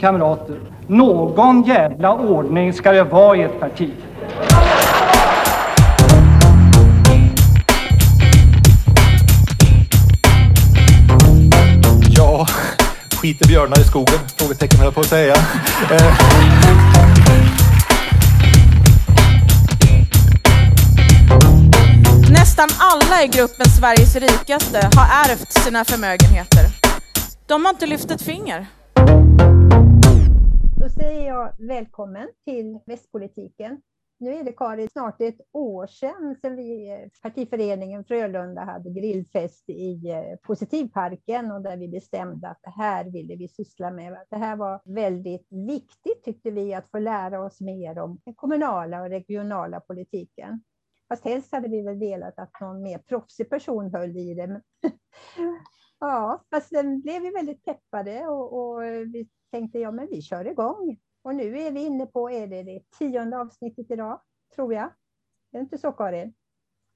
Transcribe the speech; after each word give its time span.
Kamrater, 0.00 0.56
någon 0.86 1.62
jävla 1.62 2.12
ordning 2.14 2.72
ska 2.72 2.92
det 2.92 3.04
vara 3.04 3.36
i 3.36 3.42
ett 3.42 3.60
parti. 3.60 3.90
Ja, 12.16 12.46
skiter 13.20 13.48
björnar 13.48 13.80
i 13.80 13.84
skogen? 13.84 14.18
Frågetecken 14.36 14.78
höll 14.78 14.86
jag 14.86 14.94
på 14.94 15.00
att 15.00 15.06
säga. 15.06 15.34
Eh, 15.90 16.16
Nästan 22.30 22.68
alla 22.78 23.22
i 23.22 23.26
gruppen 23.26 23.66
Sveriges 23.70 24.16
rikaste 24.16 24.90
har 24.96 25.30
ärvt 25.30 25.52
sina 25.52 25.84
förmögenheter. 25.84 26.66
De 27.46 27.64
har 27.64 27.72
inte 27.72 27.86
lyft 27.86 28.10
ett 28.10 28.22
finger. 28.22 28.66
Säger 31.00 31.26
jag 31.26 31.52
välkommen 31.58 32.28
till 32.44 32.78
Västpolitiken. 32.86 33.82
Nu 34.18 34.34
är 34.34 34.44
det 34.44 34.52
Karin 34.52 34.88
snart 34.88 35.20
ett 35.20 35.40
år 35.52 35.86
sedan, 35.86 36.36
sedan 36.40 36.56
vi, 36.56 36.90
eh, 36.90 37.08
partiföreningen 37.22 38.04
Frölunda 38.04 38.64
hade 38.64 38.90
grillfest 38.90 39.70
i 39.70 40.10
eh, 40.10 40.36
Positivparken 40.42 41.50
och 41.50 41.62
där 41.62 41.76
vi 41.76 41.88
bestämde 41.88 42.48
att 42.48 42.58
det 42.62 42.70
här 42.70 43.04
ville 43.04 43.36
vi 43.36 43.48
syssla 43.48 43.90
med. 43.90 44.16
Det 44.30 44.36
här 44.36 44.56
var 44.56 44.80
väldigt 44.84 45.46
viktigt 45.50 46.24
tyckte 46.24 46.50
vi 46.50 46.74
att 46.74 46.90
få 46.90 46.98
lära 46.98 47.44
oss 47.44 47.60
mer 47.60 47.98
om 47.98 48.20
den 48.24 48.34
kommunala 48.34 49.02
och 49.02 49.08
regionala 49.08 49.80
politiken. 49.80 50.62
Fast 51.08 51.24
helst 51.24 51.52
hade 51.52 51.68
vi 51.68 51.82
väl 51.82 51.98
velat 51.98 52.38
att 52.38 52.60
någon 52.60 52.82
mer 52.82 52.98
proffsig 52.98 53.50
person 53.50 53.94
höll 53.94 54.16
i 54.16 54.34
det 54.34 54.62
ja, 56.00 56.44
fast 56.50 56.68
sen 56.68 57.00
blev 57.00 57.22
vi 57.22 57.30
väldigt 57.30 57.64
peppade 57.64 58.26
och, 58.26 58.52
och 58.52 58.82
vi 58.82 59.28
tänkte 59.50 59.78
ja, 59.78 59.90
men 59.90 60.08
vi 60.10 60.22
kör 60.22 60.46
igång. 60.46 60.98
Och 61.22 61.34
nu 61.34 61.58
är 61.58 61.70
vi 61.70 61.80
inne 61.80 62.06
på, 62.06 62.30
är 62.30 62.46
det 62.46 62.62
det 62.62 62.90
tionde 62.98 63.38
avsnittet 63.38 63.90
idag, 63.90 64.20
tror 64.54 64.74
jag. 64.74 64.84
Är 64.84 64.92
det 65.50 65.58
inte 65.58 65.78
så 65.78 65.92
Karin? 65.92 66.34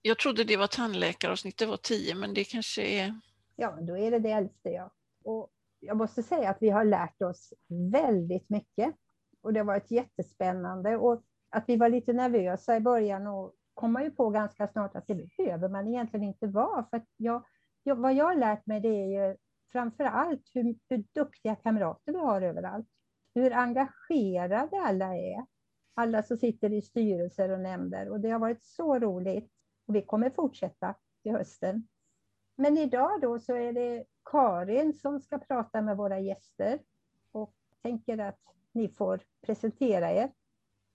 Jag 0.02 0.18
trodde 0.18 0.44
det 0.44 0.56
var 0.56 0.66
tandläkaravsnittet 0.66 1.68
var 1.68 1.76
tio, 1.76 2.14
men 2.14 2.34
det 2.34 2.44
kanske 2.44 2.82
är... 2.82 3.20
Ja, 3.56 3.78
då 3.80 3.98
är 3.98 4.10
det 4.10 4.18
det 4.18 4.30
elfte 4.30 4.70
ja. 4.70 4.90
Och 5.24 5.50
jag 5.80 5.96
måste 5.96 6.22
säga 6.22 6.50
att 6.50 6.56
vi 6.60 6.70
har 6.70 6.84
lärt 6.84 7.22
oss 7.22 7.52
väldigt 7.92 8.50
mycket. 8.50 8.94
Och 9.42 9.52
det 9.52 9.60
har 9.60 9.64
varit 9.64 9.90
jättespännande. 9.90 10.96
Och 10.96 11.22
att 11.50 11.64
vi 11.66 11.76
var 11.76 11.88
lite 11.88 12.12
nervösa 12.12 12.76
i 12.76 12.80
början 12.80 13.26
och 13.26 13.54
kom 13.74 13.92
man 13.92 14.04
ju 14.04 14.10
på 14.10 14.30
ganska 14.30 14.68
snart 14.68 14.96
att 14.96 15.06
det 15.06 15.14
behöver 15.14 15.68
man 15.68 15.88
egentligen 15.88 16.24
inte 16.24 16.46
vara. 16.46 16.86
För 16.90 17.02
jag, 17.16 17.44
vad 17.84 18.14
jag 18.14 18.24
har 18.24 18.34
lärt 18.34 18.66
mig 18.66 18.80
det 18.80 18.88
är 18.88 19.28
ju 19.28 19.36
framför 19.72 20.04
allt 20.04 20.50
hur, 20.52 20.78
hur 20.88 21.04
duktiga 21.12 21.56
kamrater 21.56 22.12
vi 22.12 22.18
har 22.18 22.42
överallt. 22.42 22.88
Hur 23.34 23.52
engagerade 23.52 24.80
alla 24.80 25.16
är. 25.16 25.46
Alla 25.94 26.22
som 26.22 26.36
sitter 26.36 26.72
i 26.72 26.82
styrelser 26.82 27.50
och 27.50 27.60
nämnder. 27.60 28.08
Och 28.08 28.20
det 28.20 28.30
har 28.30 28.38
varit 28.38 28.64
så 28.64 28.98
roligt. 28.98 29.52
Och 29.86 29.94
vi 29.94 30.02
kommer 30.02 30.30
fortsätta 30.30 30.94
till 31.22 31.32
hösten. 31.32 31.88
Men 32.56 32.78
idag 32.78 33.20
då 33.20 33.38
så 33.38 33.56
är 33.56 33.72
det 33.72 34.04
Karin 34.24 34.94
som 34.94 35.20
ska 35.20 35.38
prata 35.38 35.82
med 35.82 35.96
våra 35.96 36.20
gäster. 36.20 36.78
Och 37.32 37.54
tänker 37.82 38.18
att 38.18 38.40
ni 38.72 38.88
får 38.88 39.20
presentera 39.46 40.12
er. 40.12 40.32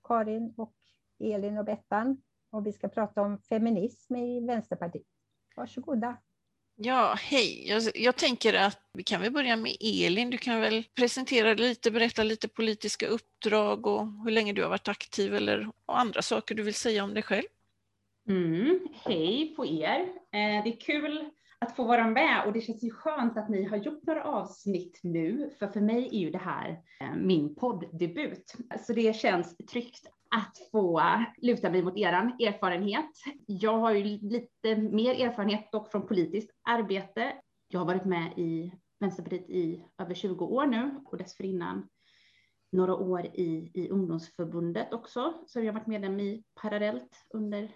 Karin 0.04 0.54
och 0.58 0.76
Elin 1.20 1.58
och 1.58 1.66
Bettan. 1.66 2.22
Och 2.50 2.66
vi 2.66 2.74
ska 2.74 2.88
prata 2.88 3.22
om 3.22 3.42
feminism 3.42 4.16
i 4.16 4.46
Vänsterpartiet. 4.46 5.08
Varsågoda. 5.56 6.18
Ja, 6.82 7.16
hej. 7.18 7.68
Jag, 7.68 7.84
jag 7.96 8.16
tänker 8.16 8.54
att 8.54 8.80
vi 8.94 9.04
kan 9.04 9.22
väl 9.22 9.32
börja 9.32 9.56
med 9.56 9.76
Elin. 9.80 10.30
Du 10.30 10.38
kan 10.38 10.62
väl 10.62 10.84
presentera 10.96 11.54
lite, 11.54 11.92
berätta 11.92 12.24
lite 12.24 12.48
politiska 12.48 13.08
uppdrag 13.08 13.88
och 13.88 14.08
hur 14.24 14.32
länge 14.32 14.54
du 14.54 14.62
har 14.64 14.70
varit 14.70 14.88
aktiv 14.88 15.36
eller 15.36 15.72
andra 15.86 16.22
saker 16.22 16.56
du 16.56 16.64
vill 16.64 16.74
säga 16.74 17.04
om 17.04 17.14
dig 17.14 17.24
själv. 17.24 17.44
Mm, 18.30 18.80
hej 19.06 19.54
på 19.56 19.66
er. 19.66 20.00
Eh, 20.32 20.64
det 20.64 20.70
är 20.70 20.80
kul 20.80 21.30
att 21.60 21.76
få 21.76 21.84
vara 21.84 22.08
med 22.08 22.44
och 22.46 22.54
det 22.54 22.62
känns 22.62 22.84
ju 22.84 22.92
skönt 22.92 23.38
att 23.38 23.50
ni 23.50 23.64
har 23.64 23.78
gjort 23.78 24.04
några 24.04 24.24
avsnitt 24.24 25.00
nu, 25.04 25.50
för 25.60 25.68
för 25.68 25.82
mig 25.82 26.10
är 26.12 26.20
ju 26.20 26.30
det 26.30 26.38
här 26.38 26.70
eh, 27.02 27.16
min 27.16 27.56
poddebut, 27.56 28.54
Så 28.88 28.94
det 28.94 29.16
känns 29.16 29.58
tryggt 29.58 30.08
att 30.36 30.58
få 30.72 31.02
luta 31.38 31.70
mig 31.70 31.84
mot 31.84 31.98
er 31.98 32.14
erfarenhet. 32.48 33.10
Jag 33.46 33.78
har 33.78 33.92
ju 33.92 34.04
lite 34.04 34.76
mer 34.76 35.28
erfarenhet 35.28 35.72
dock 35.72 35.92
från 35.92 36.08
politiskt 36.08 36.52
arbete. 36.64 37.34
Jag 37.68 37.80
har 37.80 37.86
varit 37.86 38.06
med 38.06 38.34
i 38.38 38.74
Vänsterpartiet 39.00 39.50
i 39.50 39.86
över 39.98 40.14
20 40.14 40.46
år 40.46 40.66
nu 40.66 41.02
och 41.06 41.18
dessförinnan 41.18 41.88
några 42.72 42.96
år 42.96 43.26
i, 43.26 43.72
i 43.74 43.90
ungdomsförbundet 43.90 44.94
också, 44.94 45.34
som 45.48 45.66
jag 45.66 45.74
varit 45.74 45.88
medlem 45.88 46.20
i 46.20 46.44
parallellt 46.62 47.26
under 47.34 47.72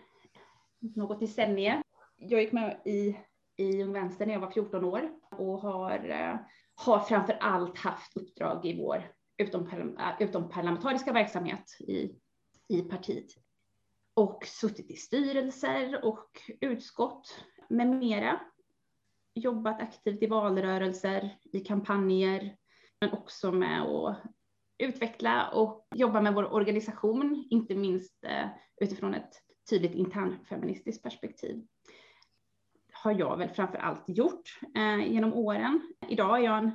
något 0.95 1.19
decennium. 1.19 1.81
Jag 2.17 2.41
gick 2.41 2.51
med 2.51 2.81
i, 2.85 3.17
i 3.57 3.83
Ung 3.83 3.93
Vänster 3.93 4.25
när 4.25 4.33
jag 4.33 4.41
var 4.41 4.51
14 4.51 4.85
år 4.85 5.11
och 5.31 5.59
har, 5.59 6.09
eh, 6.09 6.39
har 6.75 6.99
framför 6.99 7.37
allt 7.39 7.77
haft 7.77 8.17
uppdrag 8.17 8.65
i 8.65 8.77
vår 8.77 9.11
utomparlamentariska 10.19 11.13
verksamhet 11.13 11.63
i 11.79 12.11
i 12.67 12.81
partiet 12.81 13.35
och 14.13 14.45
suttit 14.45 14.91
i 14.91 14.95
styrelser 14.95 16.05
och 16.05 16.41
utskott 16.61 17.45
med 17.69 17.87
mera. 17.87 18.39
Jobbat 19.35 19.81
aktivt 19.81 20.23
i 20.23 20.27
valrörelser, 20.27 21.37
i 21.53 21.59
kampanjer, 21.59 22.57
men 23.01 23.13
också 23.13 23.51
med 23.51 23.81
att 23.81 24.23
utveckla 24.77 25.49
och 25.49 25.87
jobba 25.95 26.21
med 26.21 26.33
vår 26.33 26.53
organisation, 26.53 27.47
inte 27.49 27.75
minst 27.75 28.23
eh, 28.23 28.47
utifrån 28.81 29.13
ett 29.13 29.41
tydligt 29.69 29.95
internfeministiskt 29.95 31.03
perspektiv. 31.03 31.67
Har 32.93 33.11
jag 33.11 33.37
väl 33.37 33.49
framför 33.49 33.77
allt 33.77 34.03
gjort 34.07 34.59
eh, 34.75 35.11
genom 35.11 35.33
åren. 35.33 35.93
Idag 36.07 36.39
är 36.39 36.43
jag 36.43 36.57
en 36.57 36.71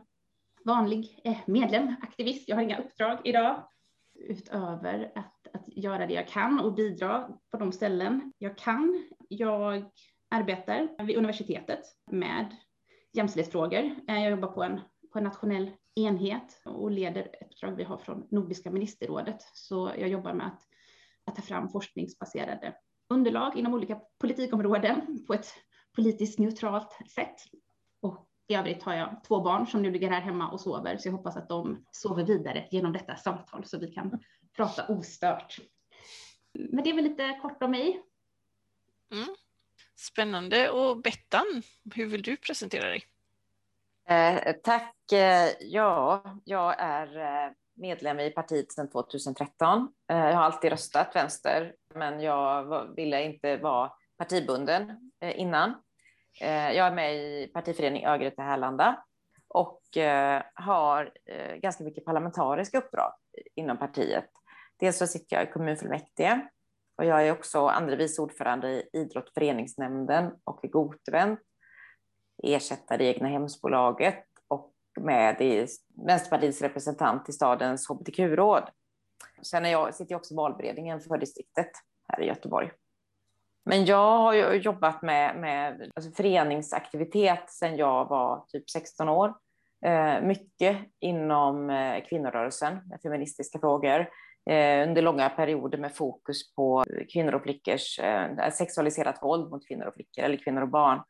vanlig 0.64 1.20
eh, 1.24 1.38
medlem, 1.46 1.94
aktivist. 2.02 2.48
Jag 2.48 2.56
har 2.56 2.62
inga 2.62 2.78
uppdrag 2.78 3.18
idag 3.24 3.68
utöver 4.14 5.12
att 5.14 5.37
att 5.52 5.64
göra 5.66 6.06
det 6.06 6.14
jag 6.14 6.28
kan 6.28 6.60
och 6.60 6.74
bidra 6.74 7.28
på 7.50 7.56
de 7.56 7.72
ställen 7.72 8.32
jag 8.38 8.58
kan. 8.58 9.08
Jag 9.28 9.84
arbetar 10.30 11.04
vid 11.04 11.16
universitetet 11.16 11.80
med 12.10 12.56
jämställdhetsfrågor. 13.12 13.84
Eh, 14.08 14.22
jag 14.22 14.30
jobbar 14.30 14.48
på 14.48 14.62
en, 14.62 14.80
på 15.12 15.18
en 15.18 15.24
nationell 15.24 15.70
enhet 15.94 16.62
och 16.64 16.90
leder 16.90 17.22
ett 17.22 17.42
uppdrag 17.42 17.76
vi 17.76 17.84
har 17.84 17.98
från 17.98 18.26
Nordiska 18.30 18.70
ministerrådet. 18.70 19.42
Så 19.52 19.92
jag 19.98 20.08
jobbar 20.08 20.32
med 20.32 20.46
att, 20.46 20.60
att 21.24 21.36
ta 21.36 21.42
fram 21.42 21.68
forskningsbaserade 21.68 22.74
underlag 23.10 23.56
inom 23.56 23.74
olika 23.74 24.00
politikområden 24.20 25.24
på 25.26 25.34
ett 25.34 25.54
politiskt 25.96 26.38
neutralt 26.38 26.98
sätt. 27.14 27.36
Och 28.02 28.27
i 28.48 28.54
övrigt 28.54 28.82
har 28.82 28.94
jag 28.94 29.24
två 29.28 29.40
barn 29.40 29.66
som 29.66 29.82
nu 29.82 29.90
ligger 29.90 30.10
här 30.10 30.20
hemma 30.20 30.50
och 30.50 30.60
sover, 30.60 30.98
så 30.98 31.08
jag 31.08 31.12
hoppas 31.12 31.36
att 31.36 31.48
de 31.48 31.84
sover 31.90 32.24
vidare 32.24 32.68
genom 32.70 32.92
detta 32.92 33.16
samtal 33.16 33.64
så 33.64 33.78
vi 33.78 33.86
kan 33.86 34.20
prata 34.56 34.86
ostört. 34.86 35.58
Men 36.54 36.84
det 36.84 36.90
är 36.90 36.94
väl 36.94 37.04
lite 37.04 37.38
kort 37.42 37.62
om 37.62 37.70
mig. 37.70 38.02
Mm. 39.12 39.28
Spännande. 39.96 40.70
Och 40.70 41.02
Bettan, 41.02 41.62
hur 41.94 42.06
vill 42.06 42.22
du 42.22 42.36
presentera 42.36 42.88
dig? 42.88 43.04
Eh, 44.08 44.52
tack. 44.62 45.12
Eh, 45.12 45.50
ja, 45.60 46.22
jag 46.44 46.74
är 46.78 47.18
eh, 47.18 47.52
medlem 47.74 48.20
i 48.20 48.30
partiet 48.30 48.72
sedan 48.72 48.90
2013. 48.90 49.88
Eh, 50.10 50.16
jag 50.16 50.34
har 50.34 50.42
alltid 50.42 50.70
röstat 50.70 51.16
vänster, 51.16 51.74
men 51.94 52.20
jag 52.20 52.86
ville 52.96 53.22
inte 53.22 53.56
vara 53.56 53.92
partibunden 54.18 55.12
innan. 55.34 55.74
Eh, 56.40 56.70
jag 56.72 56.86
är 56.86 56.94
med 56.94 57.16
i 57.16 57.46
partiförening 57.46 58.06
Örgryte 58.06 58.42
Härlanda 58.42 59.04
och 59.48 59.96
eh, 59.96 60.42
har 60.54 61.12
eh, 61.26 61.56
ganska 61.56 61.84
mycket 61.84 62.04
parlamentariska 62.04 62.78
uppdrag 62.78 63.12
inom 63.54 63.76
partiet. 63.76 64.30
Dels 64.78 64.98
så 64.98 65.06
sitter 65.06 65.36
jag 65.36 65.48
i 65.48 65.52
kommunfullmäktige 65.52 66.48
och 66.96 67.04
jag 67.04 67.26
är 67.26 67.32
också 67.32 67.66
andre 67.66 67.96
vice 67.96 68.22
ordförande 68.22 68.68
i 68.70 68.88
idrott 68.92 69.28
och 69.28 69.34
föreningsnämnden 69.34 70.32
och 70.44 70.64
i 70.64 70.68
Gotevent, 70.68 71.40
ersättare 72.42 73.04
i 73.04 73.08
egna 73.08 73.28
hemsbolaget 73.28 74.24
och 74.48 74.72
med 75.00 75.40
i 75.40 75.66
Vänsterpartiets 76.06 76.62
representant 76.62 77.28
i 77.28 77.32
stadens 77.32 77.88
hbtq-råd. 77.88 78.70
Sen 79.42 79.64
är 79.64 79.70
jag, 79.70 79.94
sitter 79.94 80.12
jag 80.12 80.18
också 80.18 80.34
i 80.34 80.36
valberedningen 80.36 81.00
för 81.00 81.18
distriktet 81.18 81.70
här 82.08 82.20
i 82.20 82.26
Göteborg. 82.26 82.70
Men 83.68 83.84
jag 83.84 84.18
har 84.18 84.54
jobbat 84.54 85.02
med, 85.02 85.36
med 85.36 85.90
alltså 85.94 86.10
föreningsaktivitet 86.10 87.50
sedan 87.50 87.76
jag 87.76 88.08
var 88.08 88.44
typ 88.48 88.70
16 88.70 89.08
år. 89.08 89.34
Eh, 89.86 90.20
mycket 90.22 90.76
inom 91.00 91.70
eh, 91.70 92.04
kvinnorörelsen 92.08 92.80
med 92.88 93.00
feministiska 93.02 93.58
frågor. 93.58 94.00
Eh, 94.50 94.88
under 94.88 95.02
långa 95.02 95.28
perioder 95.28 95.78
med 95.78 95.94
fokus 95.94 96.54
på 96.54 96.84
kvinnor 97.12 97.34
och 97.34 97.42
flickors 97.42 97.98
eh, 97.98 98.50
sexualiserat 98.50 99.22
våld 99.22 99.50
mot 99.50 99.68
kvinnor 99.68 99.86
och 99.86 99.94
flickor 99.94 100.24
eller 100.24 100.36
kvinnor 100.36 100.62
och 100.62 100.68
barn. 100.68 101.02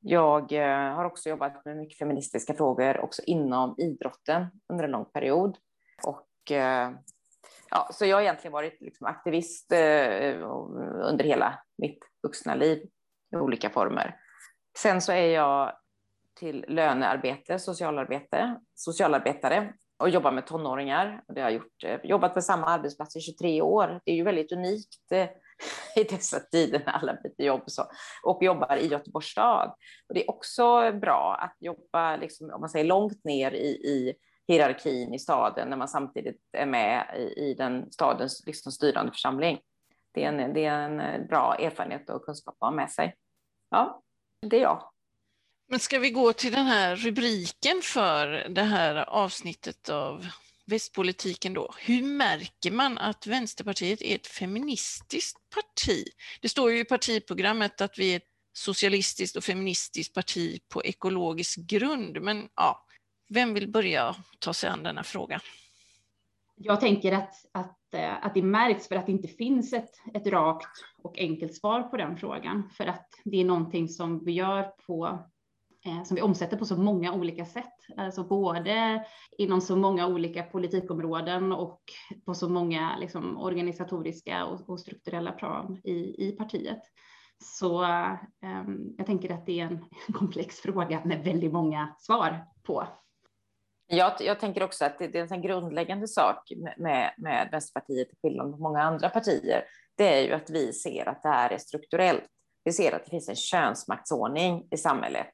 Jag 0.00 0.52
eh, 0.52 0.94
har 0.94 1.04
också 1.04 1.28
jobbat 1.28 1.64
med 1.64 1.76
mycket 1.76 1.98
feministiska 1.98 2.54
frågor 2.54 3.00
också 3.00 3.22
inom 3.26 3.74
idrotten 3.78 4.46
under 4.68 4.84
en 4.84 4.90
lång 4.90 5.04
period. 5.04 5.56
Och, 6.06 6.52
eh, 6.52 6.90
ja, 7.74 7.88
så 7.92 8.06
jag 8.06 8.16
har 8.16 8.22
egentligen 8.22 8.52
varit 8.52 8.80
liksom 8.80 9.06
aktivist 9.06 9.72
eh, 9.72 10.50
under 11.10 11.24
hela 11.24 11.58
mitt 11.78 11.98
vuxna 12.22 12.54
liv 12.54 12.78
i 13.32 13.36
olika 13.36 13.70
former. 13.70 14.16
Sen 14.78 15.00
så 15.00 15.12
är 15.12 15.34
jag 15.34 15.72
till 16.34 16.64
lönearbete, 16.68 17.58
socialarbete, 17.58 18.60
socialarbetare 18.74 19.72
och 19.98 20.10
jobbar 20.10 20.32
med 20.32 20.46
tonåringar. 20.46 21.22
Det 21.28 21.40
har 21.40 21.50
jag 21.50 21.54
gjort, 21.54 21.84
eh, 21.84 22.00
jobbat 22.04 22.34
på 22.34 22.42
samma 22.42 22.66
arbetsplats 22.66 23.16
i 23.16 23.20
23 23.20 23.62
år. 23.62 24.00
Det 24.04 24.12
är 24.12 24.16
ju 24.16 24.24
väldigt 24.24 24.52
unikt 24.52 25.12
eh, 25.12 25.28
i 25.96 26.04
dessa 26.04 26.40
tider 26.40 26.82
när 26.86 26.92
alla 26.92 27.14
byter 27.14 27.46
jobb 27.46 27.62
så, 27.66 27.82
och 28.22 28.42
jobbar 28.42 28.76
i 28.76 28.86
Göteborgs 28.86 29.26
stad. 29.26 29.74
Och 30.08 30.14
det 30.14 30.24
är 30.24 30.30
också 30.30 30.92
bra 30.92 31.36
att 31.40 31.56
jobba 31.60 32.16
liksom, 32.16 32.50
om 32.50 32.60
man 32.60 32.70
säger, 32.70 32.84
långt 32.84 33.24
ner 33.24 33.50
i, 33.50 33.68
i 33.68 34.14
hierarkin 34.48 35.14
i 35.14 35.18
staden 35.18 35.68
när 35.68 35.76
man 35.76 35.88
samtidigt 35.88 36.40
är 36.52 36.66
med 36.66 37.14
i, 37.18 37.40
i 37.40 37.54
den 37.54 37.92
stadens 37.92 38.46
liksom, 38.46 38.72
styrande 38.72 39.12
församling. 39.12 39.60
Det 40.12 40.24
är, 40.24 40.32
en, 40.32 40.54
det 40.54 40.64
är 40.64 40.78
en 40.78 41.00
eh, 41.00 41.26
bra 41.26 41.56
erfarenhet 41.58 42.10
och 42.10 42.24
kunskap 42.24 42.54
att 42.60 42.66
ha 42.66 42.70
med 42.70 42.90
sig. 42.90 43.14
Ja, 43.70 44.02
det 44.50 44.56
är 44.56 44.60
jag. 44.60 44.90
Men 45.68 45.78
ska 45.78 45.98
vi 45.98 46.10
gå 46.10 46.32
till 46.32 46.52
den 46.52 46.66
här 46.66 46.96
rubriken 46.96 47.80
för 47.82 48.48
det 48.48 48.62
här 48.62 48.96
avsnittet 48.96 49.88
av 49.88 50.26
västpolitiken 50.66 51.54
då. 51.54 51.74
Hur 51.78 52.02
märker 52.02 52.70
man 52.70 52.98
att 52.98 53.26
Vänsterpartiet 53.26 54.02
är 54.02 54.14
ett 54.14 54.26
feministiskt 54.26 55.38
parti? 55.54 56.04
Det 56.40 56.48
står 56.48 56.72
ju 56.72 56.78
i 56.78 56.84
partiprogrammet 56.84 57.80
att 57.80 57.98
vi 57.98 58.12
är 58.12 58.16
ett 58.16 58.28
socialistiskt 58.52 59.36
och 59.36 59.44
feministiskt 59.44 60.14
parti 60.14 60.60
på 60.68 60.84
ekologisk 60.84 61.58
grund, 61.58 62.22
men 62.22 62.48
ja, 62.54 62.86
vem 63.28 63.54
vill 63.54 63.70
börja 63.70 64.16
ta 64.38 64.52
sig 64.52 64.70
an 64.70 64.82
denna 64.82 65.02
fråga? 65.02 65.40
Jag 66.56 66.80
tänker 66.80 67.12
att, 67.12 67.34
att, 67.52 67.94
eh, 67.94 68.24
att 68.24 68.34
det 68.34 68.42
märks 68.42 68.88
för 68.88 68.96
att 68.96 69.06
det 69.06 69.12
inte 69.12 69.28
finns 69.28 69.72
ett, 69.72 69.90
ett 70.14 70.26
rakt 70.26 70.84
och 71.02 71.18
enkelt 71.18 71.54
svar 71.54 71.82
på 71.82 71.96
den 71.96 72.16
frågan, 72.16 72.70
för 72.76 72.86
att 72.86 73.08
det 73.24 73.40
är 73.40 73.44
någonting 73.44 73.88
som 73.88 74.24
vi 74.24 74.32
gör 74.32 74.62
på 74.62 75.24
Eh, 75.86 76.02
som 76.02 76.14
vi 76.14 76.22
omsätter 76.22 76.56
på 76.56 76.64
så 76.64 76.76
många 76.76 77.12
olika 77.12 77.44
sätt, 77.44 77.72
alltså 77.96 78.24
både 78.24 79.04
inom 79.38 79.60
så 79.60 79.76
många 79.76 80.06
olika 80.06 80.42
politikområden 80.42 81.52
och 81.52 81.82
på 82.24 82.34
så 82.34 82.48
många 82.48 82.96
liksom, 82.98 83.38
organisatoriska 83.38 84.44
och, 84.44 84.68
och, 84.68 84.80
strukturella 84.80 85.32
plan 85.32 85.80
i, 85.84 86.28
i 86.28 86.36
partiet. 86.38 86.82
Så 87.38 87.84
um, 87.84 88.94
jag 88.98 89.06
tänker 89.06 89.34
att 89.34 89.46
det 89.46 89.60
är 89.60 89.64
en 89.64 89.84
komplex 90.14 90.60
fråga 90.60 91.04
med 91.04 91.24
väldigt 91.24 91.52
många 91.52 91.94
svar 91.98 92.44
på. 92.62 92.88
Jag, 93.86 94.12
jag 94.20 94.40
tänker 94.40 94.62
också 94.62 94.84
att 94.84 94.98
det, 94.98 95.08
det 95.08 95.18
är 95.18 95.32
en 95.32 95.42
grundläggande 95.42 96.08
sak 96.08 96.52
med, 96.76 97.14
med 97.18 97.48
Vänsterpartiet, 97.52 98.08
till 98.08 98.18
skillnad 98.22 98.50
från 98.50 98.60
många 98.60 98.82
andra 98.82 99.08
partier, 99.08 99.64
det 99.96 100.18
är 100.18 100.22
ju 100.26 100.32
att 100.32 100.50
vi 100.50 100.72
ser 100.72 101.08
att 101.08 101.22
det 101.22 101.28
här 101.28 101.50
är 101.50 101.58
strukturellt. 101.58 102.24
Vi 102.64 102.72
ser 102.72 102.92
att 102.92 103.04
det 103.04 103.10
finns 103.10 103.28
en 103.28 103.36
könsmaktsordning 103.36 104.68
i 104.70 104.76
samhället 104.76 105.26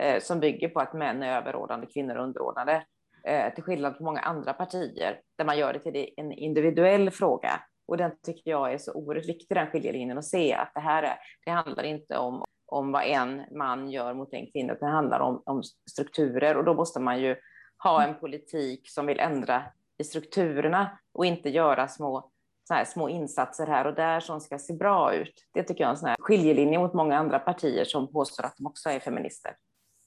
eh, 0.00 0.20
som 0.22 0.40
bygger 0.40 0.68
på 0.68 0.80
att 0.80 0.94
män 0.94 1.22
är 1.22 1.36
överordnade, 1.36 1.86
kvinnor 1.86 2.14
är 2.14 2.18
underordnade. 2.18 2.84
Eh, 3.24 3.54
till 3.54 3.64
skillnad 3.64 3.96
från 3.96 4.04
många 4.04 4.20
andra 4.20 4.52
partier 4.52 5.20
där 5.38 5.44
man 5.44 5.58
gör 5.58 5.72
det 5.72 5.78
till 5.78 6.08
en 6.16 6.32
individuell 6.32 7.10
fråga. 7.10 7.60
Och 7.88 7.96
den 7.96 8.12
tycker 8.22 8.50
jag 8.50 8.72
är 8.72 8.78
så 8.78 8.92
oerhört 8.94 9.28
viktig, 9.28 9.56
den 9.56 9.70
skiljelinjen, 9.70 10.18
att 10.18 10.24
se 10.24 10.54
att 10.54 10.70
det 10.74 10.80
här 10.80 11.02
är, 11.02 11.18
det 11.44 11.50
handlar 11.50 11.84
inte 11.84 12.18
om, 12.18 12.44
om 12.66 12.92
vad 12.92 13.04
en 13.04 13.42
man 13.58 13.90
gör 13.90 14.14
mot 14.14 14.32
en 14.32 14.50
kvinna, 14.52 14.72
utan 14.72 14.88
det 14.88 14.94
handlar 14.94 15.20
om, 15.20 15.42
om 15.46 15.62
strukturer. 15.90 16.56
Och 16.56 16.64
då 16.64 16.74
måste 16.74 17.00
man 17.00 17.20
ju 17.20 17.36
ha 17.78 18.02
en 18.02 18.18
politik 18.20 18.90
som 18.90 19.06
vill 19.06 19.20
ändra 19.20 19.62
i 19.98 20.04
strukturerna 20.04 20.98
och 21.12 21.26
inte 21.26 21.50
göra 21.50 21.88
små 21.88 22.30
så 22.68 22.74
här 22.74 22.84
små 22.84 23.08
insatser 23.08 23.66
här 23.66 23.86
och 23.86 23.94
där 23.94 24.20
som 24.20 24.40
ska 24.40 24.58
se 24.58 24.72
bra 24.72 25.14
ut. 25.14 25.46
Det 25.54 25.62
tycker 25.62 25.80
jag 25.80 25.88
är 25.88 25.92
en 25.92 25.96
sån 25.96 26.08
här 26.08 26.16
skiljelinje 26.20 26.78
mot 26.78 26.94
många 26.94 27.18
andra 27.18 27.38
partier 27.38 27.84
som 27.84 28.12
påstår 28.12 28.44
att 28.44 28.56
de 28.56 28.66
också 28.66 28.90
är 28.90 29.00
feminister. 29.00 29.52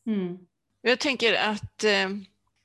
Mm. 0.05 0.37
Jag 0.81 0.99
tänker 0.99 1.33
att 1.33 1.83
eh, 1.83 2.09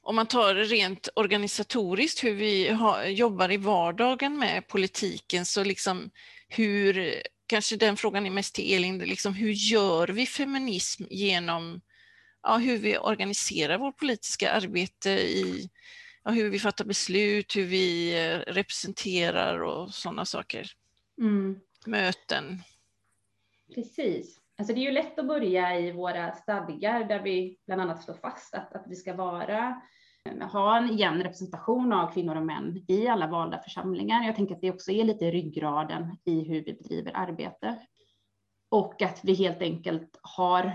om 0.03 0.17
man 0.17 0.27
tar 0.27 0.55
rent 0.55 1.09
organisatoriskt 1.17 2.25
hur 2.25 2.35
vi 2.35 2.73
ha, 2.73 3.07
jobbar 3.07 3.53
i 3.53 3.57
vardagen 3.57 4.39
med 4.39 4.69
politiken 4.69 5.47
så 5.47 5.65
liksom 5.65 6.11
hur, 6.49 7.15
kanske 7.47 7.77
den 7.77 7.97
frågan 7.97 8.27
är 8.27 8.31
mest 8.31 8.55
till 8.55 8.75
Elin, 8.75 8.99
liksom 8.99 9.35
hur 9.35 9.51
gör 9.51 10.09
vi 10.09 10.27
feminism 10.27 11.05
genom 11.11 11.81
ja, 12.45 12.57
hur 12.57 12.79
vi 12.79 12.99
organiserar 12.99 13.79
vårt 13.79 13.99
politiska 13.99 14.53
arbete 14.53 15.11
i 15.11 15.69
ja, 16.25 16.31
hur 16.31 16.51
vi 16.51 16.59
fattar 16.59 16.85
beslut, 16.85 17.57
hur 17.57 17.67
vi 17.67 18.19
eh, 18.25 18.53
representerar 18.53 19.63
och 19.63 19.91
sådana 19.91 20.25
saker. 20.25 20.71
Mm. 21.21 21.61
Möten. 21.87 22.63
Precis. 23.75 24.41
Alltså 24.59 24.75
det 24.75 24.81
är 24.81 24.85
ju 24.85 24.93
lätt 24.93 25.19
att 25.19 25.27
börja 25.27 25.79
i 25.79 25.93
våra 25.93 26.33
stadgar 26.33 27.05
där 27.05 27.23
vi 27.23 27.59
bland 27.67 27.81
annat 27.81 28.05
slår 28.05 28.15
fast 28.15 28.55
att, 28.55 28.75
att 28.75 28.85
vi 28.89 28.97
ska 28.97 29.15
vara, 29.15 29.83
ha 30.53 30.79
en 30.79 30.97
jämn 30.97 31.23
representation 31.23 31.93
av 31.93 32.13
kvinnor 32.13 32.37
och 32.37 32.47
män 32.47 32.85
i 32.89 33.09
alla 33.09 33.27
valda 33.27 33.59
församlingar. 33.59 34.25
Jag 34.25 34.37
tänker 34.37 34.55
att 34.55 34.61
det 34.61 34.71
också 34.71 34.91
är 34.91 35.05
lite 35.05 35.31
ryggraden 35.31 36.17
i 36.25 36.45
hur 36.45 36.65
vi 36.65 36.73
bedriver 36.73 37.13
arbete. 37.17 37.79
Och 38.69 39.03
att 39.03 39.21
vi 39.23 39.35
helt 39.35 39.63
enkelt 39.63 40.19
har, 40.23 40.73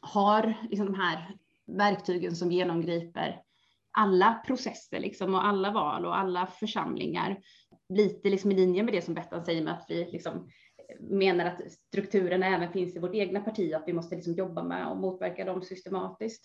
har 0.00 0.54
liksom 0.70 0.86
de 0.86 0.94
här 0.94 1.36
verktygen 1.66 2.36
som 2.36 2.52
genomgriper 2.52 3.42
alla 3.98 4.34
processer 4.46 5.00
liksom, 5.00 5.34
och 5.34 5.46
alla 5.46 5.70
val 5.70 6.04
och 6.04 6.18
alla 6.18 6.46
församlingar. 6.46 7.38
Lite 7.88 8.28
liksom 8.28 8.52
i 8.52 8.54
linje 8.54 8.82
med 8.82 8.94
det 8.94 9.02
som 9.02 9.14
Bettan 9.14 9.44
säger 9.44 9.64
med 9.64 9.74
att 9.74 9.86
vi 9.88 10.10
liksom 10.12 10.48
menar 11.00 11.44
att 11.44 11.72
strukturerna 11.72 12.46
även 12.46 12.72
finns 12.72 12.96
i 12.96 12.98
vårt 12.98 13.14
egna 13.14 13.40
parti 13.40 13.72
och 13.74 13.76
att 13.76 13.88
vi 13.88 13.92
måste 13.92 14.14
liksom 14.14 14.34
jobba 14.34 14.62
med 14.62 14.86
och 14.86 14.96
motverka 14.96 15.44
dem 15.44 15.62
systematiskt. 15.62 16.44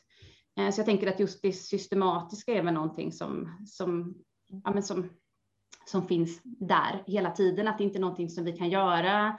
Eh, 0.59 0.69
så 0.69 0.79
jag 0.79 0.85
tänker 0.85 1.07
att 1.07 1.19
just 1.19 1.41
det 1.41 1.53
systematiska 1.53 2.53
är 2.53 2.63
väl 2.63 2.73
någonting 2.73 3.11
som, 3.11 3.63
som, 3.67 4.15
ja, 4.63 4.73
men 4.73 4.83
som, 4.83 5.09
som 5.85 6.07
finns 6.07 6.41
där 6.43 7.03
hela 7.07 7.31
tiden, 7.31 7.67
att 7.67 7.77
det 7.77 7.83
inte 7.83 7.97
är 7.97 8.01
någonting 8.01 8.29
som 8.29 8.45
vi 8.45 8.51
kan 8.51 8.69
göra 8.69 9.37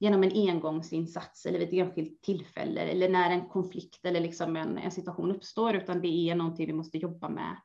genom 0.00 0.22
en 0.22 0.48
engångsinsats 0.48 1.46
eller 1.46 1.58
vid 1.58 1.68
ett 1.68 1.74
enskilt 1.74 2.22
tillfälle 2.22 2.80
eller 2.80 3.08
när 3.08 3.30
en 3.30 3.48
konflikt 3.48 4.04
eller 4.04 4.20
liksom 4.20 4.56
en, 4.56 4.78
en 4.78 4.90
situation 4.90 5.30
uppstår, 5.30 5.74
utan 5.74 6.00
det 6.00 6.30
är 6.30 6.34
någonting 6.34 6.66
vi 6.66 6.72
måste 6.72 6.98
jobba 6.98 7.28
med, 7.28 7.56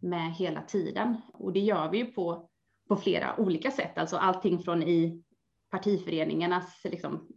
med 0.00 0.34
hela 0.34 0.62
tiden. 0.62 1.16
Och 1.32 1.52
det 1.52 1.60
gör 1.60 1.90
vi 1.90 1.98
ju 1.98 2.04
på, 2.04 2.48
på 2.88 2.96
flera 2.96 3.40
olika 3.40 3.70
sätt, 3.70 3.98
alltså 3.98 4.16
allting 4.16 4.58
från 4.58 4.82
i 4.82 5.22
partiföreningarnas 5.70 6.80
liksom, 6.84 7.28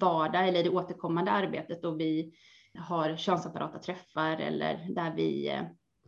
vardag 0.00 0.48
eller 0.48 0.64
det 0.64 0.70
återkommande 0.70 1.30
arbetet 1.30 1.82
då 1.82 1.90
vi 1.90 2.34
har 2.74 3.16
könsapparata 3.16 3.78
träffar 3.78 4.36
eller 4.36 4.86
där 4.90 5.14
vi, 5.16 5.60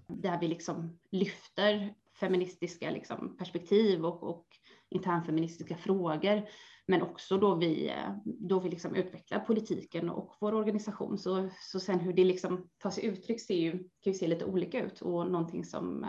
där 0.08 0.40
vi 0.40 0.48
liksom 0.48 0.98
lyfter 1.10 1.94
feministiska 2.20 2.90
liksom, 2.90 3.36
perspektiv 3.36 4.04
och, 4.04 4.22
och 4.22 4.46
internfeministiska 4.94 5.76
frågor. 5.76 6.48
Men 6.86 7.02
också 7.02 7.38
då 7.38 7.54
vi, 7.54 7.92
då 8.24 8.60
vi 8.60 8.68
liksom 8.68 8.94
utvecklar 8.94 9.38
politiken 9.38 10.10
och 10.10 10.34
vår 10.40 10.54
organisation. 10.54 11.18
Så, 11.18 11.48
så 11.60 11.80
sen 11.80 12.00
hur 12.00 12.12
det 12.12 12.24
liksom 12.24 12.68
tar 12.78 12.90
sig 12.90 13.04
uttryck 13.04 13.40
ser 13.40 13.54
ju, 13.54 13.72
kan 13.72 14.12
ju 14.12 14.14
se 14.14 14.26
lite 14.26 14.44
olika 14.44 14.84
ut 14.84 15.00
och 15.00 15.30
någonting 15.30 15.64
som, 15.64 16.06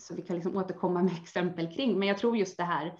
som 0.00 0.16
vi 0.16 0.22
kan 0.22 0.36
liksom 0.36 0.56
återkomma 0.56 1.02
med 1.02 1.12
exempel 1.22 1.74
kring. 1.74 1.98
Men 1.98 2.08
jag 2.08 2.18
tror 2.18 2.36
just 2.36 2.56
det 2.56 2.64
här 2.64 2.98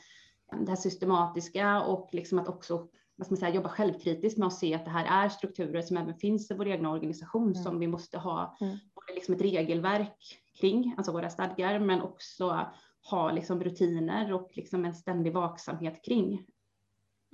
det 0.50 0.68
här 0.68 0.76
systematiska 0.76 1.82
och 1.82 2.08
liksom 2.12 2.38
att 2.38 2.48
också 2.48 2.88
vad 3.16 3.30
man 3.30 3.36
säga, 3.36 3.54
jobba 3.54 3.68
självkritiskt 3.68 4.38
med 4.38 4.46
att 4.46 4.58
se 4.58 4.74
att 4.74 4.84
det 4.84 4.90
här 4.90 5.24
är 5.24 5.28
strukturer 5.28 5.82
som 5.82 5.96
även 5.96 6.14
finns 6.14 6.50
i 6.50 6.54
vår 6.54 6.68
egna 6.68 6.90
organisation 6.90 7.50
mm. 7.50 7.54
som 7.54 7.78
vi 7.78 7.86
måste 7.86 8.18
ha 8.18 8.56
mm. 8.60 8.78
både 8.94 9.14
liksom 9.14 9.34
ett 9.34 9.40
regelverk 9.40 10.42
kring, 10.60 10.94
alltså 10.96 11.12
våra 11.12 11.30
stadgar, 11.30 11.78
men 11.78 12.02
också 12.02 12.66
ha 13.10 13.30
liksom 13.30 13.64
rutiner 13.64 14.32
och 14.32 14.50
liksom 14.52 14.84
en 14.84 14.94
ständig 14.94 15.32
vaksamhet 15.32 16.04
kring. 16.04 16.46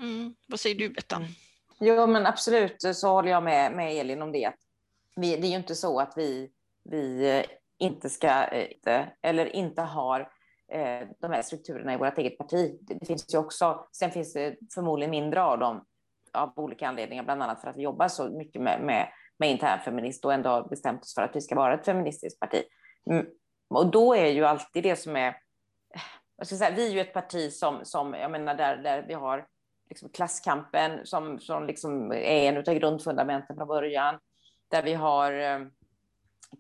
Mm. 0.03 0.35
Vad 0.49 0.61
säger 0.61 0.77
du 0.77 0.89
Bettan? 0.89 1.25
Jo 1.81 2.07
men 2.07 2.27
absolut 2.27 2.77
så 2.95 3.09
håller 3.09 3.31
jag 3.31 3.43
med, 3.43 3.73
med 3.73 3.97
Elin 3.97 4.23
om 4.23 4.33
det. 4.33 4.53
Vi, 5.17 5.37
det 5.37 5.47
är 5.47 5.51
ju 5.51 5.57
inte 5.57 5.75
så 5.75 6.01
att 6.01 6.13
vi, 6.17 6.51
vi 6.85 7.45
inte 7.79 8.11
ska, 8.11 8.45
eh, 8.45 9.07
eller 9.23 9.57
inte 9.57 9.83
har 9.83 10.33
Eh, 10.73 11.09
de 11.21 11.33
här 11.33 11.43
strukturerna 11.43 11.95
i 11.95 11.97
vårt 11.97 12.19
eget 12.19 12.39
parti. 12.39 12.79
Det 12.81 13.07
finns 13.07 13.35
ju 13.35 13.39
också, 13.39 13.87
sen 13.93 14.11
finns 14.11 14.33
det 14.33 14.57
förmodligen 14.75 15.11
mindre 15.11 15.43
av 15.43 15.59
dem 15.59 15.85
av 16.33 16.53
olika 16.57 16.89
anledningar, 16.89 17.25
bland 17.25 17.43
annat 17.43 17.61
för 17.61 17.69
att 17.69 17.77
vi 17.77 17.83
jobbar 17.83 18.09
så 18.09 18.29
mycket 18.29 18.63
med, 18.63 18.81
med, 18.81 19.09
med 19.39 19.51
internfeminist 19.51 20.25
och 20.25 20.33
ändå 20.33 20.51
har 20.51 20.69
bestämt 20.69 21.03
oss 21.03 21.15
för 21.15 21.23
att 21.23 21.37
vi 21.37 21.41
ska 21.41 21.55
vara 21.55 21.75
ett 21.75 21.85
feministiskt 21.85 22.41
parti. 22.41 22.63
Mm. 23.11 23.27
Och 23.69 23.91
då 23.91 24.15
är 24.15 24.27
ju 24.27 24.45
alltid 24.45 24.83
det 24.83 24.97
som 24.97 25.17
är, 25.17 25.37
jag 26.37 26.47
ska 26.47 26.57
säga, 26.57 26.71
vi 26.77 26.87
är 26.87 26.93
ju 26.93 27.01
ett 27.01 27.13
parti 27.13 27.53
som, 27.53 27.85
som 27.85 28.15
jag 28.15 28.31
menar, 28.31 28.55
där, 28.55 28.77
där 28.77 29.05
vi 29.09 29.15
har 29.15 29.47
liksom 29.89 30.09
klasskampen 30.09 31.01
som, 31.07 31.41
som 31.41 31.67
liksom 31.67 32.13
är 32.13 32.49
en 32.49 32.57
av 32.57 32.63
grundfundamenten 32.63 33.57
från 33.57 33.69
början. 33.69 34.19
Där 34.71 34.83
vi 34.83 34.95
har 34.95 35.33
eh, 35.33 35.59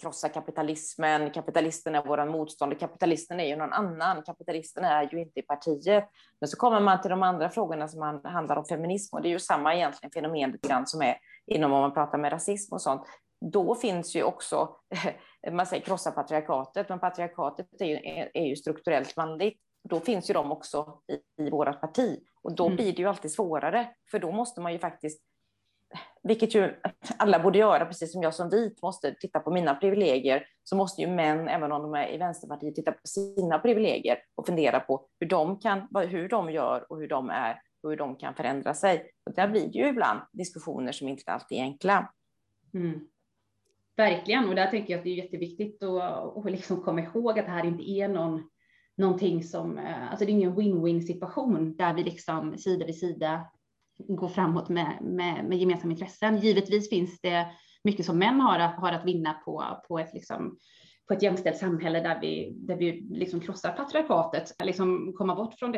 krossa 0.00 0.28
kapitalismen, 0.28 1.30
kapitalisten 1.30 1.94
är 1.94 2.02
våran 2.02 2.28
motståndare, 2.28 2.78
kapitalisten 2.78 3.40
är 3.40 3.44
ju 3.44 3.56
någon 3.56 3.72
annan, 3.72 4.22
kapitalisten 4.22 4.84
är 4.84 5.08
ju 5.12 5.20
inte 5.20 5.40
i 5.40 5.42
partiet. 5.42 6.08
Men 6.40 6.48
så 6.48 6.56
kommer 6.56 6.80
man 6.80 7.00
till 7.00 7.10
de 7.10 7.22
andra 7.22 7.50
frågorna 7.50 7.88
som 7.88 8.20
handlar 8.24 8.56
om 8.56 8.64
feminism 8.64 9.16
och 9.16 9.22
det 9.22 9.28
är 9.28 9.30
ju 9.30 9.38
samma 9.38 9.74
egentligen 9.74 10.10
fenomen 10.10 10.50
lite 10.50 10.68
grann 10.68 10.86
som 10.86 11.02
är 11.02 11.16
inom 11.46 11.72
om 11.72 11.80
man 11.80 11.94
pratar 11.94 12.18
med 12.18 12.32
rasism 12.32 12.74
och 12.74 12.82
sånt. 12.82 13.02
Då 13.40 13.74
finns 13.74 14.16
ju 14.16 14.22
också, 14.22 14.68
man 15.50 15.66
säger 15.66 15.82
krossa 15.82 16.10
patriarkatet, 16.10 16.88
men 16.88 17.00
patriarkatet 17.00 17.66
är 17.80 17.86
ju, 17.86 17.96
är 18.34 18.46
ju 18.46 18.56
strukturellt 18.56 19.16
manligt. 19.16 19.60
Då 19.88 20.00
finns 20.00 20.30
ju 20.30 20.34
de 20.34 20.52
också 20.52 21.00
i, 21.12 21.42
i 21.46 21.50
vårt 21.50 21.80
parti 21.80 22.20
och 22.42 22.54
då 22.56 22.66
mm. 22.66 22.76
blir 22.76 22.92
det 22.92 23.02
ju 23.02 23.08
alltid 23.08 23.32
svårare, 23.32 23.88
för 24.10 24.18
då 24.18 24.32
måste 24.32 24.60
man 24.60 24.72
ju 24.72 24.78
faktiskt 24.78 25.22
vilket 26.22 26.54
ju 26.54 26.74
alla 27.16 27.38
borde 27.38 27.58
göra, 27.58 27.86
precis 27.86 28.12
som 28.12 28.22
jag 28.22 28.34
som 28.34 28.50
vit 28.50 28.82
måste 28.82 29.14
titta 29.14 29.40
på 29.40 29.50
mina 29.50 29.74
privilegier, 29.74 30.46
så 30.64 30.76
måste 30.76 31.02
ju 31.02 31.08
män, 31.08 31.48
även 31.48 31.72
om 31.72 31.82
de 31.82 31.94
är 31.94 32.14
i 32.14 32.18
Vänsterpartiet, 32.18 32.74
titta 32.74 32.92
på 32.92 33.00
sina 33.04 33.58
privilegier 33.58 34.18
och 34.34 34.46
fundera 34.46 34.80
på 34.80 35.06
hur 35.20 35.26
de, 35.26 35.60
kan, 35.60 35.88
hur 36.08 36.28
de 36.28 36.50
gör 36.50 36.86
och 36.88 36.98
hur 36.98 37.08
de 37.08 37.30
är 37.30 37.60
och 37.82 37.90
hur 37.90 37.96
de 37.96 38.16
kan 38.16 38.34
förändra 38.34 38.74
sig. 38.74 39.10
Och 39.26 39.34
där 39.34 39.48
blir 39.48 39.66
det 39.66 39.78
ju 39.78 39.88
ibland 39.88 40.20
diskussioner 40.32 40.92
som 40.92 41.08
inte 41.08 41.32
alltid 41.32 41.58
är 41.58 41.62
enkla. 41.62 42.12
Mm. 42.74 43.08
Verkligen, 43.96 44.48
och 44.48 44.54
där 44.54 44.66
tänker 44.66 44.92
jag 44.92 44.98
att 44.98 45.04
det 45.04 45.10
är 45.10 45.24
jätteviktigt 45.24 45.82
att, 45.82 46.36
att 46.36 46.52
liksom 46.52 46.82
komma 46.82 47.00
ihåg 47.00 47.38
att 47.38 47.46
det 47.46 47.52
här 47.52 47.66
inte 47.66 47.90
är 47.90 48.08
någon, 48.08 48.42
någonting 48.96 49.42
som, 49.42 49.78
eh, 49.78 50.10
alltså 50.10 50.24
det 50.24 50.30
är 50.30 50.34
ingen 50.34 50.56
win-win 50.56 51.00
situation 51.00 51.76
där 51.76 51.94
vi 51.94 52.02
liksom 52.02 52.58
sida 52.58 52.86
vid 52.86 52.98
sida 52.98 53.46
går 53.98 54.28
framåt 54.28 54.68
med, 54.68 54.98
med, 55.00 55.44
med 55.44 55.58
gemensamma 55.58 55.92
intressen. 55.92 56.38
Givetvis 56.38 56.90
finns 56.90 57.20
det 57.20 57.46
mycket 57.84 58.06
som 58.06 58.18
män 58.18 58.40
har 58.40 58.58
att, 58.58 58.76
har 58.76 58.92
att 58.92 59.06
vinna 59.06 59.32
på, 59.32 59.64
på 59.88 59.98
ett 59.98 60.14
liksom, 60.14 60.58
på 61.08 61.14
ett 61.14 61.22
jämställt 61.22 61.56
samhälle 61.56 62.00
där 62.00 62.20
vi, 62.20 62.52
där 62.56 62.76
vi 62.76 62.92
liksom 63.10 63.40
krossar 63.40 63.72
patriarkatet, 63.72 64.54
liksom 64.64 65.12
komma 65.16 65.34
bort 65.34 65.54
från 65.54 65.74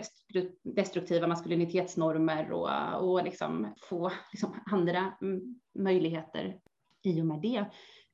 destruktiva 0.62 1.26
maskulinitetsnormer 1.26 2.52
och, 2.52 3.10
och 3.10 3.24
liksom 3.24 3.74
få 3.90 4.12
liksom 4.32 4.54
andra 4.70 5.12
mm, 5.22 5.60
möjligheter 5.78 6.58
i 7.02 7.20
och 7.20 7.26
med 7.26 7.40
det. 7.40 7.64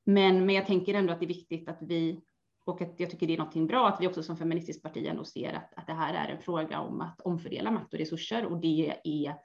Men, 0.05 0.45
men 0.45 0.55
jag 0.55 0.67
tänker 0.67 0.93
ändå 0.93 1.13
att 1.13 1.19
det 1.19 1.25
är 1.25 1.27
viktigt 1.27 1.69
att 1.69 1.81
vi, 1.81 2.21
och 2.65 2.81
att 2.81 2.99
jag 2.99 3.09
tycker 3.09 3.27
det 3.27 3.33
är 3.33 3.37
någonting 3.37 3.67
bra 3.67 3.87
att 3.87 4.01
vi 4.01 4.07
också 4.07 4.23
som 4.23 4.37
feministiskt 4.37 4.83
parti 4.83 5.07
ändå 5.07 5.23
ser 5.23 5.53
att, 5.53 5.73
att 5.75 5.87
det 5.87 5.93
här 5.93 6.13
är 6.13 6.31
en 6.31 6.41
fråga 6.41 6.79
om 6.79 7.01
att 7.01 7.21
omfördela 7.21 7.71
makt 7.71 7.93
och 7.93 7.99
resurser 7.99 8.45
och 8.45 8.61
det 8.61 8.95
är 9.03 9.35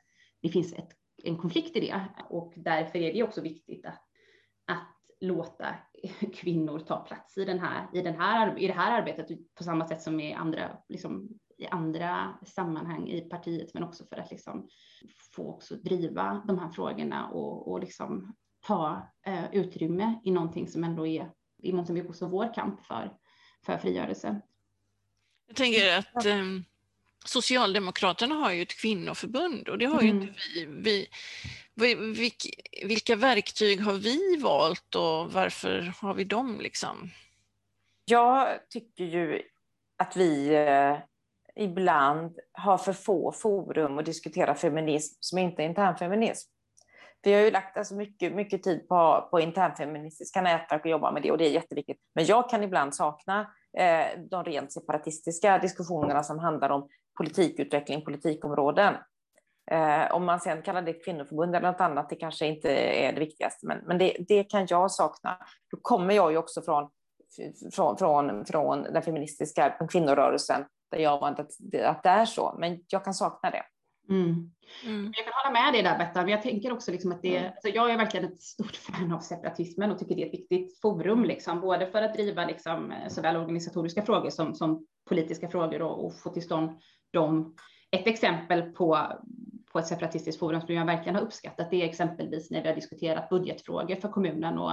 det 0.43 0.49
finns 0.49 0.73
ett, 0.73 0.91
en 1.23 1.37
konflikt 1.37 1.77
i 1.77 1.81
det. 1.81 2.09
Och 2.31 2.53
därför 2.57 2.99
är 2.99 3.13
det 3.13 3.23
också 3.23 3.41
viktigt 3.41 3.87
att, 3.87 4.03
att 4.67 4.97
låta 5.21 5.75
kvinnor 6.35 6.79
ta 6.79 6.97
plats 6.97 7.39
i, 7.39 7.45
den 7.45 7.59
här, 7.59 7.89
i, 7.93 8.03
den 8.03 8.15
här, 8.15 8.59
i 8.59 8.67
det 8.67 8.73
här 8.73 9.03
arbetet 9.03 9.55
på 9.55 9.65
samma 9.65 9.89
sätt 9.89 10.03
som 10.03 10.21
i 10.21 10.33
andra, 10.33 10.79
liksom, 10.89 11.29
i 11.59 11.67
andra 11.67 12.39
sammanhang 12.47 13.09
i 13.09 13.21
partiet, 13.21 13.75
men 13.75 13.83
också 13.83 14.05
för 14.07 14.17
att 14.17 14.31
liksom 14.31 14.69
få 15.35 15.49
också 15.49 15.75
driva 15.77 16.43
de 16.47 16.59
här 16.59 16.69
frågorna 16.69 17.29
och, 17.29 17.73
och 17.73 17.81
liksom 17.81 18.35
ta 18.67 19.13
eh, 19.27 19.55
utrymme 19.55 20.21
i 20.25 20.31
någonting 20.31 20.69
som 20.69 20.85
ändå 20.85 21.07
är 21.07 21.31
i 21.63 21.73
mångt 21.73 21.89
och 21.89 21.95
mycket 21.95 22.11
också 22.11 22.27
vår 22.27 22.55
kamp 22.55 22.81
för, 22.87 23.13
för 23.67 23.79
frigörelse. 23.79 24.41
Jag 25.47 25.57
tänker 25.57 25.99
att 25.99 26.27
um 26.27 26.65
Socialdemokraterna 27.27 28.35
har 28.35 28.53
ju 28.53 28.63
ett 28.63 28.81
kvinnoförbund 28.81 29.69
och 29.69 29.79
det 29.79 29.87
har 29.87 30.03
ju 30.03 30.11
mm. 30.11 30.23
inte 30.23 30.35
vi. 30.69 31.09
vi 31.75 31.95
vilk, 31.95 32.47
vilka 32.85 33.17
verktyg 33.17 33.81
har 33.81 33.93
vi 33.93 34.37
valt 34.43 34.95
och 34.95 35.33
varför 35.33 35.93
har 36.01 36.15
vi 36.15 36.25
dem? 36.25 36.61
Liksom? 36.61 37.11
Jag 38.05 38.69
tycker 38.69 39.05
ju 39.05 39.43
att 39.97 40.17
vi 40.17 40.55
eh, 40.55 40.97
ibland 41.65 42.39
har 42.53 42.79
för 42.79 42.93
få 42.93 43.33
forum 43.33 43.99
att 43.99 44.05
diskutera 44.05 44.55
feminism 44.55 45.17
som 45.21 45.39
inte 45.39 45.63
är 45.63 45.67
för 47.27 47.31
Vi 47.31 47.37
har 47.37 47.43
ju 47.43 47.51
lagt 47.51 47.77
alltså 47.77 47.95
mycket, 47.95 48.33
mycket 48.33 48.63
tid 48.63 48.89
på, 48.89 49.29
på 49.31 49.41
internfeministiska 49.41 50.43
nätverk 50.43 50.85
och 50.85 50.91
jobbar 50.91 51.13
med 51.13 51.23
det 51.23 51.31
och 51.33 51.39
det 51.39 51.47
är 51.47 51.51
jätteviktigt. 51.51 51.99
Men 52.15 52.25
jag 52.25 52.51
kan 52.51 52.63
ibland 52.63 52.95
sakna 52.95 53.41
eh, 53.79 54.21
de 54.31 54.45
rent 54.45 54.73
separatistiska 54.73 55.59
diskussionerna 55.59 56.23
som 56.23 56.39
handlar 56.39 56.71
om 56.71 56.89
politikutveckling, 57.17 58.05
politikområden. 58.05 58.95
Eh, 59.71 60.15
om 60.15 60.25
man 60.25 60.41
sen 60.41 60.63
kallar 60.63 60.83
det 60.83 60.93
kvinnoförbund 60.93 61.57
eller 61.57 61.73
något 61.73 61.81
annat, 61.81 62.09
det 62.09 62.17
kanske 62.17 62.47
inte 62.47 62.71
är 62.77 63.13
det 63.13 63.21
viktigaste, 63.21 63.67
men, 63.67 63.79
men 63.87 63.99
det, 63.99 64.17
det 64.29 64.45
kan 64.45 64.67
jag 64.71 64.91
sakna. 64.91 65.39
Då 65.71 65.79
kommer 65.83 66.15
jag 66.15 66.33
ju 66.33 66.39
också 66.39 66.63
från, 66.63 66.91
från, 67.75 67.97
från, 67.97 68.45
från 68.45 68.83
den 68.83 69.03
feministiska 69.03 69.77
kvinnorörelsen, 69.91 70.65
där 70.91 70.99
jag 70.99 71.21
var 71.21 71.31
att, 71.31 71.41
att 71.85 72.03
det 72.03 72.09
är 72.09 72.25
så, 72.25 72.57
men 72.59 72.79
jag 72.89 73.05
kan 73.05 73.15
sakna 73.15 73.51
det. 73.51 73.63
Mm. 74.09 74.51
Mm. 74.85 75.13
Jag 75.17 75.25
kan 75.25 75.35
hålla 75.45 75.63
med 75.63 75.73
dig 75.73 75.83
där 75.83 75.99
Bettan, 75.99 76.25
men 76.25 76.33
jag 76.33 76.43
tänker 76.43 76.73
också 76.73 76.93
liksom 76.93 77.13
att 77.13 77.23
det, 77.23 77.37
mm. 77.37 77.51
alltså 77.51 77.69
jag 77.69 77.91
är 77.91 77.97
verkligen 77.97 78.27
ett 78.33 78.41
stort 78.41 78.77
fan 78.77 79.13
av 79.13 79.21
separatismen 79.21 79.91
och 79.91 79.99
tycker 79.99 80.15
det 80.15 80.23
är 80.23 80.27
ett 80.27 80.35
viktigt 80.35 80.81
forum, 80.81 81.25
liksom, 81.25 81.61
både 81.61 81.87
för 81.87 82.03
att 82.03 82.15
driva 82.15 82.47
liksom, 82.47 82.93
såväl 83.09 83.37
organisatoriska 83.37 84.03
frågor 84.03 84.31
som, 84.31 84.55
som 84.55 84.87
politiska 85.09 85.49
frågor 85.49 85.83
och, 85.83 86.07
och 86.07 86.15
få 86.15 86.31
till 86.31 86.43
stånd 86.43 86.71
dem. 87.13 87.55
Ett 87.91 88.07
exempel 88.07 88.63
på, 88.63 88.99
på 89.77 89.81
ett 89.81 89.87
separatistiskt 89.87 90.41
forum 90.41 90.61
som 90.61 90.75
jag 90.75 90.87
verkligen 90.87 91.15
har 91.15 91.23
uppskattat 91.23 91.71
det 91.71 91.83
är 91.83 91.89
exempelvis 91.89 92.51
när 92.51 92.63
vi 92.63 92.69
har 92.69 92.75
diskuterat 92.75 93.29
budgetfrågor 93.29 93.97
för 93.97 94.09
kommunen 94.09 94.59
och, 94.59 94.73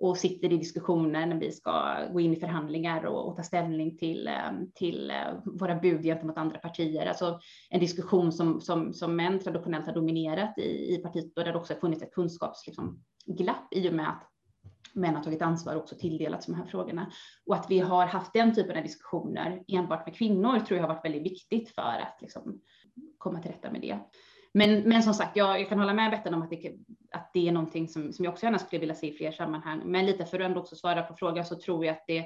och 0.00 0.16
sitter 0.16 0.52
i 0.52 0.56
diskussioner 0.56 1.26
när 1.26 1.36
vi 1.36 1.52
ska 1.52 1.98
gå 2.12 2.20
in 2.20 2.32
i 2.32 2.36
förhandlingar 2.36 3.04
och, 3.04 3.28
och 3.28 3.36
ta 3.36 3.42
ställning 3.42 3.98
till, 3.98 4.28
eh, 4.28 4.52
till 4.74 5.10
eh, 5.10 5.16
våra 5.44 5.74
bud 5.74 6.02
gentemot 6.02 6.38
andra 6.38 6.58
partier. 6.58 7.06
Alltså 7.06 7.40
en 7.70 7.80
diskussion 7.80 8.32
som, 8.32 8.60
som, 8.60 8.92
som 8.92 9.16
män 9.16 9.40
traditionellt 9.40 9.86
har 9.86 9.94
dominerat 9.94 10.58
i, 10.58 10.94
i 10.94 10.98
partiet 11.02 11.38
och 11.38 11.44
där 11.44 11.52
det 11.52 11.58
också 11.58 11.74
har 11.74 11.80
funnits 11.80 12.02
ett 12.02 12.14
kunskapsglapp 12.14 12.86
liksom, 13.26 13.68
i 13.70 13.88
och 13.88 13.94
med 13.94 14.08
att 14.08 14.28
män 14.94 15.14
har 15.14 15.22
tagit 15.22 15.42
ansvar 15.42 15.74
och 15.74 15.82
också 15.82 15.96
tilldelats 15.96 16.46
de 16.46 16.54
här 16.54 16.64
frågorna. 16.64 17.12
Och 17.46 17.54
att 17.54 17.66
vi 17.70 17.78
har 17.78 18.06
haft 18.06 18.32
den 18.32 18.54
typen 18.54 18.76
av 18.76 18.82
diskussioner 18.82 19.64
enbart 19.68 20.06
med 20.06 20.16
kvinnor 20.16 20.58
tror 20.58 20.80
jag 20.80 20.86
har 20.86 20.94
varit 20.94 21.04
väldigt 21.04 21.22
viktigt 21.22 21.74
för 21.74 21.82
att 21.82 22.18
liksom 22.20 22.60
komma 23.18 23.42
till 23.42 23.50
rätta 23.50 23.70
med 23.70 23.80
det. 23.80 23.98
Men, 24.54 24.80
men 24.80 25.02
som 25.02 25.14
sagt, 25.14 25.36
jag, 25.36 25.60
jag 25.60 25.68
kan 25.68 25.78
hålla 25.78 25.94
med 25.94 26.10
Bettan 26.10 26.34
om 26.34 26.42
att 26.42 26.50
det, 26.50 26.74
att 27.12 27.30
det 27.32 27.48
är 27.48 27.52
någonting 27.52 27.88
som, 27.88 28.12
som 28.12 28.24
jag 28.24 28.32
också 28.32 28.46
gärna 28.46 28.58
skulle 28.58 28.80
vilja 28.80 28.94
se 28.94 29.08
i 29.08 29.16
fler 29.16 29.32
sammanhang. 29.32 29.82
Men 29.84 30.06
lite 30.06 30.24
för 30.24 30.40
att 30.40 30.46
ändå 30.46 30.60
också 30.60 30.76
svara 30.76 31.02
på 31.02 31.14
frågan 31.14 31.44
så 31.44 31.56
tror 31.56 31.84
jag 31.84 31.92
att 31.92 32.04
det, 32.06 32.18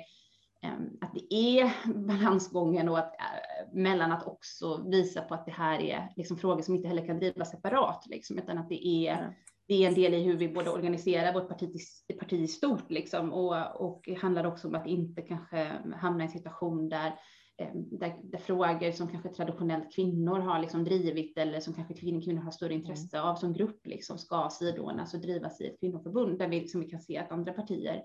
ehm, 0.62 0.98
att 1.00 1.14
det 1.14 1.34
är 1.34 1.72
balansgången 1.94 2.88
och 2.88 2.98
att, 2.98 3.14
äh, 3.14 3.72
mellan 3.72 4.12
att 4.12 4.26
också 4.26 4.82
visa 4.90 5.22
på 5.22 5.34
att 5.34 5.46
det 5.46 5.52
här 5.52 5.80
är 5.80 6.12
liksom 6.16 6.38
frågor 6.38 6.62
som 6.62 6.74
inte 6.74 6.88
heller 6.88 7.06
kan 7.06 7.18
drivas 7.18 7.50
separat, 7.50 8.06
liksom, 8.06 8.38
utan 8.38 8.58
att 8.58 8.68
det 8.68 8.86
är 8.86 9.34
det 9.68 9.84
är 9.84 9.88
en 9.88 9.94
del 9.94 10.14
i 10.14 10.22
hur 10.22 10.36
vi 10.36 10.48
både 10.48 10.70
organiserar 10.70 11.32
vårt 11.32 11.48
parti, 11.48 11.76
parti 12.18 12.32
i 12.32 12.48
stort 12.48 12.90
liksom, 12.90 13.32
och, 13.32 13.80
och 13.80 14.08
handlar 14.08 14.44
också 14.44 14.68
om 14.68 14.74
att 14.74 14.86
inte 14.86 15.22
kanske 15.22 15.72
hamna 15.96 16.24
i 16.24 16.26
en 16.26 16.32
situation 16.32 16.88
där, 16.88 17.06
eh, 17.06 17.14
där, 17.58 18.16
där, 18.22 18.38
frågor 18.38 18.90
som 18.90 19.08
kanske 19.08 19.28
traditionellt 19.28 19.94
kvinnor 19.94 20.38
har 20.38 20.58
liksom 20.58 20.84
drivit 20.84 21.38
eller 21.38 21.60
som 21.60 21.74
kanske 21.74 21.94
kvinnor, 21.94 22.22
kvinnor 22.22 22.42
har 22.42 22.50
större 22.50 22.74
intresse 22.74 23.20
av 23.20 23.34
som 23.34 23.52
grupp 23.52 23.86
liksom 23.86 24.18
ska 24.18 24.48
sidordnas 24.50 25.14
och 25.14 25.20
drivas 25.20 25.60
i 25.60 25.66
ett 25.66 25.80
kvinnoförbund 25.80 26.38
där 26.38 26.48
vi, 26.48 26.60
liksom, 26.60 26.80
vi 26.80 26.90
kan 26.90 27.00
se 27.00 27.18
att 27.18 27.32
andra 27.32 27.52
partier 27.52 28.02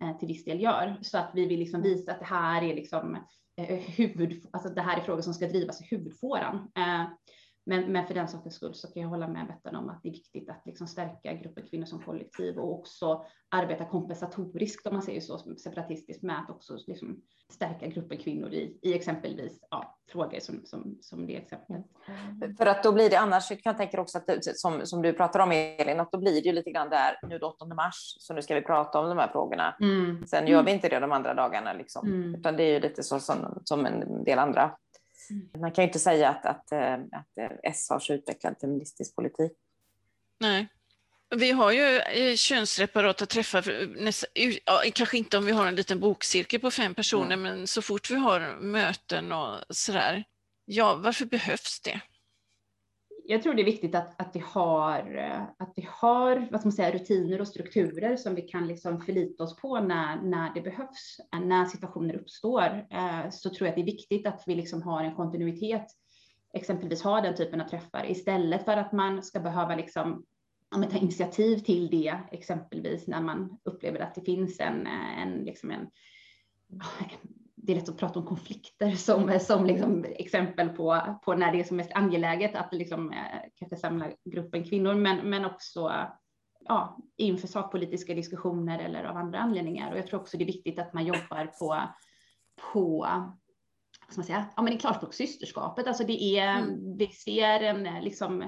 eh, 0.00 0.18
till 0.18 0.28
viss 0.28 0.44
del 0.44 0.60
gör. 0.60 0.98
Så 1.02 1.18
att 1.18 1.30
vi 1.34 1.46
vill 1.46 1.58
liksom 1.58 1.82
visa 1.82 2.12
att 2.12 2.18
det 2.18 2.24
här 2.24 2.62
är 2.62 2.74
liksom, 2.74 3.16
eh, 3.56 3.78
huvud, 3.78 4.46
alltså 4.50 4.68
det 4.68 4.80
här 4.80 4.96
är 4.96 5.02
frågor 5.02 5.22
som 5.22 5.34
ska 5.34 5.48
drivas 5.48 5.80
i 5.80 5.84
huvudfåran. 5.84 6.70
Eh, 6.76 7.04
men, 7.66 7.92
men 7.92 8.06
för 8.06 8.14
den 8.14 8.28
sakens 8.28 8.54
skull 8.54 8.74
så 8.74 8.92
kan 8.92 9.02
jag 9.02 9.08
hålla 9.08 9.28
med 9.28 9.46
Bettan 9.46 9.76
om 9.76 9.90
att 9.90 10.02
det 10.02 10.08
är 10.08 10.12
viktigt 10.12 10.50
att 10.50 10.62
liksom 10.66 10.86
stärka 10.86 11.32
gruppen 11.32 11.66
kvinnor 11.66 11.86
som 11.86 12.02
kollektiv 12.02 12.58
och 12.58 12.72
också 12.72 13.24
arbeta 13.48 13.84
kompensatoriskt 13.84 14.86
om 14.86 14.92
man 14.92 15.02
säger 15.02 15.20
så 15.20 15.38
separatistiskt 15.38 16.22
med 16.22 16.38
att 16.38 16.50
också 16.50 16.78
liksom 16.86 17.20
stärka 17.52 17.86
gruppen 17.86 18.18
kvinnor 18.18 18.52
i, 18.52 18.78
i 18.82 18.94
exempelvis 18.94 19.58
ja, 19.70 19.98
frågor 20.12 20.40
som, 20.40 20.60
som, 20.64 20.98
som 21.00 21.26
det 21.26 21.36
exemplet. 21.36 21.84
Mm. 22.06 22.56
För 22.56 22.66
att 22.66 22.82
då 22.82 22.92
blir 22.92 23.10
det 23.10 23.16
annars, 23.16 23.50
jag 23.64 23.76
tänka 23.76 24.00
också 24.00 24.18
att 24.18 24.44
som, 24.56 24.86
som 24.86 25.02
du 25.02 25.12
pratar 25.12 25.40
om 25.40 25.52
Elin, 25.52 26.00
att 26.00 26.12
då 26.12 26.18
blir 26.18 26.42
det 26.42 26.48
ju 26.48 26.52
lite 26.52 26.70
grann 26.70 26.90
där 26.90 27.18
nu 27.28 27.38
8 27.38 27.66
mars, 27.66 28.16
så 28.18 28.34
nu 28.34 28.42
ska 28.42 28.54
vi 28.54 28.62
prata 28.62 29.00
om 29.00 29.08
de 29.08 29.18
här 29.18 29.28
frågorna. 29.28 29.76
Mm. 29.80 30.26
Sen 30.26 30.46
gör 30.46 30.62
vi 30.62 30.70
inte 30.72 30.88
det 30.88 31.00
de 31.00 31.12
andra 31.12 31.34
dagarna 31.34 31.72
liksom, 31.72 32.06
mm. 32.06 32.34
utan 32.34 32.56
det 32.56 32.62
är 32.62 32.72
ju 32.72 32.80
lite 32.80 33.02
så 33.02 33.20
som, 33.20 33.60
som 33.64 33.86
en 33.86 34.24
del 34.24 34.38
andra 34.38 34.62
Mm. 34.62 34.83
Man 35.58 35.72
kan 35.72 35.84
ju 35.84 35.86
inte 35.86 35.98
säga 35.98 36.28
att, 36.28 36.46
att, 36.46 36.72
eh, 36.72 36.94
att 36.94 37.38
eh, 37.38 37.50
S 37.62 37.90
har 37.90 37.98
så 37.98 38.12
utvecklad 38.12 38.56
feministisk 38.60 39.16
politik. 39.16 39.52
Nej. 40.40 40.68
Vi 41.36 41.50
har 41.50 41.72
ju 41.72 41.98
eh, 41.98 42.36
könsreparata 42.36 43.26
träffar, 43.26 43.88
ja, 44.64 44.82
kanske 44.94 45.18
inte 45.18 45.38
om 45.38 45.46
vi 45.46 45.52
har 45.52 45.66
en 45.66 45.74
liten 45.74 46.00
bokcirkel 46.00 46.60
på 46.60 46.70
fem 46.70 46.94
personer, 46.94 47.32
mm. 47.32 47.42
men 47.42 47.66
så 47.66 47.82
fort 47.82 48.10
vi 48.10 48.14
har 48.16 48.56
möten 48.60 49.32
och 49.32 49.58
sådär. 49.70 50.24
Ja, 50.64 50.94
varför 50.94 51.24
behövs 51.24 51.80
det? 51.80 52.00
Jag 53.26 53.42
tror 53.42 53.54
det 53.54 53.62
är 53.62 53.64
viktigt 53.64 53.94
att, 53.94 54.20
att, 54.20 54.36
vi 54.36 54.40
har, 54.40 55.16
eh, 55.16 55.42
att 55.58 55.72
vi 55.76 55.88
har 55.90 56.48
vad 56.50 56.60
ska 56.60 56.68
man 56.68 56.72
säga, 56.72 56.94
rutiner 56.94 57.40
och 57.40 57.48
strukturer 57.48 58.16
som 58.16 58.34
vi 58.34 58.42
kan 58.42 58.66
liksom 58.66 59.00
förlita 59.00 59.44
oss 59.44 59.56
på 59.56 59.80
när, 59.80 60.22
när 60.22 60.54
det 60.54 60.60
behövs, 60.60 61.20
eh, 61.34 61.40
när 61.40 61.64
situationer 61.64 62.16
uppstår. 62.16 62.86
Eh, 62.90 63.30
så 63.30 63.50
tror 63.50 63.66
jag 63.66 63.68
att 63.68 63.74
det 63.74 63.82
är 63.82 63.96
viktigt 63.96 64.26
att 64.26 64.42
vi 64.46 64.54
liksom 64.54 64.82
har 64.82 65.04
en 65.04 65.14
kontinuitet, 65.14 65.86
exempelvis 66.54 67.02
ha 67.02 67.20
den 67.20 67.36
typen 67.36 67.60
av 67.60 67.68
träffar 67.68 68.10
istället 68.10 68.64
för 68.64 68.76
att 68.76 68.92
man 68.92 69.22
ska 69.22 69.40
behöva 69.40 69.76
liksom, 69.76 70.24
ja, 70.70 70.82
ta 70.82 70.98
initiativ 70.98 71.58
till 71.58 71.90
det, 71.90 72.18
exempelvis 72.32 73.06
när 73.06 73.20
man 73.20 73.58
upplever 73.64 74.00
att 74.00 74.14
det 74.14 74.20
finns 74.20 74.60
en, 74.60 74.86
eh, 74.86 75.22
en, 75.22 75.44
liksom 75.44 75.70
en 75.70 75.86
det 77.66 77.72
är 77.72 77.76
lätt 77.76 77.88
att 77.88 77.98
prata 77.98 78.18
om 78.18 78.26
konflikter 78.26 78.90
som, 78.96 79.40
som 79.40 79.66
liksom 79.66 80.04
exempel 80.04 80.68
på, 80.68 81.18
på 81.24 81.34
när 81.34 81.52
det 81.52 81.60
är 81.60 81.64
som 81.64 81.76
mest 81.76 81.92
angeläget 81.92 82.54
att 82.54 82.74
liksom, 82.74 83.12
eh, 83.12 83.40
kanske 83.54 83.76
samla 83.76 84.10
gruppen 84.24 84.64
kvinnor, 84.64 84.94
men, 84.94 85.30
men 85.30 85.44
också 85.44 85.92
ja, 86.64 86.98
inför 87.16 87.48
sakpolitiska 87.48 88.14
diskussioner 88.14 88.78
eller 88.78 89.04
av 89.04 89.16
andra 89.16 89.38
anledningar. 89.38 89.92
Och 89.92 89.98
jag 89.98 90.06
tror 90.06 90.20
också 90.20 90.36
det 90.36 90.44
är 90.44 90.46
viktigt 90.46 90.78
att 90.78 90.92
man 90.92 91.06
jobbar 91.06 91.46
på, 91.46 91.82
på 92.72 92.98
vad 94.00 94.12
ska 94.12 94.20
man 94.20 94.24
säga, 94.24 94.46
ja, 94.56 94.62
men 94.62 94.72
i 94.72 94.78
klarspråk 94.78 95.14
systerskapet. 95.14 95.86
Alltså 95.86 96.04
det 96.04 96.38
är, 96.38 96.58
mm. 96.58 96.96
vi 96.96 97.06
ser 97.06 97.60
en 97.60 98.04
liksom, 98.04 98.44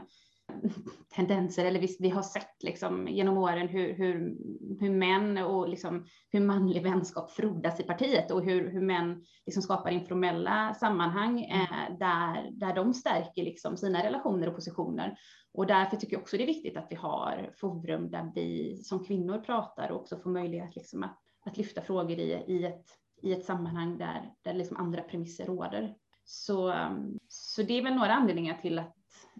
tendenser, 1.16 1.64
eller 1.64 1.80
vi, 1.80 1.96
vi 1.98 2.08
har 2.08 2.22
sett 2.22 2.62
liksom, 2.62 3.08
genom 3.08 3.38
åren 3.38 3.68
hur, 3.68 3.94
hur, 3.94 4.36
hur 4.80 4.90
män 4.90 5.38
och 5.38 5.68
liksom, 5.68 6.06
hur 6.30 6.40
manlig 6.40 6.82
vänskap 6.82 7.30
frodas 7.30 7.80
i 7.80 7.82
partiet 7.82 8.30
och 8.30 8.44
hur, 8.44 8.70
hur 8.70 8.80
män 8.80 9.22
liksom 9.46 9.62
skapar 9.62 9.90
informella 9.90 10.74
sammanhang 10.74 11.44
mm. 11.44 11.60
eh, 11.60 11.98
där, 11.98 12.50
där 12.52 12.74
de 12.74 12.94
stärker 12.94 13.42
liksom, 13.42 13.76
sina 13.76 14.04
relationer 14.04 14.48
och 14.48 14.54
positioner. 14.54 15.16
Och 15.52 15.66
därför 15.66 15.96
tycker 15.96 16.14
jag 16.14 16.22
också 16.22 16.36
det 16.36 16.44
är 16.44 16.46
viktigt 16.46 16.76
att 16.76 16.86
vi 16.90 16.96
har 16.96 17.50
forum 17.60 18.10
där 18.10 18.32
vi 18.34 18.80
som 18.82 19.04
kvinnor 19.04 19.38
pratar 19.38 19.90
och 19.90 20.00
också 20.00 20.18
får 20.18 20.30
möjlighet 20.30 20.76
liksom, 20.76 21.02
att, 21.02 21.18
att 21.44 21.56
lyfta 21.56 21.82
frågor 21.82 22.18
i, 22.18 22.44
i, 22.46 22.64
ett, 22.64 22.84
i 23.22 23.32
ett 23.32 23.44
sammanhang 23.44 23.98
där, 23.98 24.32
där 24.42 24.54
liksom 24.54 24.76
andra 24.76 25.02
premisser 25.02 25.44
råder. 25.44 25.94
Så, 26.24 26.74
så 27.28 27.62
det 27.62 27.78
är 27.78 27.82
väl 27.82 27.94
några 27.94 28.12
anledningar 28.12 28.58
till 28.62 28.78
att 28.78 28.96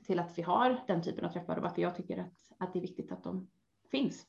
till 0.07 0.19
att 0.19 0.39
vi 0.39 0.43
har 0.43 0.85
den 0.87 1.03
typen 1.03 1.25
av 1.25 1.33
träffar 1.33 1.57
och 1.57 1.63
varför 1.63 1.83
jag 1.83 1.97
tycker 1.97 2.19
att, 2.19 2.53
att 2.59 2.73
det 2.73 2.79
är 2.79 2.81
viktigt 2.81 3.13
att 3.13 3.25
de 3.25 3.49
finns. 3.91 4.27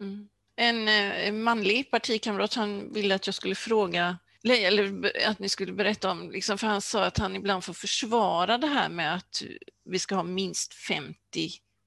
Mm. 0.00 0.28
En 0.56 0.88
eh, 0.88 1.32
manlig 1.32 1.90
partikamrat 1.90 2.54
han 2.54 2.92
ville 2.92 3.14
att 3.14 3.26
jag 3.26 3.34
skulle 3.34 3.54
fråga 3.54 4.18
eller 4.48 5.12
att 5.28 5.38
ni 5.38 5.48
skulle 5.48 5.72
berätta 5.72 6.10
om, 6.10 6.30
liksom, 6.30 6.58
för 6.58 6.66
han 6.66 6.82
sa 6.82 7.04
att 7.04 7.18
han 7.18 7.36
ibland 7.36 7.64
får 7.64 7.72
försvara 7.72 8.58
det 8.58 8.66
här 8.66 8.88
med 8.88 9.14
att 9.14 9.42
vi 9.84 9.98
ska 9.98 10.14
ha 10.14 10.22
minst 10.22 10.74
50 10.74 11.16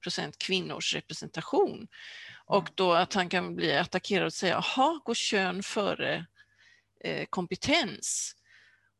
procent 0.02 0.38
kvinnors 0.38 0.94
representation. 0.94 1.88
Och 2.46 2.68
då 2.74 2.92
att 2.92 3.14
han 3.14 3.28
kan 3.28 3.56
bli 3.56 3.76
attackerad 3.76 4.26
och 4.26 4.32
säga, 4.32 4.62
jaha, 4.76 5.00
går 5.04 5.14
kön 5.14 5.62
före 5.62 6.26
eh, 7.00 7.26
kompetens? 7.30 8.36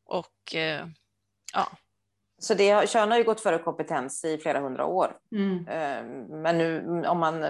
Och 0.05 0.55
eh, 0.55 0.87
ja, 1.53 1.77
så 2.39 2.53
det, 2.53 2.89
kön 2.89 3.11
har 3.11 3.17
ju 3.17 3.23
gått 3.23 3.41
före 3.41 3.57
kompetens 3.57 4.25
i 4.25 4.37
flera 4.37 4.59
hundra 4.59 4.85
år. 4.85 5.17
Mm. 5.31 5.67
Ehm, 5.67 6.41
men 6.41 6.57
nu 6.57 7.03
om 7.07 7.19
man 7.19 7.45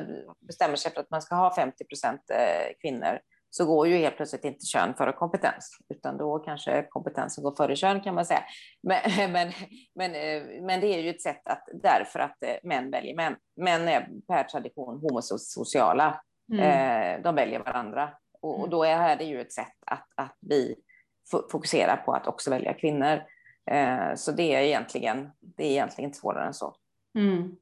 bestämmer 0.47 0.75
sig 0.75 0.91
för 0.91 1.01
att 1.01 1.09
man 1.09 1.21
ska 1.21 1.35
ha 1.35 1.55
50 1.55 1.85
procent 1.85 2.21
eh, 2.29 2.75
kvinnor 2.81 3.19
så 3.49 3.65
går 3.65 3.87
ju 3.87 3.97
helt 3.97 4.15
plötsligt 4.15 4.45
inte 4.45 4.65
kön 4.65 4.93
före 4.93 5.13
kompetens, 5.13 5.77
utan 5.89 6.17
då 6.17 6.39
kanske 6.39 6.85
kompetensen 6.89 7.43
går 7.43 7.55
före 7.55 7.75
kön 7.75 8.01
kan 8.01 8.15
man 8.15 8.25
säga. 8.25 8.43
Men, 8.83 9.01
men, 9.31 9.51
men, 9.95 10.15
eh, 10.15 10.61
men 10.61 10.81
det 10.81 10.87
är 10.87 10.99
ju 10.99 11.09
ett 11.09 11.21
sätt 11.21 11.41
att, 11.45 11.63
därför 11.83 12.19
att 12.19 12.43
eh, 12.43 12.55
män 12.63 12.91
väljer 12.91 13.15
män. 13.15 13.35
Män 13.61 13.87
är 13.87 14.09
per 14.27 14.43
tradition 14.43 14.99
homosociala. 15.01 16.21
Mm. 16.53 17.21
De 17.21 17.35
väljer 17.35 17.59
varandra. 17.59 18.09
Och, 18.41 18.49
och, 18.49 18.57
mm. 18.57 18.69
då 18.69 18.83
är 18.83 19.15
det 19.15 19.23
ju 19.23 19.41
ett 19.41 19.53
sätt 19.53 19.75
att, 19.85 20.07
att 20.15 20.37
vi 20.41 20.75
fokuserar 21.51 21.97
på 21.97 22.13
att 22.13 22.27
också 22.27 22.49
välja 22.49 22.73
kvinnor. 22.73 23.21
Eh, 23.67 24.15
så 24.15 24.31
det 24.31 24.55
är 24.55 24.61
egentligen, 24.61 25.29
det 25.39 25.63
är 25.63 25.71
egentligen 25.71 26.09
inte 26.09 26.19
svårare 26.19 26.47
än 26.47 26.53
så. 26.53 26.75
Mm. 27.17 27.55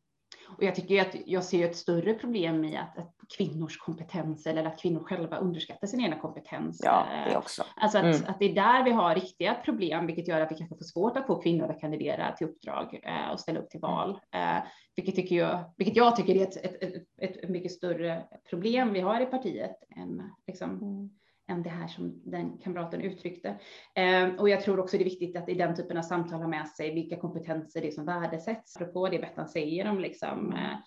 Och 0.58 0.64
jag 0.64 0.76
tycker 0.76 1.02
att 1.02 1.16
jag 1.26 1.44
ser 1.44 1.66
ett 1.66 1.76
större 1.76 2.14
problem 2.14 2.66
i 2.66 2.78
att, 2.78 2.98
att, 2.98 3.12
kvinnors 3.38 3.78
kompetens 3.78 4.48
eller 4.48 4.66
att 4.66 4.82
kvinnor 4.82 5.04
själva 5.04 5.38
underskattar 5.38 5.88
sin 5.88 6.02
egna 6.02 6.20
kompetens. 6.20 6.82
Ja, 6.84 7.08
det 7.30 7.38
också. 7.38 7.64
Alltså 7.76 7.98
att, 7.98 8.04
mm. 8.04 8.22
att 8.28 8.40
det 8.40 8.46
är 8.46 8.56
där 8.56 8.84
vi 8.84 8.92
har 8.92 9.16
riktiga 9.16 9.54
problem, 9.54 10.06
vilket 10.06 10.28
gör 10.28 10.42
att 10.42 10.52
vi 10.52 10.56
kanske 10.56 10.78
får 10.78 10.86
svårt 10.86 11.18
att 11.18 11.28
få 11.28 11.42
kvinnor 11.42 11.70
att 11.70 11.82
kandidera 11.82 12.32
till 12.32 12.48
uppdrag 12.48 13.00
eh, 13.04 13.32
och 13.32 13.40
ställa 13.40 13.60
upp 13.60 13.70
till 13.70 13.80
val. 13.80 14.20
Eh, 14.32 14.58
vilket, 14.96 15.16
tycker 15.16 15.36
jag, 15.36 15.74
vilket 15.78 15.96
jag 15.96 16.16
tycker 16.16 16.36
är 16.36 16.44
ett, 16.44 16.58
ett, 16.58 16.84
ett, 17.18 17.44
ett 17.44 17.50
mycket 17.50 17.72
större 17.72 18.24
problem 18.50 18.94
vi 18.94 19.00
har 19.00 19.22
i 19.22 19.26
partiet 19.26 19.76
än 19.98 20.22
liksom, 20.48 20.70
mm 20.70 21.10
än 21.48 21.64
det 21.64 21.70
här 21.70 21.88
som 21.88 22.22
den 22.26 22.58
kamraten 22.58 23.02
uttryckte. 23.02 23.60
Eh, 23.96 24.36
och 24.36 24.50
jag 24.50 24.62
tror 24.62 24.80
också 24.80 24.98
det 24.98 25.04
är 25.04 25.10
viktigt 25.10 25.38
att 25.38 25.50
i 25.50 25.54
den 25.54 25.76
typen 25.76 25.98
av 25.98 26.02
samtal 26.02 26.42
ha 26.42 26.48
med 26.48 26.68
sig 26.68 26.94
vilka 26.94 27.20
kompetenser 27.20 27.82
det 27.82 27.88
är 27.88 27.92
som 27.92 28.06
värdesätts. 28.06 28.78
På 28.94 29.10
det 29.10 29.20
Bettan 29.20 29.48
säger 29.48 29.90
om, 29.90 30.00
liksom, 30.00 30.54
eh, 30.54 30.78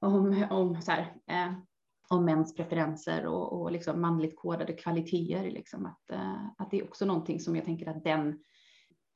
om, 0.00 0.46
om, 0.50 0.82
så 0.82 0.90
här, 0.90 1.00
eh, 1.26 1.52
om 2.08 2.24
mäns 2.24 2.54
preferenser 2.54 3.26
och, 3.26 3.60
och 3.60 3.72
liksom 3.72 4.00
manligt 4.00 4.36
kodade 4.36 4.72
kvaliteter. 4.72 5.50
Liksom, 5.50 5.86
att, 5.86 6.10
eh, 6.10 6.46
att 6.58 6.70
det 6.70 6.78
är 6.78 6.84
också 6.84 7.04
någonting 7.04 7.40
som 7.40 7.56
jag 7.56 7.64
tänker 7.64 7.88
att 7.88 8.04
den 8.04 8.38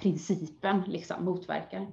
principen 0.02 0.82
liksom 0.86 1.24
motverkar 1.24 1.86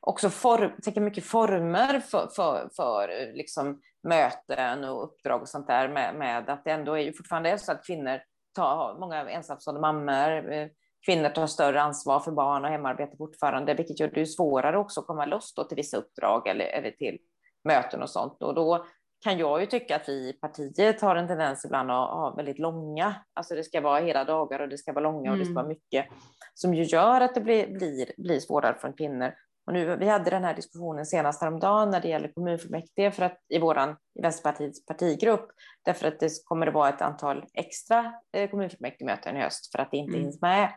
också 0.00 0.30
form, 0.30 0.70
tänker 0.82 1.00
mycket 1.00 1.24
former 1.24 2.00
för, 2.00 2.28
för, 2.36 2.68
för 2.76 3.08
eh, 3.08 3.34
liksom 3.34 3.80
möten 4.02 4.84
och 4.84 5.04
uppdrag 5.04 5.42
och 5.42 5.48
sånt 5.48 5.66
där 5.66 5.88
med, 5.88 6.14
med 6.14 6.50
att 6.50 6.64
det 6.64 6.70
ändå 6.70 6.94
är 6.94 7.02
ju 7.02 7.12
fortfarande 7.12 7.50
är 7.50 7.56
så 7.56 7.72
att 7.72 7.86
kvinnor 7.86 8.20
tar, 8.54 8.98
många 9.00 9.30
ensamstående 9.30 9.80
mammor, 9.80 10.52
eh, 10.52 10.68
kvinnor 11.06 11.28
tar 11.28 11.46
större 11.46 11.82
ansvar 11.82 12.20
för 12.20 12.32
barn 12.32 12.64
och 12.64 12.70
hemarbete 12.70 13.16
fortfarande, 13.16 13.74
vilket 13.74 14.00
gör 14.00 14.08
det 14.08 14.26
svårare 14.26 14.78
också 14.78 15.00
att 15.00 15.06
komma 15.06 15.26
loss 15.26 15.54
till 15.54 15.76
vissa 15.76 15.96
uppdrag 15.96 16.48
eller, 16.48 16.64
eller 16.64 16.90
till 16.90 17.18
möten 17.64 18.02
och 18.02 18.10
sånt. 18.10 18.42
Och 18.42 18.54
då 18.54 18.86
kan 19.24 19.38
jag 19.38 19.60
ju 19.60 19.66
tycka 19.66 19.96
att 19.96 20.08
vi 20.08 20.28
i 20.28 20.32
partiet 20.32 21.00
har 21.00 21.16
en 21.16 21.28
tendens 21.28 21.64
ibland 21.64 21.90
att 21.90 22.10
ha 22.10 22.34
väldigt 22.36 22.58
långa, 22.58 23.14
alltså 23.34 23.54
det 23.54 23.64
ska 23.64 23.80
vara 23.80 24.00
hela 24.00 24.24
dagar 24.24 24.60
och 24.60 24.68
det 24.68 24.78
ska 24.78 24.92
vara 24.92 25.04
långa 25.10 25.32
och 25.32 25.38
det 25.38 25.44
ska 25.44 25.54
vara 25.54 25.64
mm. 25.64 25.76
mycket, 25.76 26.06
som 26.54 26.74
ju 26.74 26.82
gör 26.82 27.20
att 27.20 27.34
det 27.34 27.40
blir, 27.40 27.66
blir, 27.66 28.12
blir 28.16 28.40
svårare 28.40 28.78
för 28.78 28.96
kvinnor 28.96 29.32
och 29.70 29.74
nu, 29.74 29.96
vi 29.96 30.08
hade 30.08 30.30
den 30.30 30.44
här 30.44 30.54
diskussionen 30.54 31.06
senast 31.06 31.40
häromdagen 31.40 31.90
när 31.90 32.00
det 32.00 32.08
gäller 32.08 32.28
kommunfullmäktige 32.28 33.10
för 33.10 33.22
att, 33.22 33.38
i 33.48 33.58
våran 33.58 33.96
i 34.18 34.22
Vänsterpartiets 34.22 34.86
partigrupp, 34.86 35.50
därför 35.84 36.08
att 36.08 36.20
det 36.20 36.30
kommer 36.44 36.66
att 36.66 36.74
vara 36.74 36.88
ett 36.88 37.02
antal 37.02 37.44
extra 37.54 38.12
eh, 38.32 38.50
kommunfullmäktigemöten 38.50 39.36
i 39.36 39.40
höst 39.40 39.72
för 39.72 39.78
att 39.78 39.90
det 39.90 39.96
inte 39.96 40.16
mm. 40.16 40.22
hinns 40.22 40.40
med. 40.40 40.72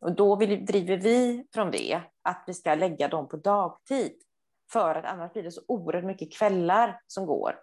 Och 0.00 0.16
då 0.16 0.36
vill, 0.36 0.66
driver 0.66 0.96
vi 0.96 1.46
från 1.54 1.70
det 1.70 2.00
att 2.22 2.44
vi 2.46 2.54
ska 2.54 2.74
lägga 2.74 3.08
dem 3.08 3.28
på 3.28 3.36
dagtid 3.36 4.12
för 4.72 4.94
att 4.94 5.04
annars 5.04 5.32
blir 5.32 5.42
det 5.42 5.52
så 5.52 5.62
oerhört 5.68 6.04
mycket 6.04 6.32
kvällar 6.32 7.00
som 7.06 7.26
går. 7.26 7.54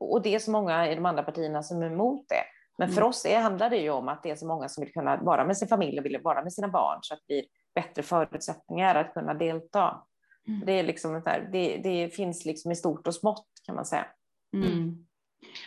Och 0.00 0.22
det 0.22 0.34
är 0.34 0.38
så 0.38 0.50
många 0.50 0.90
i 0.90 0.94
de 0.94 1.06
andra 1.06 1.22
partierna 1.22 1.62
som 1.62 1.82
är 1.82 1.86
emot 1.86 2.28
det. 2.28 2.44
Men 2.78 2.88
för 2.88 3.00
mm. 3.00 3.08
oss 3.08 3.26
är, 3.26 3.40
handlar 3.40 3.70
det 3.70 3.76
ju 3.76 3.90
om 3.90 4.08
att 4.08 4.22
det 4.22 4.30
är 4.30 4.36
så 4.36 4.46
många 4.46 4.68
som 4.68 4.84
vill 4.84 4.92
kunna 4.92 5.16
vara 5.16 5.44
med 5.44 5.56
sin 5.56 5.68
familj 5.68 5.98
och 5.98 6.04
vill 6.04 6.20
vara 6.22 6.42
med 6.42 6.52
sina 6.52 6.68
barn 6.68 6.98
så 7.02 7.14
att 7.14 7.20
det 7.26 7.34
blir 7.34 7.44
bättre 7.74 8.02
förutsättningar 8.02 8.94
att 8.94 9.14
kunna 9.14 9.34
delta. 9.34 10.04
Mm. 10.48 10.66
Det, 10.66 10.72
är 10.72 10.82
liksom 10.82 11.22
här, 11.26 11.48
det, 11.52 11.76
det, 11.76 12.14
finns 12.14 12.44
liksom 12.44 12.70
i 12.70 12.76
stort 12.76 13.06
och 13.06 13.14
smått 13.14 13.46
kan 13.62 13.74
man 13.74 13.84
säga. 13.84 14.06
Mm. 14.54 15.06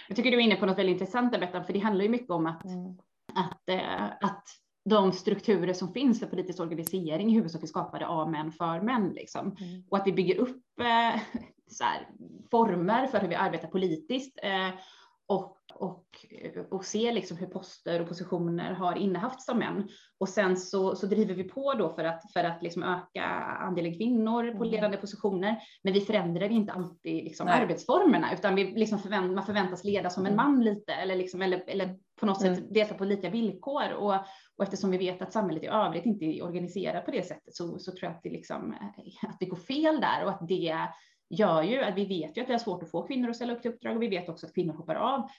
Jag 0.08 0.15
tycker 0.17 0.32
du 0.32 0.38
är 0.38 0.41
inne 0.41 0.56
på 0.56 0.65
något 0.65 0.78
väldigt 0.78 0.94
intressant 0.94 1.32
Bettan, 1.32 1.65
för 1.65 1.74
det 1.74 1.80
handlar 1.80 2.04
ju 2.04 2.10
mycket 2.10 2.30
om 2.30 2.46
att, 2.46 2.65
mm. 2.65 2.98
att, 3.36 3.70
äh, 3.70 4.04
att 4.04 4.48
de 4.89 5.12
strukturer 5.12 5.74
som 5.74 5.94
finns 5.94 6.20
för 6.20 6.28
politisk 6.28 6.60
organisering 6.60 7.32
i 7.32 7.36
huvudsak 7.36 7.63
är 7.63 7.67
skapade 7.67 8.08
av 8.08 8.32
män 8.32 8.52
för 8.52 8.82
män. 8.82 9.10
Liksom. 9.10 9.56
Mm. 9.60 9.84
Och 9.89 9.98
att 9.98 10.08
vi 10.08 10.13
bygger 10.13 10.36
upp 10.36 10.80
äh, 10.80 11.22
så 11.67 11.84
här, 11.84 12.08
former 12.52 13.08
för 13.08 13.20
hur 13.20 13.28
vi 13.28 13.36
arbetar 13.36 13.67
politiskt. 13.67 14.39
Äh, 14.44 14.70
och 15.27 15.62
och, 15.81 16.05
och 16.69 16.86
se 16.86 17.12
liksom 17.12 17.38
hur 17.38 17.47
poster 17.47 18.01
och 18.01 18.07
positioner 18.07 18.73
har 18.73 18.95
innehafts 18.95 19.49
av 19.49 19.57
män. 19.57 19.89
Och 20.19 20.29
sen 20.29 20.57
så, 20.57 20.95
så 20.95 21.05
driver 21.05 21.34
vi 21.36 21.43
på 21.43 21.73
då 21.73 21.89
för 21.89 22.03
att, 22.03 22.34
för 22.34 22.43
att 22.43 22.63
liksom 22.63 22.84
öka 22.84 23.23
andelen 23.60 23.97
kvinnor 23.97 24.43
på 24.43 24.63
mm. 24.63 24.69
ledande 24.69 24.97
positioner. 24.97 25.57
Men 25.84 25.93
vi 25.93 26.01
förändrar 26.01 26.49
inte 26.49 26.73
alltid 26.73 27.23
liksom 27.23 27.47
arbetsformerna, 27.47 28.34
utan 28.34 28.55
vi 28.55 28.63
liksom 28.65 28.99
förvänt, 28.99 29.36
man 29.36 29.45
förväntas 29.45 29.84
leda 29.84 30.10
som 30.10 30.25
en 30.25 30.34
mm. 30.34 30.45
man 30.45 30.63
lite, 30.63 30.93
eller, 30.93 31.15
liksom, 31.15 31.41
eller, 31.41 31.63
eller 31.67 31.97
på 32.19 32.25
något 32.25 32.41
mm. 32.41 32.55
sätt 32.55 32.73
delta 32.73 32.93
på 32.93 33.05
lika 33.05 33.29
villkor. 33.29 33.93
Och, 33.93 34.13
och 34.57 34.63
eftersom 34.63 34.91
vi 34.91 34.97
vet 34.97 35.21
att 35.21 35.34
samhället 35.34 35.63
i 35.63 35.67
övrigt 35.67 36.05
inte 36.05 36.25
är 36.25 36.43
organiserat 36.43 37.05
på 37.05 37.12
det 37.12 37.23
sättet 37.23 37.55
så, 37.55 37.79
så 37.79 37.91
tror 37.91 38.03
jag 38.03 38.12
att 38.12 38.23
det, 38.23 38.29
liksom, 38.29 38.75
att 39.27 39.39
det 39.39 39.45
går 39.45 39.57
fel 39.57 40.01
där 40.01 40.23
och 40.25 40.31
att 40.31 40.47
det 40.47 40.88
gör 41.32 41.63
ju 41.63 41.82
att 41.82 41.98
vi 41.98 42.06
vet 42.06 42.38
ju 42.38 42.41
att 42.41 42.48
det 42.48 42.54
är 42.54 42.58
svårt 42.58 42.84
att 42.84 42.91
få 42.91 43.08
kvinnor 43.08 43.30
att 43.30 43.36
ställa 43.36 43.54
upp 43.54 43.62
till 43.62 43.72
uppdrag 43.72 43.96
och 43.96 44.02
vi 44.02 44.08
vet 44.08 44.30
också 44.30 44.46
att 44.46 44.54
kvinnor 44.54 44.74
hoppar 44.74 44.96
av 44.96 45.30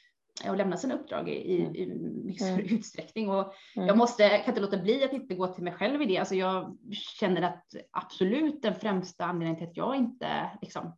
och 0.48 0.56
lämna 0.56 0.76
sina 0.76 0.94
uppdrag 0.94 1.28
i, 1.28 1.32
i, 1.32 1.62
Mm. 1.62 1.74
i 1.74 2.36
Mm. 2.42 2.60
utsträckning. 2.60 3.30
Och 3.30 3.54
Mm. 3.76 3.88
jag 3.88 3.98
måste, 3.98 4.28
kan 4.28 4.48
inte 4.48 4.60
låta 4.60 4.78
bli 4.78 5.04
att 5.04 5.12
inte 5.12 5.34
gå 5.34 5.46
till 5.46 5.64
mig 5.64 5.72
själv 5.72 6.02
i 6.02 6.06
det. 6.06 6.18
Alltså 6.18 6.34
jag 6.34 6.76
känner 7.20 7.42
att 7.42 7.74
absolut 7.90 8.62
den 8.62 8.74
främsta 8.74 9.24
anledningen 9.24 9.56
till 9.58 9.68
att 9.68 9.76
jag 9.76 9.96
inte 9.96 10.50
liksom, 10.62 10.96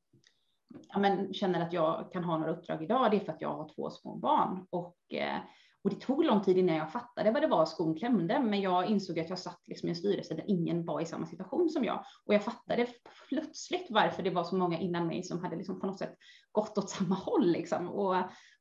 ja, 0.89 0.99
men 0.99 1.35
känner 1.35 1.61
att 1.67 1.73
jag 1.73 2.13
kan 2.13 2.25
ha 2.25 2.39
några 2.39 2.53
uppdrag 2.53 2.83
idag, 2.83 3.11
det 3.11 3.17
är 3.17 3.21
för 3.21 3.33
att 3.33 3.41
jag 3.41 3.55
har 3.57 3.69
två 3.75 3.91
små 3.91 4.17
barn. 4.17 4.67
Och, 4.71 4.97
eh, 5.13 5.39
och 5.85 5.91
det 5.91 5.97
tog 5.97 6.25
lång 6.25 6.43
tid 6.43 6.59
innan 6.59 6.77
jag 6.77 6.93
fattade 6.93 7.31
vad 7.31 7.43
det 7.43 7.47
var 7.47 7.67
skon 7.67 7.95
klämde, 7.95 8.39
men 8.39 8.61
jag 8.61 8.87
insåg 8.87 9.19
att 9.19 9.29
jag 9.29 9.39
satt 9.39 9.61
liksom 9.67 9.89
i 9.89 9.91
en 9.91 9.97
styrelse 9.97 10.35
där 10.35 10.45
ingen 10.47 10.85
var 10.85 11.01
i 11.01 11.07
samma 11.07 11.27
situation 11.27 11.69
som 11.71 11.85
jag. 11.85 12.05
Och 12.25 12.35
jag 12.35 12.45
fattade 12.45 12.87
plötsligt 13.29 13.87
varför 13.91 14.23
det 14.23 14.31
var 14.31 14.45
så 14.45 14.57
många 14.57 14.79
innan 14.79 15.07
mig 15.07 15.23
som 15.23 15.43
hade 15.43 15.57
liksom 15.57 15.81
på 15.81 15.87
något 15.87 15.99
sätt 15.99 16.15
gått 16.53 16.79
åt 16.79 16.91
samma 16.91 17.15
håll. 17.15 17.47
Liksom. 17.47 17.89
Och, 17.89 18.17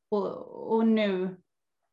och, 0.08 0.72
och 0.72 0.86
nu 0.86 1.36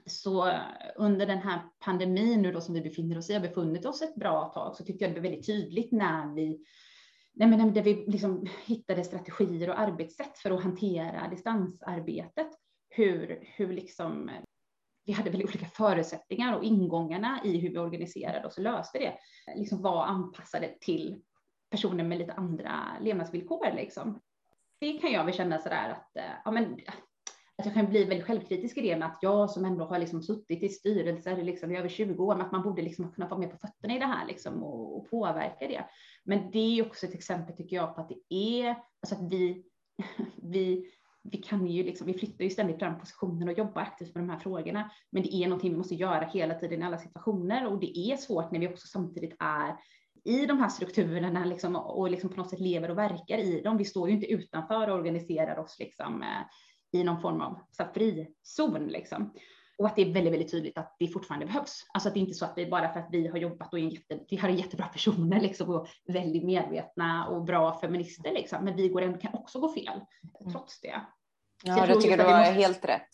så 0.06 0.54
under 0.96 1.26
den 1.26 1.38
här 1.38 1.62
pandemin 1.80 2.42
nu 2.42 2.52
då 2.52 2.62
som 2.62 2.74
vi 2.74 2.82
befinner 2.82 3.18
oss 3.18 3.30
i, 3.30 3.34
har 3.34 3.42
befunnit 3.42 3.86
oss 3.86 4.02
ett 4.02 4.16
bra 4.16 4.52
tag, 4.54 4.76
så 4.76 4.84
tyckte 4.84 5.04
jag 5.04 5.12
det 5.12 5.20
blev 5.20 5.32
väldigt 5.32 5.46
tydligt 5.46 5.92
när 5.92 6.36
vi 6.36 6.66
Nej, 7.34 7.48
men 7.48 7.74
där 7.74 7.84
vi 7.84 8.06
liksom 8.08 8.48
hittade 8.66 9.04
strategier 9.04 9.70
och 9.70 9.80
arbetssätt 9.80 10.38
för 10.38 10.52
att 10.52 10.64
hantera 10.64 11.28
distansarbetet. 11.30 12.48
Hur, 12.90 13.40
hur 13.42 13.74
liksom, 13.74 14.32
vi 15.06 15.14
hade 15.14 15.30
väldigt 15.30 15.50
olika 15.50 15.66
förutsättningar 15.66 16.58
och 16.58 16.64
ingångarna 16.64 17.40
i 17.44 17.58
hur 17.58 17.70
vi 17.70 17.78
organiserade 17.78 18.48
oss 18.48 18.58
och 18.58 18.64
löste 18.64 19.00
det 19.00 19.14
liksom 19.56 19.82
var 19.82 20.06
anpassade 20.06 20.76
till 20.82 21.22
personer 21.70 22.04
med 22.04 22.18
lite 22.18 22.34
andra 22.34 22.98
levnadsvillkor. 23.02 23.72
Liksom. 23.76 24.20
Det 24.80 24.98
kan 24.98 25.12
jag 25.12 25.26
väl 25.26 25.34
känna 25.34 25.60
sådär 25.60 25.90
att, 25.90 26.18
eh, 26.18 26.32
ja, 26.46 26.52
men, 26.52 26.80
att 27.58 27.66
jag 27.66 27.74
kan 27.74 27.90
bli 27.90 28.04
väldigt 28.04 28.28
självkritisk 28.28 28.78
i 28.78 28.82
det 28.82 28.98
med 28.98 29.08
att 29.08 29.20
jag 29.22 29.50
som 29.50 29.66
ändå 29.66 29.86
har 29.86 30.00
liksom 30.00 30.22
suttit 30.24 30.64
i 30.64 30.70
styrelser 30.70 31.44
liksom 31.44 31.72
i 31.72 31.78
över 31.78 31.90
20 31.90 32.24
år, 32.24 32.36
med 32.36 32.46
att 32.46 32.52
man 32.52 32.64
borde 32.64 32.82
liksom 32.82 33.12
kunna 33.12 33.28
vara 33.28 33.40
med 33.40 33.52
på 33.52 33.58
fötterna 33.58 33.96
i 33.96 34.00
det 34.00 34.06
här 34.06 34.28
liksom 34.28 34.64
och, 34.64 34.98
och 34.98 35.10
påverka 35.10 35.68
det. 35.68 35.86
Men 36.24 36.52
det 36.52 36.60
är 36.80 36.86
också 36.86 37.06
ett 37.06 37.14
exempel 37.14 37.56
tycker 37.56 37.76
jag 37.76 37.96
på 37.96 38.02
att 38.02 38.10
det 38.10 38.36
är, 38.36 38.76
alltså 39.02 39.16
att 39.16 39.32
vi, 39.32 39.66
vi, 40.44 40.92
vi 41.24 41.38
kan 41.38 41.68
ju 41.68 41.84
liksom, 41.84 42.08
vi 42.08 42.14
flyttar 42.14 42.44
ju 42.44 42.50
ständigt 42.50 42.80
fram 42.80 43.00
positionen 43.00 43.48
och 43.48 43.58
jobbar 43.58 43.82
aktivt 43.82 44.16
med 44.16 44.24
de 44.24 44.30
här 44.30 44.40
frågorna. 44.40 44.92
Men 45.10 45.24
det 45.24 45.36
är 45.36 45.48
någonting 45.48 45.72
vi 45.72 45.78
måste 45.78 45.96
göra 45.96 46.26
hela 46.26 46.54
tiden 46.54 46.82
i 46.82 46.86
alla 46.86 46.98
situationer 46.98 47.68
och 47.68 47.80
det 47.80 47.98
är 47.98 48.18
svårt 48.18 48.52
när 48.52 48.60
vi 48.60 48.68
också 48.68 48.88
samtidigt 48.88 49.36
är 49.40 49.76
i 50.24 50.46
de 50.46 50.60
här 50.60 50.70
strukturerna 50.70 51.46
liksom, 51.46 51.76
och 51.76 52.12
liksom 52.12 52.30
på 52.30 52.36
något 52.36 52.50
sätt 52.50 52.60
lever 52.60 52.92
och 52.92 52.98
verkar 52.98 53.38
i 53.38 53.62
dem. 53.62 53.78
Vi 53.78 53.86
står 53.86 54.10
ju 54.10 54.16
inte 54.16 54.32
utanför 54.32 54.90
och 54.90 55.00
organiserar 55.00 55.60
oss 55.60 55.80
liksom, 55.80 56.22
eh, 56.22 57.00
i 57.00 57.04
någon 57.04 57.22
form 57.22 57.42
av 57.42 57.60
frizon. 57.94 58.88
Liksom. 58.88 59.34
Och 59.82 59.88
att 59.88 59.96
det 59.96 60.02
är 60.02 60.14
väldigt, 60.14 60.34
väldigt 60.34 60.52
tydligt 60.52 60.78
att 60.78 60.96
det 61.00 61.08
fortfarande 61.08 61.46
behövs. 61.46 61.86
Alltså 61.94 62.08
att 62.10 62.14
det 62.16 62.20
är 62.20 62.22
inte 62.22 62.34
så 62.34 62.46
att 62.46 62.54
vi 62.56 62.66
bara 62.66 62.94
för 62.94 63.00
att 63.00 63.08
vi 63.12 63.28
har 63.28 63.38
jobbat 63.38 63.74
och 63.74 63.80
är 63.80 63.84
jätte, 63.84 64.20
vi 64.30 64.38
har 64.38 64.50
jättebra 64.50 64.86
personer 64.94 65.42
liksom, 65.42 65.70
och 65.70 65.88
väldigt 66.08 66.44
medvetna 66.44 67.28
och 67.28 67.44
bra 67.46 67.80
feminister, 67.80 68.32
liksom, 68.32 68.66
men 68.66 68.76
vi 68.76 68.88
går 68.88 69.02
en, 69.02 69.18
kan 69.18 69.34
också 69.34 69.60
gå 69.60 69.74
fel 69.74 70.00
trots 70.52 70.80
det. 70.82 71.02
Ja, 71.64 71.78
jag 71.78 71.88
tror 71.90 72.02
tycker 72.02 72.18
du 72.18 72.24
måste- 72.24 72.52
helt 72.52 72.86
rätt. 72.86 73.08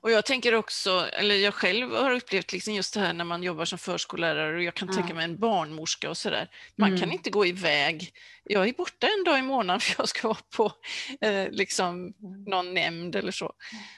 Och 0.00 0.10
jag 0.10 0.24
tänker 0.26 0.54
också, 0.54 0.90
eller 1.12 1.34
jag 1.34 1.54
själv 1.54 1.90
har 1.90 2.10
upplevt 2.10 2.52
liksom 2.52 2.74
just 2.74 2.94
det 2.94 3.00
här 3.00 3.12
när 3.12 3.24
man 3.24 3.42
jobbar 3.42 3.64
som 3.64 3.78
förskollärare 3.78 4.56
och 4.56 4.62
jag 4.62 4.74
kan 4.74 4.88
Ja. 4.88 4.94
tänka 4.94 5.14
mig 5.14 5.24
en 5.24 5.38
barnmorska 5.38 6.10
och 6.10 6.16
sådär. 6.16 6.50
Man 6.76 6.88
Mm. 6.88 7.00
kan 7.00 7.12
inte 7.12 7.30
gå 7.30 7.46
iväg. 7.46 8.10
Jag 8.44 8.68
är 8.68 8.72
borta 8.72 9.06
en 9.18 9.24
dag 9.24 9.38
i 9.38 9.42
månaden 9.42 9.80
för 9.80 9.94
jag 9.98 10.08
ska 10.08 10.28
vara 10.28 10.38
på 10.56 10.72
eh, 11.20 11.50
liksom 11.50 12.14
någon 12.46 12.74
nämnd 12.74 13.16
eller 13.16 13.32
så. 13.32 13.52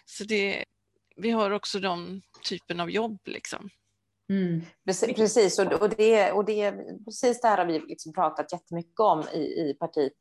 Så 0.05 0.25
det, 0.25 0.65
vi 1.17 1.31
har 1.31 1.51
också 1.51 1.79
de 1.79 2.23
typen 2.49 2.81
av 2.81 2.91
jobb 2.91 3.19
liksom. 3.25 3.69
Mm. 4.29 4.63
Precis, 5.17 5.59
och, 5.59 5.73
och, 5.73 5.89
det, 5.89 6.33
och 6.33 6.45
det, 6.45 6.73
precis 7.05 7.41
det 7.41 7.49
här 7.49 7.59
har 7.59 7.65
vi 7.65 7.79
liksom 7.79 8.13
pratat 8.13 8.53
jättemycket 8.53 9.01
om 9.01 9.25
i, 9.33 9.39
i 9.39 9.77
partiet. 9.81 10.13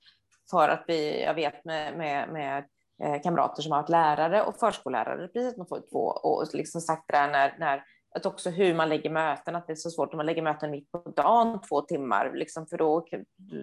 För 0.52 0.70
att 0.70 0.84
vi, 0.88 1.24
jag 1.24 1.34
vet 1.34 1.66
med, 1.66 1.98
med, 1.98 2.30
med 2.30 2.66
eh, 3.04 3.22
kamrater 3.22 3.62
som 3.62 3.72
har 3.72 3.82
varit 3.82 3.90
lärare 3.90 4.44
och 4.44 4.60
förskollärare, 4.60 5.28
precis 5.28 5.56
som 5.56 5.66
två, 5.92 6.00
och 6.00 6.48
liksom 6.54 6.82
sagt 6.82 7.04
det 7.08 7.18
där 7.18 7.32
när, 7.32 7.56
när 7.60 7.84
att 8.16 8.26
också 8.26 8.50
hur 8.50 8.74
man 8.76 8.90
lägger 8.90 9.10
möten, 9.10 9.56
att 9.56 9.68
det 9.68 9.74
är 9.74 9.76
så 9.76 9.90
svårt 9.90 10.14
om 10.14 10.18
man 10.18 10.26
lägger 10.26 10.42
möten 10.42 10.72
mitt 10.72 10.92
på 10.92 10.98
dagen, 10.98 11.62
två 11.70 11.82
timmar, 11.82 12.32
liksom, 12.36 12.68
för 12.68 12.78
då 12.78 13.08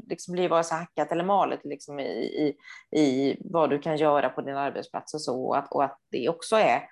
liksom 0.09 0.33
blir 0.33 0.49
det 0.49 0.65
så 0.65 0.75
hackat 0.75 1.13
eller 1.13 1.25
malet 1.25 1.61
liksom, 1.65 2.01
i, 2.01 2.03
i, 2.13 2.57
i 3.01 3.37
vad 3.45 3.71
du 3.71 3.79
kan 3.79 3.97
göra 3.97 4.29
på 4.29 4.41
din 4.41 4.57
arbetsplats 4.57 5.15
och 5.15 5.21
så, 5.21 5.45
och 5.45 5.59
att, 5.59 5.73
och 5.73 5.85
att 5.85 5.99
det 6.11 6.29
också 6.29 6.57
är 6.57 6.83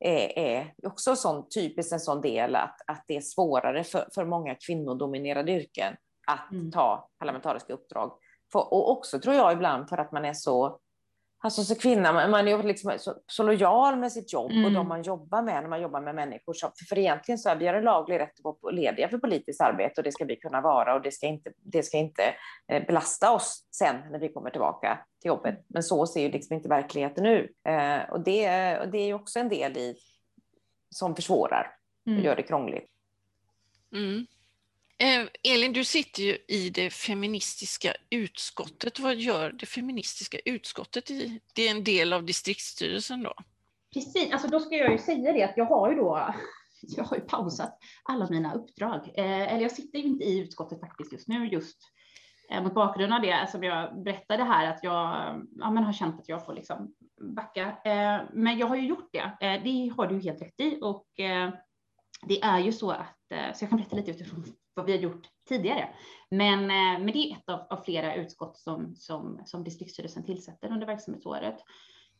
är, 0.00 0.74
också 0.82 1.16
sån, 1.16 1.48
typiskt 1.48 1.92
en 1.92 2.00
sån 2.00 2.20
del 2.20 2.56
att, 2.56 2.76
att 2.86 3.04
det 3.06 3.16
är 3.16 3.20
svårare 3.20 3.84
för, 3.84 4.08
för 4.14 4.24
många 4.24 4.54
kvinnodominerade 4.54 5.52
yrken 5.52 5.96
att 6.26 6.52
Mm. 6.52 6.70
ta 6.70 7.08
parlamentariska 7.18 7.72
uppdrag. 7.72 8.12
För, 8.52 8.72
och 8.74 8.90
också 8.90 9.20
tror 9.20 9.34
jag 9.34 9.52
ibland 9.52 9.88
för 9.88 9.98
att 9.98 10.12
man 10.12 10.24
är 10.24 10.34
så, 10.34 10.78
alltså 11.42 11.62
så 11.64 11.74
kvinna, 11.74 12.28
man, 12.28 12.48
är 12.48 12.56
ju 12.56 12.62
liksom 12.62 12.92
så, 12.98 13.14
så 13.26 13.42
lojal 13.42 13.96
med 13.96 14.12
sitt 14.12 14.32
jobb 14.32 14.50
och 14.50 14.56
Mm. 14.56 14.74
de 14.74 14.88
man 14.88 15.02
jobbar 15.02 15.42
med 15.42 15.62
när 15.62 15.68
man 15.68 15.82
jobbar 15.82 16.00
med 16.00 16.14
människor. 16.14 16.52
Så, 16.54 16.72
för 16.88 16.98
egentligen 16.98 17.38
så 17.38 17.48
är 17.48 17.56
vi 17.56 17.66
har 17.66 17.74
en 17.74 17.84
laglig 17.84 18.18
rätt 18.18 18.46
att 18.46 18.58
vara 18.62 18.72
lediga 18.72 19.08
för 19.08 19.18
politiskt 19.18 19.60
arbete 19.60 20.00
och 20.00 20.04
det 20.04 20.12
ska 20.12 20.24
vi 20.24 20.36
kunna 20.36 20.60
vara 20.60 20.94
och 20.94 21.02
det 21.02 21.12
ska 21.12 21.26
inte, 21.26 21.52
det 21.56 21.82
ska 21.82 21.96
inte 21.96 22.22
eh, 22.68 22.86
belasta 22.86 23.32
oss 23.32 23.66
sen 23.70 23.96
när 24.10 24.18
vi 24.18 24.28
kommer 24.32 24.50
tillbaka 24.50 24.98
till 25.20 25.28
jobbet. 25.28 25.64
Men 25.68 25.82
så 25.82 26.06
ser 26.06 26.20
ju 26.20 26.30
liksom 26.30 26.56
inte 26.56 26.68
verkligheten 26.68 27.26
ut. 27.26 27.50
Eh, 27.68 28.10
och, 28.10 28.20
det, 28.24 28.78
och 28.78 28.88
det 28.88 28.98
är 28.98 29.06
ju 29.06 29.14
också 29.14 29.38
en 29.38 29.48
del 29.48 29.76
i 29.76 29.94
som 30.94 31.16
försvårar 31.16 31.76
och 32.06 32.12
Mm. 32.12 32.24
gör 32.24 32.36
det 32.36 32.42
krångligt. 32.42 32.90
Mm. 33.92 34.26
Eh, 35.00 35.52
Elin, 35.52 35.72
du 35.72 35.84
sitter 35.84 36.22
ju 36.22 36.38
i 36.48 36.70
det 36.70 36.90
feministiska 36.90 37.94
utskottet. 38.10 38.98
Vad 38.98 39.16
gör 39.16 39.52
det 39.52 39.66
feministiska 39.66 40.38
utskottet? 40.44 41.10
I, 41.10 41.40
det 41.54 41.68
är 41.68 41.70
en 41.70 41.84
del 41.84 42.12
av 42.12 42.24
distriktsstyrelsen 42.24 43.22
då? 43.22 43.34
Precis, 43.94 44.32
alltså 44.32 44.48
då 44.48 44.60
ska 44.60 44.76
jag 44.76 44.92
ju 44.92 44.98
säga 44.98 45.32
det 45.32 45.42
att 45.42 45.56
jag 45.56 45.64
har 45.64 45.90
ju 45.90 45.96
då 45.96 46.34
jag 46.82 47.04
har 47.04 47.16
ju 47.16 47.22
pausat 47.22 47.78
alla 48.02 48.30
mina 48.30 48.54
uppdrag. 48.54 49.10
Eh, 49.14 49.52
eller 49.52 49.62
jag 49.62 49.72
sitter 49.72 49.98
ju 49.98 50.04
inte 50.04 50.24
i 50.24 50.38
utskottet 50.38 50.80
faktiskt 50.80 51.12
just 51.12 51.28
nu, 51.28 51.48
just 51.48 51.78
eh, 52.50 52.62
mot 52.62 52.74
bakgrund 52.74 53.12
av 53.12 53.20
det 53.20 53.50
som 53.50 53.64
jag 53.64 54.02
berättade 54.02 54.44
här, 54.44 54.66
att 54.66 54.84
jag 54.84 55.00
ja, 55.56 55.70
men 55.70 55.84
har 55.84 55.92
känt 55.92 56.20
att 56.20 56.28
jag 56.28 56.46
får 56.46 56.54
liksom 56.54 56.94
backa. 57.36 57.76
Eh, 57.84 58.20
men 58.32 58.58
jag 58.58 58.66
har 58.66 58.76
ju 58.76 58.86
gjort 58.86 59.08
det. 59.12 59.46
Eh, 59.46 59.62
det 59.64 59.92
har 59.96 60.06
du 60.06 60.14
ju 60.14 60.20
helt 60.20 60.42
rätt 60.42 60.60
i. 60.60 60.78
Och 60.82 61.20
eh, 61.20 61.50
det 62.22 62.42
är 62.42 62.58
ju 62.58 62.72
så 62.72 62.90
att, 62.90 63.32
eh, 63.32 63.52
så 63.54 63.64
jag 63.64 63.70
kan 63.70 63.78
berätta 63.78 63.96
lite 63.96 64.10
utifrån 64.10 64.44
vad 64.74 64.86
vi 64.86 64.92
har 64.92 64.98
gjort 64.98 65.28
tidigare. 65.48 65.88
Men, 66.30 66.60
eh, 66.60 67.04
men 67.04 67.06
det 67.06 67.18
är 67.18 67.36
ett 67.36 67.48
av, 67.48 67.60
av 67.70 67.82
flera 67.84 68.14
utskott 68.14 68.56
som, 68.56 68.94
som, 68.96 69.40
som 69.44 69.64
distriktsstyrelsen 69.64 70.24
tillsätter 70.24 70.72
under 70.72 70.86
verksamhetsåret. 70.86 71.64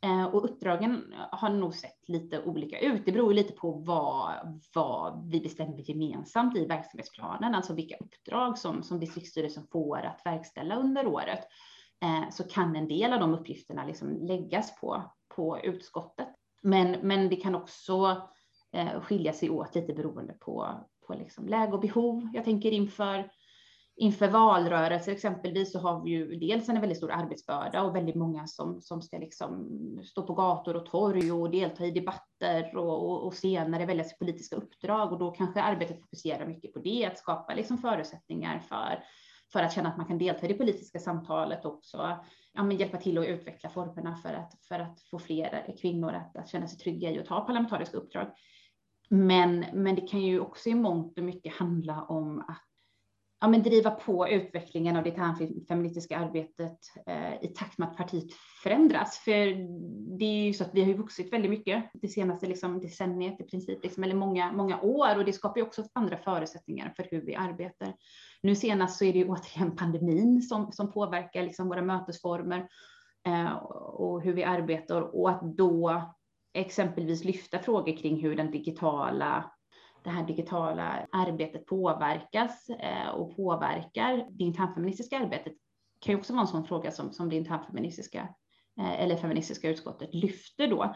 Eh, 0.02 0.24
och 0.24 0.44
uppdragen 0.44 1.14
har 1.32 1.48
nog 1.48 1.74
sett 1.74 2.08
lite 2.08 2.42
olika 2.42 2.78
ut. 2.78 3.04
Det 3.04 3.12
beror 3.12 3.34
lite 3.34 3.52
på 3.52 3.70
vad, 3.72 4.62
vad 4.74 5.30
vi 5.30 5.40
bestämmer 5.40 5.90
gemensamt 5.90 6.56
i 6.56 6.66
verksamhetsplanen, 6.66 7.54
alltså 7.54 7.74
vilka 7.74 7.96
uppdrag 7.96 8.58
som, 8.58 8.82
som 8.82 9.00
distriktsstyrelsen 9.00 9.66
får 9.72 9.98
att 9.98 10.22
verkställa 10.24 10.76
under 10.76 11.06
året. 11.06 11.40
Eh, 12.02 12.30
så 12.30 12.44
kan 12.44 12.76
en 12.76 12.88
del 12.88 13.12
av 13.12 13.20
de 13.20 13.34
uppgifterna 13.34 13.84
liksom 13.84 14.26
läggas 14.26 14.80
på, 14.80 15.10
på 15.36 15.58
utskottet. 15.58 16.28
Men, 16.62 16.90
men 16.90 17.28
det 17.28 17.36
kan 17.36 17.54
också 17.54 18.28
skilja 19.02 19.32
sig 19.32 19.50
åt 19.50 19.74
lite 19.74 19.92
beroende 19.92 20.32
på, 20.32 20.84
på 21.10 21.18
liksom 21.18 21.48
läge 21.48 21.72
och 21.72 21.80
behov. 21.80 22.28
Jag 22.34 22.44
tänker 22.44 22.70
inför 22.70 23.30
inför 23.96 24.28
valrörelser 24.28 25.12
exempelvis 25.12 25.72
så 25.72 25.78
har 25.78 26.04
vi 26.04 26.10
ju 26.10 26.36
dels 26.36 26.68
en 26.68 26.80
väldigt 26.80 26.98
stor 26.98 27.10
arbetsbörda 27.10 27.82
och 27.82 27.96
väldigt 27.96 28.14
många 28.14 28.46
som, 28.46 28.80
som 28.80 29.02
ska 29.02 29.18
liksom 29.18 29.68
stå 30.04 30.22
på 30.22 30.34
gator 30.34 30.76
och 30.76 30.86
torg 30.86 31.32
och 31.32 31.50
delta 31.50 31.86
i 31.86 31.90
debatter 31.90 32.76
och, 32.76 33.10
och, 33.10 33.26
och 33.26 33.34
senare 33.34 33.86
välja 33.86 34.04
sig 34.04 34.18
politiska 34.18 34.56
uppdrag 34.56 35.12
och 35.12 35.18
då 35.18 35.30
kanske 35.30 35.62
arbetet 35.62 36.00
fokuserar 36.00 36.46
mycket 36.46 36.72
på 36.72 36.78
det, 36.78 37.06
att 37.06 37.18
skapa 37.18 37.54
liksom 37.54 37.78
förutsättningar 37.78 38.58
för, 38.58 39.04
för 39.52 39.62
att 39.62 39.72
känna 39.72 39.88
att 39.88 39.96
man 39.96 40.06
kan 40.06 40.18
delta 40.18 40.46
i 40.46 40.48
det 40.48 40.58
politiska 40.58 40.98
samtalet 40.98 41.64
också, 41.64 42.18
ja, 42.52 42.62
men 42.62 42.76
hjälpa 42.76 42.96
till 42.96 43.18
att 43.18 43.26
utveckla 43.26 43.70
formerna 43.70 44.16
för 44.16 44.34
att, 44.34 44.54
för 44.68 44.78
att 44.78 45.00
få 45.10 45.18
fler 45.18 45.76
kvinnor 45.80 46.12
att, 46.12 46.36
att 46.36 46.48
känna 46.48 46.68
sig 46.68 46.78
trygga 46.78 47.10
i 47.10 47.18
att 47.18 47.26
ta 47.26 47.40
parlamentariska 47.40 47.96
uppdrag. 47.96 48.26
Men, 49.10 49.64
men 49.72 49.94
det 49.94 50.00
kan 50.00 50.20
ju 50.20 50.40
också 50.40 50.68
i 50.68 50.74
mångt 50.74 51.18
och 51.18 51.24
mycket 51.24 51.54
handla 51.54 52.02
om 52.02 52.38
att 52.48 52.64
ja, 53.40 53.48
men 53.48 53.62
driva 53.62 53.90
på 53.90 54.28
utvecklingen 54.28 54.96
av 54.96 55.04
det 55.04 55.14
feministiska 55.68 56.18
arbetet 56.18 56.78
eh, 57.06 57.44
i 57.44 57.48
takt 57.48 57.78
med 57.78 57.88
att 57.88 57.96
partiet 57.96 58.32
förändras. 58.62 59.18
För 59.18 59.46
det 60.18 60.24
är 60.24 60.44
ju 60.44 60.52
så 60.52 60.64
att 60.64 60.74
vi 60.74 60.80
har 60.80 60.88
ju 60.88 60.96
vuxit 60.96 61.32
väldigt 61.32 61.50
mycket 61.50 61.90
det 61.92 62.08
senaste 62.08 62.46
liksom, 62.46 62.80
decenniet 62.80 63.40
i 63.40 63.44
princip, 63.44 63.82
liksom, 63.82 64.04
eller 64.04 64.14
många, 64.14 64.52
många 64.52 64.80
år 64.80 65.18
och 65.18 65.24
det 65.24 65.32
skapar 65.32 65.56
ju 65.56 65.66
också 65.66 65.84
andra 65.92 66.16
förutsättningar 66.16 66.92
för 66.96 67.06
hur 67.10 67.20
vi 67.20 67.34
arbetar. 67.34 67.94
Nu 68.42 68.54
senast 68.54 68.98
så 68.98 69.04
är 69.04 69.12
det 69.12 69.18
ju 69.18 69.28
återigen 69.28 69.76
pandemin 69.76 70.42
som, 70.42 70.72
som 70.72 70.92
påverkar 70.92 71.42
liksom, 71.42 71.68
våra 71.68 71.82
mötesformer 71.82 72.68
eh, 73.26 73.56
och 73.76 74.22
hur 74.22 74.32
vi 74.32 74.44
arbetar 74.44 75.02
och 75.02 75.30
att 75.30 75.42
då 75.42 76.02
exempelvis 76.54 77.24
lyfta 77.24 77.58
frågor 77.58 77.96
kring 77.96 78.22
hur 78.22 78.36
den 78.36 78.50
digitala 78.50 79.50
det 80.04 80.10
här 80.10 80.26
digitala 80.26 81.06
arbetet 81.12 81.66
påverkas 81.66 82.68
eh, 82.68 83.08
och 83.08 83.36
påverkar 83.36 84.26
det 84.30 84.44
internfeministiska 84.44 85.18
arbetet 85.18 85.52
kan 86.00 86.12
ju 86.12 86.18
också 86.18 86.32
vara 86.32 86.42
en 86.42 86.48
sån 86.48 86.64
fråga 86.64 86.90
som, 86.90 87.12
som 87.12 87.28
det 87.28 87.36
internfeministiska 87.36 88.28
eh, 88.80 89.00
eller 89.02 89.16
feministiska 89.16 89.68
utskottet 89.68 90.14
lyfter 90.14 90.66
då. 90.66 90.94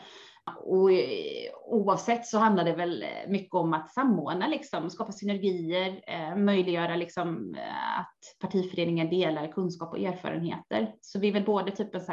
Och 0.57 0.93
eh, 0.93 1.53
oavsett 1.67 2.27
så 2.27 2.39
handlar 2.39 2.65
det 2.65 2.73
väl 2.73 3.05
mycket 3.29 3.55
om 3.55 3.75
att 3.75 3.95
samordna, 3.95 4.47
liksom, 4.47 4.91
skapa 4.91 5.13
synergier, 5.13 6.05
eh, 6.07 6.37
möjliggöra 6.37 6.97
liksom, 6.97 7.57
att 7.99 8.41
partiföreningar 8.41 9.11
delar 9.11 9.53
kunskap 9.53 9.93
och 9.93 9.99
erfarenheter. 9.99 10.95
Så 11.01 11.19
vi 11.19 11.29
är 11.29 11.33
väl 11.33 11.45
både 11.45 11.71
typ 11.71 11.95
en 11.95 12.01
så 12.01 12.13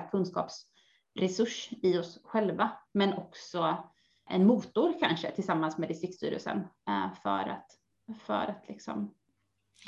kunskapsresurs 1.20 1.70
i 1.82 1.98
oss 1.98 2.20
själva, 2.24 2.72
men 2.94 3.14
också 3.14 3.84
en 4.30 4.46
motor 4.46 5.00
kanske 5.00 5.32
tillsammans 5.32 5.78
med 5.78 5.90
distriktsstyrelsen 5.90 6.58
eh, 6.88 7.14
för 7.24 7.50
att, 7.50 7.68
för 8.26 8.34
att 8.34 8.66
liksom 8.68 9.14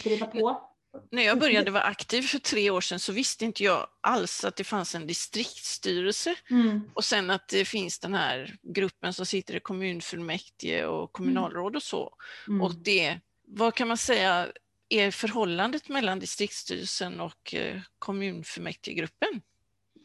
driva 0.03 0.25
på. 0.25 0.69
När 1.11 1.23
jag 1.23 1.39
började 1.39 1.71
vara 1.71 1.83
aktiv 1.83 2.21
för 2.21 2.39
tre 2.39 2.69
år 2.69 2.81
sedan 2.81 2.99
så 2.99 3.13
visste 3.13 3.45
inte 3.45 3.63
jag 3.63 3.87
alls 4.01 4.43
att 4.43 4.55
det 4.55 4.63
fanns 4.63 4.95
en 4.95 5.07
distriktsstyrelse 5.07 6.35
mm. 6.49 6.81
och 6.93 7.05
sen 7.05 7.29
att 7.29 7.47
det 7.47 7.65
finns 7.65 7.99
den 7.99 8.13
här 8.13 8.55
gruppen 8.61 9.13
som 9.13 9.25
sitter 9.25 9.55
i 9.55 9.59
kommunfullmäktige 9.59 10.85
och 10.85 11.13
kommunalråd 11.13 11.75
och 11.75 11.83
så. 11.83 12.15
Mm. 12.47 12.61
Och 12.61 12.75
det, 12.75 13.19
vad 13.47 13.75
kan 13.75 13.87
man 13.87 13.97
säga 13.97 14.47
är 14.89 15.11
förhållandet 15.11 15.89
mellan 15.89 16.19
distriktsstyrelsen 16.19 17.19
och 17.19 17.55
eh, 17.55 17.81
kommunfullmäktigegruppen? 17.99 19.41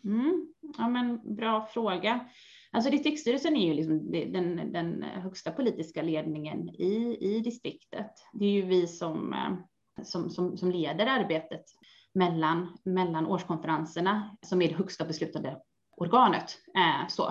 Mm. 0.05 0.47
Ja, 0.79 0.89
men 0.89 1.37
bra 1.37 1.67
fråga. 1.67 2.29
Alltså 2.73 2.91
distriktsstyrelsen 2.91 3.57
är 3.57 3.67
ju 3.67 3.75
liksom 3.75 4.11
den, 4.11 4.73
den 4.73 5.03
högsta 5.03 5.51
politiska 5.51 6.03
ledningen 6.03 6.69
i, 6.69 7.19
i 7.21 7.41
distriktet. 7.41 8.11
Det 8.33 8.45
är 8.45 8.51
ju 8.51 8.63
vi 8.63 8.87
som 8.87 9.33
eh, 9.33 9.59
som, 10.03 10.31
som, 10.31 10.57
som 10.57 10.71
leder 10.71 11.07
arbetet 11.07 11.65
mellan, 12.15 12.79
mellan 12.85 13.27
årskonferenserna 13.27 14.37
som 14.43 14.63
är 14.63 14.69
det 14.69 14.75
högsta 14.75 15.05
beslutande 15.05 15.61
organet. 15.97 16.59
Eh, 16.77 17.09
så, 17.09 17.29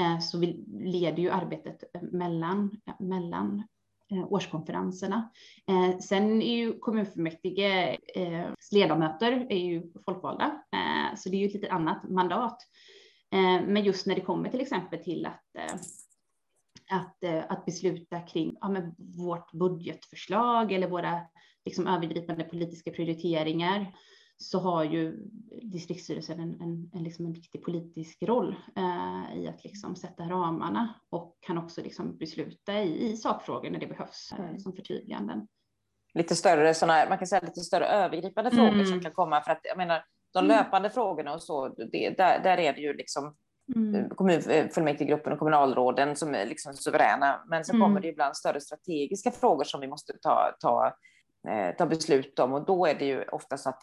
eh, 0.00 0.18
så 0.18 0.38
vi 0.38 0.64
leder 0.68 1.22
ju 1.22 1.30
arbetet 1.30 1.84
mellan, 2.12 2.80
mellan 2.98 3.62
Eh, 4.12 4.32
årskonferenserna. 4.32 5.30
Eh, 5.68 5.98
sen 5.98 6.42
är 6.42 6.56
ju 6.56 6.78
kommunfullmäktige 6.78 7.98
eh, 8.14 8.46
ledamöter 8.72 9.46
är 9.50 9.58
ju 9.58 9.92
folkvalda, 10.04 10.44
eh, 10.44 11.16
så 11.16 11.28
det 11.28 11.36
är 11.36 11.38
ju 11.38 11.46
ett 11.46 11.54
lite 11.54 11.70
annat 11.70 12.08
mandat. 12.08 12.58
Eh, 13.32 13.66
men 13.66 13.84
just 13.84 14.06
när 14.06 14.14
det 14.14 14.20
kommer 14.20 14.50
till 14.50 14.60
exempel 14.60 15.04
till 15.04 15.26
att 15.26 15.56
eh, 15.58 15.76
att, 16.90 17.24
att 17.48 17.64
besluta 17.64 18.20
kring 18.20 18.56
ja, 18.60 18.92
vårt 18.98 19.52
budgetförslag 19.52 20.72
eller 20.72 20.88
våra 20.88 21.20
liksom 21.64 21.86
övergripande 21.86 22.44
politiska 22.44 22.90
prioriteringar 22.90 23.94
så 24.38 24.58
har 24.58 24.84
ju 24.84 25.16
distriktsstyrelsen 25.62 26.40
en, 26.40 26.60
en, 26.60 26.90
en, 26.94 27.02
liksom 27.02 27.26
en 27.26 27.32
viktig 27.32 27.64
politisk 27.64 28.22
roll 28.22 28.56
eh, 28.76 29.38
i 29.38 29.48
att 29.48 29.64
liksom 29.64 29.96
sätta 29.96 30.22
ramarna 30.22 30.94
och 31.10 31.36
kan 31.40 31.58
också 31.58 31.82
liksom 31.82 32.16
besluta 32.18 32.82
i, 32.82 33.06
i 33.06 33.16
sakfrågor 33.16 33.70
när 33.70 33.80
det 33.80 33.86
behövs 33.86 34.32
eh, 34.38 34.56
som 34.56 34.72
förtydliganden. 34.72 35.46
Lite 36.14 36.36
större 36.36 36.74
sådana 36.74 37.08
man 37.08 37.18
kan 37.18 37.26
säga 37.26 37.40
lite 37.40 37.60
större 37.60 37.86
övergripande 37.86 38.50
mm. 38.50 38.66
frågor 38.66 38.84
som 38.84 39.00
kan 39.00 39.12
komma 39.12 39.40
för 39.40 39.52
att 39.52 39.60
jag 39.62 39.76
menar 39.76 40.04
de 40.32 40.44
mm. 40.44 40.56
löpande 40.56 40.90
frågorna 40.90 41.34
och 41.34 41.42
så, 41.42 41.68
det, 41.68 42.14
där, 42.16 42.42
där 42.42 42.58
är 42.58 42.72
det 42.72 42.80
ju 42.80 42.92
liksom 42.92 43.34
mm. 43.76 44.10
kommunfullmäktigegruppen 44.10 45.32
och 45.32 45.38
kommunalråden 45.38 46.16
som 46.16 46.34
är 46.34 46.46
liksom 46.46 46.74
suveräna. 46.74 47.44
Men 47.48 47.64
så 47.64 47.72
kommer 47.72 47.86
mm. 47.86 48.02
det 48.02 48.08
ibland 48.08 48.36
större 48.36 48.60
strategiska 48.60 49.30
frågor 49.30 49.64
som 49.64 49.80
vi 49.80 49.88
måste 49.88 50.12
ta, 50.22 50.56
ta 50.60 50.92
eh, 51.46 51.76
ta 51.76 51.86
beslut 51.86 52.38
om 52.38 52.52
och 52.52 52.66
då 52.66 52.86
är 52.86 52.94
det 52.94 53.04
ju 53.04 53.24
ofta 53.24 53.56
så 53.56 53.68
att 53.68 53.80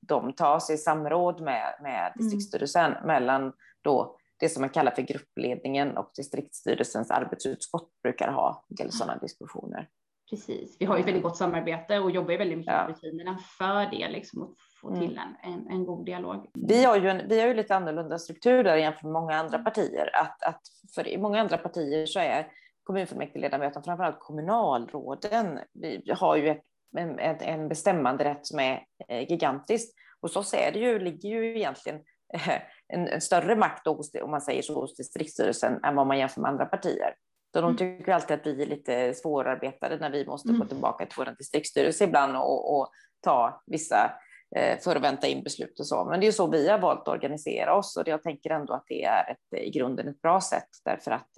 de 0.00 0.32
tas 0.32 0.70
i 0.70 0.76
samråd 0.76 1.40
med, 1.40 1.74
med 1.82 2.06
mm. 2.06 2.12
distriktsstyrelsen 2.18 2.92
mm. 2.92 3.06
mellan 3.06 3.52
då 3.82 4.16
det 4.40 4.48
som 4.48 4.60
man 4.60 4.70
kallar 4.70 4.92
för 4.92 5.02
gruppledningen 5.02 5.96
och 5.96 6.10
distriktsstyrelsens 6.16 7.10
arbetsutskott 7.10 7.90
brukar 8.02 8.32
ha 8.32 8.64
en 8.80 8.92
sådana 8.92 9.18
diskussioner. 9.18 9.88
Precis, 10.30 10.76
vi 10.80 10.86
har 10.86 10.98
ju 10.98 11.02
väldigt 11.02 11.22
gott 11.22 11.36
samarbete 11.36 11.98
och 11.98 12.10
jobbar 12.10 12.38
väldigt 12.38 12.58
mycket 12.58 12.72
ja. 12.72 12.86
med 12.86 12.96
rutinerna 12.96 13.38
för 13.58 13.90
det, 13.90 14.08
liksom 14.08 14.42
att 14.42 14.50
få 14.80 14.88
mm. 14.88 15.00
till 15.00 15.18
en, 15.18 15.52
en, 15.52 15.68
en, 15.68 15.84
god 15.84 16.06
dialog. 16.06 16.50
Vi 16.54 16.84
har 16.84 16.96
ju 16.96 17.08
en, 17.08 17.28
vi 17.28 17.40
har 17.40 17.48
ju 17.48 17.54
lite 17.54 17.76
annorlunda 17.76 18.18
struktur 18.18 18.64
där 18.64 18.76
jämfört 18.76 19.02
med 19.02 19.12
många 19.12 19.36
andra 19.36 19.58
partier. 19.58 20.10
Att, 20.14 20.42
att 20.42 20.60
för 20.94 21.08
i 21.08 21.18
många 21.18 21.40
andra 21.40 21.58
partier 21.58 22.06
så 22.06 22.18
är 22.18 22.52
kommunfullmäktigeledamöterna, 22.82 23.84
framförallt 23.84 24.20
kommunalråden, 24.20 25.58
vi 25.72 26.02
har 26.16 26.36
ju 26.36 26.48
ett 26.48 26.64
en, 26.98 27.18
en 27.40 27.68
bestämmanderätt 27.68 28.46
som 28.46 28.58
är 28.58 28.84
eh, 29.08 29.30
gigantisk. 29.30 29.94
Hos 30.20 30.36
oss 30.36 30.54
är 30.54 30.72
det 30.72 30.78
ju, 30.78 30.98
ligger 30.98 31.28
ju 31.28 31.56
egentligen 31.56 32.00
eh, 32.34 32.48
en, 32.88 33.08
en 33.08 33.20
större 33.20 33.56
makt 33.56 33.84
då, 33.84 34.02
om 34.22 34.30
man 34.30 34.40
säger 34.40 34.62
så, 34.62 34.80
hos 34.80 34.96
distriktsstyrelsen 34.96 35.84
än 35.84 35.96
vad 35.96 36.06
man 36.06 36.18
jämför 36.18 36.40
med 36.40 36.50
andra 36.50 36.66
partier. 36.66 37.14
Så 37.54 37.60
de 37.60 37.64
mm. 37.64 37.76
tycker 37.76 38.12
alltid 38.12 38.34
att 38.34 38.46
vi 38.46 38.62
är 38.62 38.66
lite 38.66 39.14
svårarbetade 39.14 39.98
när 39.98 40.10
vi 40.10 40.26
måste 40.26 40.48
mm. 40.48 40.60
gå 40.60 40.66
tillbaka 40.66 41.06
till 41.06 41.14
vår 41.16 41.34
distriktsstyrelse 41.38 42.04
ibland 42.04 42.36
och, 42.36 42.78
och 42.78 42.88
ta 43.20 43.62
vissa 43.66 44.12
eh, 44.56 44.78
för 44.78 44.96
att 44.96 45.02
vänta 45.02 45.26
in 45.26 45.42
beslut 45.42 45.80
och 45.80 45.86
så. 45.86 46.04
Men 46.04 46.20
det 46.20 46.26
är 46.26 46.32
så 46.32 46.50
vi 46.50 46.68
har 46.68 46.78
valt 46.78 47.00
att 47.00 47.08
organisera 47.08 47.74
oss 47.74 47.96
och 47.96 48.08
jag 48.08 48.22
tänker 48.22 48.50
ändå 48.50 48.72
att 48.72 48.84
det 48.86 49.04
är 49.04 49.30
ett, 49.30 49.60
i 49.60 49.70
grunden 49.70 50.08
ett 50.08 50.22
bra 50.22 50.40
sätt 50.40 50.68
därför 50.84 51.10
att 51.10 51.30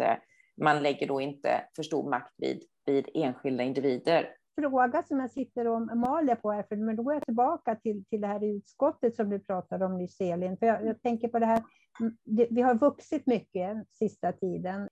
man 0.63 0.83
lägger 0.83 1.09
då 1.09 1.21
inte 1.21 1.65
för 1.77 1.83
stor 1.83 2.11
makt 2.11 2.35
vid, 2.37 2.63
vid 2.87 3.09
enskilda 3.15 3.65
individer 3.65 4.29
fråga 4.59 5.03
som 5.03 5.21
jag 5.21 5.31
sitter 5.31 5.67
och 5.67 5.97
maler 5.97 6.35
på 6.35 6.53
här, 6.53 6.63
för 6.63 6.77
men 6.77 6.97
då 6.97 7.03
går 7.03 7.15
jag 7.15 7.25
tillbaka 7.25 7.75
till, 7.75 8.05
till 8.05 8.21
det 8.21 8.27
här 8.27 8.45
utskottet 8.45 9.17
som 9.17 9.31
du 9.31 9.39
pratade 9.39 9.85
om 9.85 9.99
nyss, 9.99 10.21
Elin. 10.21 10.57
För 10.57 10.67
jag, 10.67 10.87
jag 10.87 11.03
tänker 11.03 11.29
på 11.29 11.39
det 11.39 11.47
här, 11.47 11.63
det, 12.25 12.49
vi 12.51 12.63
har 12.63 12.75
vuxit 12.75 13.27
mycket 13.27 13.89
sista 13.93 14.33
tiden. 14.33 14.89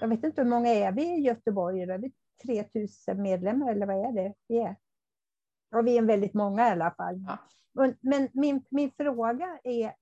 Jag 0.00 0.08
vet 0.08 0.24
inte 0.24 0.42
hur 0.42 0.50
många 0.50 0.68
är 0.68 0.92
vi 0.92 1.02
i 1.02 1.20
Göteborg? 1.20 1.82
Är 1.82 1.98
vi 1.98 2.12
3000 2.42 3.22
medlemmar 3.22 3.70
eller 3.70 3.86
vad 3.86 3.96
är 3.96 4.12
det 4.12 4.34
vi 4.48 4.58
är? 4.58 4.76
Ja, 5.70 5.82
vi 5.82 5.98
är 5.98 6.02
väldigt 6.02 6.34
många 6.34 6.68
i 6.68 6.70
alla 6.70 6.90
fall. 6.90 7.24
Ja. 7.26 7.38
Men 8.00 8.28
min, 8.32 8.64
min 8.70 8.90
fråga 8.90 9.58
är, 9.64 9.94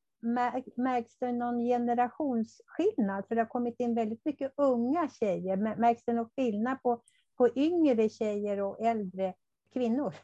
märks 0.76 1.18
det 1.18 1.32
någon 1.32 1.58
generationsskillnad? 1.58 3.24
För 3.28 3.34
det 3.34 3.40
har 3.40 3.48
kommit 3.48 3.80
in 3.80 3.94
väldigt 3.94 4.24
mycket 4.24 4.52
unga 4.56 5.08
tjejer. 5.08 5.56
Märks 5.56 6.04
det 6.04 6.12
någon 6.12 6.30
skillnad 6.36 6.82
på 6.82 7.02
på 7.38 7.48
yngre 7.56 8.08
tjejer 8.08 8.60
och 8.60 8.80
äldre 8.80 9.34
kvinnor. 9.72 10.14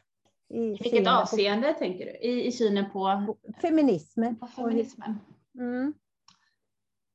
I 0.49 0.59
Vilket 0.59 1.07
avseende 1.07 1.73
på, 1.73 1.79
tänker 1.79 2.05
du? 2.05 2.11
I, 2.11 2.45
I 2.45 2.51
synen 2.51 2.91
på? 2.91 3.35
Feminismen. 3.61 4.39
På 4.39 4.47
feminismen. 4.47 5.19
Mm. 5.55 5.93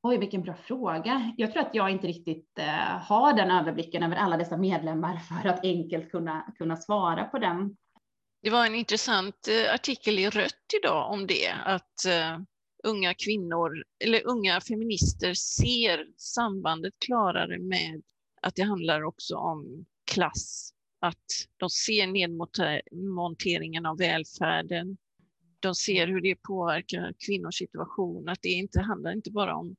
Oj, 0.02 0.18
vilken 0.18 0.42
bra 0.42 0.54
fråga. 0.54 1.34
Jag 1.36 1.52
tror 1.52 1.62
att 1.62 1.74
jag 1.74 1.90
inte 1.90 2.06
riktigt 2.06 2.58
eh, 2.58 2.98
har 3.02 3.32
den 3.32 3.50
överblicken 3.50 4.02
över 4.02 4.16
alla 4.16 4.36
dessa 4.36 4.56
medlemmar 4.56 5.16
för 5.42 5.48
att 5.48 5.64
enkelt 5.64 6.10
kunna, 6.10 6.54
kunna 6.58 6.76
svara 6.76 7.24
på 7.24 7.38
den. 7.38 7.76
Det 8.42 8.50
var 8.50 8.66
en 8.66 8.74
intressant 8.74 9.48
eh, 9.48 9.74
artikel 9.74 10.18
i 10.18 10.30
Rött 10.30 10.74
idag 10.82 11.12
om 11.12 11.26
det, 11.26 11.52
att 11.64 12.04
eh, 12.06 12.38
unga 12.84 13.14
kvinnor 13.14 13.84
eller 14.04 14.26
unga 14.26 14.60
feminister 14.60 15.34
ser 15.34 16.06
sambandet 16.16 16.94
klarare 17.06 17.58
med 17.58 18.02
att 18.40 18.54
det 18.54 18.62
handlar 18.62 19.02
också 19.02 19.36
om 19.36 19.86
klass, 20.12 20.74
att 21.00 21.26
de 21.56 21.70
ser 21.70 22.06
nedmonteringen 22.06 23.86
av 23.86 23.98
välfärden. 23.98 24.96
De 25.60 25.74
ser 25.74 26.06
hur 26.06 26.20
det 26.20 26.34
påverkar 26.34 27.14
kvinnors 27.26 27.58
situation, 27.58 28.28
att 28.28 28.42
det 28.42 28.48
inte 28.48 28.80
handlar 28.80 29.12
inte 29.12 29.30
bara 29.30 29.56
om 29.56 29.76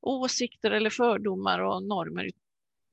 åsikter 0.00 0.70
eller 0.70 0.90
fördomar 0.90 1.60
och 1.60 1.82
normer. 1.82 2.30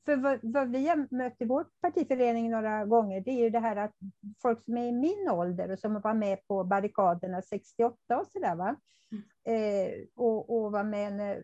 För 0.05 0.15
vad, 0.15 0.39
vad 0.41 0.71
vi 0.71 0.87
har 0.87 1.07
mött 1.15 1.35
i 1.39 1.45
vår 1.45 1.65
partiförening 1.81 2.51
några 2.51 2.85
gånger, 2.85 3.21
det 3.21 3.31
är 3.31 3.43
ju 3.43 3.49
det 3.49 3.59
här 3.59 3.75
att 3.75 3.93
folk 4.41 4.63
som 4.63 4.77
är 4.77 4.87
i 4.87 4.91
min 4.91 5.29
ålder 5.29 5.71
och 5.71 5.79
som 5.79 6.01
var 6.01 6.13
med 6.13 6.47
på 6.47 6.63
barrikaderna 6.63 7.41
68 7.41 8.17
och 8.19 8.27
sådär, 8.27 8.55
va? 8.55 8.75
Mm. 9.11 9.23
Eh, 9.43 9.93
och, 10.15 10.57
och 10.57 10.71
var 10.71 10.83
med 10.83 11.13
när 11.13 11.43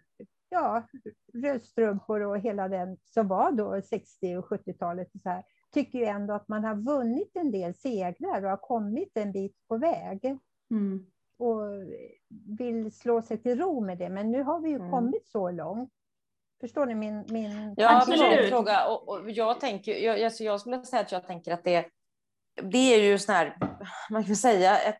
ja, 0.54 0.88
rödstrumpor 1.34 2.22
och 2.22 2.39
hela 2.39 2.68
den 2.68 2.98
som 3.04 3.28
var 3.28 3.52
då 3.52 3.82
60 3.82 4.36
och 4.36 4.46
70-talet. 4.46 5.08
Så 5.24 5.30
här, 5.30 5.44
tycker 5.74 6.00
ju 6.00 6.06
ändå 6.06 6.34
att 6.34 6.48
man 6.48 6.63
har 6.63 6.76
vunnit 6.76 7.32
en 7.34 7.52
del 7.52 7.76
segrar 7.76 8.44
och 8.44 8.50
har 8.50 8.58
kommit 8.58 9.18
en 9.18 9.32
bit 9.32 9.56
på 9.68 9.78
väg. 9.78 10.38
Mm. 10.72 11.06
Och 11.38 11.62
vill 12.58 12.92
slå 12.92 13.22
sig 13.22 13.38
till 13.38 13.60
ro 13.60 13.86
med 13.86 13.98
det, 13.98 14.10
men 14.10 14.32
nu 14.32 14.44
har 14.44 14.60
vi 14.60 14.70
ju 14.70 14.76
mm. 14.76 14.92
kommit 14.92 15.28
så 15.28 15.52
långt. 15.52 15.89
Förstår 16.62 16.86
ni 16.86 16.96
min, 16.96 17.26
min 17.30 17.74
ja, 17.78 17.98
absolut. 17.98 18.50
fråga? 18.50 18.88
Och, 18.88 19.10
och, 19.10 19.32
jag, 19.32 19.60
tänker, 19.60 19.96
jag, 19.96 20.24
alltså 20.24 20.44
jag 20.44 20.60
skulle 20.60 20.86
säga 20.86 21.02
att 21.02 21.12
jag 21.12 21.28
tänker 21.28 21.54
att 21.54 21.63
det, 21.63 21.86
det 22.62 22.94
är 22.94 23.04
ju 23.04 23.20
sån 23.20 23.36
här, 23.36 23.58
man 24.10 24.24
kan 24.24 24.36
säga, 24.36 24.80
ett, 24.80 24.98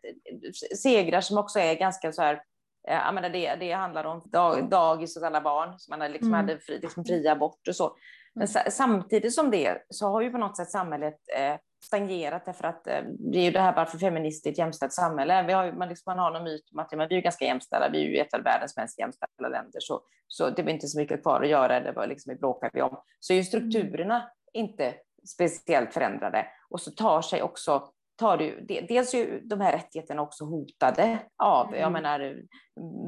segrar 0.78 1.20
som 1.20 1.38
också 1.38 1.58
är 1.58 1.74
ganska 1.74 2.12
så 2.12 2.22
här 2.22 2.42
Jag 2.86 3.14
menar, 3.14 3.28
det, 3.28 3.54
det 3.54 3.72
handlar 3.72 4.04
om 4.04 4.22
dag, 4.24 4.70
dagis 4.70 5.16
åt 5.16 5.22
alla 5.22 5.40
barn, 5.40 5.78
så 5.78 5.96
man 5.96 6.12
liksom 6.12 6.28
mm. 6.28 6.40
hade 6.40 6.58
fri, 6.58 6.78
liksom 6.82 7.04
fri 7.04 7.28
abort 7.28 7.68
och 7.68 7.76
så. 7.76 7.96
Men 8.34 8.48
samtidigt 8.48 9.34
som 9.34 9.50
det 9.50 9.78
så 9.88 10.08
har 10.08 10.20
ju 10.20 10.30
på 10.30 10.38
något 10.38 10.56
sätt 10.56 10.70
samhället 10.70 11.14
eh, 11.36 11.56
stagnerat 11.84 12.44
därför 12.44 12.64
att 12.64 12.86
eh, 12.86 13.02
det 13.32 13.38
är 13.38 13.42
ju 13.42 13.50
det 13.50 13.60
här 13.60 13.76
varför 13.76 13.98
feministiskt 13.98 14.46
ett 14.46 14.58
jämställt 14.58 14.92
samhälle. 14.92 15.42
Vi 15.42 15.52
har, 15.52 15.72
man, 15.72 15.88
liksom, 15.88 16.10
man 16.10 16.18
har 16.18 16.30
någon 16.30 16.44
myt 16.44 16.68
om 16.72 16.78
att 16.78 16.92
men 16.92 17.08
vi 17.08 17.16
är 17.16 17.20
ganska 17.20 17.44
jämställda, 17.44 17.88
vi 17.92 18.04
är 18.04 18.08
ju 18.08 18.16
ett 18.16 18.34
av 18.34 18.42
världens 18.42 18.76
mest 18.76 18.98
jämställda 18.98 19.48
länder, 19.48 19.80
så, 19.80 20.00
så 20.28 20.50
det 20.50 20.62
är 20.62 20.68
inte 20.68 20.86
så 20.86 20.98
mycket 20.98 21.22
kvar 21.22 21.42
att 21.42 21.48
göra, 21.48 21.80
det 21.80 21.92
var 21.92 22.06
liksom, 22.06 22.32
vi 22.32 22.38
bråkar 22.38 22.70
vi 22.72 22.82
om. 22.82 22.96
Så 23.20 23.32
är 23.32 23.36
ju 23.36 23.44
strukturerna 23.44 24.30
inte 24.52 24.94
speciellt 25.28 25.94
förändrade. 25.94 26.46
Och 26.70 26.80
så 26.80 26.90
tar 26.90 27.22
sig 27.22 27.42
också 27.42 27.88
tar 28.16 28.36
du, 28.36 28.60
dels 28.88 29.14
är 29.14 29.18
ju 29.18 29.40
de 29.40 29.60
här 29.60 29.72
rättigheterna 29.72 30.22
också 30.22 30.44
hotade 30.44 31.18
av, 31.36 31.68
mm. 31.68 31.80
jag 31.80 31.92
menar 31.92 32.36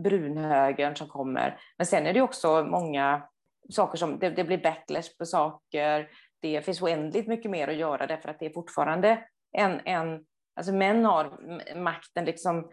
brunhögern 0.02 0.96
som 0.96 1.08
kommer, 1.08 1.60
men 1.76 1.86
sen 1.86 2.06
är 2.06 2.12
det 2.12 2.20
också 2.20 2.64
många 2.64 3.22
saker 3.70 3.98
som, 3.98 4.18
det, 4.18 4.30
det 4.30 4.44
blir 4.44 4.62
backlash 4.62 5.16
på 5.18 5.24
saker, 5.24 6.08
det 6.40 6.64
finns 6.64 6.82
oändligt 6.82 7.26
mycket 7.26 7.50
mer 7.50 7.68
att 7.68 7.76
göra 7.76 8.06
därför 8.06 8.28
att 8.28 8.38
det 8.38 8.46
är 8.46 8.52
fortfarande 8.52 9.18
en, 9.52 9.80
en 9.84 10.24
alltså 10.56 10.72
män 10.72 11.04
har 11.04 11.38
makten 11.76 12.24
liksom 12.24 12.70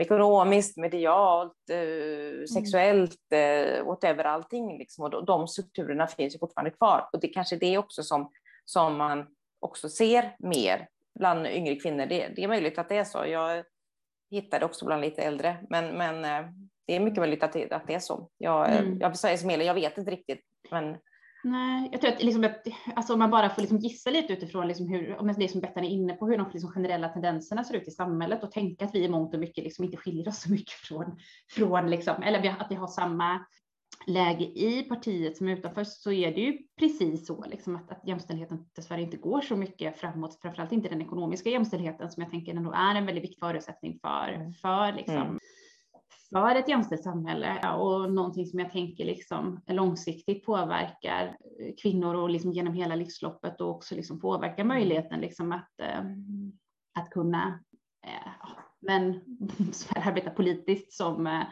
ekonomiskt, 0.00 0.76
medialt, 0.76 1.70
mm. 1.70 2.46
sexuellt, 2.46 3.32
mm. 3.32 3.86
whatever, 3.86 4.24
allting. 4.24 4.78
Liksom. 4.78 5.04
Och 5.04 5.24
de 5.24 5.48
strukturerna 5.48 6.06
finns 6.06 6.34
ju 6.34 6.38
fortfarande 6.38 6.70
kvar. 6.70 7.08
Och 7.12 7.20
det 7.20 7.28
kanske 7.28 7.56
är 7.56 7.60
det 7.60 7.78
också 7.78 8.02
som, 8.02 8.30
som 8.64 8.96
man 8.96 9.26
också 9.60 9.88
ser 9.88 10.36
mer 10.38 10.88
bland 11.18 11.46
yngre 11.46 11.76
kvinnor. 11.76 12.06
Det, 12.06 12.28
det 12.36 12.44
är 12.44 12.48
möjligt 12.48 12.78
att 12.78 12.88
det 12.88 12.96
är 12.96 13.04
så. 13.04 13.26
Jag 13.26 13.64
hittade 14.30 14.64
också 14.64 14.86
bland 14.86 15.00
lite 15.00 15.22
äldre, 15.22 15.56
men, 15.70 15.98
men 15.98 16.24
eh, 16.24 16.50
det 16.86 16.96
är 16.96 17.00
mycket 17.00 17.20
möjligt 17.20 17.42
att 17.42 17.52
det, 17.52 17.72
att 17.72 17.86
det 17.86 17.94
är 17.94 17.98
så. 17.98 18.30
Jag, 18.38 18.70
mm. 18.70 18.98
jag, 18.98 19.14
jag, 19.22 19.62
jag 19.62 19.74
vet 19.74 19.98
inte 19.98 20.10
riktigt, 20.10 20.44
men 20.70 20.96
Nej, 21.44 21.88
jag 21.92 22.00
tror 22.00 22.12
att, 22.12 22.22
liksom 22.22 22.48
alltså 22.94 23.12
om 23.12 23.18
man 23.18 23.30
bara 23.30 23.50
får 23.50 23.62
liksom 23.62 23.78
gissa 23.78 24.10
lite 24.10 24.32
utifrån 24.32 24.68
liksom 24.68 24.88
hur, 24.88 25.16
om 25.16 25.34
det 25.38 25.48
som 25.48 25.60
Bettan 25.60 25.84
är 25.84 25.88
inne 25.88 26.14
på, 26.14 26.26
hur 26.26 26.38
de 26.38 26.50
liksom 26.52 26.70
generella 26.70 27.08
tendenserna 27.08 27.64
ser 27.64 27.74
ut 27.74 27.88
i 27.88 27.90
samhället 27.90 28.44
och 28.44 28.52
tänka 28.52 28.84
att 28.84 28.94
vi 28.94 29.04
i 29.04 29.08
mångt 29.08 29.34
och 29.34 29.40
mycket 29.40 29.64
liksom 29.64 29.84
inte 29.84 29.96
skiljer 29.96 30.28
oss 30.28 30.42
så 30.42 30.50
mycket 30.50 30.74
från, 30.74 31.18
från 31.50 31.90
liksom, 31.90 32.22
eller 32.22 32.56
att 32.60 32.70
vi 32.70 32.74
har 32.74 32.86
samma 32.86 33.46
läge 34.06 34.44
i 34.44 34.82
partiet 34.88 35.36
som 35.36 35.48
utanför 35.48 35.84
så 35.84 36.12
är 36.12 36.34
det 36.34 36.40
ju 36.40 36.58
precis 36.78 37.26
så 37.26 37.44
liksom 37.44 37.76
att, 37.76 37.90
att 37.90 38.08
jämställdheten 38.08 38.66
dessvärre 38.76 39.02
inte 39.02 39.16
går 39.16 39.40
så 39.40 39.56
mycket 39.56 40.00
framåt, 40.00 40.38
framförallt 40.42 40.72
inte 40.72 40.88
den 40.88 41.02
ekonomiska 41.02 41.50
jämställdheten 41.50 42.10
som 42.10 42.22
jag 42.22 42.30
tänker 42.30 42.54
ändå 42.54 42.72
är 42.72 42.94
en 42.94 43.06
väldigt 43.06 43.24
viktig 43.24 43.38
förutsättning 43.40 43.98
för, 44.02 44.32
mm. 44.32 44.52
för 44.52 44.92
liksom, 44.92 45.16
mm 45.16 45.38
för 46.30 46.54
ett 46.54 46.68
jämställt 46.68 47.02
samhälle 47.02 47.72
och 47.72 48.12
någonting 48.12 48.46
som 48.46 48.58
jag 48.58 48.72
tänker 48.72 49.04
liksom 49.04 49.60
långsiktigt 49.66 50.44
påverkar 50.44 51.36
kvinnor 51.82 52.14
och 52.14 52.30
liksom 52.30 52.52
genom 52.52 52.74
hela 52.74 52.94
livsloppet 52.94 53.60
och 53.60 53.70
också 53.70 53.94
liksom 53.94 54.20
påverkar 54.20 54.64
mm. 54.64 54.68
möjligheten 54.68 55.20
liksom 55.20 55.52
att, 55.52 55.80
eh, 55.80 56.00
att 56.98 57.10
kunna 57.10 57.60
eh, 58.06 58.50
men, 58.80 59.20
arbeta 59.96 60.30
politiskt 60.30 60.92
som, 60.92 61.26
eh, 61.26 61.42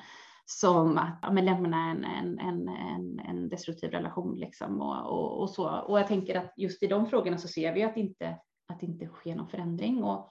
som 0.51 0.99
att 0.99 1.19
ja, 1.23 1.31
lämna 1.31 1.91
en, 1.91 2.05
en, 2.05 2.39
en, 2.39 3.21
en, 3.29 3.49
destruktiv 3.49 3.91
relation 3.91 4.37
liksom 4.39 4.81
och, 4.81 5.13
och, 5.13 5.41
och, 5.43 5.51
så. 5.51 5.69
Och 5.69 5.99
jag 5.99 6.07
tänker 6.07 6.35
att 6.35 6.53
just 6.57 6.83
i 6.83 6.87
de 6.87 7.07
frågorna 7.07 7.39
så 7.39 7.49
ser 7.49 7.75
vi 7.75 7.83
att 7.83 7.97
inte, 7.97 8.39
att 8.69 8.81
det 8.81 8.87
inte 8.87 9.07
sker 9.07 9.35
någon 9.35 9.49
förändring. 9.49 10.03
Och, 10.03 10.31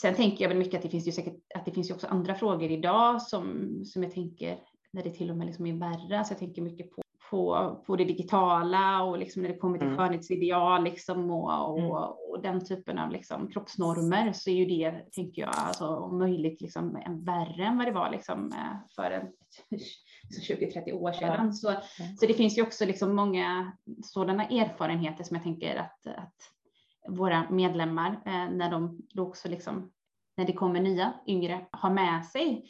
Sen 0.00 0.14
tänker 0.14 0.44
jag 0.44 0.48
väl 0.48 0.58
mycket 0.58 0.74
att 0.74 0.82
det 0.82 0.88
finns 0.88 1.08
ju 1.08 1.12
säkert 1.12 1.36
att 1.54 1.64
det 1.64 1.70
finns 1.70 1.90
ju 1.90 1.94
också 1.94 2.06
andra 2.06 2.34
frågor 2.34 2.70
idag 2.70 3.22
som, 3.22 3.68
som 3.84 4.02
jag 4.02 4.12
tänker 4.12 4.60
när 4.92 5.02
det 5.02 5.10
till 5.10 5.30
och 5.30 5.36
med 5.36 5.46
liksom 5.46 5.66
är 5.66 5.72
värre. 5.72 6.24
Så 6.24 6.32
jag 6.32 6.38
tänker 6.38 6.62
mycket 6.62 6.90
på, 6.90 7.02
på, 7.30 7.76
på 7.86 7.96
det 7.96 8.04
digitala 8.04 9.02
och 9.02 9.18
liksom 9.18 9.42
när 9.42 9.48
det 9.48 9.58
kommer 9.58 9.78
till 9.78 9.86
mm. 9.86 9.98
skönhetsideal 9.98 10.84
liksom 10.84 11.30
och, 11.30 11.70
och, 11.70 11.78
mm. 11.78 11.90
och, 11.90 12.42
den 12.42 12.64
typen 12.64 12.98
av 12.98 13.10
liksom 13.10 13.50
kroppsnormer 13.50 14.32
så 14.32 14.50
är 14.50 14.54
ju 14.54 14.64
det, 14.64 15.12
tänker 15.12 15.42
jag, 15.42 15.54
alltså, 15.54 15.86
om 15.86 16.18
möjligt 16.18 16.60
liksom 16.60 16.92
värre 17.24 17.64
än 17.64 17.78
vad 17.78 17.86
det 17.86 17.92
var 17.92 18.10
liksom 18.10 18.52
eh, 18.52 18.94
för 18.96 19.10
en 19.10 19.26
20-30 20.48 20.92
år 20.92 21.12
sedan. 21.12 21.46
Ja. 21.46 21.52
Så, 21.52 21.74
så 22.20 22.26
det 22.26 22.34
finns 22.34 22.58
ju 22.58 22.62
också 22.62 22.84
liksom 22.84 23.16
många 23.16 23.72
sådana 24.02 24.44
erfarenheter 24.44 25.24
som 25.24 25.36
jag 25.36 25.44
tänker 25.44 25.76
att, 25.76 26.06
att 26.06 26.34
våra 27.08 27.50
medlemmar 27.50 28.10
eh, 28.26 28.50
när 28.50 28.70
de 28.70 29.00
då 29.14 29.22
också 29.22 29.48
liksom, 29.48 29.90
när 30.36 30.44
det 30.44 30.52
kommer 30.52 30.80
nya 30.80 31.12
yngre, 31.26 31.66
har 31.70 31.90
med 31.90 32.26
sig 32.26 32.64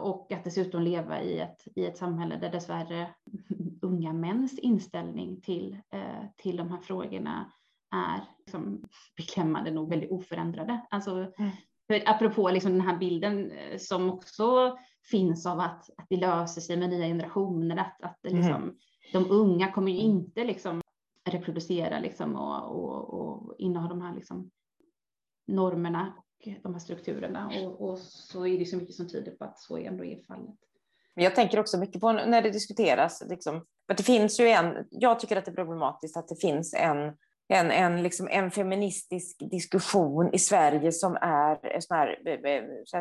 och 0.00 0.32
att 0.32 0.44
dessutom 0.44 0.82
leva 0.82 1.22
i 1.22 1.38
ett, 1.38 1.68
i 1.74 1.86
ett 1.86 1.98
samhälle 1.98 2.36
där 2.36 2.50
dessvärre 2.50 3.14
unga 3.86 4.12
mäns 4.12 4.58
inställning 4.58 5.40
till, 5.40 5.78
eh, 5.92 6.24
till 6.36 6.56
de 6.56 6.70
här 6.70 6.80
frågorna 6.80 7.52
är 7.94 8.20
liksom 8.38 8.84
beklämmande 9.16 9.70
nog 9.70 9.90
väldigt 9.90 10.10
oförändrade. 10.10 10.86
Alltså, 10.90 11.10
mm. 11.10 11.50
för 11.86 12.02
apropå 12.06 12.50
liksom 12.50 12.72
den 12.72 12.80
här 12.80 12.98
bilden 12.98 13.50
eh, 13.50 13.78
som 13.78 14.10
också 14.10 14.78
finns 15.10 15.46
av 15.46 15.60
att, 15.60 15.90
att 15.96 16.06
det 16.08 16.16
löser 16.16 16.60
sig 16.60 16.76
med 16.76 16.90
nya 16.90 17.06
generationer, 17.06 17.76
att, 17.76 18.02
att 18.02 18.18
liksom, 18.22 18.62
mm. 18.62 18.76
de 19.12 19.30
unga 19.30 19.72
kommer 19.72 19.92
ju 19.92 19.98
inte 19.98 20.44
liksom 20.44 20.80
reproducera 21.30 22.00
liksom 22.00 22.36
och, 22.36 22.70
och, 22.70 23.14
och 23.14 23.54
inneha 23.58 23.88
de 23.88 24.00
här 24.00 24.14
liksom 24.14 24.50
normerna 25.46 26.12
och 26.46 26.52
de 26.62 26.72
här 26.72 26.80
strukturerna. 26.80 27.50
Och, 27.62 27.90
och, 27.90 27.98
så 27.98 28.46
är 28.46 28.58
det 28.58 28.66
så 28.66 28.76
mycket 28.76 28.94
som 28.94 29.08
tyder 29.08 29.32
på 29.32 29.44
att 29.44 29.58
så 29.58 29.76
ändå 29.76 30.04
är 30.04 30.22
fallet. 30.22 30.56
Jag 31.14 31.34
tänker 31.34 31.60
också 31.60 31.78
mycket 31.78 32.00
på 32.00 32.12
när 32.12 32.42
det 32.42 32.50
diskuteras, 32.50 33.22
liksom, 33.28 33.66
att 33.92 33.96
det 33.96 34.02
finns 34.02 34.40
ju 34.40 34.48
en, 34.48 34.86
jag 34.90 35.20
tycker 35.20 35.36
att 35.36 35.44
det 35.44 35.50
är 35.50 35.54
problematiskt 35.54 36.16
att 36.16 36.28
det 36.28 36.40
finns 36.40 36.74
en 36.74 37.12
en, 37.48 37.70
en, 37.70 38.02
liksom 38.02 38.28
en 38.30 38.50
feministisk 38.50 39.36
diskussion 39.50 40.34
i 40.34 40.38
Sverige 40.38 40.92
som 40.92 41.16
är 41.20 41.80
sån 41.80 41.96
här, 41.96 42.18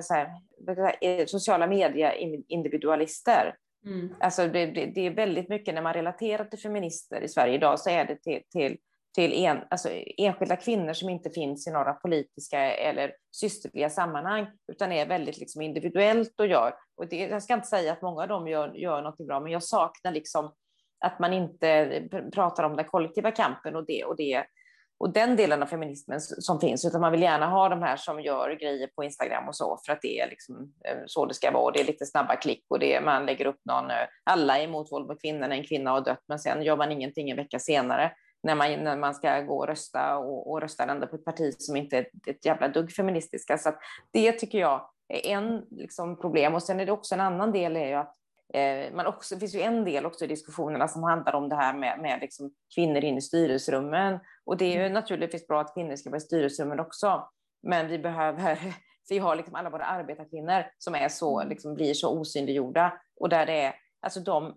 så 0.02 0.14
här, 0.14 1.26
sociala 1.26 1.68
media-individualister. 1.68 3.56
Mm. 3.86 4.16
Alltså 4.20 4.48
det, 4.48 4.66
det, 4.66 4.86
det, 4.86 5.02
är 5.02 5.12
väldigt 5.12 5.50
mycket 5.50 5.74
när 5.74 5.82
man 5.82 5.94
relaterar 5.94 6.46
till 6.46 6.60
feminister 6.60 7.22
i 7.22 7.28
Sverige 7.28 7.56
idag 7.56 7.80
så 7.80 7.90
är 7.90 8.06
det 8.06 8.16
till, 8.16 8.42
till, 8.52 8.78
till 9.16 9.34
en, 9.34 9.58
alltså 9.70 9.90
enskilda 10.18 10.56
kvinnor 10.56 10.94
som 10.94 11.10
inte 11.10 11.30
finns 11.30 11.68
i 11.68 11.72
några 11.72 11.94
politiska 11.94 12.60
eller 12.60 13.14
systerliga 13.32 13.90
sammanhang 13.90 14.48
utan 14.72 14.92
är 14.92 15.06
väldigt 15.06 15.38
liksom 15.38 15.62
individuellt 15.62 16.40
och 16.40 16.48
gör. 16.48 16.74
Och 16.98 17.08
det, 17.08 17.18
jag 17.18 17.44
ska 17.44 17.54
inte 17.54 17.68
säga 17.68 17.92
att 17.92 18.02
många 18.02 18.22
av 18.22 18.28
dem 18.28 18.48
gör, 18.48 18.74
gör 18.76 19.02
något 19.02 19.18
bra 19.18 19.40
men 19.40 19.52
jag 19.52 19.64
saknar 19.64 20.12
liksom 20.12 20.54
att 21.00 21.20
man 21.20 21.34
inte 21.34 22.02
pratar 22.34 22.64
om 22.64 22.76
den 22.76 22.86
kollektiva 22.86 23.32
kampen 23.32 23.76
och 23.76 23.86
det, 23.86 24.04
och 24.04 24.16
det 24.16 24.46
och 24.98 25.14
den 25.14 25.36
delen 25.36 25.64
av 25.64 25.68
feminismen 25.68 26.22
som 26.22 26.60
finns, 26.60 26.86
utan 26.86 27.02
man 27.02 27.12
vill 27.12 27.22
gärna 27.22 27.48
ha 27.48 27.70
de 27.70 27.82
här 27.82 27.98
som 27.98 28.22
gör 28.22 28.58
grejer 28.62 28.90
på 28.96 29.04
Instagram 29.04 29.48
och 29.48 29.56
så, 29.56 29.80
för 29.86 29.94
att 29.94 30.02
det 30.02 30.20
är 30.20 30.30
liksom 30.30 30.74
eh, 30.86 30.98
så 31.06 31.26
det 31.26 31.34
ska 31.34 31.52
vara. 31.52 31.64
och 31.64 31.74
Det 31.74 31.80
är 31.80 31.86
lite 31.86 32.06
snabba 32.06 32.36
klick 32.36 32.66
och 32.70 32.80
det, 32.80 33.02
man 33.02 33.26
lägger 33.26 33.46
upp 33.46 33.60
någon, 33.66 33.92
eh, 33.92 34.08
alla 34.24 34.60
är 34.60 34.64
emot 34.64 34.92
våld 34.92 35.08
mot 35.08 35.22
kvinnor 35.22 35.40
när 35.40 35.52
en 35.52 35.68
kvinna 35.68 35.92
har 35.92 36.02
dött, 36.02 36.24
men 36.28 36.40
sen 36.40 36.64
gör 36.64 36.78
man 36.78 36.92
ingenting 36.92 37.30
en 37.30 37.38
vecka 37.38 37.60
senare 37.60 38.12
när 38.44 38.56
man, 38.56 38.72
när 38.72 38.98
man 38.98 39.14
ska 39.14 39.42
gå 39.42 39.58
och 39.58 39.68
rösta 39.68 40.18
och, 40.18 40.52
och 40.52 40.62
rösta 40.62 40.84
ändå 40.84 41.08
på 41.08 41.16
ett 41.16 41.26
parti 41.26 41.56
som 41.58 41.76
inte 41.76 41.98
är 41.98 42.08
ett 42.28 42.46
jävla 42.46 42.68
dugg 42.68 42.92
feministiska. 42.92 43.58
Så 43.58 43.72
det 44.12 44.32
tycker 44.32 44.60
jag 44.60 44.90
är 45.08 45.30
en 45.30 45.66
liksom, 45.70 46.20
problem. 46.22 46.56
Och 46.56 46.64
sen 46.64 46.80
är 46.80 46.86
det 46.86 46.92
också 46.92 47.16
en 47.16 47.22
annan 47.22 47.52
del 47.52 47.76
är 47.76 47.88
ju 47.88 47.94
att 47.94 48.16
Eh, 48.54 48.94
men 48.94 49.08
också, 49.08 49.36
det 49.36 49.40
finns 49.40 49.56
ju 49.56 49.62
en 49.62 49.86
del 49.86 50.06
också 50.06 50.26
i 50.26 50.28
diskussionerna 50.28 50.88
som 50.88 51.04
handlar 51.04 51.34
om 51.34 51.50
det 51.50 51.56
här 51.56 51.74
med, 51.74 52.00
med 52.00 52.20
liksom 52.22 52.52
kvinnor 52.76 53.04
in 53.04 53.18
i 53.18 53.22
styrelserummen. 53.22 54.20
Och 54.46 54.58
det 54.58 54.66
är 54.66 54.74
ju 54.74 54.82
mm. 54.82 54.94
naturligtvis 54.94 55.48
bra 55.48 55.62
att 55.62 55.74
kvinnor 55.74 55.96
ska 55.96 56.10
vara 56.10 56.18
i 56.18 56.22
styrelserummen 56.22 56.80
också. 56.80 57.30
Men 57.64 57.88
vi 57.88 58.00
behöver, 58.00 58.60
vi 59.10 59.18
har 59.18 59.36
liksom 59.36 59.56
alla 59.56 59.70
våra 59.70 59.86
arbetarkvinnor 59.86 60.66
som 60.78 60.96
är 60.96 61.10
så, 61.10 61.40
mm. 61.40 61.50
liksom 61.50 61.76
blir 61.76 61.94
så 61.94 62.20
osynliggjorda. 62.20 62.94
Och 63.20 63.30
där 63.30 63.46
det 63.46 63.62
är, 63.62 63.74
alltså 64.02 64.20
de, 64.20 64.56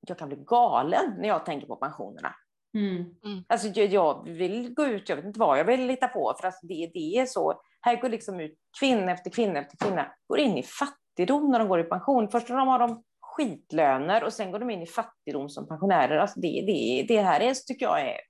jag 0.00 0.18
kan 0.18 0.28
bli 0.28 0.38
galen 0.46 1.14
när 1.18 1.28
jag 1.28 1.46
tänker 1.46 1.66
på 1.66 1.76
pensionerna. 1.76 2.34
Mm. 2.74 2.96
Mm. 3.24 3.44
Alltså 3.48 3.68
jag, 3.68 3.86
jag, 3.86 4.28
vill 4.28 4.74
gå 4.74 4.84
ut, 4.84 5.08
jag 5.08 5.16
vet 5.16 5.24
inte 5.24 5.40
vad 5.40 5.58
jag 5.58 5.64
vill 5.64 5.86
lita 5.86 6.08
på, 6.08 6.34
för 6.40 6.46
alltså 6.46 6.66
det, 6.66 6.90
det 6.94 7.18
är 7.18 7.26
så, 7.26 7.60
här 7.80 8.00
går 8.00 8.08
liksom 8.08 8.40
ut 8.40 8.58
kvinna 8.80 9.12
efter 9.12 9.30
kvinna 9.30 9.58
efter 9.58 9.76
kvinna, 9.76 10.12
går 10.26 10.38
in 10.38 10.58
i 10.58 10.62
fattigdom 10.62 11.50
när 11.50 11.58
de 11.58 11.68
går 11.68 11.80
i 11.80 11.84
pension. 11.84 12.28
Först 12.28 12.48
när 12.48 12.56
de 12.56 12.68
har 12.68 12.78
de 12.78 13.02
skitlöner 13.36 14.24
och 14.24 14.32
sen 14.32 14.50
går 14.52 14.58
de 14.58 14.70
in 14.70 14.82
i 14.82 14.86
fattigdom 14.86 15.48
som 15.48 15.68
pensionärer. 15.68 16.18
Alltså 16.18 16.40
det, 16.40 16.64
det, 16.66 17.04
det 17.08 17.22
här 17.22 17.40
är, 17.40 17.54
tycker 17.54 17.86
jag 17.86 18.00
är, 18.00 18.20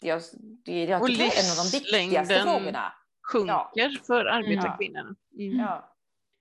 jag, 0.00 0.20
det, 0.64 0.84
jag 0.84 1.06
tycker 1.06 1.22
är 1.22 1.26
en 1.26 1.50
av 1.50 1.64
de 1.64 1.78
viktigaste 1.78 2.34
frågorna. 2.34 2.92
sjunker 3.32 3.66
ja. 3.74 3.90
för 4.06 4.24
arbetarkvinnorna. 4.24 5.14
Mm. 5.38 5.58
Ja. 5.58 5.94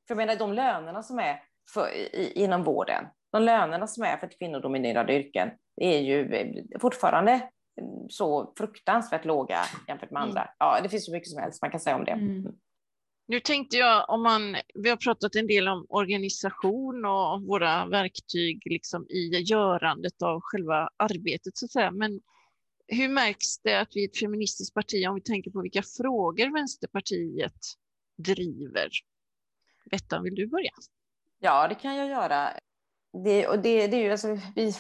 För 0.08 0.16
jag 0.16 0.18
menar 0.18 0.36
de 0.36 0.54
lönerna 0.54 1.04
som 1.04 1.20
är 1.20 1.42
för, 1.74 1.90
i, 1.94 2.32
inom 2.36 2.64
vården, 2.64 3.06
de 3.32 3.44
lönerna 3.44 3.88
som 3.88 4.04
är 4.04 4.18
för 4.18 4.30
kvinnodominerade 4.40 5.14
yrken, 5.14 5.52
är 5.82 6.00
ju 6.00 6.46
fortfarande 6.80 7.50
så 8.10 8.54
fruktansvärt 8.58 9.26
låga 9.26 9.60
jämfört 9.88 10.12
med 10.12 10.22
mm. 10.22 10.30
andra. 10.30 10.50
Ja, 10.60 10.80
det 10.84 10.90
finns 10.90 11.06
så 11.06 11.12
mycket 11.12 11.30
som 11.30 11.42
helst 11.42 11.62
man 11.62 11.72
kan 11.72 11.80
säga 11.80 11.96
om 11.96 12.06
det. 12.06 12.12
Mm. 12.12 12.52
Nu 13.26 13.40
tänkte 13.40 13.78
jag 13.78 14.10
om 14.10 14.24
man, 14.24 14.56
vi 14.74 14.90
har 14.90 14.98
pratat 14.98 15.36
en 15.36 15.48
del 15.48 15.68
om 15.68 15.86
organisation 15.90 17.06
och 17.06 17.42
våra 17.42 17.86
verktyg 17.86 18.62
liksom 18.66 19.06
i 19.10 19.30
görandet 19.30 20.22
av 20.22 20.40
själva 20.42 20.90
arbetet 20.98 21.58
så 21.58 21.66
att 21.66 21.72
säga, 21.72 21.92
men 21.92 22.22
hur 22.88 23.10
märks 23.10 23.58
det 23.64 23.80
att 23.80 23.90
vi 23.92 24.04
är 24.04 24.10
ett 24.10 24.20
feministiskt 24.20 24.74
parti 24.74 25.08
om 25.08 25.16
vi 25.16 25.22
tänker 25.22 25.52
på 25.52 25.62
vilka 25.62 25.84
frågor 25.98 26.54
Vänsterpartiet 26.54 27.60
driver? 28.18 28.90
Bettan, 29.92 30.24
vill 30.24 30.36
du 30.36 30.48
börja? 30.48 30.72
Ja, 31.40 31.68
det 31.68 31.76
kan 31.76 31.96
jag 31.96 32.08
göra. 32.08 32.50
Det, 33.24 33.48
och 33.48 33.60
det, 33.60 33.88
det 33.88 33.98
är 33.98 34.04
ju 34.04 34.12
alltså, 34.12 34.38
vi, 34.56 34.74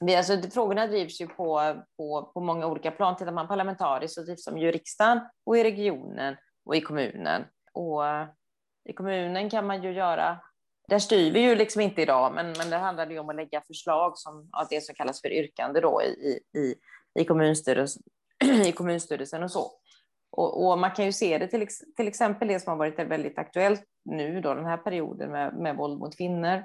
vi, 0.00 0.16
alltså, 0.16 0.42
frågorna 0.50 0.86
drivs 0.86 1.20
ju 1.20 1.26
på, 1.26 1.82
på, 1.96 2.30
på 2.34 2.40
många 2.40 2.66
olika 2.66 2.90
plan. 2.90 3.16
Tittar 3.16 3.32
man 3.32 3.48
parlamentariskt 3.48 4.14
så 4.14 4.22
drivs 4.22 4.44
de 4.44 4.58
ju 4.58 4.68
i 4.68 4.72
riksdagen 4.72 5.20
och 5.44 5.58
i 5.58 5.64
regionen 5.64 6.36
och 6.64 6.76
i 6.76 6.80
kommunen. 6.80 7.44
Och 7.72 8.06
eh, 8.06 8.26
i 8.88 8.92
kommunen 8.92 9.50
kan 9.50 9.66
man 9.66 9.82
ju 9.82 9.92
göra 9.92 10.38
där 10.88 10.98
styr 10.98 11.32
vi 11.32 11.40
ju 11.40 11.54
liksom 11.54 11.80
inte 11.80 12.02
idag, 12.02 12.34
men, 12.34 12.52
men 12.58 12.70
det 12.70 12.76
handlar 12.76 13.10
ju 13.10 13.18
om 13.18 13.28
att 13.28 13.36
lägga 13.36 13.60
förslag 13.60 14.18
som 14.18 14.48
ja, 14.52 14.66
det 14.70 14.80
som 14.80 14.94
kallas 14.94 15.20
för 15.20 15.32
yrkande 15.32 15.80
då 15.80 16.02
i, 16.02 16.40
i, 16.58 16.74
i, 17.20 17.24
kommunstyrelsen, 17.24 18.02
i 18.66 18.72
kommunstyrelsen 18.72 19.42
och 19.42 19.50
så. 19.50 19.70
Och, 20.30 20.66
och, 20.66 20.78
man 20.78 20.90
kan 20.90 21.04
ju 21.04 21.12
se 21.12 21.38
det 21.38 21.46
till, 21.46 21.66
till 21.96 22.08
exempel 22.08 22.48
det 22.48 22.60
som 22.60 22.70
har 22.70 22.76
varit 22.76 22.98
väldigt 22.98 23.38
aktuellt 23.38 23.84
nu 24.04 24.40
då 24.40 24.54
den 24.54 24.64
här 24.64 24.76
perioden 24.76 25.30
med, 25.30 25.54
med 25.54 25.76
våld 25.76 25.98
mot 25.98 26.16
kvinnor 26.16 26.64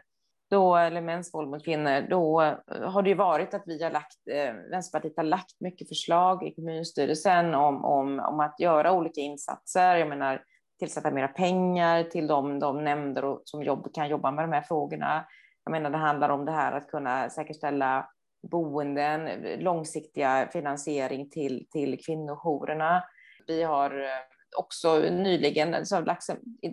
då, 0.50 0.76
eller 0.76 1.02
mäns 1.02 1.34
våld 1.34 1.50
mot 1.50 1.66
kvinnor, 1.66 2.08
då 2.10 2.42
eh, 2.42 2.82
har 2.82 3.02
det 3.02 3.10
ju 3.10 3.16
varit 3.16 3.54
att 3.54 3.64
vi 3.66 3.84
har 3.84 3.92
lagt, 3.92 4.28
eh, 4.32 4.54
Vänsterpartiet 4.72 5.18
har 5.18 5.24
lagt 5.24 5.60
mycket 5.60 5.88
förslag 5.88 6.48
i 6.48 6.56
kommunstyrelsen 6.56 7.56
om, 7.56 7.86
om, 7.86 8.20
om 8.20 8.40
att 8.40 8.60
göra 8.60 8.92
olika 8.92 9.22
insatser. 9.22 9.96
Jag 9.96 10.10
menar 10.10 10.44
tillsätta 10.80 11.12
mera 11.12 11.28
pengar 11.28 12.04
till 12.04 12.28
de, 12.28 12.60
de 12.60 12.84
nämnder 12.84 13.26
och, 13.26 13.42
som 13.44 13.64
jobb, 13.64 13.94
kan 13.94 14.10
jobba 14.10 14.32
med 14.32 14.44
de 14.44 14.52
här 14.52 14.62
frågorna. 14.62 15.26
Jag 15.64 15.72
menar 15.72 15.90
det 15.90 15.98
handlar 15.98 16.30
om 16.30 16.46
det 16.46 16.52
här 16.52 16.72
att 16.72 16.88
kunna 16.88 17.30
säkerställa 17.30 18.10
boenden, 18.52 19.30
långsiktiga 19.60 20.50
finansiering 20.54 21.30
till, 21.30 21.68
till 21.72 22.00
kvinnojourerna. 22.06 23.04
Vi 23.48 23.64
har 23.64 24.02
eh, 24.02 24.58
också 24.58 25.00
nyligen, 25.00 25.86
så 25.86 26.02
lagt, 26.02 26.28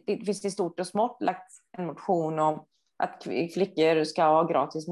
det 0.07 0.25
finns 0.25 0.45
i 0.45 0.51
stort 0.51 0.81
och 0.81 0.87
smått, 0.87 1.17
lagt 1.21 1.53
en 1.79 1.87
motion 1.87 2.39
om 2.39 2.65
att 3.05 3.23
flickor 3.55 4.05
ska 4.05 4.25
ha 4.25 4.45
gratis 4.45 4.89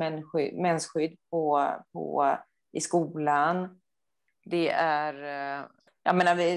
mensskydd 0.53 1.17
på, 1.31 1.69
på, 1.93 2.37
i 2.73 2.81
skolan. 2.81 3.81
Det 4.45 4.69
är, 4.71 5.15
eh, 5.15 5.65
jag 6.03 6.17
menar, 6.17 6.35
vi, 6.35 6.53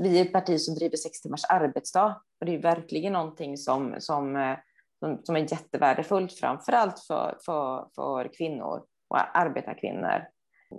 vi 0.00 0.18
är 0.20 0.24
ett 0.24 0.32
parti 0.32 0.60
som 0.60 0.74
driver 0.74 0.96
sex 0.96 1.20
timmars 1.20 1.44
arbetsdag 1.48 2.20
och 2.40 2.46
det 2.46 2.54
är 2.54 2.58
verkligen 2.58 3.12
någonting 3.12 3.56
som, 3.56 3.94
som, 3.98 4.56
som, 4.98 5.20
som 5.22 5.36
är 5.36 5.40
jättevärdefullt, 5.40 6.32
framför 6.32 6.72
allt 6.72 7.00
för, 7.00 7.38
för, 7.46 7.88
för 7.94 8.30
kvinnor 8.34 8.82
och 9.08 9.36
arbetarkvinnor. 9.36 10.26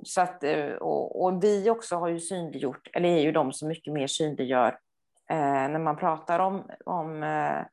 Så 0.04 0.22
att, 0.22 0.44
eh, 0.44 0.70
och, 0.70 1.24
och, 1.24 1.44
vi 1.44 1.70
också 1.70 1.96
har 1.96 2.08
ju 2.08 2.20
synliggjort, 2.20 2.90
eller 2.94 3.10
är 3.10 3.22
ju 3.22 3.32
de 3.32 3.54
som 3.54 3.68
mycket 3.68 3.94
mer 3.94 4.08
synliggör 4.08 4.80
eh, 5.30 5.70
när 5.70 5.80
man 5.80 5.98
pratar 5.98 6.40
om, 6.40 6.64
om 6.86 7.24
eh, 7.24 7.66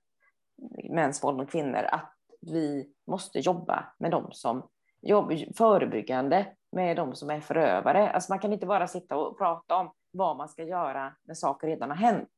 mäns 0.91 1.25
våld 1.25 1.37
mot 1.37 1.51
kvinnor, 1.51 1.83
att 1.91 2.15
vi 2.41 2.93
måste 3.07 3.39
jobba 3.39 3.95
med 3.99 4.11
de 4.11 4.33
som 4.33 4.69
jobbar 5.03 5.57
förebyggande, 5.57 6.47
med 6.73 6.97
de 6.97 7.15
som 7.15 7.31
är 7.31 7.41
förövare. 7.41 8.11
Alltså 8.11 8.33
man 8.33 8.39
kan 8.39 8.53
inte 8.53 8.67
bara 8.67 8.89
sitta 8.89 9.17
och 9.17 9.39
prata 9.39 9.77
om 9.77 9.93
vad 10.11 10.37
man 10.37 10.49
ska 10.49 10.63
göra 10.63 11.15
när 11.25 11.35
saker 11.35 11.67
redan 11.67 11.91
har 11.91 11.97
hänt, 11.97 12.31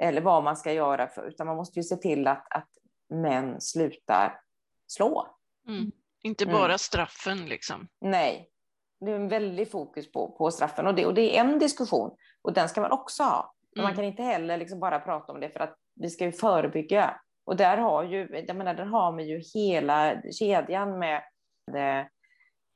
eller 0.00 0.20
vad 0.20 0.44
man 0.44 0.56
ska 0.56 0.72
göra, 0.72 1.08
för, 1.08 1.28
utan 1.28 1.46
man 1.46 1.56
måste 1.56 1.78
ju 1.78 1.82
se 1.82 1.96
till 1.96 2.26
att, 2.26 2.46
att 2.50 2.68
män 3.08 3.60
slutar 3.60 4.40
slå. 4.86 5.26
Mm. 5.68 5.90
Inte 6.22 6.46
bara 6.46 6.64
mm. 6.64 6.78
straffen 6.78 7.46
liksom. 7.46 7.88
Nej, 8.00 8.50
det 9.00 9.10
är 9.10 9.16
en 9.16 9.28
väldig 9.28 9.70
fokus 9.70 10.12
på, 10.12 10.30
på 10.30 10.50
straffen 10.50 10.86
och 10.86 10.94
det, 10.94 11.06
och 11.06 11.14
det 11.14 11.36
är 11.36 11.40
en 11.40 11.58
diskussion 11.58 12.16
och 12.42 12.52
den 12.52 12.68
ska 12.68 12.80
man 12.80 12.92
också 12.92 13.22
ha. 13.22 13.54
Men 13.74 13.80
mm. 13.80 13.90
man 13.90 13.96
kan 13.96 14.04
inte 14.04 14.22
heller 14.22 14.56
liksom 14.56 14.80
bara 14.80 15.00
prata 15.00 15.32
om 15.32 15.40
det 15.40 15.50
för 15.50 15.60
att 15.60 15.76
vi 15.94 16.10
ska 16.10 16.24
ju 16.24 16.32
förebygga. 16.32 17.20
Och 17.48 17.56
där 17.56 17.76
har 17.76 18.04
ju, 18.04 18.44
jag 18.46 18.56
menar, 18.56 18.74
där 18.74 18.84
har 18.84 19.12
man 19.12 19.26
ju 19.26 19.42
hela 19.54 20.22
kedjan 20.32 20.98
med 20.98 21.22
det, 21.72 22.08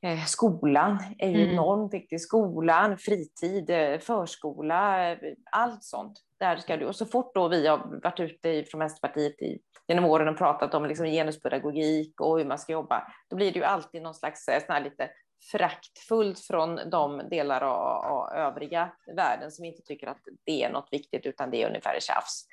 eh, 0.01 0.25
skolan 0.25 0.99
är 1.17 1.29
ju 1.29 1.41
mm. 1.41 1.53
enormt 1.53 1.93
viktig. 1.93 2.21
Skolan, 2.21 2.97
fritid, 2.97 3.69
eh, 3.69 3.99
förskola, 3.99 5.15
allt 5.51 5.83
sånt. 5.83 6.19
Där 6.39 6.57
ska 6.57 6.77
du, 6.77 6.85
och 6.85 6.95
så 6.95 7.05
fort 7.05 7.35
då 7.35 7.47
vi 7.47 7.67
har 7.67 8.01
varit 8.03 8.19
ute 8.19 8.63
från 8.63 8.79
Vänsterpartiet 8.79 9.41
i, 9.41 9.59
genom 9.87 10.05
åren 10.05 10.27
och 10.27 10.37
pratat 10.37 10.73
om 10.73 10.85
liksom 10.85 11.05
genuspedagogik 11.05 12.21
och 12.21 12.37
hur 12.37 12.45
man 12.45 12.59
ska 12.59 12.73
jobba, 12.73 13.07
då 13.29 13.35
blir 13.35 13.51
det 13.51 13.59
ju 13.59 13.65
alltid 13.65 14.01
någon 14.01 14.15
slags 14.15 14.47
eh, 14.47 14.63
sån 14.67 14.83
lite 14.83 15.09
fraktfullt 15.51 16.39
från 16.39 16.89
de 16.89 17.29
delar 17.29 17.61
av, 17.61 18.05
av 18.05 18.33
övriga 18.33 18.91
världen 19.15 19.51
som 19.51 19.65
inte 19.65 19.81
tycker 19.81 20.07
att 20.07 20.21
det 20.45 20.63
är 20.63 20.69
något 20.69 20.87
viktigt 20.91 21.25
utan 21.25 21.51
det 21.51 21.63
är 21.63 21.67
ungefär 21.67 21.99
tjafs. 21.99 22.47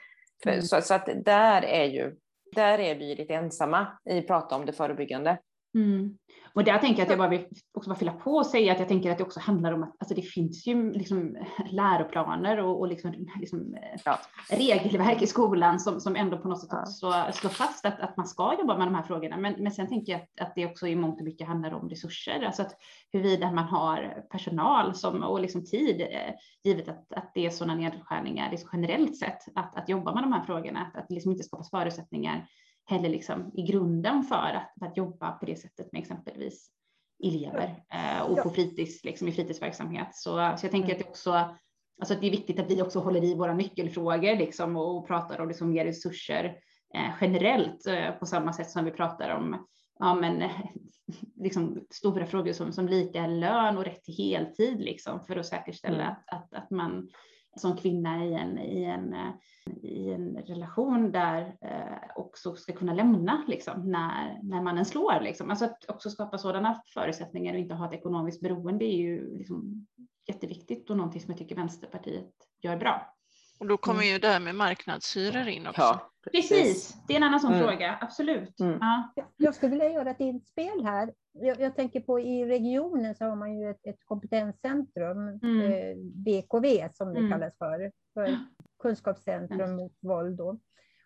Mm. 0.47 0.63
Så, 0.63 0.81
så, 0.83 0.95
att 0.95 1.09
där 1.25 1.63
är 1.63 1.85
ju 1.85 2.17
där 2.53 2.79
är 2.79 2.95
vi 2.95 3.15
lite 3.15 3.35
ensamma 3.35 3.99
i 4.11 4.19
att 4.19 4.27
prata 4.27 4.57
om 4.57 4.67
det 4.67 4.73
förebyggande. 4.73 5.39
Mm. 5.75 6.19
Och 6.55 6.65
där 6.65 6.79
tänker 6.79 6.99
jag 6.99 7.03
att 7.03 7.11
jag 7.11 7.19
bara 7.19 7.29
vill 7.29 7.47
också 7.75 7.91
bara 7.91 7.99
fylla 7.99 8.13
på 8.13 8.31
och 8.31 8.47
säga 8.47 8.73
att 8.73 8.79
jag 8.79 8.89
tänker 8.89 9.11
att 9.11 9.19
det 9.19 9.25
också 9.25 9.41
handlar 9.41 9.73
om 9.73 9.83
att 9.83 9.97
alltså 9.99 10.15
det 10.15 10.23
finns 10.23 10.67
ju 10.67 10.93
liksom 10.93 11.37
läroplaner 11.71 12.59
och, 12.61 12.81
och 12.81 12.89
liksom, 12.89 13.27
liksom 13.41 13.77
ja. 14.05 14.19
regelverk 14.51 15.23
i 15.23 15.27
skolan 15.27 15.81
som, 15.81 16.01
som 16.01 16.17
ändå 16.17 16.39
på 16.39 16.49
något 16.49 16.61
sätt 16.61 16.73
också 16.73 17.13
slår 17.33 17.51
fast 17.51 17.87
att, 17.87 18.01
att 18.01 18.17
man 18.17 18.27
ska 18.27 18.57
jobba 18.59 18.79
med 18.79 18.87
de 18.87 18.95
här 18.95 19.03
frågorna. 19.03 19.37
Men, 19.37 19.55
men 19.59 19.73
sen 19.73 19.89
tänker 19.89 20.13
jag 20.13 20.21
att, 20.21 20.41
att 20.41 20.55
det 20.55 20.67
också 20.67 20.87
i 20.87 20.97
mångt 20.97 21.21
och 21.21 21.25
mycket 21.25 21.47
handlar 21.47 21.75
om 21.75 21.89
resurser, 21.89 22.43
alltså 22.43 22.63
att 22.63 22.77
huruvida 23.13 23.53
man 23.53 23.65
har 23.65 24.25
personal 24.31 24.95
som, 24.95 25.23
och 25.23 25.41
liksom 25.41 25.65
tid, 25.65 26.01
eh, 26.01 26.35
givet 26.65 26.89
att, 26.89 27.13
att 27.13 27.31
det 27.35 27.47
är 27.47 27.51
sådana 27.51 27.75
nedskärningar 27.75 28.51
liksom 28.51 28.71
generellt 28.73 29.17
sett, 29.17 29.39
att, 29.55 29.77
att 29.77 29.89
jobba 29.89 30.15
med 30.15 30.23
de 30.23 30.33
här 30.33 30.45
frågorna, 30.45 30.81
att, 30.81 30.97
att 30.97 31.09
det 31.09 31.15
liksom 31.15 31.33
inte 31.33 31.45
skapas 31.45 31.71
förutsättningar 31.71 32.47
heller 32.91 33.09
liksom 33.09 33.51
i 33.55 33.63
grunden 33.63 34.23
för 34.23 34.35
att, 34.55 34.75
att 34.81 34.97
jobba 34.97 35.33
på 35.33 35.47
det 35.47 35.57
sättet 35.57 35.93
med 35.93 36.01
exempelvis 36.01 36.71
elever 37.25 37.85
eh, 37.93 38.23
och 38.23 38.43
på 38.43 38.51
fritids, 38.51 39.05
liksom 39.05 39.29
i 39.29 39.33
fritidsverksamhet. 39.33 40.09
Så, 40.15 40.31
så 40.31 40.67
jag 40.67 40.71
tänker 40.71 40.89
mm. 40.89 40.93
att 40.93 40.99
det 40.99 41.09
också 41.09 41.57
alltså 42.01 42.15
att 42.15 42.21
det 42.21 42.27
är 42.27 42.31
viktigt 42.31 42.61
att 42.61 42.71
vi 42.71 42.83
också 42.83 42.99
håller 42.99 43.25
i 43.25 43.35
våra 43.35 43.55
nyckelfrågor 43.55 44.37
liksom, 44.37 44.77
och, 44.77 44.97
och 44.97 45.07
pratar 45.07 45.41
om 45.41 45.49
liksom 45.49 45.71
mer 45.71 45.85
resurser 45.85 46.45
eh, 46.95 47.11
generellt 47.21 47.87
eh, 47.87 48.11
på 48.11 48.27
samma 48.27 48.53
sätt 48.53 48.71
som 48.71 48.85
vi 48.85 48.91
pratar 48.91 49.31
om 49.31 49.67
ja, 49.99 50.15
men, 50.15 50.51
liksom, 51.37 51.87
stora 51.91 52.27
frågor 52.27 52.53
som, 52.53 52.73
som 52.73 52.89
lika 52.89 53.27
lön 53.27 53.77
och 53.77 53.85
rätt 53.85 54.05
till 54.05 54.15
heltid 54.15 54.81
liksom, 54.81 55.21
för 55.21 55.37
att 55.37 55.47
säkerställa 55.47 56.03
mm. 56.03 56.07
att, 56.09 56.25
att, 56.27 56.55
att 56.55 56.71
man 56.71 57.09
som 57.57 57.77
kvinna 57.77 58.25
i 58.25 58.35
en, 58.35 58.59
i 58.59 58.85
en, 58.85 59.15
i 59.83 60.11
en 60.11 60.37
relation 60.37 61.13
där 61.13 61.57
eh, 61.63 62.11
också 62.17 62.55
ska 62.55 62.73
kunna 62.73 62.95
lämna 62.95 63.45
liksom, 63.49 63.91
när, 63.91 64.41
när 64.43 64.63
mannen 64.63 64.85
slår. 64.85 65.21
Liksom. 65.21 65.51
Alltså 65.51 65.65
att 65.65 65.91
också 65.91 66.11
skapa 66.11 66.39
sådana 66.39 66.83
förutsättningar 66.95 67.53
och 67.53 67.59
inte 67.59 67.75
ha 67.75 67.87
ett 67.87 67.95
ekonomiskt 67.95 68.41
beroende 68.41 68.85
är 68.85 68.97
ju 68.97 69.39
liksom 69.39 69.87
jätteviktigt 70.27 70.91
och 70.91 70.97
någonting 70.97 71.21
som 71.21 71.31
jag 71.31 71.39
tycker 71.39 71.57
Vänsterpartiet 71.57 72.31
gör 72.63 72.77
bra. 72.77 73.15
Och 73.59 73.67
då 73.67 73.77
kommer 73.77 74.03
mm. 74.03 74.13
ju 74.13 74.19
det 74.19 74.29
här 74.29 74.41
med 74.41 74.55
marknadshyror 74.55 75.49
in 75.49 75.67
också. 75.67 75.81
Ja, 75.81 76.11
precis. 76.33 76.49
precis. 76.49 76.97
det 77.07 77.13
är 77.13 77.17
en 77.17 77.23
annan 77.23 77.41
sån 77.41 77.55
mm. 77.55 77.69
fråga, 77.69 77.99
absolut. 78.01 78.61
Mm. 78.61 78.79
Ja. 78.81 79.13
Jag 79.37 79.55
skulle 79.55 79.71
vilja 79.71 79.93
göra 79.93 80.11
ett 80.11 80.21
inspel 80.21 80.85
här. 80.85 81.13
Jag, 81.33 81.61
jag, 81.61 81.77
tänker 81.77 82.01
på 82.01 82.21
i 82.21 82.47
regionen 82.47 83.15
så 83.15 83.25
har 83.25 83.37
man 83.37 83.59
ju 83.59 83.71
ett, 83.71 83.87
ett 83.87 84.05
kompetenscentrum, 84.05 85.29
mm. 85.43 85.73
eh, 85.73 85.97
BKV 85.97 86.89
som 86.93 87.15
det 87.15 87.19
mm. 87.19 87.31
kallas 87.31 87.59
för, 87.59 87.93
för 88.15 88.39
kunskapscentrum 88.83 89.77
mot 89.77 89.93
våld. 90.01 90.37
Då. 90.37 90.59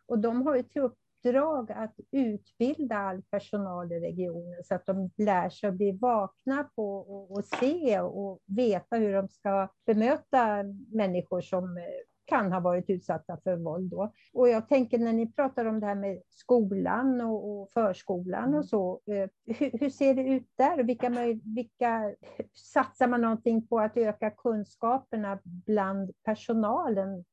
Och 0.06 0.18
de 0.18 0.46
har 0.46 0.56
ju 0.56 0.62
till 0.62 0.82
uppdrag 0.82 1.72
att 1.72 1.94
utbilda 2.10 2.96
all 2.96 3.22
personal 3.22 3.92
i 3.92 4.00
regionen 4.00 4.64
så 4.64 4.74
att 4.74 4.86
de 4.86 5.10
lär 5.16 5.48
sig 5.48 5.68
att 5.68 5.74
bli 5.74 5.92
vakna 5.92 6.64
på 6.76 6.96
och, 6.96 7.30
och 7.30 7.44
se 7.44 8.00
och 8.00 8.40
veta 8.46 8.96
hur 8.96 9.12
de 9.12 9.28
ska 9.28 9.68
bemöta 9.86 10.62
människor 10.92 11.40
som 11.40 11.76
eh, 11.76 11.84
kan 12.24 12.52
ha 12.52 12.60
varit 12.60 12.90
utsatta 12.90 13.38
för 13.44 13.56
våld. 13.56 13.90
Då. 13.90 14.12
Och 14.32 14.48
jag 14.48 14.68
tänker 14.68 14.98
när 14.98 15.12
ni 15.12 15.32
pratar 15.32 15.64
om 15.64 15.80
det 15.80 15.86
här 15.86 15.94
med 15.94 16.22
skolan 16.30 17.20
och, 17.20 17.50
och 17.50 17.70
förskolan 17.70 18.48
och 18.48 18.54
mm. 18.54 18.62
så, 18.62 19.00
eh, 19.06 19.56
hur, 19.56 19.78
hur, 19.78 19.90
ser 19.90 20.14
det 20.14 20.22
ut 20.22 20.48
där? 20.56 20.82
Vilka, 20.82 21.10
vilka, 21.54 22.14
satsar 22.72 23.08
man 23.08 23.20
någonting 23.20 23.66
på 23.66 23.80
att 23.80 23.96
öka 23.96 24.30
kunskaperna 24.30 25.38
bland 25.44 26.10
personalen? 26.24 27.24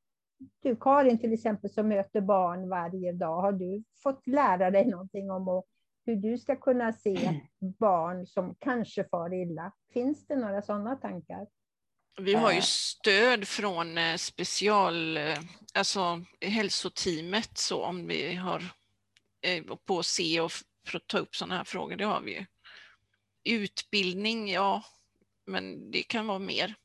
Du 0.64 0.76
Karin 0.76 1.18
till 1.18 1.34
exempel 1.34 1.70
som 1.70 1.88
möter 1.88 2.22
barn 2.22 2.70
varje 2.70 3.12
dag, 3.12 3.42
har 3.42 3.52
du 3.52 3.84
fått 4.04 4.28
lära 4.28 4.72
dig 4.72 4.90
någonting 4.90 5.32
om 5.32 5.48
och 5.48 5.66
hur 6.06 6.16
du 6.16 6.38
ska 6.38 6.56
kunna 6.56 6.94
se 6.94 7.42
barn 7.80 8.26
som 8.26 8.56
kanske 8.60 9.04
far 9.04 9.34
illa? 9.34 9.72
Finns 9.94 10.28
det 10.28 10.36
några 10.36 10.62
sådana 10.62 10.96
tankar? 10.96 11.48
Vi 12.20 12.34
har 12.34 12.52
ju 12.52 12.58
Eh. 12.58 12.64
stöd 12.64 13.48
från 13.48 13.98
eh, 13.98 14.16
special, 14.16 15.18
eh, 15.18 15.38
alltså 15.74 16.22
hälsoteamet 16.42 17.58
så 17.58 17.84
om 17.84 18.08
vi 18.08 18.36
har 18.36 18.64
på 19.86 20.04
C 20.04 20.42
och 20.42 20.46
f- 20.52 20.62
för 20.88 20.98
att 20.98 21.08
ta 21.08 21.18
upp 21.18 21.36
sådana 21.36 21.58
här 21.58 21.64
frågor, 21.64 21.96
det 21.96 22.04
har 22.06 22.22
vi 22.22 22.32
ju. 22.38 22.46
Utbildning, 23.44 24.52
ja, 24.52 24.84
men 25.48 25.92
det 25.92 26.04
kan 26.04 26.28
vara 26.28 26.40
mer. 26.40 26.76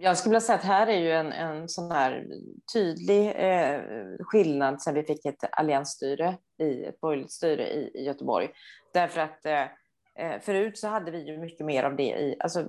Jag 0.00 0.18
skulle 0.18 0.30
vilja 0.30 0.40
säga 0.40 0.58
att 0.58 0.64
här 0.64 0.86
är 0.86 1.00
ju 1.00 1.12
en, 1.12 1.32
en 1.32 1.68
sån 1.68 1.90
här 1.90 2.26
tydlig 2.72 3.26
eh, 3.36 3.80
skillnad 4.20 4.82
sen 4.82 4.94
vi 4.94 5.02
fick 5.02 5.24
ett 5.24 5.44
alliansstyre, 5.52 6.36
i, 6.62 6.84
ett 6.84 7.00
borgerligt 7.00 7.32
styre 7.32 7.68
i, 7.72 7.90
i 7.94 8.04
Göteborg. 8.04 8.48
Därför 8.94 9.20
att 9.20 9.46
eh, 9.46 10.40
förut 10.40 10.78
så 10.78 10.88
hade 10.88 11.10
vi 11.10 11.26
ju 11.26 11.38
mycket 11.38 11.66
mer 11.66 11.84
av 11.84 11.96
det 11.96 12.02
i, 12.18 12.36
alltså 12.40 12.68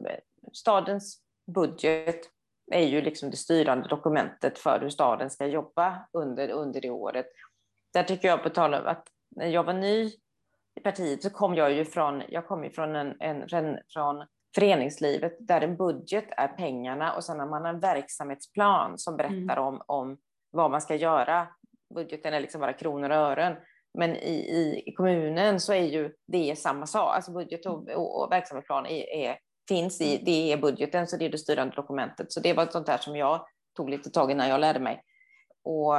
stadens 0.54 1.18
budget 1.54 2.22
är 2.72 2.86
ju 2.86 3.02
liksom 3.02 3.30
det 3.30 3.38
styrande 3.38 3.88
dokumentet 3.88 4.60
för 4.60 4.80
hur 4.80 4.90
staden 4.90 5.30
ska 5.30 5.46
jobba 5.48 6.08
under, 6.14 6.50
under 6.50 6.82
det 6.82 6.90
året. 6.90 7.26
Där 7.94 8.04
tycker 8.04 8.28
jag 8.28 8.44
på 8.44 8.50
tal 8.50 8.74
om 8.74 8.88
att 8.88 9.08
när 9.36 9.48
jag 9.48 9.64
var 9.64 9.74
ny 9.74 10.12
i 10.80 10.82
partiet 10.84 11.24
så 11.24 11.30
kom 11.30 11.56
jag 11.56 11.74
ju 11.74 11.86
från, 11.86 12.24
jag 12.30 12.48
kom 12.48 12.64
ju 12.64 12.70
från, 12.70 12.96
en, 12.96 13.16
en, 13.20 13.80
från 13.94 14.26
föreningslivet 14.56 15.38
där 15.40 15.62
en 15.62 15.78
budget 15.78 16.26
är 16.38 16.48
pengarna 16.48 17.14
och 17.14 17.24
sen 17.24 17.40
har 17.40 17.48
man 17.48 17.66
en 17.66 17.80
verksamhetsplan 17.80 18.98
som 18.98 19.18
berättar 19.18 19.58
om, 19.58 19.82
om 19.86 20.18
vad 20.52 20.72
man 20.72 20.82
ska 20.82 20.96
göra. 20.96 21.48
Budgeten 21.94 22.34
är 22.34 22.40
liksom 22.40 22.62
bara 22.62 22.74
kronor 22.74 23.10
och 23.10 23.16
ören. 23.16 23.56
Men 23.94 24.16
i, 24.16 24.36
i, 24.36 24.84
i 24.86 24.94
kommunen 24.94 25.60
så 25.60 25.74
är 25.74 25.84
ju 25.84 26.14
det 26.28 26.60
samma 26.60 26.86
sak. 26.86 27.16
Alltså 27.16 27.32
budget 27.32 27.66
och, 27.66 27.90
och, 27.90 28.24
och 28.24 28.32
verksamhetsplan 28.32 28.86
är, 28.86 29.14
är, 29.14 29.38
finns 29.70 30.02
i, 30.02 30.22
det 30.26 30.52
är 30.52 30.58
budgeten, 30.58 31.08
så 31.08 31.18
det 31.18 31.26
är 31.26 31.30
det 31.30 31.38
styrande 31.38 31.76
dokumentet. 31.76 32.32
Så 32.32 32.40
det 32.40 32.54
var 32.54 32.64
ett 32.64 32.72
sånt 32.72 32.86
där 32.86 32.98
som 32.98 33.16
jag 33.16 33.46
tog 33.78 33.90
lite 33.90 34.10
tag 34.10 34.32
i 34.32 34.36
när 34.36 34.50
jag 34.50 34.62
lärde 34.62 34.80
mig. 34.80 35.04
Och, 35.64 35.94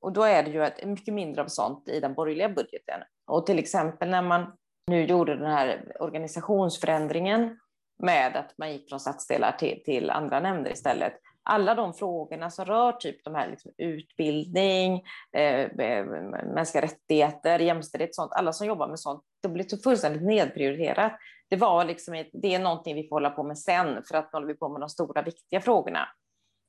och 0.00 0.12
då 0.12 0.22
är 0.22 0.42
det 0.42 0.50
ju 0.50 0.64
ett, 0.64 0.86
mycket 0.86 1.14
mindre 1.14 1.42
av 1.42 1.46
sånt 1.46 1.88
i 1.88 2.00
den 2.00 2.14
borgerliga 2.14 2.48
budgeten. 2.48 3.00
Och 3.26 3.46
till 3.46 3.58
exempel 3.58 4.10
när 4.10 4.22
man 4.22 4.52
nu 4.86 5.04
gjorde 5.04 5.36
den 5.36 5.50
här 5.50 5.96
organisationsförändringen 6.00 7.58
med 8.02 8.36
att 8.36 8.58
man 8.58 8.72
gick 8.72 8.88
från 8.88 9.00
stadsdelar 9.00 9.52
till, 9.52 9.82
till 9.84 10.10
andra 10.10 10.40
nämnder 10.40 10.72
istället. 10.72 11.12
Alla 11.42 11.74
de 11.74 11.94
frågorna 11.94 12.50
som 12.50 12.64
rör 12.64 12.92
typ 12.92 13.24
de 13.24 13.34
här 13.34 13.50
liksom 13.50 13.72
utbildning, 13.78 15.02
eh, 15.36 15.60
eh, 15.60 16.06
mänskliga 16.54 16.82
rättigheter, 16.82 17.58
jämställdhet, 17.58 18.14
sånt, 18.14 18.32
alla 18.32 18.52
som 18.52 18.66
jobbar 18.66 18.88
med 18.88 19.00
sånt, 19.00 19.22
det 19.42 19.48
blir 19.48 19.64
så 19.64 19.76
fullständigt 19.76 20.22
nedprioriterat. 20.22 21.12
Det 21.50 21.56
var 21.56 21.84
liksom, 21.84 22.24
det 22.32 22.54
är 22.54 22.58
någonting 22.58 22.94
vi 22.94 23.08
får 23.08 23.16
hålla 23.16 23.30
på 23.30 23.42
med 23.42 23.58
sen, 23.58 24.02
för 24.04 24.16
att 24.16 24.24
nu 24.24 24.36
håller 24.36 24.46
vi 24.46 24.54
på 24.54 24.68
med 24.68 24.80
de 24.80 24.88
stora 24.88 25.22
viktiga 25.22 25.60
frågorna. 25.60 26.08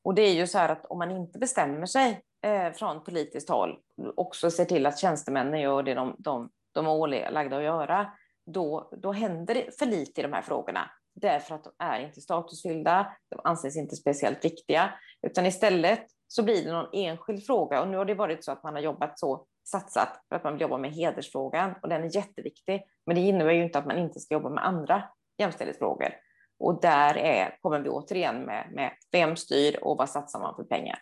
Och 0.03 0.15
det 0.15 0.21
är 0.21 0.33
ju 0.33 0.47
så 0.47 0.57
här 0.57 0.69
att 0.69 0.85
om 0.85 0.97
man 0.97 1.11
inte 1.11 1.39
bestämmer 1.39 1.85
sig 1.85 2.21
eh, 2.45 2.73
från 2.73 3.03
politiskt 3.03 3.49
håll, 3.49 3.79
också 4.15 4.51
ser 4.51 4.65
till 4.65 4.85
att 4.85 4.99
tjänstemännen 4.99 5.59
gör 5.59 5.83
det 5.83 5.93
de, 5.93 6.15
de, 6.19 6.49
de 6.71 6.85
är 6.85 6.91
ålagda 6.91 7.57
att 7.57 7.63
göra, 7.63 8.11
då, 8.45 8.89
då 8.97 9.11
händer 9.11 9.53
det 9.53 9.79
för 9.79 9.85
lite 9.85 10.21
i 10.21 10.23
de 10.23 10.33
här 10.33 10.41
frågorna 10.41 10.91
därför 11.13 11.55
att 11.55 11.63
de 11.63 11.73
är 11.79 11.99
inte 11.99 12.21
statusfyllda, 12.21 13.15
de 13.29 13.39
anses 13.43 13.77
inte 13.77 13.95
speciellt 13.95 14.45
viktiga, 14.45 14.93
utan 15.21 15.45
istället 15.45 16.05
så 16.27 16.43
blir 16.43 16.65
det 16.65 16.71
någon 16.71 16.89
enskild 16.93 17.45
fråga. 17.45 17.81
Och 17.81 17.87
nu 17.87 17.97
har 17.97 18.05
det 18.05 18.13
varit 18.13 18.45
så 18.45 18.51
att 18.51 18.63
man 18.63 18.73
har 18.73 18.81
jobbat 18.81 19.19
så 19.19 19.45
satsat 19.63 20.25
för 20.29 20.35
att 20.35 20.43
man 20.43 20.53
vill 20.53 20.61
jobba 20.61 20.77
med 20.77 20.91
hedersfrågan 20.91 21.75
och 21.81 21.89
den 21.89 22.03
är 22.03 22.15
jätteviktig. 22.15 22.83
Men 23.05 23.15
det 23.15 23.21
innebär 23.21 23.51
ju 23.51 23.63
inte 23.63 23.79
att 23.79 23.85
man 23.85 23.97
inte 23.97 24.19
ska 24.19 24.33
jobba 24.33 24.49
med 24.49 24.65
andra 24.65 25.03
jämställdhetsfrågor. 25.37 26.13
Och 26.59 26.81
där 26.81 27.17
är, 27.17 27.57
kommer 27.61 27.79
vi 27.79 27.89
återigen 27.89 28.41
med, 28.41 28.71
med 28.71 28.91
vem 29.11 29.35
styr 29.35 29.79
och 29.81 29.97
vad 29.97 30.09
satsar 30.09 30.39
man 30.39 30.55
för 30.55 30.63
pengar. 30.63 30.99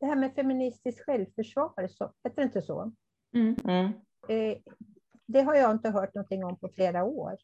Det 0.00 0.06
här 0.06 0.16
med 0.16 0.34
feministiskt 0.34 1.04
självförsvar, 1.04 1.88
så, 1.88 2.12
heter 2.24 2.36
det 2.36 2.42
inte 2.42 2.62
så? 2.62 2.92
Mm. 3.34 3.56
Mm. 3.64 3.92
Eh, 4.28 4.58
det 5.26 5.40
har 5.40 5.54
jag 5.54 5.70
inte 5.70 5.90
hört 5.90 6.14
någonting 6.14 6.44
om 6.44 6.58
på 6.58 6.68
flera 6.68 7.04
år. 7.04 7.36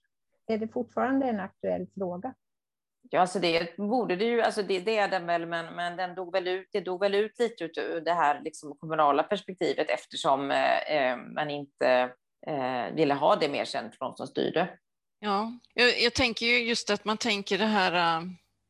Är 0.46 0.58
det 0.58 0.68
fortfarande 0.68 1.26
en 1.26 1.40
aktuell 1.40 1.86
fråga? 1.94 2.34
Ja, 3.10 3.20
alltså 3.20 3.38
det 3.38 3.76
borde 3.76 4.16
det 4.16 4.24
ju, 4.24 4.42
alltså 4.42 4.62
det, 4.62 4.80
det 4.80 4.98
är 4.98 5.08
den 5.08 5.26
väl, 5.26 5.46
men, 5.46 5.74
men 5.74 5.96
den 5.96 6.14
dog 6.14 6.32
väl 6.32 6.48
ut, 6.48 6.68
det 6.72 6.80
dog 6.80 7.00
väl 7.00 7.14
ut 7.14 7.38
lite 7.38 7.64
ut 7.64 7.78
ur 7.78 8.00
det 8.00 8.12
här 8.12 8.40
liksom 8.40 8.76
kommunala 8.78 9.22
perspektivet 9.22 9.90
eftersom 9.90 10.50
eh, 10.50 11.16
man 11.16 11.50
inte 11.50 12.12
eh, 12.46 12.94
ville 12.94 13.14
ha 13.14 13.36
det 13.36 13.48
mer 13.48 13.64
känt 13.64 13.94
från 13.94 14.10
de 14.10 14.16
som 14.16 14.26
styrde. 14.26 14.68
Ja, 15.18 15.52
jag, 15.74 16.02
jag 16.02 16.14
tänker 16.14 16.46
ju 16.46 16.58
just 16.58 16.90
att 16.90 17.04
man 17.04 17.16
tänker 17.16 17.58
det 17.58 17.66
här 17.66 18.22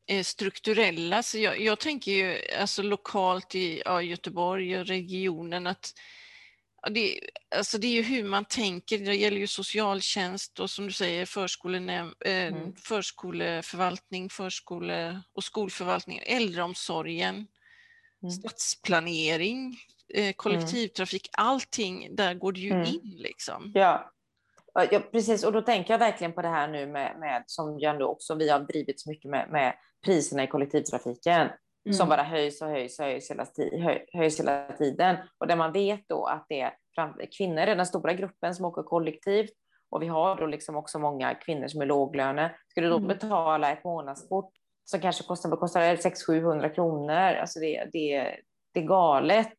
äh, 0.07 0.23
strukturella, 0.23 1.23
så 1.23 1.37
jag, 1.37 1.61
jag, 1.61 1.79
tänker 1.79 2.11
ju 2.11 2.37
alltså 2.59 2.81
lokalt 2.81 3.55
i 3.55 3.81
ja, 3.85 4.01
Göteborg 4.01 4.79
och 4.79 4.85
regionen 4.85 5.67
att 5.67 5.93
det, 6.89 7.19
alltså 7.55 7.77
det 7.77 7.87
är 7.87 7.91
ju 7.91 8.01
hur 8.01 8.23
man 8.23 8.45
tänker, 8.45 8.97
det 8.97 9.15
gäller 9.15 9.37
ju 9.37 9.47
socialtjänst 9.47 10.59
och 10.59 10.69
som 10.69 10.85
du 10.85 10.91
säger 10.91 11.25
förskolenäm, 11.25 12.13
äh, 12.25 12.31
Mm. 12.47 12.75
förskoleförvaltning, 12.75 14.29
förskole 14.29 15.21
och 15.33 15.43
skolförvaltning, 15.43 16.21
äldreomsorgen, 16.25 17.47
Mm. 18.23 18.31
stadsplanering, 18.31 19.75
eh, 20.13 20.33
kollektivtrafik, 20.35 21.29
allting, 21.37 22.15
där 22.15 22.33
går 22.33 22.51
det 22.51 22.59
ju 22.59 22.71
Mm. 22.71 22.85
in 22.85 23.13
liksom. 23.17 23.71
Ja. 23.75 24.11
Ja, 24.91 24.99
precis. 25.11 25.43
Och 25.43 25.51
då 25.53 25.61
tänker 25.61 25.93
jag 25.93 25.99
verkligen 25.99 26.33
på 26.33 26.41
det 26.41 26.47
här 26.47 26.67
nu 26.67 26.87
med, 26.87 27.19
med 27.19 27.43
som 27.47 27.79
jag 27.79 27.97
nu 27.97 28.03
också, 28.03 28.35
vi 28.35 28.49
har 28.49 28.59
drivit 28.59 28.99
så 29.01 29.09
mycket 29.09 29.31
med, 29.31 29.49
med 29.51 29.73
priserna 30.05 30.43
i 30.43 30.47
kollektivtrafiken 30.47 31.47
som 31.91 31.93
Mm. 32.07 32.09
bara 32.09 32.23
höjs 32.23 32.61
och 32.61 32.67
höjs 32.67 32.99
och 32.99 33.05
höjs 33.05 33.31
hela, 33.31 33.45
höj, 33.71 34.05
höjs 34.13 34.39
hela 34.39 34.67
tiden. 34.77 35.15
Och 35.37 35.47
där 35.47 35.55
man 35.55 35.71
vet 35.71 36.01
då 36.09 36.25
att 36.25 36.45
det 36.49 36.61
är 36.61 36.73
kvinnor 37.37 37.65
den 37.65 37.85
stora 37.85 38.13
gruppen 38.13 38.55
som 38.55 38.65
åker 38.65 38.83
kollektivt 38.83 39.51
och 39.89 40.01
vi 40.01 40.07
har 40.07 40.35
då 40.35 40.45
liksom 40.45 40.75
också 40.75 40.99
många 40.99 41.35
kvinnor 41.35 41.67
som 41.67 41.81
är 41.81 41.85
låglöne. 41.85 42.55
Ska 42.67 42.81
du 42.81 42.89
då 42.89 42.95
Mm. 42.97 43.07
betala 43.07 43.71
ett 43.71 43.83
månadskort 43.83 44.51
som 44.89 44.99
kanske 45.01 45.23
kostar, 45.23 45.55
kostar 45.55 45.81
600-700 45.81 46.75
kronor, 46.75 47.13
alltså 47.13 47.59
det, 47.59 47.89
det, 47.93 48.35
det 48.73 48.79
är 48.79 48.83
galet. 48.83 49.53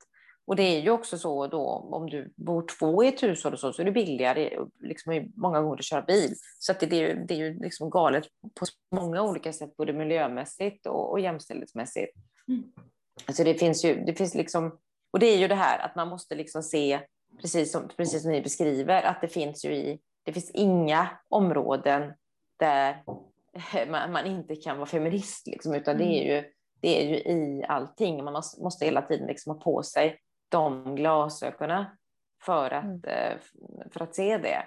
Och 0.47 0.57
det 0.57 0.62
är 0.62 0.81
ju 0.81 0.91
också 0.91 1.18
så 1.18 1.47
då 1.47 1.66
om 1.93 2.11
du 2.11 2.33
bor 2.37 2.66
två 2.79 3.05
i 3.05 3.09
ett 3.09 3.22
hushåll 3.22 3.53
och 3.53 3.61
så, 3.61 3.72
så 3.72 3.83
är 3.83 3.87
det 3.87 3.93
billigare 3.93 4.59
liksom, 4.81 5.33
många 5.37 5.61
gånger 5.61 5.79
att 5.79 5.85
köra 5.85 6.03
bil. 6.03 6.35
Så 6.59 6.72
att 6.72 6.81
det, 6.81 6.87
det 6.87 6.97
är 6.97 7.01
ju, 7.01 7.24
det 7.24 7.35
är 7.35 7.39
ju 7.39 7.59
liksom 7.59 7.91
galet 7.91 8.24
på 8.55 8.66
många 8.97 9.22
olika 9.22 9.53
sätt, 9.53 9.76
både 9.76 9.93
miljömässigt 9.93 10.87
och, 10.87 11.11
och 11.11 11.20
jämställdhetsmässigt. 11.20 12.12
Mm. 12.49 12.64
Alltså 13.26 13.45
det 13.45 13.55
finns 13.55 13.85
ju, 13.85 14.05
det 14.05 14.14
finns 14.14 14.35
liksom, 14.35 14.79
och 15.11 15.18
det 15.18 15.26
är 15.26 15.39
ju 15.39 15.49
det 15.49 15.55
här 15.55 15.79
att 15.79 15.97
man 15.97 16.09
måste 16.09 16.35
liksom 16.35 16.62
se, 16.62 17.01
precis 17.41 17.72
som, 17.72 17.89
precis 17.97 18.22
som 18.22 18.33
ni 18.33 18.43
beskriver, 18.43 19.03
att 19.03 19.20
det 19.20 19.29
finns 19.29 19.64
ju 19.64 19.74
i, 19.74 20.01
det 20.22 20.33
finns 20.33 20.51
inga 20.51 21.09
områden 21.29 22.12
där 22.59 23.03
man, 23.89 24.13
man 24.13 24.27
inte 24.27 24.57
kan 24.57 24.77
vara 24.77 24.87
feminist, 24.87 25.47
liksom, 25.47 25.75
utan 25.75 25.99
det 25.99 26.05
är 26.05 26.37
ju 26.37 26.53
det 26.81 27.03
är 27.03 27.09
ju 27.09 27.17
i 27.17 27.65
allting. 27.69 28.25
Man 28.25 28.33
måste, 28.33 28.63
måste 28.63 28.85
hela 28.85 29.03
tiden 29.03 29.27
liksom 29.27 29.55
ha 29.55 29.61
på 29.61 29.83
sig 29.83 30.21
de 30.49 30.95
glasögonen 30.95 31.85
för 32.43 32.71
att, 32.71 32.85
Mm. 32.85 33.05
eh, 33.05 33.39
för 33.93 34.03
att 34.03 34.15
se 34.15 34.39
det. 34.39 34.63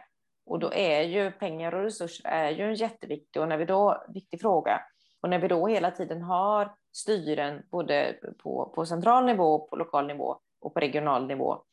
Och 0.45 0.59
då 0.59 0.73
är 0.73 1.01
ju 1.01 1.31
pengar 1.31 1.75
och 1.75 1.83
resurser 1.83 2.29
är 2.29 2.49
ju 2.49 2.63
en 2.63 2.75
jätteviktig 2.75 3.41
och 3.41 3.47
när 3.47 3.57
vi 3.57 3.65
då, 3.65 4.05
viktig 4.13 4.41
fråga. 4.41 4.81
Och 5.21 5.29
när 5.29 5.39
vi 5.39 5.47
då 5.47 5.67
hela 5.67 5.91
tiden 5.91 6.21
har 6.21 6.75
styren 6.91 7.63
både 7.71 8.15
på, 8.43 8.71
på 8.75 8.85
central 8.85 9.25
nivå, 9.25 9.59
på 9.59 9.75
lokal 9.75 10.07
nivå 10.07 10.39
och 10.61 10.73
på 10.73 10.79
regional 10.79 11.27
nivå 11.27 11.63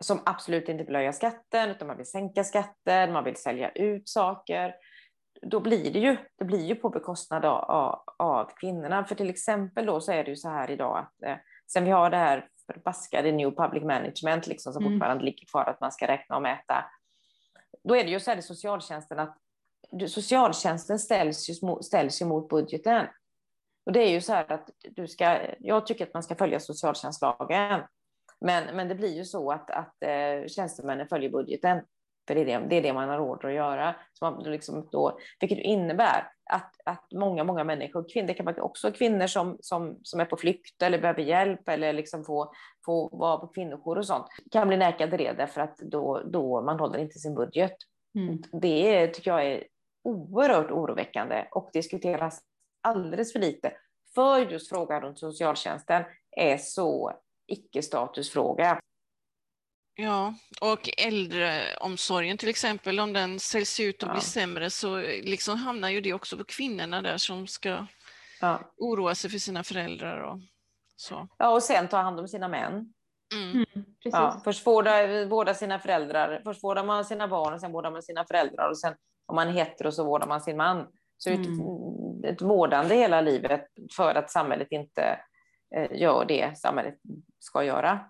som 0.00 0.20
absolut 0.24 0.68
inte 0.68 0.84
vill 0.84 0.96
höja 0.96 1.12
skatten 1.12 1.70
utan 1.70 1.88
man 1.88 1.96
vill 1.96 2.06
sänka 2.06 2.44
skatten, 2.44 3.12
man 3.12 3.24
vill 3.24 3.36
sälja 3.36 3.70
ut 3.70 4.08
saker. 4.08 4.74
Då 5.42 5.60
blir 5.60 5.92
det 5.92 5.98
ju, 5.98 6.16
det 6.38 6.44
blir 6.44 6.64
ju 6.64 6.74
på 6.74 6.88
bekostnad 6.88 7.44
av, 7.44 7.64
av, 7.64 8.02
av 8.18 8.50
kvinnorna. 8.60 9.04
För 9.04 9.14
till 9.14 9.30
exempel 9.30 9.86
då 9.86 10.00
så 10.00 10.12
är 10.12 10.24
det 10.24 10.30
ju 10.30 10.36
så 10.36 10.48
här 10.48 10.70
idag 10.70 10.98
att 10.98 11.22
eh, 11.22 11.36
sen 11.72 11.84
vi 11.84 11.90
har 11.90 12.10
det 12.10 12.16
här 12.16 12.48
förbaskade 12.66 13.32
new 13.32 13.50
public 13.50 13.82
management 13.82 14.46
liksom, 14.46 14.72
som 14.72 14.82
Mm. 14.84 14.94
fortfarande 14.94 15.24
ligger 15.24 15.46
kvar 15.46 15.64
att 15.64 15.80
man 15.80 15.92
ska 15.92 16.06
räkna 16.06 16.36
och 16.36 16.42
mäta. 16.42 16.84
Då 17.84 17.96
är 17.96 18.04
det 18.04 18.10
ju 18.10 18.20
så 18.20 18.30
här 18.30 18.38
i 18.38 18.42
socialtjänsten 18.42 19.18
att 19.18 19.36
du- 19.90 20.08
socialtjänsten 20.08 20.98
ställs 20.98 21.48
ju, 21.50 21.54
ställs 21.82 22.22
ju 22.22 22.26
mot 22.26 22.48
budgeten. 22.48 23.06
Och 23.86 23.92
det 23.92 24.00
är 24.00 24.10
ju 24.10 24.20
så 24.20 24.32
här 24.32 24.52
att 24.52 24.70
du 24.90 25.08
ska, 25.08 25.38
jag 25.58 25.86
tycker 25.86 26.06
att 26.06 26.14
man 26.14 26.22
ska 26.22 26.34
följa 26.34 26.60
socialtjänstlagen. 26.60 27.82
Men, 28.40 28.76
men 28.76 28.88
det 28.88 28.94
blir 28.94 29.14
ju 29.16 29.24
så 29.24 29.52
att, 29.52 29.70
att 29.70 30.02
eh, 30.02 30.46
tjänstemännen 30.48 31.08
följer 31.08 31.30
budgeten. 31.30 31.82
För 32.26 32.34
det 32.34 32.40
är 32.40 32.44
det, 32.44 32.66
det 32.68 32.76
är 32.76 32.82
det 32.82 32.92
man 32.92 33.08
har 33.08 33.18
order 33.18 33.48
att 33.48 33.54
göra. 33.54 33.94
Så 34.12 34.24
man 34.24 34.42
liksom 34.42 34.88
då, 34.92 35.18
vilket 35.40 35.58
innebär 35.58 36.30
att, 36.50 36.74
att 36.84 37.12
många, 37.12 37.44
många 37.44 37.64
människor, 37.64 38.08
kvinnor, 38.12 38.26
det 38.26 38.34
kan 38.34 38.46
vara 38.46 38.62
också 38.62 38.92
kvinnor 38.92 39.26
som, 39.26 39.56
som, 39.60 39.98
som 40.02 40.20
är 40.20 40.24
på 40.24 40.36
flykt 40.36 40.82
eller 40.82 40.98
behöver 40.98 41.22
hjälp 41.22 41.68
eller 41.68 41.92
liksom 41.92 42.24
få, 42.24 42.52
få 42.84 43.08
vara 43.16 43.38
på 43.38 43.46
kvinnojour 43.46 43.98
och 43.98 44.06
sånt, 44.06 44.26
kan 44.50 44.68
bli 44.68 44.76
nekade 44.76 45.16
det 45.16 45.32
därför 45.32 45.60
att 45.60 45.78
då, 45.78 46.22
då 46.24 46.62
man 46.62 46.80
håller 46.80 46.98
inte 46.98 47.18
sin 47.18 47.34
budget. 47.34 47.76
Mm. 48.14 48.42
Det 48.52 49.06
tycker 49.06 49.30
jag 49.30 49.46
är 49.46 49.64
oerhört 50.04 50.70
oroväckande 50.70 51.46
och 51.50 51.70
diskuteras 51.72 52.40
alldeles 52.82 53.32
för 53.32 53.40
lite. 53.40 53.72
För 54.14 54.38
just 54.38 54.68
frågan 54.68 55.02
runt 55.02 55.18
socialtjänsten 55.18 56.04
är 56.36 56.58
så 56.58 57.12
icke-statusfråga. 57.46 58.80
Ja, 59.98 60.34
och 60.60 60.88
äldreomsorgen 60.98 62.38
till 62.38 62.48
exempel, 62.48 63.00
om 63.00 63.12
den 63.12 63.40
säljs 63.40 63.80
ut 63.80 64.02
och 64.02 64.08
Ja. 64.08 64.12
blir 64.12 64.22
sämre 64.22 64.70
så 64.70 64.96
liksom 65.00 65.56
hamnar 65.58 65.88
ju 65.90 66.00
det 66.00 66.12
också 66.12 66.36
på 66.36 66.44
kvinnorna 66.44 67.02
där 67.02 67.16
som 67.16 67.46
ska 67.46 67.86
Ja. 68.40 68.60
oroa 68.76 69.14
sig 69.14 69.30
för 69.30 69.38
sina 69.38 69.62
föräldrar 69.64 70.20
och 70.20 70.38
så. 70.96 71.28
ja, 71.38 71.48
och 71.50 71.62
sen 71.62 71.88
ta 71.88 71.96
hand 71.96 72.20
om 72.20 72.28
sina 72.28 72.48
män. 72.48 72.92
Mm. 73.34 73.52
Mm. 73.74 73.86
Ja, 74.02 74.40
först 74.44 74.66
vårda, 74.66 75.24
vårda 75.24 75.54
sina 75.54 75.78
föräldrar, 75.78 76.40
först 76.44 76.64
vårdar 76.64 76.84
man 76.84 77.04
sina 77.04 77.28
barn 77.28 77.54
och 77.54 77.60
sen 77.60 77.72
vårdar 77.72 77.90
man 77.90 78.02
sina 78.02 78.24
föräldrar 78.26 78.68
och 78.68 78.78
sen 78.78 78.94
om 79.26 79.36
man 79.36 79.48
är 79.48 79.52
hetero 79.52 79.92
så 79.92 80.04
vårdar 80.04 80.26
man 80.26 80.40
sin 80.40 80.56
man. 80.56 80.86
Så 81.18 81.30
är 81.30 81.34
ett, 81.34 82.34
ett 82.34 82.42
vårdande 82.42 82.94
hela 82.94 83.20
livet 83.20 83.66
för 83.96 84.14
att 84.14 84.30
samhället 84.30 84.68
inte 84.70 85.20
eh, 85.76 86.00
gör 86.00 86.24
det 86.24 86.58
samhället 86.58 86.94
ska 87.38 87.64
göra. 87.64 88.00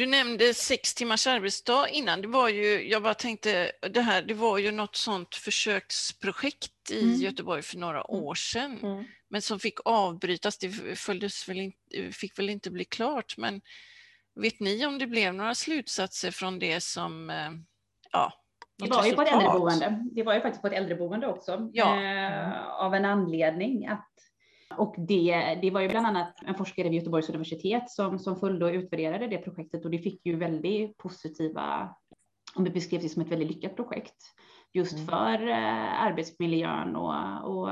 Du 0.00 0.06
nämnde 0.06 0.54
sex 0.54 0.94
timmars 0.94 1.26
arbetsdag 1.26 1.88
innan. 1.88 2.22
Det 2.22 2.28
var 2.28 2.48
ju, 2.48 2.88
jag 2.88 3.02
bara 3.02 3.14
tänkte, 3.14 3.72
det 3.90 4.00
här, 4.00 4.22
det 4.22 4.34
var 4.34 4.58
ju 4.58 4.70
något 4.70 4.96
sånt 4.96 5.34
försöksprojekt 5.34 6.90
i 6.90 7.02
Mm. 7.02 7.20
Göteborg 7.20 7.62
för 7.62 7.78
några 7.78 8.10
år 8.10 8.34
sedan, 8.34 8.78
Mm. 8.82 9.04
men 9.30 9.42
som 9.42 9.60
fick 9.60 9.78
avbrytas. 9.84 10.58
Det 10.58 10.70
följdes 10.98 11.48
väl 11.48 11.58
inte, 11.60 12.12
fick 12.12 12.38
väl 12.38 12.50
inte 12.50 12.70
bli 12.70 12.84
klart, 12.84 13.34
men 13.36 13.60
vet 14.40 14.60
ni 14.60 14.86
om 14.86 14.98
det 14.98 15.06
blev 15.06 15.34
några 15.34 15.54
slutsatser 15.54 16.30
från 16.30 16.58
det 16.58 16.80
som, 16.80 17.30
eh, 17.30 17.50
ja, 18.12 18.32
Det 18.78 18.90
var 18.90 19.06
ju 19.06 19.12
på 19.12 19.22
ett 19.22 19.32
äldreboende. 19.32 19.98
Det 20.12 20.22
var 20.22 20.34
ju 20.34 20.40
faktiskt 20.40 20.62
på 20.62 20.68
ett 20.68 20.74
äldreboende 20.74 21.26
också. 21.26 21.70
Ja. 21.72 22.02
Eh, 22.04 22.66
av 22.66 22.94
en 22.94 23.04
anledning. 23.04 23.86
Att, 23.86 24.08
och 24.76 24.94
det, 24.98 25.58
det 25.62 25.70
var 25.70 25.80
ju 25.80 25.88
bland 25.88 26.06
annat 26.06 26.42
en 26.46 26.54
forskare 26.54 26.88
vid 26.88 26.98
Göteborgs 26.98 27.28
universitet 27.28 27.90
som, 27.90 28.18
som 28.18 28.36
följde 28.36 28.66
och 28.66 28.72
utvärderade 28.72 29.26
det 29.26 29.38
projektet 29.38 29.84
och 29.84 29.90
det 29.90 29.98
fick 29.98 30.26
ju 30.26 30.36
väldigt 30.36 30.96
positiva, 30.96 31.94
om 32.54 32.64
det 32.64 32.70
beskrevs 32.70 33.02
det 33.02 33.08
som 33.08 33.22
ett 33.22 33.28
väldigt 33.28 33.48
lyckat 33.48 33.76
projekt. 33.76 34.16
Just 34.72 34.94
Mm. 34.94 35.06
för 35.06 35.48
eh, 35.48 36.02
arbetsmiljön 36.02 36.96
och, 36.96 37.14
och 37.50 37.70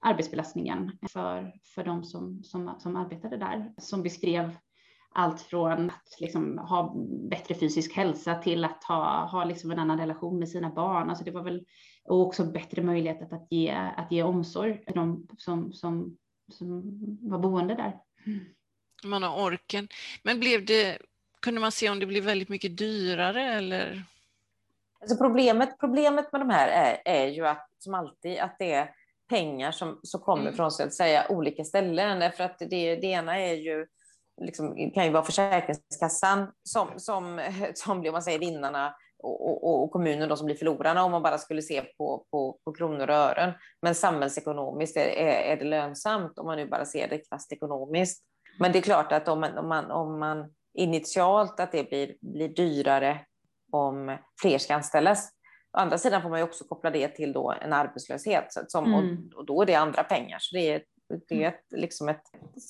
arbetsbelastningen 0.00 0.98
för, 1.12 1.52
för 1.74 1.84
de 1.84 2.04
som, 2.04 2.42
som, 2.44 2.74
som 2.78 2.96
arbetade 2.96 3.36
där. 3.36 3.72
Som 3.78 4.02
beskrev 4.02 4.56
allt 5.14 5.40
från 5.40 5.90
att 5.90 6.20
liksom 6.20 6.58
ha 6.58 6.94
bättre 7.30 7.54
fysisk 7.54 7.96
hälsa 7.96 8.34
till 8.34 8.64
att 8.64 8.84
ha, 8.84 9.26
ha 9.26 9.44
liksom 9.44 9.70
en 9.70 9.78
annan 9.78 9.98
relation 9.98 10.38
med 10.38 10.48
sina 10.48 10.70
barn. 10.70 11.10
Alltså 11.10 11.24
det 11.24 11.30
var 11.30 11.42
väl, 11.42 11.64
och 12.08 12.20
också 12.20 12.44
bättre 12.44 12.82
möjlighet 12.82 13.22
att, 13.22 13.32
att, 13.32 13.46
ge, 13.50 13.70
att 13.70 14.12
ge 14.12 14.22
omsorg 14.22 14.84
till 14.84 14.94
de 14.94 15.26
som, 15.38 15.72
som, 15.72 16.16
som 16.52 16.82
var 17.22 17.38
boende 17.38 17.74
där. 17.74 17.98
Man 19.04 19.22
har 19.22 19.44
orken. 19.44 19.88
Men 20.22 20.40
blev 20.40 20.64
det, 20.64 20.98
kunde 21.40 21.60
man 21.60 21.72
se 21.72 21.90
om 21.90 22.00
det 22.00 22.06
blev 22.06 22.24
väldigt 22.24 22.48
mycket 22.48 22.78
dyrare 22.78 23.42
eller? 23.54 24.02
Alltså 25.00 25.16
problemet, 25.16 25.78
problemet 25.80 26.32
med 26.32 26.40
de 26.40 26.50
här 26.50 26.68
är, 26.68 27.02
är 27.04 27.26
ju 27.26 27.46
att, 27.46 27.68
som 27.78 27.94
alltid, 27.94 28.38
att 28.38 28.56
det 28.58 28.72
är 28.72 28.90
pengar 29.28 29.72
som, 29.72 30.00
som 30.02 30.20
kommer 30.20 30.42
Mm. 30.42 30.56
från 30.56 30.70
så 30.70 30.82
att 30.82 30.94
säga, 30.94 31.26
olika 31.28 31.64
ställen. 31.64 32.18
Därför 32.18 32.44
att 32.44 32.58
det, 32.58 32.96
det 32.96 33.06
ena 33.06 33.38
är 33.40 33.54
ju, 33.54 33.86
liksom, 34.40 34.90
kan 34.94 35.04
ju 35.04 35.10
vara 35.10 35.24
Försäkringskassan 35.24 36.52
som, 36.62 36.88
som, 36.96 37.40
som 37.74 38.00
blir, 38.00 38.10
om 38.10 38.12
man 38.12 38.22
säger, 38.22 38.38
vinnarna 38.38 38.94
och, 39.18 39.64
och, 39.64 39.82
och 39.82 39.90
kommunen 39.90 40.28
då 40.28 40.36
som 40.36 40.46
blir 40.46 40.56
förlorarna 40.56 41.04
om 41.04 41.10
man 41.10 41.22
bara 41.22 41.38
skulle 41.38 41.62
se 41.62 41.82
på, 41.82 42.26
på, 42.30 42.58
på 42.64 42.72
kronor 42.72 43.10
och 43.10 43.16
ören. 43.16 43.52
Men 43.82 43.94
samhällsekonomiskt 43.94 44.96
är, 44.96 45.06
är, 45.06 45.52
är 45.52 45.56
det 45.56 45.64
lönsamt 45.64 46.38
om 46.38 46.46
man 46.46 46.56
nu 46.56 46.66
bara 46.66 46.84
ser 46.84 47.08
det 47.08 47.18
krasst 47.18 47.52
ekonomiskt. 47.52 48.24
Men 48.58 48.72
det 48.72 48.78
är 48.78 48.82
klart 48.82 49.12
att 49.12 49.28
om 49.28 49.40
man, 49.40 49.58
om 49.58 49.68
man, 49.68 49.90
om 49.90 50.18
man 50.18 50.54
initialt 50.74 51.60
att 51.60 51.72
det 51.72 51.88
blir, 51.88 52.16
blir 52.20 52.48
dyrare 52.48 53.20
om 53.72 54.16
fler 54.40 54.58
ska 54.58 54.74
anställas. 54.74 55.30
Å 55.72 55.78
andra 55.78 55.98
sidan 55.98 56.22
får 56.22 56.28
man 56.30 56.38
ju 56.38 56.44
också 56.44 56.64
koppla 56.64 56.90
det 56.90 57.08
till 57.08 57.32
då 57.32 57.54
en 57.62 57.72
arbetslöshet 57.72 58.52
så 58.52 58.60
att 58.60 58.70
som, 58.70 58.94
Mm. 58.94 59.30
och, 59.32 59.38
och 59.38 59.46
då 59.46 59.62
är 59.62 59.66
det 59.66 59.74
andra 59.74 60.04
pengar. 60.04 60.38
Så 60.40 60.56
det 60.56 60.72
är, 60.72 60.82
det 61.28 61.44
är 61.44 61.48
ett, 61.48 61.64
liksom 61.70 62.08
ett 62.08 62.22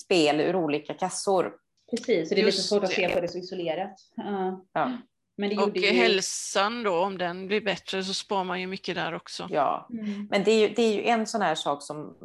spel 0.05 0.41
ur 0.41 0.57
olika 0.57 0.95
kassor. 0.95 1.55
Precis, 1.91 2.29
så 2.29 2.35
det 2.35 2.41
är 2.41 2.45
lite 2.45 2.57
Just 2.57 2.69
svårt 2.69 2.85
att 2.85 2.93
se 2.93 3.09
på 3.09 3.21
det 3.21 3.29
så 3.29 3.39
isolerat. 3.39 3.95
Ja. 4.17 4.65
Ja. 4.73 4.93
Men 5.39 5.51
det 5.51 5.59
Och 5.59 5.77
ju... 5.77 5.87
hälsan 5.87 6.83
då, 6.83 6.95
om 7.05 7.19
den 7.19 7.47
blir 7.47 7.61
bättre 7.61 8.05
så 8.05 8.15
spar 8.15 8.45
man 8.45 8.61
ju 8.61 8.67
mycket 8.67 8.95
där 8.95 9.15
också. 9.15 9.47
Ja. 9.51 9.89
Mm. 9.93 10.29
Men 10.31 10.45
det 10.45 10.51
är, 10.51 10.69
ju, 10.69 10.75
det 10.75 10.83
är 10.83 10.93
ju 10.93 11.03
en 11.03 11.27
sån 11.27 11.43
här 11.43 11.55
sak 11.55 11.83
som 11.83 12.17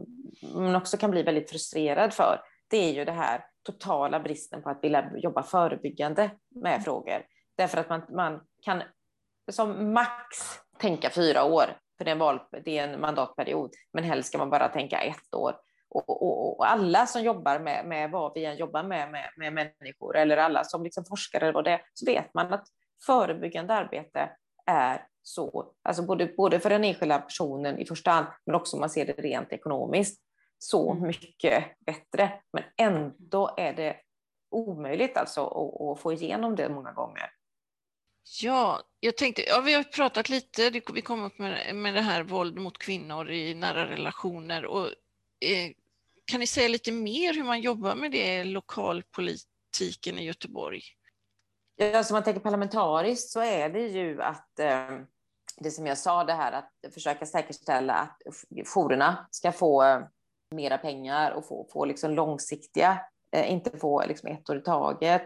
man 0.53 0.76
också 0.76 0.97
kan 0.97 1.11
bli 1.11 1.24
väldigt 1.24 1.49
frustrerad 1.49 2.14
för. 2.14 2.41
Det 2.70 2.78
är 2.78 2.93
ju 2.93 3.05
det 3.05 3.11
här 3.11 3.45
totala 3.64 4.20
bristen 4.20 4.64
på 4.64 4.70
att 4.70 4.84
vilja 4.84 5.11
jobba 5.18 5.43
förebyggande 5.43 6.32
med 6.55 6.84
frågor. 6.84 7.26
Därför 7.57 7.78
att 7.78 7.89
man, 7.89 8.01
man 8.09 8.41
kan 8.61 8.84
som 9.51 9.93
max 9.93 10.38
tänka 10.78 11.09
fyra 11.09 11.43
år, 11.43 11.66
för 11.97 12.05
det 12.05 12.11
är, 12.11 12.16
en 12.16 12.20
val, 12.20 12.39
det 12.66 12.78
är 12.78 12.88
en 12.88 13.01
mandatperiod, 13.01 13.72
men 13.93 14.03
helst 14.03 14.30
ska 14.30 14.38
man 14.38 14.49
bara 14.49 14.68
tänka 14.68 15.01
ett 15.01 15.36
år. 15.36 15.55
Och, 15.89 16.09
och, 16.09 16.57
och 16.57 16.72
alla 16.72 17.05
som 17.05 17.24
jobbar 17.24 17.59
med, 17.59 17.86
med 17.86 18.11
vad 18.11 18.32
vi 18.36 18.45
än 18.45 18.57
jobbar 18.57 18.84
med, 18.84 19.11
med, 19.11 19.30
med 19.38 19.53
människor, 19.53 20.18
eller 20.18 20.38
alla 20.38 20.64
som 20.64 20.84
liksom 20.84 21.05
forskar 21.05 21.41
eller 21.41 21.53
vad 21.53 21.64
det 21.64 21.72
är, 21.72 21.82
så 21.93 22.05
vet 22.05 22.34
man 22.34 22.53
att 22.53 22.68
förebyggande 23.06 23.74
arbete 23.74 24.30
är 24.66 25.08
så, 25.22 25.74
alltså 25.84 26.04
både, 26.04 26.26
både 26.26 26.60
för 26.60 26.70
den 26.70 26.84
enskilda 26.84 27.20
personen 27.20 27.80
i 27.80 27.86
första 27.86 28.12
hand, 28.12 28.28
men 28.45 28.56
också 28.56 28.76
om 28.76 28.80
man 28.80 28.89
ser 28.89 29.06
det 29.06 29.14
rent 29.14 29.51
ekonomiskt, 29.54 30.22
så 30.58 30.91
Mm. 30.91 31.08
mycket 31.08 31.64
bättre. 31.86 32.41
Men 32.54 32.64
ändå 32.78 33.54
är 33.58 33.74
det 33.74 33.95
omöjligt 34.51 35.18
alltså 35.18 35.47
att, 35.47 35.82
att 35.82 36.01
få 36.01 36.14
igenom 36.14 36.56
det 36.56 36.70
många 36.70 36.91
gånger. 36.91 37.30
Ja, 38.41 38.82
jag 38.99 39.18
tänkte, 39.18 39.41
ja, 39.47 39.62
vi 39.62 39.74
har 39.74 39.84
pratat 39.84 40.30
lite, 40.30 40.70
det- 40.70 40.89
vi 40.93 41.01
kom 41.01 41.24
upp 41.24 41.39
med, 41.39 41.76
med 41.76 41.93
det 41.93 42.01
här 42.01 42.24
våld 42.24 42.58
mot 42.60 42.78
kvinnor 42.78 43.32
i 43.32 43.54
nära 43.56 43.89
relationer. 43.89 44.66
Och, 44.66 44.86
eh, 45.39 45.72
kan 46.26 46.39
ni 46.39 46.47
säga 46.47 46.68
lite 46.68 46.91
mer 46.91 47.34
hur 47.34 47.43
man 47.43 47.62
jobbar 47.62 47.95
med 47.95 48.12
det 48.12 48.36
i 48.36 48.43
lokalpolitiken 48.43 50.20
i 50.20 50.26
Göteborg? 50.26 50.82
Ja, 51.84 51.98
alltså, 51.98 52.08
som 52.08 52.16
man 52.16 52.24
tänker 52.24 52.42
parlamentariskt 52.42 53.30
så 53.30 53.40
är 53.40 53.70
det 53.70 53.88
ju 53.88 54.22
att 54.22 54.60
eh, 54.60 54.90
det 55.58 55.72
som 55.72 55.88
jag 55.88 55.98
sa, 55.98 56.24
det 56.24 56.34
här 56.34 56.52
att 56.52 56.94
försöka 56.94 57.26
säkerställa 57.26 57.94
att 57.94 58.22
jourerna 58.66 59.28
ska 59.32 59.52
få 59.52 59.84
eh, 59.84 60.00
mera 60.52 60.78
pengar 60.78 61.32
och 61.32 61.48
få, 61.48 61.68
få 61.74 61.86
liksom 61.86 62.12
långsiktiga, 62.12 63.02
eh, 63.32 63.52
inte 63.52 63.78
få 63.78 64.06
liksom 64.06 64.30
ett 64.30 64.50
år 64.50 64.58
i 64.58 64.62
taget. 64.62 65.22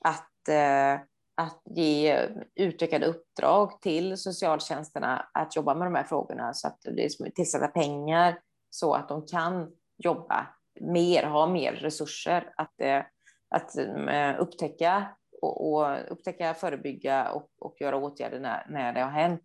Att, 0.00 0.48
eh, 0.48 1.00
att 1.34 1.62
ge 1.64 2.28
utökade 2.54 3.06
uppdrag 3.06 3.80
till 3.80 4.16
socialtjänsterna 4.16 5.28
att 5.34 5.56
jobba 5.56 5.74
med 5.74 5.86
de 5.86 5.94
här 5.94 6.04
frågorna 6.04 6.54
så 6.54 6.68
att 6.68 6.78
det 6.80 7.04
är 7.04 7.30
tillsätta 7.30 7.68
pengar 7.68 8.40
så 8.70 8.94
att 8.94 9.08
de 9.08 9.26
kan 9.26 9.70
jobba 9.98 10.46
mer, 10.80 11.26
ha 11.26 11.46
mer 11.46 11.72
resurser 11.72 12.52
att, 12.56 12.80
eh, 12.80 13.02
att 13.48 13.76
eh, 13.76 14.40
upptäcka 14.40 15.16
och, 15.42 15.72
och 15.72 16.12
upptäcka, 16.12 16.54
förebygga 16.54 17.30
och, 17.30 17.50
och 17.58 17.76
göra 17.80 17.96
åtgärder 17.96 18.40
när, 18.40 18.66
när 18.68 18.92
det 18.92 19.00
har 19.00 19.10
hänt. 19.10 19.42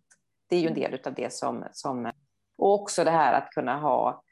Det 0.48 0.56
är 0.56 0.60
ju 0.60 0.68
en 0.68 0.74
del 0.74 1.00
av 1.06 1.14
det 1.14 1.32
som, 1.32 1.64
som... 1.72 2.12
Och 2.58 2.74
också 2.74 3.04
det 3.04 3.10
här 3.10 3.32
att 3.32 3.50
kunna 3.50 3.76
ha... 3.76 4.22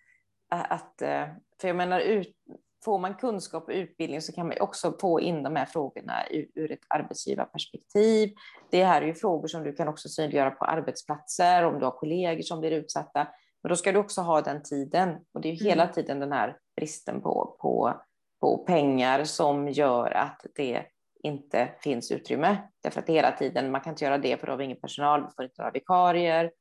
Att, 0.50 1.02
eh, 1.02 1.26
för 1.60 1.68
jag 1.68 1.76
menar, 1.76 2.00
ut, 2.00 2.36
får 2.84 2.98
man 2.98 3.14
kunskap 3.14 3.64
och 3.64 3.74
utbildning 3.74 4.20
så 4.20 4.32
kan 4.32 4.46
man 4.46 4.56
också 4.60 4.96
få 5.00 5.20
in 5.20 5.42
de 5.42 5.56
här 5.56 5.66
frågorna 5.66 6.14
ur, 6.30 6.48
ur 6.54 6.72
ett 6.72 6.84
arbetsgivarperspektiv. 6.88 8.34
Det 8.70 8.84
här 8.84 9.02
är 9.02 9.06
ju 9.06 9.14
frågor 9.14 9.48
som 9.48 9.62
du 9.62 9.72
kan 9.72 9.88
också 9.88 10.08
synliggöra 10.08 10.50
på 10.50 10.64
arbetsplatser, 10.64 11.64
om 11.64 11.78
du 11.78 11.84
har 11.84 11.92
kollegor 11.92 12.42
som 12.42 12.60
blir 12.60 12.70
utsatta. 12.70 13.28
Men 13.62 13.68
då 13.68 13.76
ska 13.76 13.92
du 13.92 13.98
också 13.98 14.20
ha 14.20 14.40
den 14.40 14.62
tiden. 14.62 15.16
Och 15.32 15.40
det 15.40 15.48
är 15.48 15.52
ju 15.52 15.64
hela 15.64 15.82
Mm. 15.82 15.94
tiden 15.94 16.20
den 16.20 16.32
här 16.32 16.56
bristen 16.76 17.20
på, 17.20 17.56
på, 17.60 18.00
på 18.40 18.58
pengar 18.58 19.24
som 19.24 19.68
gör 19.68 20.10
att 20.10 20.46
det 20.54 20.86
inte 21.22 21.68
finns 21.80 22.12
utrymme. 22.12 22.56
Därför 22.82 23.00
att 23.00 23.08
hela 23.08 23.32
tiden, 23.32 23.70
man 23.70 23.80
kan 23.80 23.92
inte 23.92 24.04
göra 24.04 24.18
det 24.18 24.40
för 24.40 24.46
då 24.46 24.52
har 24.52 24.56
vi 24.58 24.64
ingen 24.64 24.80
personal, 24.80 25.20
vi 25.20 25.28
får 25.36 25.44
inte 25.44 25.62
några 25.62 25.70
vikarier. 25.72 26.52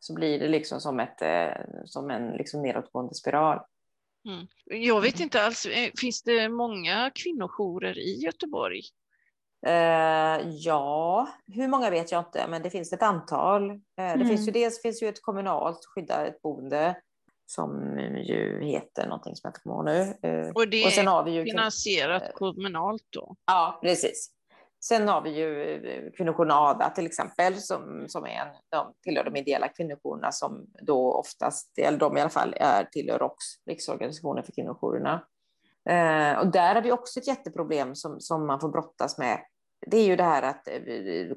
Så 0.00 0.14
blir 0.14 0.38
det 0.38 0.48
liksom 0.48 0.80
som, 0.80 1.00
ett, 1.00 1.22
eh, 1.22 1.64
som 1.84 2.10
en 2.10 2.30
liksom 2.30 2.62
nedåtgående 2.62 3.14
spiral. 3.14 3.60
Mm. 4.28 4.46
Jag 4.64 5.00
vet 5.00 5.20
inte 5.20 5.42
alls, 5.42 5.66
eh, 5.66 5.90
finns 6.00 6.22
det 6.22 6.48
många 6.48 7.10
kvinnojourer 7.14 7.98
i 7.98 8.14
Göteborg? 8.24 8.80
Eh, 9.66 10.40
ja, 10.48 11.28
hur 11.46 11.68
många 11.68 11.90
vet 11.90 12.12
jag 12.12 12.20
inte, 12.20 12.46
men 12.48 12.62
det 12.62 12.70
finns 12.70 12.92
ett 12.92 13.02
antal. 13.02 13.68
Det 13.96 14.02
Mm. 14.02 14.28
finns 14.28 14.48
ju 14.48 14.52
dels 14.52 14.82
finns 14.82 15.02
ju 15.02 15.08
ett 15.08 15.22
kommunalt 15.22 15.80
skyddat 15.94 16.42
boende 16.42 17.00
som 17.46 17.98
ju 18.16 18.64
heter 18.64 19.06
någonting 19.06 19.36
som 19.36 19.48
jag 19.48 19.50
inte 19.50 19.60
kommer 19.60 19.76
ihåg 19.76 19.84
nu. 20.22 20.28
Eh, 20.28 20.50
Och 20.54 20.68
det 20.68 20.84
och 20.84 20.92
sen 20.92 21.06
har 21.06 21.24
vi 21.24 21.30
ju... 21.30 21.44
finansierat 21.44 22.22
eh, 22.22 22.28
kommunalt 22.34 23.06
då? 23.10 23.36
Ja, 23.46 23.78
precis. 23.82 24.32
Sen 24.84 25.08
har 25.08 25.22
vi 25.22 25.30
ju 25.30 26.10
kvinnojouren 26.16 26.50
ADA 26.50 26.90
till 26.90 27.06
exempel, 27.06 27.54
som, 27.54 28.04
som 28.08 28.24
är 28.24 28.28
en, 28.28 28.48
de 28.68 28.92
tillhör 29.02 29.24
de 29.24 29.36
ideella 29.36 29.68
kvinnojourerna 29.68 30.32
som 30.32 30.66
då 30.82 31.12
oftast, 31.12 31.78
eller 31.78 31.98
de 31.98 32.16
i 32.16 32.20
alla 32.20 32.30
fall, 32.30 32.54
är 32.56 32.84
tillhör 32.84 33.18
ROKS, 33.18 33.44
Riksorganisationen 33.66 34.44
för 34.44 34.52
kvinnojourerna. 34.52 35.24
Eh, 35.88 36.38
och 36.38 36.46
där 36.46 36.74
har 36.74 36.82
vi 36.82 36.92
också 36.92 37.20
ett 37.20 37.26
jätteproblem 37.26 37.94
som, 37.94 38.20
som 38.20 38.46
man 38.46 38.60
får 38.60 38.68
brottas 38.68 39.18
med. 39.18 39.40
Det 39.86 39.96
är 39.96 40.04
ju 40.04 40.16
det 40.16 40.24
här 40.24 40.42
att 40.42 40.68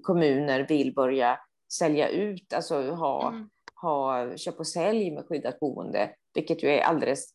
kommuner 0.03 0.68
vill 0.68 0.93
börja 0.93 1.39
sälja 1.74 2.07
ut, 2.10 2.53
alltså 2.53 2.91
ha, 2.91 3.28
mm. 3.28 3.49
Ha 3.82 4.38
köp 4.38 4.60
och 4.60 4.68
sälj 4.68 5.12
med 5.12 5.26
skyddat 5.26 5.60
boende, 5.60 6.14
vilket 6.34 6.64
ju 6.64 6.70
är 6.70 6.82
alldeles 6.82 7.30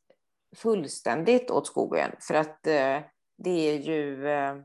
fullständigt 0.56 1.50
åt 1.50 1.66
skogen. 1.66 2.10
För 2.20 2.34
att 2.34 2.66
eh, 2.66 3.00
det 3.36 3.70
är 3.70 3.78
ju, 3.78 4.28
eh, 4.28 4.56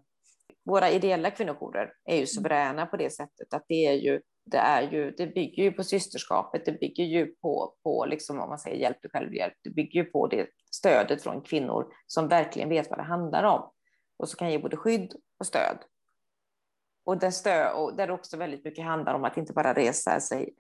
våra 0.66 0.90
ideella 0.90 1.32
kvinnojourer 1.32 1.94
är 2.06 2.18
ju 2.18 2.28
suveräna 2.28 2.86
på 2.86 2.98
det 2.98 3.10
sättet 3.10 3.54
att 3.54 3.66
det 3.68 3.86
är 3.88 3.94
ju, 3.94 4.22
det 4.46 4.58
är 4.58 4.92
ju, 4.92 5.12
det 5.12 5.28
bygger 5.28 5.64
ju 5.64 5.72
på 5.72 5.84
systerskapet, 5.84 6.66
det 6.66 6.80
bygger 6.80 7.04
ju 7.04 7.26
på, 7.26 7.76
på 7.84 8.06
liksom, 8.06 8.40
om 8.40 8.50
man 8.50 8.60
säger 8.60 8.78
hjälp 8.78 9.02
till 9.02 9.10
självhjälp, 9.10 9.54
det 9.64 9.70
bygger 9.70 10.04
ju 10.04 10.06
på 10.06 10.28
det 10.28 10.48
stödet 10.72 11.24
från 11.24 11.42
kvinnor 11.42 11.94
som 12.08 12.28
verkligen 12.28 12.70
vet 12.70 12.90
vad 12.90 13.00
det 13.00 13.04
handlar 13.04 13.44
om 13.44 13.72
och 14.18 14.30
som 14.30 14.38
kan 14.38 14.52
ge 14.52 14.60
både 14.60 14.78
skydd 14.78 15.14
och 15.40 15.46
stöd. 15.46 15.78
Och 17.04 17.18
där, 17.18 17.32
stö, 17.32 17.72
och 17.72 17.96
där 17.96 18.12
också 18.12 18.38
väldigt 18.38 18.66
mycket 18.66 18.86
handlar 18.86 19.14
om 19.14 19.24
att 19.24 19.38
inte 19.38 19.54
bara 19.54 19.74
resa 19.74 20.20
sig 20.20 20.54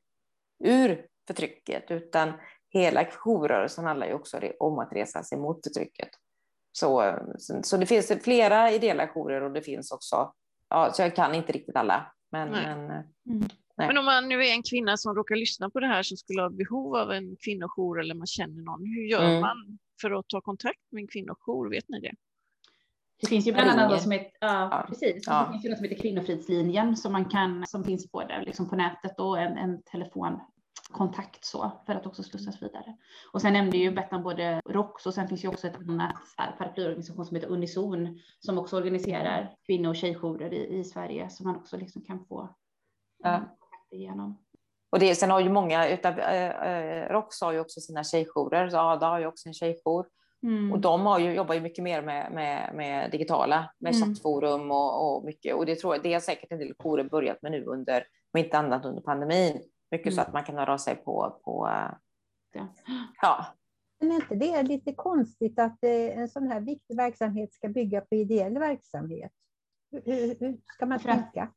ur 0.63 1.05
förtrycket, 1.27 1.91
utan 1.91 2.33
hela 2.69 3.05
jourrörelsen 3.05 3.85
handlar 3.85 4.07
ju 4.07 4.13
också 4.13 4.39
om 4.59 4.79
att 4.79 4.93
resa 4.93 5.23
sig 5.23 5.37
mot 5.37 5.59
förtrycket. 5.63 6.09
Så, 6.71 7.19
så 7.63 7.77
det 7.77 7.85
finns 7.85 8.11
flera 8.23 8.71
ideella 8.71 9.07
jourer 9.07 9.41
och 9.41 9.51
det 9.51 9.61
finns 9.61 9.91
också, 9.91 10.33
ja, 10.69 10.91
så 10.93 11.01
jag 11.01 11.15
kan 11.15 11.35
inte 11.35 11.51
riktigt 11.51 11.75
alla. 11.75 12.11
Men, 12.31 12.49
nej. 12.49 12.75
Men, 12.75 12.89
eh, 12.89 13.05
mm. 13.29 13.47
men, 13.77 13.97
om 13.97 14.05
man 14.05 14.29
nu 14.29 14.45
är 14.45 14.51
en 14.51 14.63
kvinna 14.63 14.97
som 14.97 15.15
råkar 15.15 15.35
lyssna 15.35 15.69
på 15.69 15.79
det 15.79 15.87
här 15.87 16.03
som 16.03 16.17
skulle 16.17 16.41
ha 16.41 16.49
behov 16.49 16.95
av 16.95 17.11
en 17.11 17.35
kvinnojour 17.35 17.99
eller 17.99 18.15
man 18.15 18.27
känner 18.27 18.61
någon, 18.61 18.85
hur 18.85 19.03
gör 19.03 19.29
mm. 19.29 19.41
man 19.41 19.79
för 20.01 20.11
att 20.11 20.27
ta 20.27 20.41
kontakt 20.41 20.91
med 20.91 21.01
en 21.01 21.07
kvinnojour? 21.07 21.69
Vet 21.69 21.89
ni 21.89 21.99
det? 21.99 22.13
Det 23.21 23.27
finns 23.27 23.47
ju 23.47 23.53
bland 23.53 23.69
annat 23.69 23.91
något 23.91 24.01
som 24.01 24.11
heter, 24.11 24.31
ja, 24.39 24.85
precis. 24.87 25.23
Ja. 25.27 25.45
Det 25.45 25.51
finns 25.51 25.65
ju 25.65 25.69
något 25.69 25.77
som 25.77 25.87
heter 25.87 26.01
Kvinnofridslinjen 26.01 26.97
som 26.97 27.11
man 27.11 27.25
kan, 27.25 27.65
som 27.67 27.83
finns 27.83 28.11
både 28.11 28.41
liksom 28.45 28.69
på 28.69 28.75
nätet 28.75 29.19
och 29.19 29.39
en, 29.39 29.57
en 29.57 29.81
telefon 29.81 30.39
kontakt 30.91 31.45
så 31.45 31.71
för 31.85 31.95
att 31.95 32.05
också 32.05 32.23
slussas 32.23 32.61
vidare. 32.61 32.97
Och 33.33 33.41
sen 33.41 33.53
nämnde 33.53 33.77
ju 33.77 33.91
Bettan 33.91 34.23
både 34.23 34.61
ROX 34.65 35.05
och 35.05 35.13
sen 35.13 35.27
finns 35.27 35.43
ju 35.43 35.47
också 35.47 35.67
ett 35.67 35.77
annat 35.77 36.15
paraplyorganisation 36.57 37.25
som 37.25 37.35
heter 37.35 37.49
Unison 37.49 38.19
som 38.39 38.57
också 38.57 38.77
organiserar 38.77 39.55
kvinno 39.65 39.89
och 39.89 39.95
tjejjourer 39.95 40.53
i, 40.53 40.79
i 40.79 40.83
Sverige 40.83 41.29
som 41.29 41.47
man 41.47 41.55
också 41.55 41.77
liksom 41.77 42.01
kan 42.01 42.25
få 42.25 42.55
ja. 43.23 43.41
igenom. 43.91 44.37
Och 44.89 44.99
det, 44.99 45.15
sen 45.15 45.31
har 45.31 45.39
ju 45.39 45.49
många 45.49 45.89
utav 45.89 46.19
eh, 46.19 47.09
ROX 47.09 47.41
har 47.41 47.51
ju 47.51 47.59
också 47.59 47.81
sina 47.81 48.03
tjejjourer, 48.03 48.69
så 48.69 48.77
Ada 48.77 49.07
har 49.07 49.19
ju 49.19 49.25
också 49.25 49.47
en 49.49 49.53
tjejjour. 49.53 50.05
Mm. 50.43 50.71
Och 50.71 50.79
de 50.79 51.05
har 51.05 51.19
ju, 51.19 51.33
jobbar 51.33 51.55
ju 51.55 51.61
mycket 51.61 51.83
mer 51.83 52.01
med, 52.01 52.31
med, 52.31 52.71
med 52.75 53.11
digitala, 53.11 53.73
med 53.79 53.95
mm. 53.95 54.07
chattforum 54.07 54.71
och, 54.71 55.17
och 55.17 55.25
mycket. 55.25 55.55
Och 55.55 55.65
det 55.65 55.75
tror 55.75 55.95
jag, 55.95 56.03
det 56.03 56.13
är 56.13 56.19
säkert 56.19 56.51
en 56.51 56.59
del 56.59 56.73
jourer 56.79 57.03
börjat 57.03 57.41
med 57.41 57.51
nu 57.51 57.65
under, 57.65 58.03
om 58.33 58.39
inte 58.39 58.57
annat 58.57 58.85
under 58.85 59.01
pandemin. 59.01 59.61
Mycket 59.91 60.07
mm. 60.07 60.15
så 60.15 60.21
att 60.21 60.33
man 60.33 60.43
kan 60.43 60.55
höra 60.55 60.73
av 60.73 60.77
sig 60.77 60.95
på, 60.95 61.39
på 61.43 61.69
ja. 62.53 62.67
ja. 63.21 63.45
Men 63.99 64.11
är 64.11 64.15
inte 64.15 64.35
det 64.35 64.63
lite 64.63 64.93
konstigt 64.93 65.59
att 65.59 65.83
eh, 65.83 66.19
en 66.19 66.29
sån 66.29 66.47
här 66.47 66.59
viktig 66.59 66.97
verksamhet 66.97 67.53
ska 67.53 67.69
bygga 67.69 68.01
på 68.01 68.15
ideell 68.15 68.59
verksamhet? 68.59 69.31
Hur, 69.91 70.39
hur 70.39 70.57
ska 70.65 70.85
man 70.85 70.99
tänka? 70.99 71.51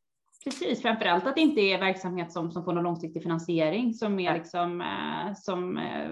Precis, 0.45 0.83
framför 0.83 1.05
allt 1.05 1.27
att 1.27 1.35
det 1.35 1.41
inte 1.41 1.61
är 1.61 1.79
verksamhet 1.79 2.33
som, 2.33 2.53
som 2.53 2.65
får 2.65 2.73
någon 2.73 2.85
långsiktig 2.85 3.23
finansiering 3.23 3.95
som, 3.95 4.21
är 4.21 4.35
liksom, 4.35 4.81
eh, 4.81 5.35
som 5.35 5.79
eh, 5.79 6.11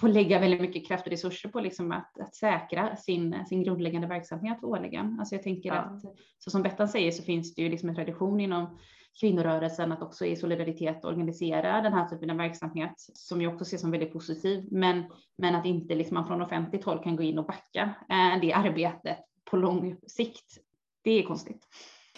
får 0.00 0.08
lägga 0.08 0.38
väldigt 0.38 0.60
mycket 0.60 0.86
kraft 0.86 1.06
och 1.06 1.12
resurser 1.12 1.48
på 1.48 1.60
liksom 1.60 1.92
att, 1.92 2.20
att 2.20 2.34
säkra 2.34 2.96
sin, 2.96 3.44
sin 3.48 3.62
grundläggande 3.62 4.06
verksamhet 4.06 4.64
årligen. 4.64 5.16
Alltså 5.18 5.34
jag 5.34 5.42
tänker 5.42 5.68
ja. 5.68 5.74
att 5.74 6.02
så 6.38 6.50
som 6.50 6.62
Bettan 6.62 6.88
säger 6.88 7.10
så 7.10 7.22
finns 7.22 7.54
det 7.54 7.62
ju 7.62 7.68
liksom 7.68 7.88
en 7.88 7.94
tradition 7.94 8.40
inom 8.40 8.78
kvinnorörelsen 9.20 9.92
att 9.92 10.02
också 10.02 10.26
i 10.26 10.36
solidaritet 10.36 11.04
organisera 11.04 11.80
den 11.80 11.92
här 11.92 12.08
typen 12.08 12.30
av 12.30 12.36
verksamhet 12.36 12.94
som 12.96 13.42
jag 13.42 13.54
också 13.54 13.64
ser 13.64 13.78
som 13.78 13.90
väldigt 13.90 14.12
positiv. 14.12 14.68
Men, 14.70 15.04
men 15.38 15.54
att 15.54 15.66
inte 15.66 15.94
liksom 15.94 16.14
man 16.14 16.26
från 16.26 16.42
offentligt 16.42 16.84
håll 16.84 17.02
kan 17.02 17.16
gå 17.16 17.22
in 17.22 17.38
och 17.38 17.46
backa 17.46 17.94
eh, 18.08 18.40
det 18.40 18.52
arbetet 18.52 19.18
på 19.50 19.56
lång 19.56 19.96
sikt. 20.06 20.58
Det 21.02 21.10
är 21.10 21.22
konstigt. 21.22 21.68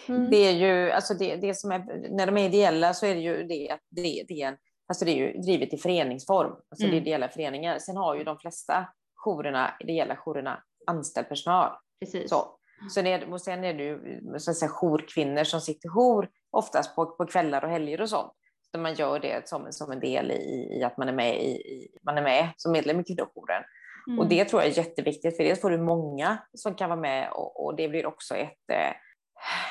Mm. 0.07 0.29
Det 0.29 0.37
är 0.37 0.51
ju, 0.51 0.91
alltså 0.91 1.13
det, 1.13 1.35
det 1.35 1.55
som 1.55 1.71
är, 1.71 2.09
när 2.09 2.25
de 2.25 2.37
är 2.37 2.45
ideella 2.45 2.93
så 2.93 3.05
är 3.05 3.15
det 3.15 3.21
ju 3.21 3.43
det 3.43 3.69
att 3.69 3.81
det, 3.89 4.25
det 4.27 4.41
är 4.41 4.57
alltså 4.87 5.05
det 5.05 5.11
är 5.11 5.15
ju 5.15 5.41
drivet 5.41 5.73
i 5.73 5.77
föreningsform, 5.77 6.51
alltså 6.51 6.85
mm. 6.85 6.91
det 6.91 6.95
är 6.95 6.97
mm. 6.97 7.07
ideella 7.07 7.29
föreningar. 7.29 7.79
Sen 7.79 7.97
har 7.97 8.15
ju 8.15 8.23
de 8.23 8.37
flesta 8.37 8.87
jourerna, 9.15 9.73
ideella 9.79 10.15
jourerna, 10.15 10.63
anställd 10.87 11.29
personal. 11.29 11.71
Precis. 11.99 12.29
Så, 12.29 12.57
så 12.89 13.01
det, 13.01 13.25
och 13.25 13.41
sen 13.41 13.63
är 13.63 13.73
det 13.73 13.83
ju 13.83 14.21
så 14.37 14.51
att 14.51 14.57
säga, 14.57 14.71
jourkvinnor 14.71 15.43
som 15.43 15.61
sitter 15.61 15.89
jour, 15.89 16.29
oftast 16.51 16.95
på, 16.95 17.05
på 17.05 17.25
kvällar 17.25 17.63
och 17.63 17.69
helger 17.69 18.01
och 18.01 18.09
sånt. 18.09 18.33
Så 18.71 18.79
man 18.79 18.93
gör 18.93 19.19
det 19.19 19.49
som, 19.49 19.67
som 19.69 19.91
en 19.91 19.99
del 19.99 20.31
i, 20.31 20.77
i 20.79 20.83
att 20.83 20.97
man 20.97 21.09
är 21.09 21.13
med, 21.13 21.43
i, 21.43 21.51
i, 21.51 21.97
man 22.03 22.17
är 22.17 22.21
med 22.21 22.49
som 22.57 22.71
medlem 22.71 22.99
i 22.99 23.03
kvinnojouren. 23.03 23.63
Mm. 24.07 24.19
Och 24.19 24.27
det 24.27 24.45
tror 24.45 24.61
jag 24.61 24.71
är 24.71 24.77
jätteviktigt, 24.77 25.37
för 25.37 25.43
dels 25.43 25.61
får 25.61 25.69
du 25.69 25.77
många 25.77 26.37
som 26.53 26.75
kan 26.75 26.89
vara 26.89 26.99
med 26.99 27.31
och, 27.31 27.65
och 27.65 27.75
det 27.75 27.89
blir 27.89 28.05
också 28.05 28.35
ett 28.35 28.69
eh, 28.71 28.93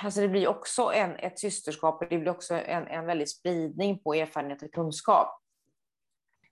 Alltså 0.03 0.21
det 0.21 0.29
blir 0.29 0.49
också 0.49 0.93
en, 0.95 1.17
ett 1.17 1.39
systerskap 1.39 2.03
och 2.03 2.09
det 2.09 2.19
blir 2.19 2.31
också 2.31 2.55
en, 2.55 2.87
en 2.87 3.07
väldig 3.07 3.29
spridning 3.29 3.99
på 3.99 4.15
erfarenhet 4.15 4.63
och 4.63 4.73
kunskap. 4.73 5.41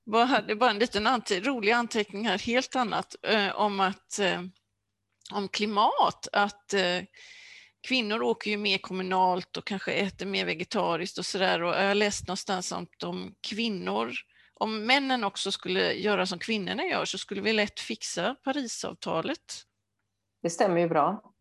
Jag 0.05 0.27
hade 0.27 0.57
bara 0.57 0.71
en 0.71 0.79
liten 0.79 1.07
ante 1.07 1.41
rolig 1.41 1.73
anteckning 1.73 2.29
här, 2.29 2.39
helt 2.39 2.77
annat, 2.77 3.15
eh, 3.23 3.57
om 3.57 3.81
att 3.81 4.19
eh, 4.19 4.43
om 5.33 5.49
klimat, 5.49 6.29
att 6.33 6.75
eh, 6.75 7.03
kvinnor 7.89 8.23
åker 8.23 8.51
ju 8.51 8.57
mer 8.57 8.79
kommunalt 8.79 9.57
och 9.57 9.67
kanske 9.67 9.93
äter 9.93 10.27
mer 10.27 10.45
vegetariskt 10.45 11.19
och 11.19 11.27
sådär. 11.27 11.63
Och 11.63 11.75
jag 11.75 11.89
har 11.89 11.95
läst 11.95 12.27
någonstans 12.27 12.73
om 12.73 13.35
kvinnor, 13.41 14.13
om 14.55 14.87
männen 14.87 15.25
också 15.25 15.53
skulle 15.53 15.93
göra 15.93 16.27
som 16.27 16.39
kvinnorna 16.39 16.85
gör 16.85 17.05
så 17.05 17.19
skulle 17.19 17.41
vi 17.41 17.53
lätt 17.53 17.81
fixa 17.81 18.37
Parisavtalet. 18.45 19.63
Det 20.43 20.51
stämmer 20.51 20.81
ju 20.81 20.89
bra. 20.89 21.32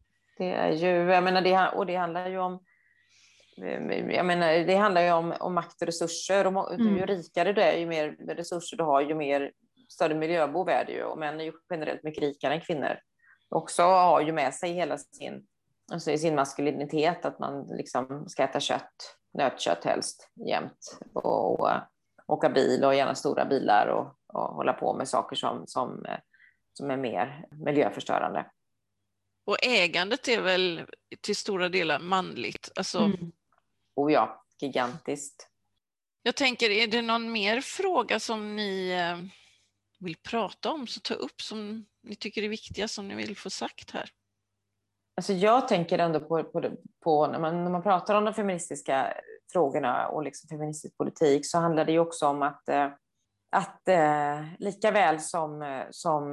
Det 0.41 0.51
är 0.51 0.71
ju, 0.71 1.11
jag 1.11 1.23
menar, 1.23 1.41
det, 1.41 1.69
och 1.75 1.85
det 1.85 1.95
handlar 1.95 2.29
ju 2.29 2.39
om 2.39 2.59
jag 4.09 4.25
menar, 4.25 4.65
det 4.65 4.75
handlar 4.75 5.01
ju 5.01 5.11
om, 5.11 5.33
om 5.39 5.53
makt 5.53 5.81
och 5.81 5.85
resurser. 5.85 6.47
Och 6.47 6.73
mm. 6.73 6.97
Ju 6.97 7.05
rikare 7.05 7.53
du 7.53 7.61
är, 7.61 7.77
ju 7.77 7.85
mer 7.85 8.11
resurser 8.27 8.77
du 8.77 8.83
har, 8.83 9.01
ju 9.01 9.15
mer 9.15 9.51
större 9.89 10.15
miljöbov 10.15 10.69
är 10.69 10.85
det 10.85 10.91
ju. 10.91 11.03
Och 11.03 11.17
män 11.17 11.39
är 11.39 11.43
ju 11.43 11.53
generellt 11.69 12.03
mycket 12.03 12.23
rikare 12.23 12.53
än 12.53 12.61
kvinnor. 12.61 12.99
Också 13.49 13.83
har 13.83 14.21
ju 14.21 14.31
med 14.31 14.53
sig 14.53 14.73
hela 14.73 14.97
sin, 14.97 15.45
alltså 15.91 16.17
sin 16.17 16.35
maskulinitet, 16.35 17.25
att 17.25 17.39
man 17.39 17.67
liksom 17.67 18.29
ska 18.29 18.43
äta 18.43 18.59
kött, 18.59 19.17
nötkött 19.33 19.85
helst, 19.85 20.29
jämt. 20.49 20.99
Och, 21.13 21.59
och 21.59 21.69
åka 22.27 22.49
bil 22.49 22.83
och 22.85 22.95
gärna 22.95 23.15
stora 23.15 23.45
bilar 23.45 23.87
och, 23.87 24.37
och 24.37 24.55
hålla 24.55 24.73
på 24.73 24.93
med 24.93 25.07
saker 25.07 25.35
som, 25.35 25.63
som, 25.67 26.05
som 26.73 26.91
är 26.91 26.97
mer 26.97 27.45
miljöförstörande. 27.51 28.45
Och 29.45 29.57
ägandet 29.61 30.27
är 30.27 30.41
väl 30.41 30.85
till 31.21 31.35
stora 31.35 31.69
delar 31.69 31.99
manligt? 31.99 32.71
Alltså... 32.75 32.99
Mm. 32.99 33.31
Oh 33.95 34.13
ja, 34.13 34.45
gigantiskt. 34.59 35.47
Jag 36.23 36.35
tänker, 36.35 36.69
är 36.69 36.87
det 36.87 37.01
någon 37.01 37.31
mer 37.31 37.61
fråga 37.61 38.19
som 38.19 38.55
ni 38.55 38.89
eh, 38.89 39.17
vill 39.99 40.15
prata 40.15 40.71
om, 40.71 40.87
så 40.87 40.99
ta 40.99 41.13
upp 41.13 41.41
som 41.41 41.85
ni 42.03 42.15
tycker 42.15 42.43
är 42.43 42.49
viktiga, 42.49 42.87
som 42.87 43.07
ni 43.07 43.15
vill 43.15 43.37
få 43.37 43.49
sagt 43.49 43.91
här? 43.91 44.09
Alltså 45.15 45.33
jag 45.33 45.67
tänker 45.67 45.99
ändå 45.99 46.19
på, 46.19 46.43
på, 46.43 46.71
på 47.03 47.27
när, 47.27 47.39
man, 47.39 47.63
när 47.63 47.71
man 47.71 47.83
pratar 47.83 48.15
om 48.15 48.25
de 48.25 48.33
feministiska 48.33 49.13
frågorna 49.53 50.07
och 50.07 50.23
liksom 50.23 50.47
feministisk 50.47 50.97
politik 50.97 51.45
så 51.45 51.57
handlar 51.57 51.85
det 51.85 51.91
ju 51.91 51.99
också 51.99 52.27
om 52.27 52.41
att, 52.41 52.69
eh, 52.69 52.89
att 53.51 53.87
eh, 53.87 54.43
lika 54.59 54.91
väl 54.91 55.19
som, 55.19 55.83
som 55.91 56.31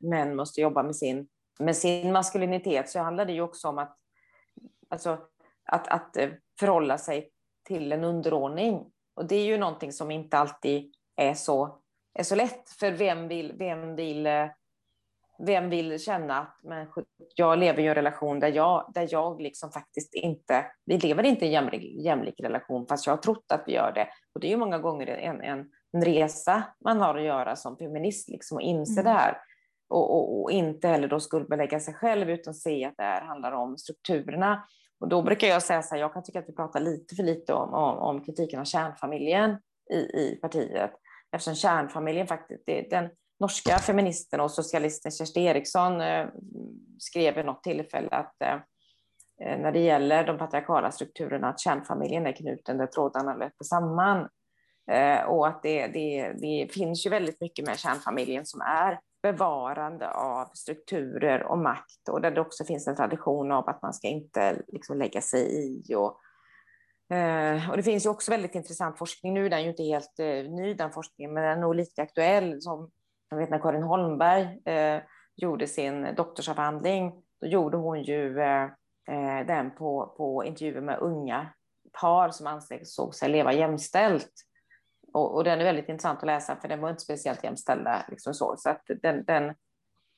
män 0.00 0.36
måste 0.36 0.60
jobba 0.60 0.82
med 0.82 0.96
sin 0.96 1.28
med 1.58 1.76
sin 1.76 2.12
maskulinitet 2.12 2.90
så 2.90 2.98
handlar 2.98 3.24
det 3.24 3.32
ju 3.32 3.40
också 3.40 3.68
om 3.68 3.78
att, 3.78 3.96
alltså, 4.88 5.18
att, 5.64 5.88
att 5.88 6.16
eh, 6.16 6.30
förhålla 6.58 6.98
sig 6.98 7.30
till 7.64 7.92
en 7.92 8.04
underordning. 8.04 8.84
Och 9.14 9.26
det 9.26 9.36
är 9.36 9.44
ju 9.44 9.58
någonting 9.58 9.92
som 9.92 10.10
inte 10.10 10.38
alltid 10.38 10.92
är 11.16 11.34
så, 11.34 11.78
är 12.14 12.22
så 12.22 12.34
lätt. 12.34 12.70
För 12.70 12.90
vem 12.90 13.28
vill, 13.28 13.52
vem 13.58 13.96
vill, 13.96 14.26
eh, 14.26 14.46
vem 15.38 15.70
vill 15.70 16.00
känna 16.00 16.40
att 16.40 16.58
men, 16.62 16.86
jag 17.34 17.58
lever 17.58 17.82
i 17.82 17.86
en 17.86 17.94
relation 17.94 18.40
där 18.40 18.52
jag, 18.52 18.90
där 18.94 19.08
jag 19.10 19.40
liksom 19.40 19.70
faktiskt 19.70 20.14
inte, 20.14 20.66
vi 20.84 20.98
lever 20.98 21.22
inte 21.22 21.44
i 21.44 21.48
en 21.48 21.52
jämlik, 21.52 22.04
jämlik 22.04 22.40
relation 22.40 22.86
fast 22.86 23.06
jag 23.06 23.12
har 23.12 23.22
trott 23.22 23.52
att 23.52 23.64
vi 23.66 23.72
gör 23.72 23.92
det. 23.92 24.08
Och 24.32 24.40
det 24.40 24.46
är 24.46 24.50
ju 24.50 24.56
många 24.56 24.78
gånger 24.78 25.06
en, 25.06 25.40
en, 25.40 25.70
en 25.92 26.04
resa 26.04 26.62
man 26.84 27.00
har 27.00 27.14
att 27.14 27.24
göra 27.24 27.56
som 27.56 27.76
feminist, 27.76 28.28
liksom, 28.28 28.58
att 28.58 28.64
inse 28.64 29.00
mm. 29.00 29.04
det 29.04 29.18
här 29.18 29.38
och, 29.88 30.14
och, 30.14 30.42
och, 30.42 30.50
inte 30.50 30.88
heller 30.88 31.08
då 31.08 31.20
skuldbelägga 31.20 31.80
sig 31.80 31.94
själv 31.94 32.30
utan 32.30 32.54
se 32.54 32.84
att 32.84 32.96
det 32.96 33.02
här 33.02 33.20
handlar 33.20 33.52
om 33.52 33.78
strukturerna. 33.78 34.64
Och 35.00 35.08
då 35.08 35.22
brukar 35.22 35.46
jag 35.46 35.62
säga 35.62 35.82
så 35.82 35.94
här, 35.94 36.00
jag 36.00 36.12
kan 36.12 36.22
tycka 36.22 36.38
att 36.38 36.48
vi 36.48 36.54
pratar 36.54 36.80
lite 36.80 37.14
för 37.14 37.22
lite 37.22 37.52
om, 37.52 37.74
om, 37.74 37.98
om 37.98 38.24
kritiken 38.24 38.60
av 38.60 38.64
kärnfamiljen 38.64 39.58
i, 39.92 39.96
i 39.96 40.38
partiet. 40.42 40.90
Eftersom 41.32 41.54
kärnfamiljen 41.54 42.26
faktiskt, 42.26 42.62
det, 42.66 42.90
den 42.90 43.10
norska 43.40 43.78
feministen 43.78 44.40
och 44.40 44.50
socialisten 44.50 45.12
Kersti 45.12 45.44
Eriksson 45.44 46.00
eh, 46.00 46.26
skrev 46.98 47.34
vid 47.34 47.46
något 47.46 47.62
tillfälle 47.62 48.08
att 48.10 48.42
eh, 48.42 48.54
eh, 49.42 49.58
när 49.58 49.72
det 49.72 49.80
gäller 49.80 50.26
de 50.26 50.38
patriarkala 50.38 50.90
strukturerna 50.90 51.48
att 51.48 51.60
kärnfamiljen 51.60 52.26
är 52.26 52.32
knuten 52.32 52.78
där 52.78 52.86
trådarna 52.86 53.34
löper 53.34 53.64
samman. 53.64 54.28
Eh, 54.90 55.22
och 55.22 55.46
att 55.46 55.62
det, 55.62 55.86
det, 55.86 56.32
det 56.40 56.72
finns 56.72 57.06
ju 57.06 57.10
väldigt 57.10 57.40
mycket 57.40 57.66
med 57.66 57.78
kärnfamiljen 57.78 58.46
som 58.46 58.60
är 58.60 59.00
bevarande 59.24 60.10
av 60.10 60.46
strukturer 60.54 61.42
och 61.42 61.58
makt 61.58 62.08
och 62.10 62.20
där 62.20 62.30
det 62.30 62.40
också 62.40 62.64
finns 62.64 62.88
en 62.88 62.96
tradition 62.96 63.52
av 63.52 63.68
att 63.68 63.82
man 63.82 63.94
ska 63.94 64.08
inte 64.08 64.62
liksom 64.68 64.98
lägga 64.98 65.20
sig 65.20 65.64
i. 65.66 65.94
Och, 65.94 66.20
eh, 67.16 67.70
och 67.70 67.76
det 67.76 67.82
finns 67.82 68.06
ju 68.06 68.10
också 68.10 68.30
väldigt 68.30 68.54
intressant 68.54 68.98
forskning, 68.98 69.34
nu 69.34 69.46
är 69.46 69.50
den 69.50 69.62
ju 69.62 69.68
inte 69.68 69.82
helt 69.82 70.18
eh, 70.18 70.50
ny 70.50 70.74
den 70.74 70.92
forskningen, 70.92 71.34
men 71.34 71.42
den 71.42 71.58
är 71.58 71.60
nog 71.60 71.74
lika 71.74 72.02
aktuell 72.02 72.62
som 72.62 72.90
jag 73.30 73.36
vet 73.36 73.50
när 73.50 73.58
Karin 73.58 73.82
Holmberg 73.82 74.60
eh, 74.64 75.02
gjorde 75.36 75.66
sin 75.66 76.14
doktorsavhandling, 76.16 77.12
då 77.40 77.46
gjorde 77.46 77.76
hon 77.76 78.02
ju 78.02 78.40
eh, 78.40 78.64
eh 79.08 79.46
den 79.46 79.70
på, 79.70 80.14
på 80.16 80.44
intervjuer 80.44 80.80
med 80.80 80.98
unga 80.98 81.52
par 82.00 82.30
som 82.30 82.46
ansåg 82.46 83.14
sig 83.14 83.28
leva 83.28 83.52
jämställt. 83.52 84.32
Och, 85.14 85.34
och, 85.34 85.44
den 85.44 85.60
är 85.60 85.64
väldigt 85.64 85.88
intressant 85.88 86.18
att 86.18 86.26
läsa, 86.26 86.56
för 86.56 86.68
den 86.68 86.80
var 86.80 86.90
inte 86.90 87.02
speciellt 87.02 87.44
jämställda. 87.44 88.04
Liksom 88.08 88.34
så 88.34 88.54
så 88.58 88.70
att 88.70 88.82
den, 89.02 89.24
den, 89.24 89.54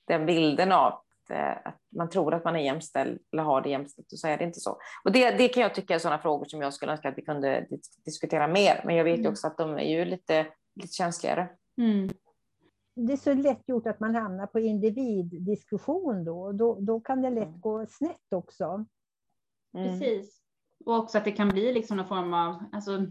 den 0.07 0.27
bilden 0.27 0.73
av 0.73 0.93
eh, 1.31 1.57
att 1.65 1.81
man 1.97 2.11
tror 2.11 2.35
att 2.35 2.45
man 2.45 2.57
är 2.57 2.61
jämställd 2.61 3.21
eller 3.33 3.43
har 3.43 3.61
det 3.61 3.69
jämställt, 3.69 4.13
och 4.13 4.19
så 4.19 4.29
är 4.29 4.39
det 4.39 4.45
inte 4.45 4.61
så. 4.61 4.79
Och 5.05 5.13
det, 5.13 5.31
det 5.31 5.49
kan 5.49 5.63
jag 5.63 5.75
tycka 5.75 5.95
är 5.95 5.99
sådana 5.99 6.23
frågor 6.23 6.45
som 6.45 6.61
jag 6.61 6.75
skulle 6.75 6.93
önska 6.93 7.09
att 7.09 7.19
vi 7.19 7.23
kunde 7.23 7.67
diskutera 8.05 8.49
mer, 8.49 8.83
men 8.85 8.97
jag 8.97 9.05
vet 9.05 9.19
mm. 9.19 9.33
också 9.33 9.47
att 9.47 9.59
de 9.59 9.75
är 9.75 9.99
ju 9.99 10.05
lite, 10.05 10.47
lite 10.75 10.93
känsligare. 10.93 11.49
Mm. 11.79 12.11
Det 12.95 13.13
är 13.13 13.17
så 13.17 13.35
lätt 13.35 13.69
gjort 13.69 13.87
att 13.87 14.01
man 14.01 14.15
hamnar 14.15 14.47
på 14.47 14.61
individdiskussion 14.61 16.25
då, 16.25 16.53
då, 16.53 16.81
då 16.81 17.01
kan 17.01 17.23
det 17.23 17.31
lätt 17.31 17.49
mm. 17.49 17.61
gå 17.61 17.87
snett 17.87 18.33
också. 18.35 18.85
Mm. 19.75 19.89
Precis. 19.89 20.41
Och 20.85 20.97
också 20.97 21.19
att 21.19 21.25
det 21.25 21.33
kan 21.33 21.49
bli 21.49 21.73
liksom 21.73 21.97
någon 21.97 22.07
form 22.07 22.35
av, 22.35 22.65
alltså, 22.73 23.07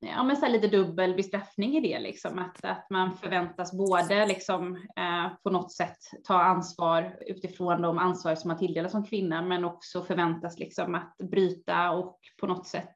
ja, 0.00 0.22
men 0.22 0.36
så 0.36 0.48
lite 0.48 0.68
dubbel 0.68 1.14
bestraffning 1.14 1.76
i 1.76 1.80
det, 1.80 1.98
liksom. 1.98 2.38
att, 2.38 2.64
att 2.64 2.90
man 2.90 3.16
förväntas 3.16 3.72
både 3.72 4.26
liksom, 4.26 4.76
eh, 4.76 5.36
på 5.42 5.50
något 5.50 5.72
sätt 5.72 5.98
ta 6.24 6.42
ansvar 6.42 7.16
utifrån 7.26 7.82
de 7.82 7.98
ansvar 7.98 8.34
som 8.34 8.48
man 8.48 8.58
tilldelas 8.58 8.92
som 8.92 9.04
kvinna, 9.04 9.42
men 9.42 9.64
också 9.64 10.02
förväntas 10.02 10.58
liksom, 10.58 10.94
att 10.94 11.16
bryta 11.30 11.90
och 11.90 12.18
på 12.40 12.46
något 12.46 12.66
sätt 12.66 12.90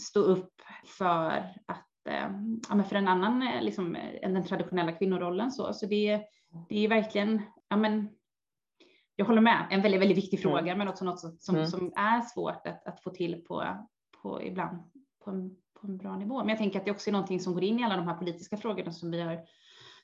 stå 0.00 0.20
upp 0.20 0.52
för 0.98 1.54
att 1.66 2.06
eh, 2.08 2.30
ja, 2.68 2.74
men 2.74 2.84
för 2.84 2.96
en 2.96 3.08
annan 3.08 3.42
eh, 3.42 3.62
liksom, 3.62 3.96
än 4.22 4.34
den 4.34 4.44
traditionella 4.44 4.92
kvinnorollen. 4.92 5.50
Så, 5.50 5.74
så 5.74 5.86
det, 5.86 6.20
det 6.68 6.84
är 6.84 6.88
verkligen, 6.88 7.42
ja, 7.68 7.76
men, 7.76 8.08
jag 9.16 9.26
håller 9.26 9.40
med, 9.40 9.66
en 9.70 9.82
väldigt, 9.82 10.00
väldigt 10.00 10.18
viktig 10.18 10.42
fråga, 10.42 10.60
mm. 10.60 10.78
men 10.78 10.88
också 10.88 11.04
något 11.04 11.20
som, 11.42 11.54
mm. 11.54 11.66
som 11.66 11.92
är 11.96 12.20
svårt 12.20 12.66
att, 12.66 12.86
att 12.86 13.02
få 13.02 13.10
till 13.10 13.44
på, 13.44 13.86
på 14.22 14.42
ibland 14.42 14.82
på 15.28 15.34
en 15.34 15.56
på 15.80 15.86
en 15.86 15.96
bra 15.96 16.16
nivå. 16.16 16.38
Men 16.38 16.48
jag 16.48 16.58
tänker 16.58 16.78
att 16.78 16.84
det 16.84 16.90
också 16.90 17.10
är 17.10 17.12
någonting 17.12 17.40
som 17.40 17.54
går 17.54 17.64
in 17.64 17.80
i 17.80 17.84
alla 17.84 17.96
de 17.96 18.08
här 18.08 18.14
politiska 18.14 18.56
frågorna 18.56 18.92
som 18.92 19.10
vi 19.10 19.20
har 19.20 19.40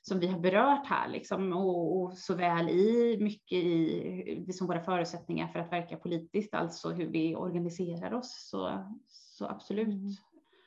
som 0.01 0.19
vi 0.19 0.27
har 0.27 0.39
berört 0.39 0.87
här, 0.87 1.09
liksom, 1.09 1.53
och, 1.53 2.01
och 2.01 2.17
såväl 2.17 2.69
i 2.69 3.17
mycket 3.21 3.57
i 3.57 4.43
det 4.47 4.53
som 4.53 4.67
våra 4.67 4.79
förutsättningar 4.79 5.47
för 5.47 5.59
att 5.59 5.71
verka 5.71 5.97
politiskt, 5.97 6.53
alltså 6.53 6.89
hur 6.89 7.07
vi 7.07 7.35
organiserar 7.35 8.13
oss, 8.13 8.49
så, 8.49 8.93
så 9.07 9.45
absolut. 9.45 9.87
Mm. 9.87 10.15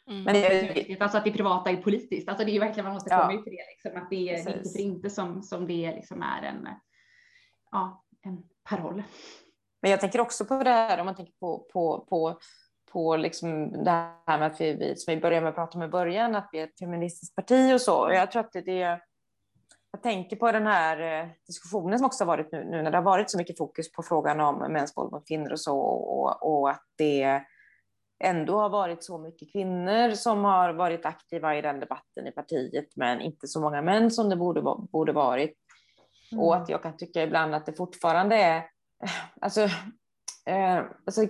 mm. 0.09 0.23
Men 0.23 0.35
det 0.35 0.93
är 0.93 1.03
alltså 1.03 1.19
att 1.19 1.25
det 1.25 1.31
privata 1.31 1.71
är 1.71 1.77
politiskt, 1.77 2.29
alltså 2.29 2.45
det 2.45 2.51
är 2.51 2.53
ju 2.53 2.61
verkligen 2.61 2.85
man 2.85 2.95
måste 2.95 3.11
komma 3.11 3.33
ja. 3.33 3.39
ut 3.39 3.45
till 3.45 3.53
det, 3.53 3.87
liksom, 3.87 4.03
att 4.03 4.11
det 4.11 4.29
är 4.29 4.39
inte 4.39 4.71
för 4.71 4.81
inte 4.81 5.11
som, 5.11 5.43
som 5.43 5.67
det 5.67 5.95
liksom 5.95 6.23
är 6.23 6.43
en, 6.43 6.69
ja, 7.71 8.05
en 8.23 8.43
paroll. 8.65 9.03
Men 9.83 9.91
jag 9.91 10.01
tänker 10.01 10.21
också 10.21 10.45
på 10.45 10.63
det 10.63 10.71
här 10.71 10.99
om 10.99 11.07
man 11.07 11.15
tänker 11.15 11.35
på, 11.41 11.59
på, 11.73 12.07
på 12.11 12.39
på 12.93 13.16
liksom 13.16 13.72
det 13.84 13.91
här 14.26 14.39
med 14.39 14.47
att 14.47 14.61
vi, 14.61 14.72
vi, 14.72 14.97
som 14.97 15.14
vi 15.14 15.20
började 15.20 15.41
med 15.41 15.49
att 15.51 15.55
prata 15.55 15.78
om 15.78 15.84
i 15.84 15.89
början, 15.89 16.34
att 16.34 16.49
vi 16.53 16.59
är 16.59 16.64
ett 16.64 16.78
feministiskt 16.78 17.34
parti 17.34 17.74
och 17.74 17.80
så. 17.80 18.11
Jag 18.12 18.30
tror 18.30 18.41
att 18.41 18.53
det, 18.53 18.61
det 18.61 19.01
jag 19.93 20.03
tänker 20.03 20.36
på 20.36 20.53
den 20.53 20.66
här 20.66 21.20
eh, 21.22 21.28
diskussionen 21.47 21.99
som 21.99 22.07
också 22.07 22.24
har 22.24 22.26
varit 22.26 22.53
nu, 22.53 22.64
nu 22.64 22.82
när 22.82 22.91
det 22.91 22.97
har 22.97 23.05
varit 23.05 23.30
så 23.30 23.39
mycket 23.39 23.59
fokus 23.59 23.93
på 23.93 24.03
frågan 24.03 24.41
om 24.41 24.72
mäns 24.72 24.97
våld 24.97 25.12
mot 25.12 25.28
kvinnor 25.28 25.53
och 25.53 25.61
så, 25.61 25.78
och, 25.78 26.61
och 26.61 26.70
att 26.70 26.84
det 26.99 27.43
ändå 28.24 28.61
har 28.61 28.68
varit 28.68 29.05
så 29.05 29.18
mycket 29.18 29.53
kvinnor 29.53 30.11
som 30.11 30.45
har 30.45 30.72
varit 30.72 31.07
aktiva 31.07 31.57
i 31.57 31.62
den 31.62 31.80
debatten 31.80 32.26
i 32.26 32.30
partiet, 32.30 32.97
men 32.97 33.20
inte 33.20 33.49
så 33.49 33.61
många 33.61 33.82
män 33.82 34.11
som 34.11 34.28
det 34.28 34.36
borde, 34.36 34.62
borde 34.93 35.12
varit. 35.12 35.55
Mm. 36.32 36.45
Och 36.45 36.57
att 36.57 36.68
jag 36.68 36.82
kan 36.82 36.97
tycka 36.97 37.22
ibland 37.22 37.55
att 37.55 37.66
det 37.66 37.72
fortfarande 37.72 38.36
är, 38.36 38.62
alltså, 39.41 39.61
eh, 40.47 40.84
alltså 41.07 41.26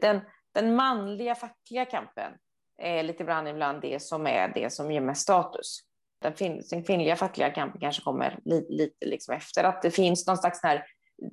den, 0.00 0.20
den 0.58 0.74
manliga 0.74 1.34
fackliga 1.34 1.84
kampen 1.84 2.32
är 2.78 3.02
lite 3.02 3.22
ibland, 3.22 3.48
ibland 3.48 3.82
det 3.82 4.02
som 4.02 4.26
är 4.26 4.48
det 4.54 4.70
som 4.70 4.90
ger 4.90 5.00
mest 5.00 5.22
status. 5.22 5.80
Den, 6.22 6.34
fin 6.34 6.62
den 6.70 6.84
kvinnliga 6.84 7.16
fackliga 7.16 7.50
kampen 7.50 7.80
kanske 7.80 8.02
kommer 8.02 8.38
li 8.44 8.66
lite 8.68 9.06
liksom 9.06 9.34
efter. 9.34 9.64
Att 9.64 9.82
det 9.82 9.90
finns 9.90 10.26
någon 10.26 10.36
slags 10.36 10.62
här, 10.62 10.84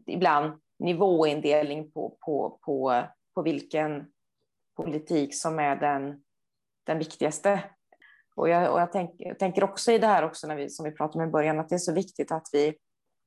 ibland 0.08 0.62
nivåindelning 0.80 1.92
på, 1.92 2.18
på, 2.26 2.60
på, 2.62 3.04
på 3.36 3.42
vilken 3.42 4.06
politik 4.76 5.36
som 5.36 5.60
är 5.60 5.76
den, 5.76 6.24
den 6.84 6.98
viktigaste. 6.98 7.64
Och 8.36 8.50
jag, 8.50 8.74
och 8.74 8.82
jag, 8.82 8.92
tänk, 8.92 9.12
jag 9.18 9.40
tänker 9.40 9.64
också 9.64 9.92
i 9.92 9.98
det 9.98 10.08
här 10.08 10.24
också, 10.24 10.48
när 10.48 10.56
vi, 10.56 10.70
som 10.70 10.86
vi 10.86 10.92
pratade 10.92 11.24
om 11.24 11.30
i 11.30 11.32
början, 11.32 11.60
att 11.60 11.70
det 11.70 11.76
är 11.76 11.80
så 11.80 11.94
viktigt 11.94 12.32
att 12.32 12.48
vi 12.52 12.76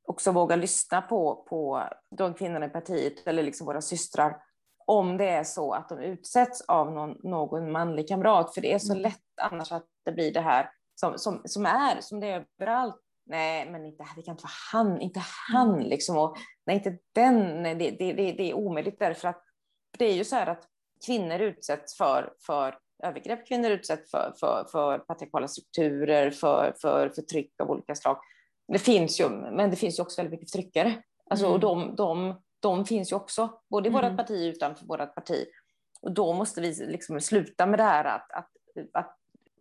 också 0.02 0.32
vågar 0.32 0.56
lyssna 0.56 1.02
på, 1.02 1.46
på 1.48 1.88
de 2.10 2.34
kvinnorna 2.34 2.66
i 2.66 2.68
partiet, 2.68 3.26
eller 3.26 3.42
liksom 3.42 3.66
våra 3.66 3.80
systrar, 3.80 4.47
om 4.88 5.16
det 5.16 5.28
är 5.28 5.44
så 5.44 5.72
att 5.72 5.88
de 5.88 5.98
utsätts 5.98 6.60
av 6.60 6.92
någon, 6.92 7.16
någon 7.22 7.72
manlig 7.72 8.08
kamrat. 8.08 8.54
För 8.54 8.60
det 8.60 8.72
är 8.72 8.78
så 8.78 8.92
mm. 8.92 9.02
lätt 9.02 9.22
annars 9.40 9.72
att 9.72 9.86
det 10.04 10.12
blir 10.12 10.32
det 10.32 10.40
här 10.40 10.70
som, 10.94 11.18
som, 11.18 11.42
som 11.44 11.66
är, 11.66 12.00
som 12.00 12.20
det 12.20 12.26
är 12.26 12.46
överallt. 12.60 13.00
Nej, 13.26 13.70
men 13.70 13.86
inte, 13.86 14.04
det 14.16 14.22
kan 14.22 14.32
inte 14.32 14.44
vara 14.44 14.52
han, 14.72 15.00
inte 15.00 15.20
han 15.52 15.74
mm. 15.74 15.86
liksom. 15.86 16.18
Och, 16.18 16.36
nej, 16.66 16.76
inte 16.76 16.98
den. 17.14 17.62
Nej, 17.62 17.74
det, 17.74 17.90
det, 17.90 18.12
det, 18.12 18.32
det 18.32 18.50
är 18.50 18.54
omöjligt 18.54 18.98
därför 18.98 19.28
att 19.28 19.42
det 19.98 20.04
är 20.04 20.14
ju 20.14 20.24
så 20.24 20.36
här 20.36 20.46
att 20.46 20.64
kvinnor 21.06 21.38
utsätts 21.40 21.96
för, 21.96 22.32
för 22.46 22.78
övergrepp, 23.02 23.48
kvinnor 23.48 23.70
utsätts 23.70 24.10
för, 24.10 24.34
för, 24.40 24.66
för 24.72 24.98
patriarkala 24.98 25.48
strukturer, 25.48 26.30
för, 26.30 26.74
för 26.80 27.08
förtryck 27.08 27.60
av 27.60 27.70
olika 27.70 27.94
slag. 27.94 28.18
Det 28.72 28.78
finns 28.78 29.20
ju, 29.20 29.28
men 29.28 29.70
det 29.70 29.76
finns 29.76 29.98
ju 29.98 30.02
också 30.02 30.22
väldigt 30.22 30.40
mycket 30.40 30.50
förtryckare. 30.50 31.02
Alltså, 31.30 31.46
mm. 31.46 31.54
och 31.54 31.60
de, 31.60 31.96
de, 31.96 32.42
de 32.60 32.84
finns 32.84 33.12
ju 33.12 33.16
också, 33.16 33.60
både 33.70 33.88
i 33.88 33.92
mm. 33.92 34.02
vårt 34.02 34.16
parti 34.16 34.48
och 34.50 34.54
utanför 34.54 34.86
vårt 34.86 35.14
parti. 35.14 35.46
Och 36.00 36.12
då 36.12 36.32
måste 36.32 36.60
vi 36.60 36.86
liksom 36.86 37.20
sluta 37.20 37.66
med 37.66 37.78
det 37.78 37.82
här 37.82 38.04
att, 38.04 38.32
att, 38.32 38.50
att, 38.92 39.16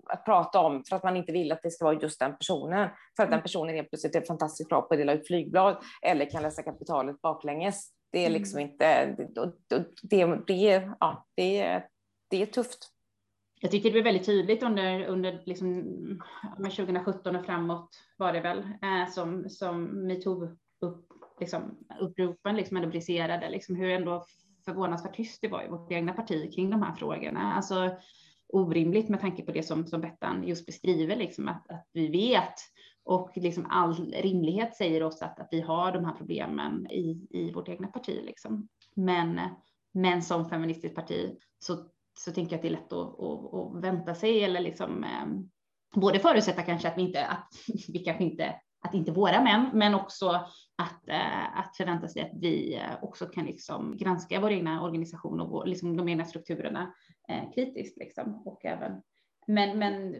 att, 0.09 0.25
prata 0.25 0.59
om, 0.59 0.83
för 0.89 0.95
att 0.95 1.03
man 1.03 1.17
inte 1.17 1.31
vill 1.31 1.51
att 1.51 1.61
det 1.63 1.71
ska 1.71 1.85
vara 1.85 1.99
just 2.01 2.19
den 2.19 2.37
personen. 2.37 2.89
För 3.15 3.23
att 3.23 3.29
den 3.29 3.33
mm. 3.33 3.41
personen 3.41 3.75
helt 3.75 3.89
plötsligt 3.89 4.15
är 4.15 4.21
fantastiskt 4.21 4.69
bra 4.69 4.81
på 4.81 4.93
att 4.93 4.99
dela 4.99 5.13
ut 5.13 5.27
flygblad 5.27 5.77
eller 6.01 6.29
kan 6.29 6.43
läsa 6.43 6.63
kapitalet 6.63 7.21
baklänges. 7.21 7.91
Det 8.11 8.25
är 8.25 8.29
liksom 8.29 8.59
mm. 8.59 8.71
inte, 8.71 9.05
det, 9.05 9.85
det, 10.01 10.39
det, 10.47 10.91
ja, 10.99 11.27
det, 11.35 11.83
det 12.29 12.41
är 12.41 12.45
tufft. 12.45 12.91
Jag 13.59 13.71
tycker 13.71 13.89
det 13.89 13.93
blev 13.93 14.03
väldigt 14.03 14.25
tydligt 14.25 14.63
under, 14.63 15.05
under 15.05 15.41
liksom, 15.45 15.83
2017 16.57 17.35
och 17.35 17.45
framåt 17.45 17.89
var 18.17 18.33
det 18.33 18.41
väl, 18.41 18.59
eh, 18.59 19.11
som, 19.13 19.49
som 19.49 20.07
metoo 20.07 20.57
upp, 20.81 21.07
liksom, 21.39 21.77
uppropen 21.99 22.55
liksom 22.55 22.77
ändå 22.77 22.89
briserade, 22.89 23.49
liksom 23.49 23.75
hur 23.75 23.89
ändå 23.89 24.25
förvånansvärt 24.65 25.15
tyst 25.15 25.41
det 25.41 25.47
var 25.47 25.63
i 25.63 25.69
vårt 25.69 25.91
egna 25.91 26.13
parti 26.13 26.55
kring 26.55 26.69
de 26.69 26.81
här 26.81 26.95
frågorna. 26.95 27.53
Alltså 27.53 27.91
orimligt 28.53 29.09
med 29.09 29.21
tanke 29.21 29.43
på 29.43 29.51
det 29.51 29.63
som, 29.63 29.87
som 29.87 30.01
Bettan 30.01 30.47
just 30.47 30.65
beskriver, 30.65 31.15
liksom, 31.15 31.47
att, 31.47 31.71
att 31.71 31.89
vi 31.93 32.07
vet 32.07 32.53
och 33.03 33.31
liksom 33.35 33.65
all 33.69 34.11
rimlighet 34.11 34.75
säger 34.75 35.03
oss 35.03 35.21
att, 35.21 35.39
att 35.39 35.47
vi 35.51 35.61
har 35.61 35.91
de 35.91 36.05
här 36.05 36.13
problemen 36.13 36.91
i, 36.91 37.27
i 37.29 37.51
vårt 37.51 37.69
egna 37.69 37.87
parti. 37.87 38.21
Liksom. 38.25 38.67
Men, 38.95 39.39
men 39.93 40.21
som 40.21 40.49
feministiskt 40.49 40.95
parti 40.95 41.37
så, 41.59 41.77
så 42.19 42.31
tänker 42.31 42.51
jag 42.51 42.57
att 42.57 42.61
det 42.61 42.67
är 42.67 42.71
lätt 42.71 42.93
att, 42.93 43.19
att, 43.19 43.53
att 43.53 43.83
vänta 43.83 44.15
sig 44.15 44.43
eller 44.43 44.59
liksom, 44.59 45.03
eh, 45.03 45.27
både 46.01 46.19
förutsätta 46.19 46.61
kanske 46.61 46.87
att 46.87 46.97
vi 46.97 47.01
inte, 47.01 47.25
att 47.25 47.49
vi 47.87 47.99
kanske 47.99 48.23
inte 48.23 48.55
att 48.81 48.93
inte 48.93 49.11
våra 49.11 49.43
män, 49.43 49.69
men 49.73 49.95
också 49.95 50.27
att, 50.77 51.07
eh, 51.07 51.59
att 51.59 51.77
förvänta 51.77 52.07
sig 52.07 52.21
att 52.21 52.31
vi 52.41 52.75
eh, 52.75 53.03
också 53.03 53.25
kan 53.25 53.45
liksom 53.45 53.97
granska 53.97 54.39
vår 54.39 54.51
egna 54.51 54.83
organisation 54.83 55.39
och 55.39 55.49
vår, 55.49 55.65
liksom 55.65 55.97
de 55.97 56.09
egna 56.09 56.25
strukturerna 56.25 56.93
eh, 57.29 57.51
kritiskt. 57.55 57.97
Liksom. 57.97 58.41
Och 58.45 58.65
även, 58.65 59.01
men, 59.47 59.79
men 59.79 60.15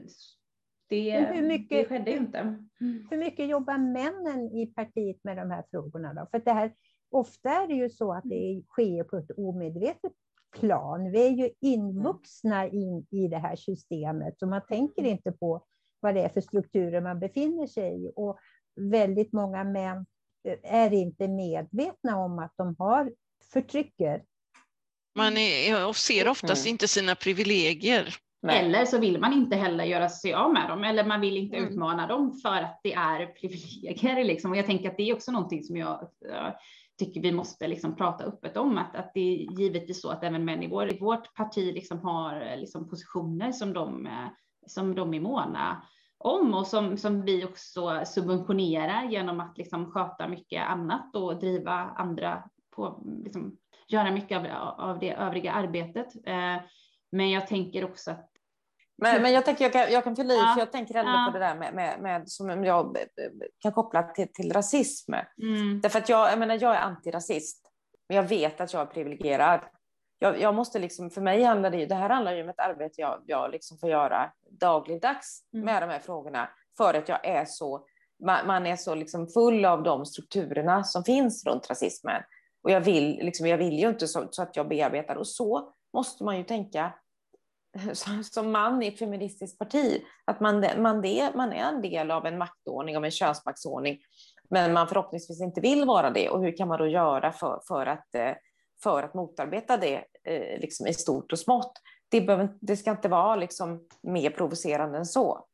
Det, 0.90 1.20
hur 1.20 1.48
mycket- 1.48 1.70
det 1.70 1.86
skedde 1.86 2.12
ju 2.12 2.18
inte. 2.18 2.40
Mm. 2.40 3.08
Hur 3.10 3.18
mycket 3.18 3.48
jobbar 3.48 3.78
männen 3.78 4.52
i 4.52 4.66
partiet 4.66 5.24
med 5.24 5.38
de 5.38 5.52
här 5.52 5.64
frågorna 5.72 6.14
då? 6.14 6.28
För 6.32 6.40
det 6.46 6.54
här, 6.54 6.74
ofta 7.12 7.50
är 7.50 7.68
det 7.68 7.74
ju 7.74 7.90
så 7.90 8.14
att 8.14 8.24
det 8.24 8.64
sker 8.68 9.04
på 9.04 9.18
ett 9.18 9.32
omedvetet 9.38 10.14
plan. 10.60 11.12
Vi 11.12 11.28
är 11.28 11.32
ju 11.32 11.50
invuxna 11.62 12.68
in 12.68 13.06
i 13.12 13.28
det 13.28 13.38
här 13.38 13.56
systemet 13.56 14.42
och 14.42 14.48
man 14.48 14.62
tänker 14.68 15.04
inte 15.04 15.32
på 15.32 15.66
vad 16.00 16.16
det 16.16 16.22
är 16.22 16.30
för 16.30 16.42
strukturer 16.42 17.02
man 17.02 17.20
befinner 17.20 17.68
sig 17.68 18.06
i. 18.06 18.12
Och 18.16 18.40
väldigt 18.76 19.34
många 19.34 19.64
män 19.64 20.06
eh, 20.48 20.74
är 20.74 20.94
inte 20.94 21.28
medvetna 21.28 22.18
om 22.18 22.40
att 22.40 22.54
de 22.58 22.76
har 22.80 23.14
förtrycker. 23.54 24.24
Man 25.16 25.38
är, 25.38 25.88
och 25.88 25.96
ser 25.96 26.28
oftast 26.28 26.66
Mm. 26.66 26.72
inte 26.72 26.88
sina 26.88 27.16
privilegier. 27.16 28.16
Nej. 28.42 28.66
Eller 28.66 28.86
så 28.86 28.98
vill 28.98 29.20
man 29.20 29.34
inte 29.34 29.56
heller 29.56 29.84
göra 29.84 30.10
sig 30.10 30.34
av 30.34 30.54
med 30.54 30.70
dem, 30.70 30.84
eller 30.84 31.06
man 31.06 31.22
vill 31.22 31.38
inte 31.38 31.58
Mm. 31.58 31.70
utmana 31.70 32.08
dem 32.08 32.34
för 32.34 32.62
att 32.62 32.80
det 32.84 32.94
är 32.94 33.26
privilegier. 33.26 34.24
Liksom. 34.24 34.52
Och 34.52 34.58
jag 34.58 34.66
tänker 34.66 34.90
att 34.90 34.98
det 34.98 35.10
är 35.10 35.14
också 35.16 35.32
någonting 35.32 35.64
som 35.64 35.78
jag 35.78 36.10
tycker 37.00 37.22
vi 37.22 37.32
måste 37.32 37.68
liksom 37.68 37.96
prata 37.96 38.24
öppet 38.24 38.58
om, 38.58 38.78
att, 38.78 38.96
att 38.96 39.12
det 39.14 39.20
är 39.20 39.60
givetvis 39.60 40.02
så 40.02 40.10
att 40.10 40.24
även 40.24 40.46
män 40.46 40.64
i, 40.64 40.68
vår, 40.68 40.94
i 40.94 41.00
vårt 41.00 41.34
parti 41.34 41.74
liksom 41.74 42.00
har 42.00 42.42
eh, 42.42 42.58
liksom 42.58 42.90
positioner 42.90 43.52
som 43.52 43.74
de, 43.74 44.06
eh, 44.06 44.28
som 44.68 44.96
de 44.96 45.14
är 45.14 45.20
måna 45.20 45.82
om 46.18 46.54
och 46.54 46.68
som, 46.68 46.98
som 46.98 47.22
vi 47.22 47.46
också 47.46 48.02
subventionerar 48.06 49.04
genom 49.04 49.40
att 49.40 49.58
liksom 49.58 49.92
sköta 49.92 50.28
mycket 50.28 50.64
annat 50.70 51.16
och 51.16 51.40
driva 51.40 51.72
andra 51.74 52.44
på, 52.76 53.04
liksom, 53.24 53.58
göra 53.88 54.12
mycket 54.12 54.38
av, 54.38 54.46
av 54.90 55.00
det 55.00 55.12
övriga 55.14 55.52
arbetet. 55.52 56.08
Eh, 56.26 56.56
Men 57.12 57.32
jag 57.32 57.48
tänker 57.48 57.86
också 57.86 58.12
att 58.12 58.30
Men, 59.02 59.22
men 59.22 59.32
jag 59.34 59.46
tänker 59.46 59.66
jag 59.66 59.74
kan, 59.74 59.92
jag 59.94 60.04
kan 60.04 60.16
fylla 60.16 60.34
i, 60.34 60.38
Ja. 60.38 60.52
för 60.54 60.60
jag 60.62 60.72
tänker 60.72 60.96
ändå 60.96 61.12
Ja. 61.12 61.26
på 61.32 61.40
det 61.40 61.46
där 61.46 61.56
med, 61.56 61.74
med, 61.74 62.00
med 62.02 62.30
som 62.30 62.64
jag 62.64 62.98
kan 63.60 63.72
koppla 63.72 64.04
till, 64.04 64.34
till 64.34 64.54
rasism. 64.54 65.14
mm, 65.42 65.82
Därför 65.82 66.00
att 66.00 66.10
jag, 66.10 66.32
jag 66.32 66.40
menar, 66.40 66.58
jag 66.62 66.76
är 66.76 66.82
antirasist, 66.82 67.72
men 68.10 68.16
jag 68.18 68.24
vet 68.24 68.62
att 68.62 68.74
jag 68.74 68.82
är 68.82 68.86
privilegierad. 68.86 69.60
Jag, 70.20 70.42
jag 70.42 70.56
måste 70.56 70.80
liksom, 70.80 71.10
för 71.10 71.22
mig 71.22 71.44
handlar 71.44 71.70
det 71.70 71.78
ju, 71.78 71.86
det 71.86 71.96
här 71.96 72.10
handlar 72.10 72.34
ju 72.34 72.44
om 72.44 72.50
ett 72.50 72.60
arbete 72.60 73.02
jag, 73.02 73.24
jag 73.26 73.52
liksom 73.52 73.78
får 73.78 73.90
göra 73.90 74.32
dagligdags 74.50 75.44
Mm. 75.54 75.66
med 75.66 75.84
de 75.84 75.90
här 75.90 76.00
frågorna, 76.00 76.50
för 76.78 76.94
att 76.94 77.10
jag 77.10 77.26
är 77.26 77.46
så, 77.46 77.86
man, 78.26 78.48
man 78.48 78.66
är 78.66 78.76
så 78.76 78.96
liksom 78.96 79.28
full 79.28 79.66
av 79.66 79.84
de 79.84 80.06
strukturerna 80.06 80.84
som 80.84 81.04
finns 81.04 81.46
runt 81.46 81.70
rasismen. 81.70 82.22
Och 82.64 82.72
jag 82.72 82.82
vill, 82.82 83.20
liksom, 83.22 83.48
jag 83.48 83.58
vill 83.58 83.80
ju 83.80 83.90
inte 83.90 84.08
så, 84.08 84.28
så 84.32 84.42
att 84.42 84.56
jag 84.56 84.68
bearbetar, 84.68 85.16
och 85.16 85.28
så 85.28 85.74
måste 85.94 86.24
man 86.24 86.38
ju 86.38 86.44
tänka 86.44 86.94
som, 87.94 88.24
som 88.24 88.52
man 88.52 88.84
i 88.84 88.88
ett 88.88 89.00
feministiskt 89.00 89.60
parti, 89.60 90.02
att 90.26 90.40
man, 90.40 90.66
man, 90.78 91.02
det, 91.02 91.32
man 91.36 91.54
är 91.54 91.64
en 91.64 91.82
del 91.82 92.12
av 92.12 92.26
en 92.26 92.38
maktordning, 92.38 92.98
av 92.98 93.06
en 93.06 93.12
könsmaktsordning, 93.12 94.00
men 94.50 94.74
man 94.74 94.88
förhoppningsvis 94.88 95.42
inte 95.42 95.62
vill 95.62 95.86
vara 95.86 96.10
det. 96.10 96.30
Och 96.30 96.42
hur 96.42 96.58
kan 96.58 96.68
man 96.68 96.80
då 96.80 96.88
göra 96.88 97.32
för, 97.32 97.62
för, 97.68 97.86
att, 97.86 98.16
eh, 98.16 98.32
för 98.84 99.04
att 99.04 99.14
motarbeta 99.14 99.78
det 99.78 100.06
eh, 100.24 100.60
liksom 100.60 100.88
i 100.88 100.94
stort 100.94 101.32
och 101.32 101.40
smått? 101.40 101.72
Det, 102.10 102.22
behöver, 102.22 102.50
det 102.62 102.78
ska 102.78 102.92
inte 102.92 103.10
vara 103.10 103.36
liksom 103.36 103.88
mer 104.02 104.30
provocerande 104.30 104.98
än 104.98 105.06
så. 105.06 105.46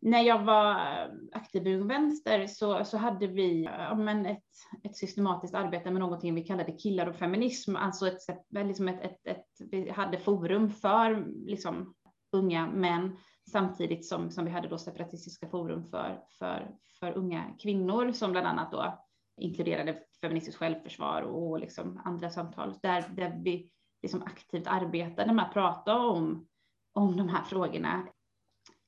när 0.00 0.20
jag 0.22 0.44
var 0.44 0.70
eh, 0.70 1.08
aktiv 1.32 1.66
i 1.66 1.76
Ung 1.76 1.88
Vänster 1.88 2.46
så, 2.46 2.84
så 2.84 2.96
hade 2.96 3.26
vi 3.26 3.64
eh, 3.64 3.72
ja, 3.72 3.94
men 3.94 4.26
ett, 4.26 4.44
ett 4.84 4.96
systematiskt 4.96 5.54
arbete 5.54 5.90
med 5.90 6.00
någonting 6.00 6.34
vi 6.34 6.42
kallade 6.42 6.72
killar 6.72 7.06
och 7.06 7.16
feminism. 7.16 7.76
Alltså 7.76 8.06
ett, 8.08 8.28
eh, 8.56 8.66
liksom 8.66 8.88
ett, 8.88 9.00
ett, 9.00 9.26
ett, 9.26 9.46
vi 9.70 9.90
hade 9.90 10.18
forum 10.18 10.70
för 10.70 11.24
liksom, 11.46 11.94
unga 12.32 12.66
män 12.66 13.16
samtidigt 13.52 14.06
som, 14.06 14.30
som 14.30 14.44
vi 14.44 14.50
hade 14.50 14.68
då 14.68 14.78
separatistiska 14.78 15.48
forum 15.48 15.84
för, 15.84 16.20
för, 16.38 16.70
för 17.00 17.12
unga 17.12 17.44
kvinnor 17.62 18.12
som 18.12 18.32
bland 18.32 18.46
annat 18.46 18.72
då 18.72 18.98
inkluderade 19.40 19.98
feministiskt 20.22 20.58
självförsvar 20.58 21.22
och 21.22 21.60
liksom 21.60 22.00
andra 22.04 22.30
samtal 22.30 22.74
där, 22.82 23.04
där 23.16 23.40
vi 23.44 23.70
liksom 24.02 24.22
aktivt 24.22 24.66
arbetade 24.66 25.32
med 25.32 25.44
att 25.44 25.52
prata 25.52 25.98
om, 25.98 26.46
om 26.92 27.16
de 27.16 27.28
här 27.28 27.44
frågorna 27.44 28.08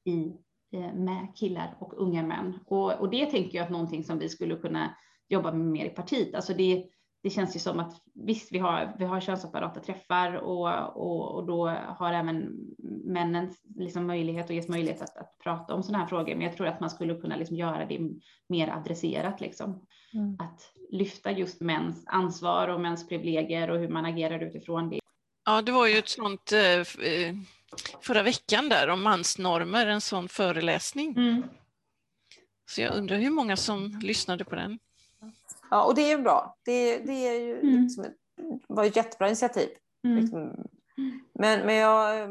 i, 0.05 0.33
eh, 0.73 0.95
med 0.95 1.37
killar 1.37 1.77
och 1.81 2.03
unga 2.03 2.23
män. 2.23 2.59
Och, 2.67 3.01
och 3.01 3.11
det 3.11 3.27
tänker 3.27 3.59
jag 3.59 3.65
att 3.65 3.71
någonting 3.71 4.05
som 4.05 4.19
vi 4.19 4.29
skulle 4.29 4.57
kunna 4.57 4.97
jobba 5.29 5.53
med 5.53 5.67
mer 5.67 5.87
i 5.87 5.91
partiet. 5.91 6.35
Alltså 6.35 6.55
det, 6.55 6.89
det 7.25 7.31
känns 7.31 7.57
ju 7.57 7.61
som 7.61 7.81
att 7.81 8.03
visst, 8.15 8.53
vi 8.53 8.59
har, 8.59 8.97
vi 8.99 9.05
har 9.05 9.21
könsseparata 9.21 9.81
träffar 9.81 10.35
och, 10.35 10.97
och, 10.97 11.35
och 11.35 11.47
då 11.47 11.69
har 11.69 12.13
även 12.13 12.49
männen 13.05 13.55
liksom 13.77 14.07
möjlighet 14.07 14.49
och 14.49 14.55
ges 14.55 14.69
möjlighet 14.69 15.03
att, 15.03 15.17
att 15.17 15.39
prata 15.39 15.75
om 15.75 15.83
sådana 15.83 15.99
här 15.99 16.09
frågor. 16.09 16.35
Men 16.35 16.47
jag 16.47 16.57
tror 16.57 16.67
att 16.67 16.81
man 16.81 16.91
skulle 16.91 17.15
kunna 17.15 17.37
liksom 17.37 17.57
göra 17.57 17.87
det 17.87 18.01
mer 18.49 18.69
adresserat. 18.69 19.41
Liksom. 19.41 19.87
Mm. 20.13 20.37
Att 20.39 20.73
lyfta 20.91 21.33
just 21.33 21.61
mäns 21.61 22.05
ansvar 22.07 22.69
och 22.69 22.81
mäns 22.81 23.09
privilegier 23.09 23.71
och 23.71 23.79
hur 23.79 23.89
man 23.89 24.05
agerar 24.05 24.41
utifrån 24.41 24.91
det. 24.91 25.01
Ja, 25.45 25.63
det 25.63 25.73
var 25.73 25.87
ju 25.87 25.99
ett 25.99 26.09
sånt 26.09 26.53
eh, 26.53 27.07
eh, 27.09 27.35
förra 28.01 28.23
veckan 28.23 28.69
där 28.69 28.89
om 28.89 29.03
mansnormer, 29.03 29.87
en 29.87 30.01
sån 30.01 30.29
föreläsning. 30.29 31.15
Så 32.71 32.81
jag 32.81 32.95
undrar 32.95 33.17
hur 33.17 33.31
många 33.31 33.57
som 33.57 34.01
lyssnade 34.03 34.45
på 34.45 34.55
den. 34.55 34.79
Ja, 35.71 35.85
och 35.85 35.95
det 35.95 36.03
är 36.03 36.17
ju 36.17 36.23
bra. 36.23 36.57
Det, 36.65 36.99
det 36.99 37.29
är 37.29 37.41
ju 37.41 37.59
Mm. 37.61 37.83
liksom, 37.83 38.05
ett- 38.05 38.17
var 38.69 38.85
ett 38.85 38.97
jättebra 38.97 39.27
initiativ. 39.27 39.69
Mm. 40.05 40.19
Liksom. 40.21 40.67
Men, 41.39 41.67
men 41.67 41.75
jag 41.75 42.21
eh, 42.21 42.29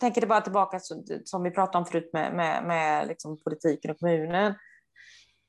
tänker 0.00 0.20
det 0.20 0.26
bara 0.26 0.40
tillbaka 0.40 0.80
som 1.24 1.42
vi 1.42 1.50
pratade 1.50 1.78
om 1.78 1.86
förut 1.86 2.10
med, 2.12 2.34
med, 2.34 2.64
med 2.66 3.08
liksom 3.08 3.38
politiken 3.44 3.90
och 3.90 3.98
kommunen. 3.98 4.54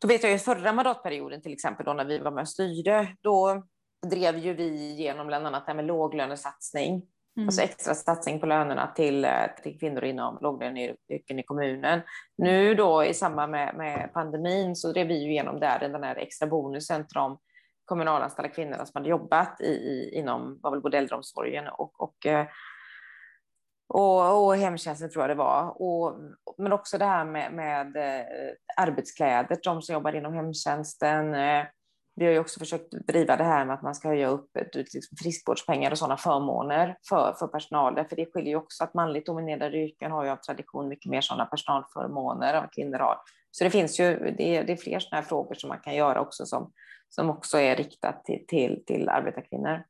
Då 0.01 0.07
vet 0.07 0.23
jag 0.23 0.31
ju 0.31 0.37
förra 0.37 0.73
mandatperioden 0.73 1.41
till 1.41 1.53
exempel 1.53 1.85
då 1.85 1.93
när 1.93 2.05
vi 2.05 2.19
var 2.19 2.31
med 2.31 2.41
och 2.41 2.49
styrde, 2.49 3.15
då 3.21 3.63
drev 4.09 4.37
ju 4.37 4.53
vi 4.53 4.91
igenom 4.91 5.27
bland 5.27 5.47
annat 5.47 5.65
det 5.65 5.69
här 5.71 5.75
med 5.75 5.85
låglönesatsning. 5.85 7.01
Mm. 7.37 7.47
Alltså 7.47 7.61
extra 7.61 7.93
satsning 7.95 8.39
på 8.39 8.45
lönerna 8.45 8.87
till, 8.87 9.25
eh, 9.25 9.31
till 9.63 9.79
kvinnor 9.79 10.03
inom 10.03 10.37
låglöneyrken 10.41 11.39
i 11.39 11.43
kommunen. 11.43 12.01
Nu 12.37 12.75
då 12.75 13.05
i 13.05 13.13
samband 13.13 13.51
med, 13.51 13.75
med 13.75 14.09
pandemin 14.13 14.75
så 14.75 14.91
drev 14.91 15.07
vi 15.07 15.23
ju 15.23 15.31
igenom 15.31 15.59
där 15.59 15.79
den 15.79 16.03
här 16.03 16.15
extra 16.15 16.47
bonusen 16.47 17.07
till 17.07 17.13
de 17.13 17.37
kommunalanställda 17.85 18.49
kvinnorna 18.49 18.85
som 18.85 18.99
hade 18.99 19.09
jobbat 19.09 19.61
i, 19.61 19.65
i, 19.65 20.11
inom 20.13 20.59
var 20.61 20.71
väl 20.71 20.81
både 20.81 20.97
äldreomsorgen 20.97 21.67
och, 21.67 22.01
och, 22.01 22.25
eh, 22.25 22.45
och, 23.87 24.45
och 24.45 24.55
hemtjänsten 24.55 25.09
tror 25.09 25.23
jag 25.23 25.29
det 25.29 25.35
var. 25.35 25.81
Och, 25.81 26.15
men 26.57 26.73
också 26.73 26.97
det 26.97 27.05
här 27.05 27.25
med, 27.25 27.53
med 27.53 27.95
eh, 27.95 28.25
arbetskläder, 28.77 29.57
de 29.63 29.81
som 29.81 29.93
jobbar 29.93 30.15
inom 30.15 30.33
hemtjänsten. 30.33 31.35
Vi 32.15 32.25
har 32.25 32.31
ju 32.31 32.39
också 32.39 32.59
försökt 32.59 32.91
driva 32.91 33.37
det 33.37 33.43
här 33.43 33.65
med 33.65 33.73
att 33.73 33.81
man 33.81 33.95
ska 33.95 34.07
höja 34.07 34.27
upp 34.27 34.57
eh, 34.57 34.63
liksom 34.73 35.17
friskvårdspengar 35.17 35.91
och 35.91 35.97
sådana 35.97 36.17
förmåner 36.17 36.97
för, 37.09 37.35
för 37.39 37.47
personalen, 37.47 38.09
För 38.09 38.15
det 38.15 38.25
skiljer 38.33 38.49
ju 38.49 38.55
också 38.55 38.83
att 38.83 38.93
manligt 38.93 39.25
dominerade 39.25 39.77
yrken 39.77 40.11
har 40.11 40.23
ju 40.23 40.29
av 40.29 40.37
tradition 40.37 40.87
mycket 40.87 41.11
mer 41.11 41.21
sådana 41.21 41.45
personalförmåner 41.45 42.53
än 42.53 42.61
vad 42.61 42.73
kvinnor 42.73 42.99
har. 42.99 43.17
Så 43.51 43.63
det 43.63 43.69
finns 43.69 43.99
ju, 43.99 44.35
det 44.37 44.55
är, 44.55 44.63
det 44.63 44.73
är 44.73 44.77
fler 44.77 44.99
sådana 44.99 45.21
här 45.21 45.29
frågor 45.29 45.55
som 45.55 45.67
man 45.67 45.79
kan 45.79 45.95
göra 45.95 46.21
också 46.21 46.45
som, 46.45 46.71
som 47.09 47.29
också 47.29 47.57
är 47.57 47.75
riktat 47.75 48.25
till, 48.25 48.45
till, 48.47 48.83
till 48.85 49.09
arbetarkvinnor. 49.09 49.83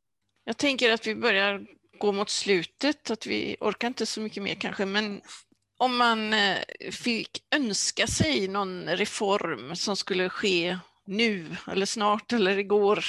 Jag 0.43 0.57
tänker 0.57 0.93
att 0.93 1.07
vi 1.07 1.15
börjar 1.15 1.65
gå 1.99 2.11
mot 2.11 2.29
slutet, 2.29 3.11
att 3.11 3.27
vi 3.27 3.57
orkar 3.59 3.87
inte 3.87 4.05
så 4.05 4.21
mycket 4.21 4.43
mer 4.43 4.55
kanske, 4.55 4.85
men 4.85 5.21
om 5.77 5.97
man 5.97 6.33
eh, 6.33 6.57
fick 6.91 7.43
önska 7.55 8.07
sig 8.07 8.47
någon 8.47 8.85
reform 8.85 9.75
som 9.75 9.95
skulle 9.95 10.29
ske 10.29 10.77
nu 11.05 11.45
eller 11.71 11.85
snart 11.85 12.33
eller 12.33 12.57
igår, 12.57 12.99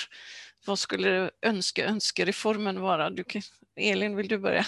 vad 0.67 0.79
skulle 0.79 1.31
önska, 1.43 1.85
önskereformen 1.85 2.81
vara? 2.81 3.11
Du 3.11 3.25
kan, 3.25 3.43
Elin, 3.77 4.17
vill 4.17 4.29
du 4.29 4.39
börja? 4.39 4.65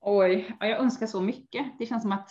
Oj, 0.00 0.56
ja, 0.60 0.66
jag 0.66 0.80
önskar 0.80 1.06
så 1.06 1.20
mycket. 1.20 1.66
Det 1.78 1.86
känns 1.86 2.02
som 2.02 2.12
att 2.12 2.30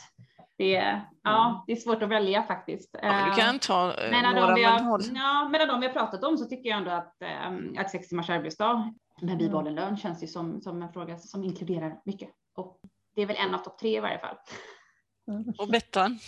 det 0.58 0.76
är, 0.76 1.01
ja, 1.24 1.64
det 1.68 1.74
är 1.74 1.76
svårt 1.76 2.04
att 2.04 2.10
välja 2.10 2.43
faktiskt. 2.43 2.89
Ja, 3.01 3.12
men 3.12 3.30
du 3.30 3.36
kan 3.36 3.60
ta 3.60 3.93
eh, 3.93 4.12
Mellan 4.12 4.36
några, 4.36 4.56
de, 4.56 4.62
men 4.62 4.84
har, 4.84 5.01
ja, 5.14 5.49
mellan 5.49 5.68
de 5.68 5.80
vi 5.80 5.88
har 5.88 5.93
pratat 5.93 6.24
om 6.24 6.38
så 6.38 6.45
tycker 6.45 6.70
jag 6.70 6.78
ändå 6.78 6.91
att, 6.91 7.16
ähm, 7.22 7.76
att 7.78 7.91
sex 7.91 8.08
timmars 8.08 8.30
arbetsdag 8.30 8.93
med 9.22 9.38
bibehållen 9.38 9.76
lön 9.76 9.97
känns 9.97 10.24
ju 10.24 10.28
som, 10.28 10.62
som 10.62 10.82
en 10.82 10.93
fråga 10.93 11.18
som 11.18 11.43
inkluderar 11.43 11.99
mycket. 12.06 12.30
Och 12.56 12.80
det 13.16 13.22
är 13.22 13.26
väl 13.26 13.38
en 13.39 13.56
av 13.56 13.58
topp 13.58 13.80
tre 13.80 13.97
i 13.97 13.99
varje 13.99 14.20
fall. 14.20 14.38
Och 15.58 15.68
Bettan? 15.68 16.20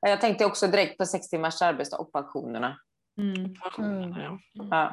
Jag 0.00 0.20
tänkte 0.20 0.44
också 0.44 0.66
direkt 0.66 0.98
på 0.98 1.06
sex 1.06 1.28
timmars 1.28 1.62
arbetsdag 1.62 1.98
och 1.98 2.12
pensionerna. 2.12 2.78
Pensionerna, 3.60 4.18
ja. 4.22 4.38
Ja. 4.54 4.92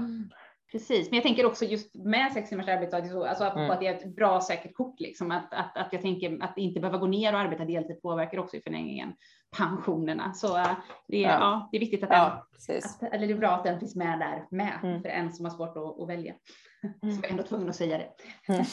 Precis, 0.72 1.10
men 1.10 1.16
jag 1.18 1.24
tänker 1.24 1.46
också 1.46 1.66
just 1.66 1.96
med 1.96 2.32
sex 2.34 2.50
timmars 2.50 2.68
arbetsdag, 2.68 3.00
det 3.02 3.08
är 3.08 3.12
så- 3.12 3.26
alltså 3.26 3.44
apropå 3.44 3.60
Mm. 3.60 3.72
att 3.72 3.80
det 3.80 3.88
är 3.88 3.94
ett 3.94 4.16
bra 4.16 4.42
säkert 4.42 4.74
kort, 4.74 5.00
liksom, 5.00 5.32
att, 5.32 5.54
att, 5.54 5.78
att 5.78 5.88
jag 5.94 6.02
tänker 6.02 6.44
att 6.44 6.58
inte 6.58 6.80
behöva 6.80 6.98
gå 6.98 7.08
ner 7.08 7.34
och 7.34 7.40
arbeta 7.40 7.66
deltid 7.66 8.02
påverkar 8.02 8.38
också 8.38 8.58
i 8.58 8.62
förlängningen 8.62 9.14
pensionerna. 9.58 10.34
Så 10.34 10.58
äh, 10.58 10.72
det, 11.08 11.18
är, 11.24 11.30
Ja. 11.30 11.38
ja. 11.40 11.70
det 11.72 11.78
är 11.78 11.80
viktigt 11.80 12.04
att 12.04 12.10
den, 12.10 12.20
Ja, 12.20 12.48
att, 12.78 13.14
eller 13.14 13.28
det 13.28 13.34
är 13.34 13.38
bra 13.38 13.50
att 13.52 13.64
den 13.64 13.80
finns 13.80 13.96
med 13.96 14.20
där 14.20 14.46
med, 14.58 14.80
Mm. 14.84 15.02
för 15.02 15.10
en 15.10 15.34
som 15.34 15.46
har 15.46 15.52
svårt 15.52 15.78
att, 15.78 16.02
att 16.02 16.10
välja. 16.10 16.34
Så 17.02 17.08
jag 17.22 17.26
är 17.26 17.30
ändå 17.30 17.44
tvungen 17.44 17.70
att 17.70 17.76
säga 17.76 17.98
det. 17.98 18.10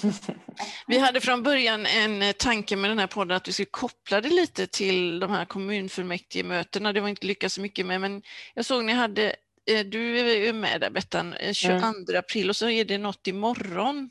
Vi 0.86 0.98
hade 0.98 1.20
från 1.20 1.42
början 1.42 1.86
en 1.86 2.22
tanke 2.38 2.76
med 2.76 2.90
den 2.90 2.98
här 2.98 3.06
podden 3.06 3.36
att 3.36 3.48
vi 3.48 3.52
skulle 3.52 3.66
koppla 3.70 4.20
det 4.20 4.28
lite 4.28 4.66
till 4.66 5.20
de 5.20 5.30
här 5.30 5.44
kommunfullmäktigemötena. 5.44 6.92
Det 6.92 7.00
var 7.00 7.08
inte 7.08 7.26
lyckat 7.26 7.52
så 7.52 7.60
mycket 7.60 7.86
med, 7.86 8.00
men 8.00 8.22
jag 8.54 8.64
såg 8.64 8.84
ni 8.84 8.92
hade, 8.92 9.30
eh, 9.30 9.36
du 9.66 10.18
är 10.20 10.46
ju 10.46 10.52
med 10.52 10.80
där 10.80 10.90
Bettan, 10.90 11.34
22 11.52 11.86
mm. 11.86 12.18
april 12.18 12.48
och 12.48 12.56
så 12.56 12.68
är 12.68 12.84
det 12.84 12.98
något 12.98 13.26
imorgon. 13.26 14.10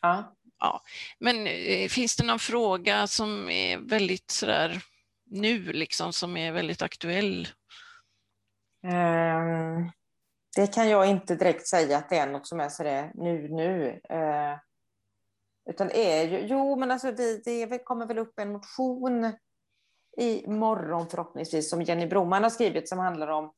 Ja. 0.00 0.36
ja. 0.58 0.82
Men 1.18 1.46
eh, 1.46 1.88
finns 1.88 2.16
det 2.16 2.24
någon 2.24 2.38
fråga 2.38 3.06
som 3.06 3.50
är 3.50 3.78
väldigt 3.78 4.30
sådär 4.30 4.82
nu, 5.30 5.72
liksom, 5.72 6.12
som 6.12 6.36
är 6.36 6.52
väldigt 6.52 6.82
aktuell? 6.82 7.48
Um, 8.82 9.90
det 10.56 10.74
kan 10.74 10.88
jag 10.88 11.06
inte 11.06 11.34
direkt 11.34 11.66
säga 11.66 11.98
att 11.98 12.08
det 12.08 12.16
är 12.16 12.26
något 12.26 12.46
som 12.46 12.60
är 12.60 12.68
sådär 12.68 13.10
nu, 13.14 13.48
nu. 13.48 14.00
Uh, 14.12 14.58
utan 15.70 15.88
det 15.88 16.12
är 16.12 16.28
ju, 16.28 16.46
jo 16.46 16.76
men 16.76 16.90
alltså 16.90 17.12
det, 17.12 17.44
det 17.44 17.84
kommer 17.84 18.06
väl 18.06 18.18
upp 18.18 18.38
en 18.38 18.52
motion 18.52 19.32
i 20.16 20.46
morgon 20.46 21.08
förhoppningsvis 21.08 21.70
som 21.70 21.82
Jenny 21.82 22.06
Broman 22.06 22.42
har 22.42 22.50
skrivit 22.50 22.88
som 22.88 22.98
handlar 22.98 23.28
om 23.28 23.52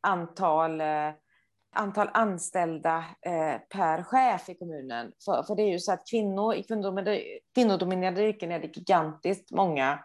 antal, 0.00 0.80
eh, 0.80 1.10
antal 1.76 2.10
anställda 2.14 3.04
eh, 3.26 3.60
per 3.68 4.02
chef 4.02 4.48
i 4.48 4.54
kommunen. 4.54 5.12
För, 5.24 5.42
för 5.42 5.54
det 5.54 5.62
är 5.62 5.72
ju 5.72 5.78
så 5.78 5.92
att 5.92 6.08
kvinnor, 6.10 6.54
i 6.54 6.64
kvinnodominerade 7.54 8.28
yrken 8.28 8.52
är 8.52 8.60
det 8.60 8.76
gigantiskt 8.76 9.52
många 9.52 10.04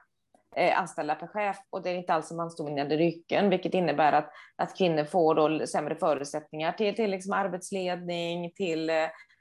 eh, 0.55 0.79
anställda 0.79 1.15
per 1.15 1.27
chef 1.27 1.57
och 1.69 1.83
det 1.83 1.89
är 1.89 1.95
inte 1.95 2.13
alls 2.13 2.31
mansdominerade 2.31 2.95
yrken, 2.95 3.49
vilket 3.49 3.73
innebär 3.73 4.13
att, 4.13 4.29
att 4.55 4.77
kvinnor 4.77 5.03
får 5.03 5.35
då 5.35 5.67
sämre 5.67 5.95
förutsättningar 5.95 6.71
till, 6.71 6.95
till 6.95 7.11
liksom 7.11 7.33
arbetsledning, 7.33 8.51
till, 8.51 8.89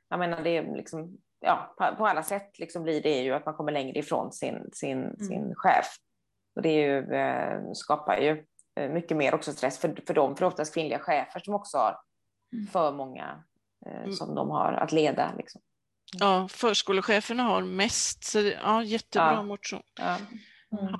jag 0.08 0.18
menar 0.18 0.42
det 0.42 0.56
är 0.56 0.76
liksom, 0.76 1.18
ja, 1.40 1.74
på, 1.78 1.96
på, 1.96 2.06
alla 2.06 2.22
sätt 2.22 2.58
liksom 2.58 2.82
blir 2.82 3.02
det 3.02 3.22
ju 3.22 3.34
att 3.34 3.46
man 3.46 3.54
kommer 3.54 3.72
längre 3.72 3.98
ifrån 3.98 4.32
sin, 4.32 4.70
sin, 4.72 4.98
mm. 4.98 5.16
sin 5.16 5.54
chef. 5.56 5.86
Och 6.56 6.62
det 6.62 6.68
är 6.68 6.86
ju, 6.86 7.74
skapar 7.74 8.16
ju 8.16 8.44
mycket 8.76 9.16
mer 9.16 9.34
också 9.34 9.52
stress 9.52 9.78
för, 9.78 10.02
för 10.06 10.14
dem, 10.14 10.36
för 10.36 10.44
oftast 10.44 10.74
kvinnliga 10.74 10.98
chefer 10.98 11.40
som 11.40 11.54
också 11.54 11.78
har 11.78 11.98
mm. 12.52 12.66
för 12.66 12.92
många 12.92 13.44
eh, 13.86 13.96
mm. 13.96 14.12
som 14.12 14.34
de 14.34 14.50
har 14.50 14.72
att 14.72 14.92
leda. 14.92 15.34
Liksom. 15.38 15.60
Ja, 16.18 16.48
förskolecheferna 16.50 17.42
har 17.42 17.62
mest, 17.62 18.24
så 18.24 18.38
ja, 18.38 18.82
jättebra 18.82 19.32
ja. 19.32 19.42
motion. 19.42 19.82
Ja. 20.00 20.16
Mm. 20.78 20.94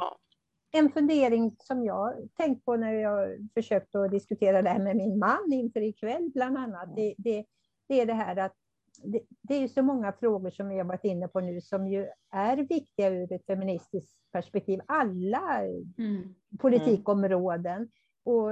En 0.75 0.93
fundering 0.93 1.57
som 1.59 1.85
jag 1.85 2.15
tänkt 2.37 2.65
på 2.65 2.77
när 2.77 2.93
jag 2.93 3.49
försökt 3.55 3.95
att 3.95 4.11
diskutera 4.11 4.63
det 4.63 4.71
här 4.71 4.79
med 4.79 4.97
min 4.97 5.19
man 5.19 5.53
inför 5.53 5.81
ikväll 5.81 6.31
bland 6.35 6.59
annat, 6.59 6.97
det, 6.97 7.15
det, 7.19 7.45
det 7.89 8.01
är 8.01 8.07
det 8.07 8.15
här 8.15 8.37
att 8.37 8.57
det, 9.05 9.21
det, 9.43 9.55
är 9.55 9.61
ju 9.61 9.69
så 9.69 9.83
många 9.83 10.13
frågor 10.13 10.51
som 10.51 10.69
vi 10.69 10.79
har 10.79 10.85
varit 10.85 11.05
inne 11.05 11.29
på 11.29 11.41
nu 11.41 11.61
som 11.61 11.89
ju 11.89 12.09
är 12.31 12.57
viktiga 12.57 13.09
ur 13.11 13.33
ett 13.33 13.47
feministiskt 13.47 14.17
perspektiv. 14.33 14.81
Alla 14.87 15.63
mm. 15.99 16.35
politikområden 16.59 17.89
och 18.25 18.51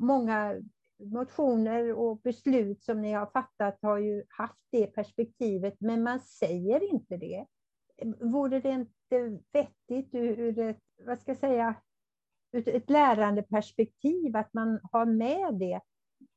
många 0.00 0.60
motioner 0.98 1.92
och 1.92 2.20
beslut 2.20 2.84
som 2.84 3.02
ni 3.02 3.12
har 3.12 3.26
fattat 3.26 3.78
har 3.82 3.98
ju 3.98 4.24
haft 4.28 4.64
det 4.70 4.86
perspektivet, 4.86 5.74
men 5.80 6.02
man 6.02 6.20
säger 6.20 6.92
inte 6.92 7.16
det. 7.16 7.46
Vore 8.20 8.60
det 8.60 8.70
inte 8.70 9.40
vettigt 9.52 10.14
ur 10.14 10.58
ett, 10.58 10.80
vad 11.06 11.18
ska 11.18 11.30
jag 11.30 11.38
säga, 11.38 11.74
ur 12.52 12.68
ett 12.68 12.90
lärandeperspektiv 12.90 14.36
att 14.36 14.54
man 14.54 14.80
har 14.82 15.06
med 15.06 15.54
det 15.54 15.80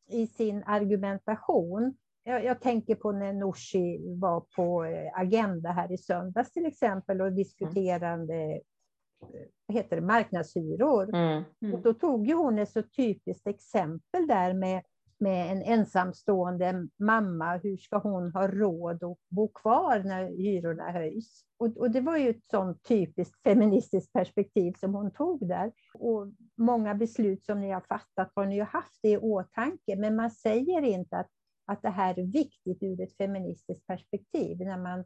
i 0.09 0.27
sin 0.27 0.63
argumentation? 0.63 1.97
Jag, 2.30 2.45
jag, 2.45 2.61
tänker 2.61 2.95
på 2.95 3.11
när 3.11 3.34
Nooshi 3.34 4.15
var 4.19 4.45
på 4.55 4.84
eh, 4.84 5.19
Agenda 5.19 5.69
här 5.69 5.91
i 5.91 5.97
söndags 5.97 6.51
till 6.51 6.65
exempel 6.65 7.21
och 7.21 7.34
diskuterade 7.34 8.36
mm. 8.36 8.61
vad 9.65 9.77
heter 9.77 9.95
det, 9.95 10.01
marknadshyror. 10.01 11.09
Mm. 11.09 11.43
Mm. 11.61 11.73
Och 11.73 11.82
då 11.82 11.93
tog 11.93 12.27
ju 12.27 12.34
hon 12.34 12.59
ett 12.59 12.71
så 12.71 12.84
typiskt 12.84 13.47
exempel 13.47 14.27
där 14.27 14.53
med, 14.53 14.84
med 15.19 15.51
en 15.51 15.61
ensamstående 15.61 16.88
mamma. 16.99 17.57
Hur 17.57 17.77
ska 17.77 17.97
hon 17.97 18.32
ha 18.32 18.47
råd 18.47 19.03
att 19.03 19.17
bo 19.30 19.47
kvar 19.47 20.03
när 20.05 20.25
hyrorna 20.25 20.91
höjs? 20.91 21.41
Och, 21.57 21.77
och 21.77 21.91
det 21.91 22.01
var 22.01 22.17
ju 22.17 22.30
ett 22.30 22.49
sånt 22.51 22.84
typiskt 22.84 23.43
feministiskt 23.43 24.13
perspektiv 24.13 24.73
som 24.80 24.93
hon 24.93 25.11
tog 25.11 25.47
där. 25.47 25.71
Och 25.93 26.27
många 26.57 26.95
beslut 26.95 27.45
som 27.45 27.61
ni 27.61 27.71
har 27.71 27.82
fattat 27.82 28.32
har 28.36 28.45
ni 28.45 28.55
ju 28.55 28.63
haft 28.63 28.99
det 29.01 29.09
i 29.09 29.17
åtanke, 29.17 29.95
men 29.95 30.15
man 30.15 30.32
säger 30.32 30.82
inte 30.82 31.17
att 31.17 31.30
att 31.70 31.82
det 31.82 31.89
här 31.89 32.20
är 32.20 32.24
viktigt 32.24 32.84
ur 32.84 33.01
ett 33.01 33.17
feministiskt 33.17 33.88
perspektiv 33.88 34.57
när 34.59 34.78
man 34.78 35.05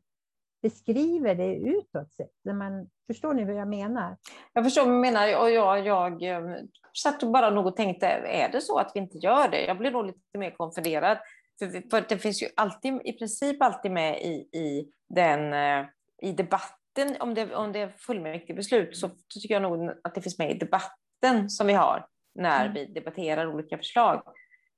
beskriver 0.61 1.35
det 1.35 1.55
utåt 1.55 2.13
sett. 2.15 2.31
När 2.43 2.53
man, 2.53 2.89
förstår 3.07 3.33
ni 3.33 3.45
vad 3.45 3.55
jag 3.55 3.67
menar? 3.67 4.17
Jag 4.53 4.63
förstår 4.63 4.85
vad 4.85 4.93
du 4.93 4.99
menar 4.99 5.39
och 5.41 5.51
jag, 5.51 5.85
jag 5.85 6.23
eh, 6.23 6.55
satt 7.03 7.23
bara 7.23 7.49
nog 7.49 7.65
och 7.65 7.75
tänkte, 7.75 8.07
är 8.07 8.51
det 8.51 8.61
så 8.61 8.77
att 8.77 8.91
vi 8.95 8.99
inte 8.99 9.17
gör 9.17 9.47
det? 9.47 9.65
Jag 9.65 9.77
blir 9.77 9.91
nog 9.91 10.05
lite 10.05 10.37
mer 10.37 10.51
konfunderad. 10.51 11.17
För, 11.59 11.89
för 11.89 12.05
det 12.09 12.17
finns 12.17 12.43
ju 12.43 12.47
alltid, 12.55 13.01
i 13.05 13.13
princip 13.13 13.61
alltid 13.61 13.91
med 13.91 14.21
i, 14.21 14.57
i, 14.57 14.91
den, 15.09 15.53
eh, 15.53 15.85
i 16.21 16.31
debatten, 16.31 17.15
om 17.19 17.33
det, 17.33 17.55
om 17.55 17.71
det 17.71 17.79
är 17.79 17.89
fullmäktigebeslut, 17.97 18.97
så, 18.97 19.09
så 19.27 19.39
tycker 19.39 19.55
jag 19.55 19.61
nog 19.61 19.93
att 20.03 20.15
det 20.15 20.21
finns 20.21 20.37
med 20.37 20.51
i 20.51 20.57
debatten 20.57 21.49
som 21.49 21.67
vi 21.67 21.73
har 21.73 22.07
när 22.35 22.65
mm. 22.65 22.73
vi 22.73 22.85
debatterar 22.85 23.47
olika 23.47 23.77
förslag. 23.77 24.23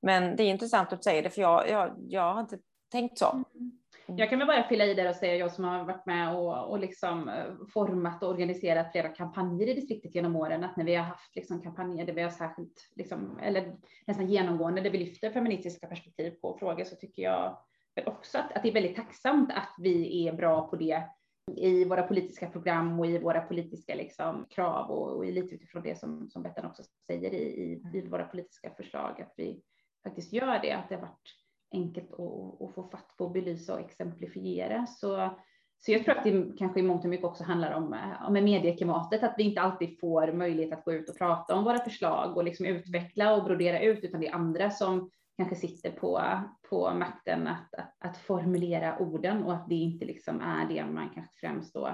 Men 0.05 0.35
det 0.35 0.43
är 0.43 0.49
intressant 0.49 0.93
att 0.93 1.03
säga 1.03 1.21
det, 1.21 1.29
för 1.29 1.41
jag, 1.41 1.69
jag, 1.69 1.95
jag 2.07 2.33
har 2.33 2.41
inte 2.41 2.57
tänkt 2.91 3.17
så. 3.17 3.31
Mm. 3.31 3.71
Jag 4.07 4.29
kan 4.29 4.39
väl 4.39 4.47
bara 4.47 4.63
fylla 4.63 4.85
i 4.85 4.93
där 4.93 5.09
och 5.09 5.15
säga, 5.15 5.35
jag 5.35 5.51
som 5.51 5.63
har 5.63 5.83
varit 5.83 6.05
med 6.05 6.35
och, 6.35 6.69
och 6.69 6.79
liksom 6.79 7.29
eh, 7.29 7.45
format 7.73 8.23
och 8.23 8.29
organiserat 8.29 8.91
flera 8.91 9.09
kampanjer 9.09 9.67
i 9.67 9.73
distriktet 9.73 10.15
genom 10.15 10.35
åren, 10.35 10.63
att 10.63 10.77
när 10.77 10.85
vi 10.85 10.95
har 10.95 11.03
haft 11.03 11.35
liksom 11.35 11.61
kampanjer 11.61 12.05
där 12.05 12.13
vi 12.13 12.21
har 12.21 12.29
särskilt, 12.29 12.89
liksom, 12.95 13.39
eller 13.39 13.75
nästan 14.07 14.27
genomgående, 14.27 14.81
där 14.81 14.89
vi 14.89 14.97
lyfter 14.97 15.31
feministiska 15.31 15.87
perspektiv 15.87 16.31
på 16.31 16.57
frågor, 16.59 16.83
så 16.83 16.95
tycker 16.95 17.23
jag 17.23 17.57
också 18.05 18.37
att, 18.37 18.51
att 18.53 18.63
det 18.63 18.69
är 18.69 18.73
väldigt 18.73 18.95
tacksamt 18.95 19.51
att 19.51 19.75
vi 19.79 20.27
är 20.27 20.33
bra 20.33 20.67
på 20.67 20.75
det 20.75 21.03
i 21.55 21.85
våra 21.85 22.03
politiska 22.03 22.49
program 22.49 22.99
och 22.99 23.05
i 23.05 23.19
våra 23.19 23.41
politiska 23.41 23.95
liksom, 23.95 24.45
krav 24.49 24.91
och, 24.91 25.17
och 25.17 25.25
lite 25.25 25.55
utifrån 25.55 25.83
det 25.83 25.99
som, 25.99 26.29
som 26.29 26.43
Bettan 26.43 26.65
också 26.65 26.83
säger 27.07 27.33
i, 27.33 27.43
i, 27.43 27.97
i 27.97 28.07
våra 28.07 28.27
politiska 28.27 28.69
förslag, 28.69 29.21
att 29.21 29.33
vi 29.37 29.61
faktiskt 30.05 30.33
gör 30.33 30.59
det, 30.59 30.71
att 30.71 30.89
det 30.89 30.95
har 30.95 31.01
varit 31.01 31.35
enkelt 31.71 32.13
att, 32.13 32.61
att 32.61 32.75
få 32.75 32.83
fatt 32.91 33.17
på, 33.17 33.29
belysa 33.29 33.73
och 33.73 33.79
exemplifiera. 33.79 34.85
Så, 34.85 35.29
så 35.77 35.91
jag 35.91 36.05
tror 36.05 36.17
att 36.17 36.23
det 36.23 36.57
kanske 36.57 36.79
i 36.79 36.83
mångt 36.83 37.03
och 37.03 37.09
mycket 37.09 37.25
också 37.25 37.43
handlar 37.43 37.71
om, 37.71 37.97
om 38.27 38.33
medieklimatet, 38.33 39.23
att 39.23 39.35
vi 39.37 39.43
inte 39.43 39.61
alltid 39.61 39.99
får 39.99 40.31
möjlighet 40.31 40.73
att 40.73 40.85
gå 40.85 40.93
ut 40.93 41.09
och 41.09 41.17
prata 41.17 41.55
om 41.55 41.63
våra 41.63 41.79
förslag 41.79 42.37
och 42.37 42.43
liksom 42.43 42.65
utveckla 42.65 43.35
och 43.35 43.43
brodera 43.43 43.81
ut, 43.81 44.03
utan 44.03 44.21
det 44.21 44.27
är 44.27 44.35
andra 44.35 44.69
som 44.69 45.09
kanske 45.37 45.55
sitter 45.55 45.91
på, 45.91 46.21
på 46.69 46.93
makten 46.93 47.47
att, 47.47 47.73
att, 47.73 47.95
att 47.99 48.17
formulera 48.17 48.99
orden 48.99 49.43
och 49.43 49.53
att 49.53 49.69
det 49.69 49.75
inte 49.75 50.05
liksom 50.05 50.41
är 50.41 50.67
det 50.67 50.85
man 50.85 51.09
kanske 51.13 51.33
främst 51.39 51.73
då 51.73 51.87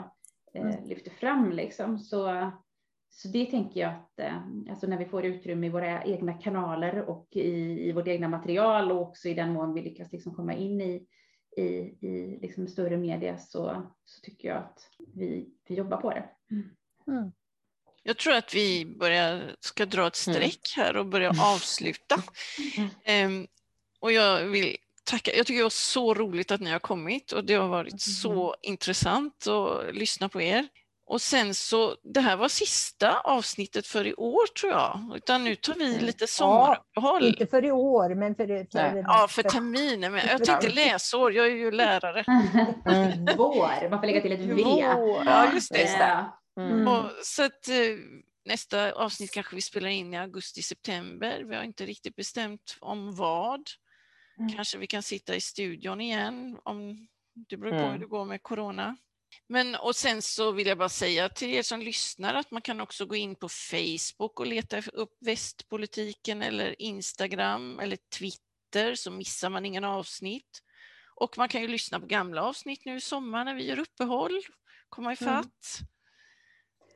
eh, 0.53 0.61
mm. 0.61 0.83
lyfter 0.83 1.11
fram. 1.11 1.51
Liksom. 1.51 1.99
Så, 1.99 2.51
så 3.13 3.27
det 3.27 3.45
tänker 3.45 3.79
jag 3.79 3.93
att 3.93 4.19
eh, 4.19 4.37
alltså 4.69 4.87
när 4.87 4.97
vi 4.97 5.05
får 5.05 5.25
utrymme 5.25 5.67
i 5.67 5.69
våra 5.69 6.03
egna 6.03 6.33
kanaler 6.33 7.09
och 7.09 7.27
i, 7.31 7.89
i 7.89 7.91
vårt 7.91 8.07
egna 8.07 8.27
material 8.27 8.91
och 8.91 9.01
också 9.01 9.27
i 9.27 9.33
den 9.33 9.53
mån 9.53 9.73
vi 9.73 9.81
lyckas 9.81 10.11
liksom 10.11 10.35
komma 10.35 10.53
in 10.53 10.81
i, 10.81 11.07
i, 11.57 11.63
i 12.07 12.39
liksom 12.41 12.67
större 12.67 12.97
media 12.97 13.37
så, 13.37 13.91
så 14.05 14.21
tycker 14.21 14.47
jag 14.47 14.57
att 14.57 14.79
vi, 15.13 15.49
vi 15.67 15.75
jobbar 15.75 15.97
på 15.97 16.09
det. 16.09 16.29
Mm. 16.51 16.69
mm. 17.07 17.31
Jag 18.03 18.17
tror 18.17 18.33
att 18.33 18.55
vi 18.55 18.85
börjar, 18.85 19.55
ska 19.59 19.85
dra 19.85 20.07
ett 20.07 20.27
mm. 20.27 20.35
streck 20.35 20.73
här 20.77 20.97
och 20.97 21.05
börja 21.05 21.29
avsluta. 21.55 22.23
Um, 23.25 23.47
och 23.99 24.11
jag 24.11 24.45
vill 24.45 24.77
tacka. 25.03 25.31
Jag 25.35 25.45
tycker 25.45 25.57
det 25.57 25.63
var 25.63 25.69
så 25.69 26.13
roligt 26.13 26.51
att 26.51 26.61
ni 26.61 26.69
har 26.69 26.79
kommit 26.79 27.31
och 27.31 27.45
det 27.45 27.53
har 27.53 27.67
varit 27.67 28.01
så 28.01 28.47
mm. 28.47 28.59
intressant 28.61 29.47
att 29.47 29.95
lyssna 29.95 30.29
på 30.29 30.41
er. 30.41 30.67
Och 31.11 31.21
sen 31.21 31.53
så, 31.53 31.95
det 32.03 32.19
här 32.19 32.37
var 32.37 32.47
sista 32.47 33.19
avsnittet 33.19 33.87
för 33.87 34.07
i 34.07 34.13
år 34.13 34.47
tror 34.47 34.71
jag, 34.71 35.13
utan 35.15 35.43
nu 35.43 35.55
tar 35.55 35.73
vi 35.73 35.99
lite 35.99 36.27
sommaruppehåll. 36.27 37.23
Ja, 37.23 37.27
inte 37.27 37.47
för 37.47 37.65
i 37.65 37.71
år, 37.71 38.15
men 38.15 38.35
för, 38.35 38.47
för 38.71 39.03
Ja, 39.07 39.27
för 39.29 39.43
terminen. 39.43 40.11
Men 40.11 40.27
jag 40.27 40.45
tänkte 40.45 40.69
läsår, 40.69 41.33
jag 41.33 41.45
är 41.45 41.55
ju 41.55 41.71
lärare. 41.71 42.23
Mm. 42.85 43.25
Vår, 43.37 43.89
man 43.89 43.99
får 43.99 44.05
lägga 44.07 44.21
till 44.21 44.31
ett 44.31 44.39
V. 44.39 44.63
Ja, 45.25 45.53
just 45.53 45.73
det. 45.73 46.25
Mm. 46.59 46.87
Och, 46.87 47.11
så 47.23 47.43
att, 47.43 47.67
eh, 47.67 47.75
nästa 48.45 48.91
avsnitt 48.91 49.31
kanske 49.31 49.55
vi 49.55 49.61
spelar 49.61 49.89
in 49.89 50.13
i 50.13 50.17
augusti-september. 50.17 51.43
Vi 51.43 51.55
har 51.55 51.63
inte 51.63 51.85
riktigt 51.85 52.15
bestämt 52.15 52.77
om 52.79 53.15
vad. 53.15 53.61
Mm. 54.39 54.51
Kanske 54.55 54.77
vi 54.77 54.87
kan 54.87 55.03
sitta 55.03 55.35
i 55.35 55.41
studion 55.41 56.01
igen, 56.01 56.57
om 56.63 57.07
det 57.49 57.57
beror 57.57 57.71
på 57.71 57.77
hur 57.77 57.85
mm. 57.85 57.99
det 57.99 58.07
går 58.07 58.25
med 58.25 58.43
corona. 58.43 58.97
Men 59.51 59.75
och 59.75 59.95
sen 59.95 60.21
så 60.21 60.51
vill 60.51 60.67
jag 60.67 60.77
bara 60.77 60.89
säga 60.89 61.29
till 61.29 61.53
er 61.53 61.61
som 61.61 61.79
lyssnar 61.79 62.33
att 62.33 62.51
man 62.51 62.61
kan 62.61 62.81
också 62.81 63.05
gå 63.05 63.15
in 63.15 63.35
på 63.35 63.49
Facebook 63.49 64.39
och 64.39 64.47
leta 64.47 64.77
upp 64.93 65.17
västpolitiken 65.19 66.41
eller 66.41 66.81
Instagram 66.81 67.79
eller 67.79 67.97
Twitter 68.19 68.95
så 68.95 69.11
missar 69.11 69.49
man 69.49 69.65
ingen 69.65 69.83
avsnitt. 69.83 70.61
Och 71.15 71.37
man 71.37 71.49
kan 71.49 71.61
ju 71.61 71.67
lyssna 71.67 71.99
på 71.99 72.05
gamla 72.05 72.43
avsnitt 72.43 72.85
nu 72.85 72.95
i 72.95 73.01
sommar 73.01 73.45
när 73.45 73.55
vi 73.55 73.67
gör 73.67 73.79
uppehåll, 73.79 74.41
komma 74.89 75.13
ifatt. 75.13 75.79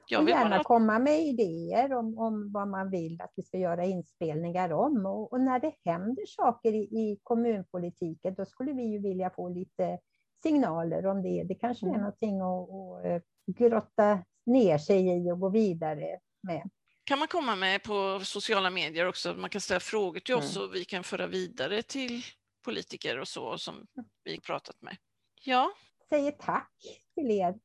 Jag 0.07 0.23
och 0.23 0.29
gärna 0.29 0.49
bara... 0.49 0.63
komma 0.63 0.99
med 0.99 1.21
idéer 1.21 1.93
om, 1.93 2.17
om 2.17 2.51
vad 2.51 2.67
man 2.67 2.89
vill 2.89 3.21
att 3.21 3.33
vi 3.35 3.43
ska 3.43 3.57
göra 3.57 3.85
inspelningar 3.85 4.73
om. 4.73 5.05
Och, 5.05 5.33
och 5.33 5.41
när 5.41 5.59
det 5.59 5.73
händer 5.85 6.25
saker 6.25 6.73
i, 6.73 6.83
i, 6.83 7.19
kommunpolitiken, 7.23 8.35
då 8.35 8.45
skulle 8.45 8.73
vi 8.73 8.83
ju 8.83 8.99
vilja 8.99 9.29
få 9.29 9.49
lite 9.49 9.99
signaler 10.43 11.05
om 11.05 11.21
det. 11.21 11.43
Det 11.43 11.55
kanske 11.55 11.85
är 11.85 11.89
Mm. 11.89 12.01
någonting 12.01 12.41
att, 12.41 12.69
att 12.69 13.05
eh, 13.05 13.21
grotta 13.67 14.19
ner 14.45 14.77
sig 14.77 15.07
i 15.27 15.31
och 15.31 15.39
gå 15.39 15.49
vidare 15.49 16.19
med. 16.43 16.69
kan 17.03 17.19
man 17.19 17.27
komma 17.27 17.55
med 17.55 17.83
på 17.83 18.19
sociala 18.23 18.69
medier 18.69 19.07
också. 19.07 19.33
Man 19.33 19.49
kan 19.49 19.61
ställa 19.61 19.79
frågor 19.79 20.19
till 20.19 20.35
oss 20.35 20.55
Mm. 20.55 20.67
och 20.69 20.75
vi 20.75 20.85
kan 20.85 21.03
föra 21.03 21.27
vidare 21.27 21.81
till 21.81 22.21
politiker 22.65 23.19
och 23.19 23.27
så 23.27 23.57
som 23.57 23.87
vi 24.23 24.39
pratat 24.39 24.81
med. 24.81 24.97
Ja, 25.43 25.71
Säger 26.09 26.31
tack 26.31 26.71
till 27.15 27.31
er 27.31 27.55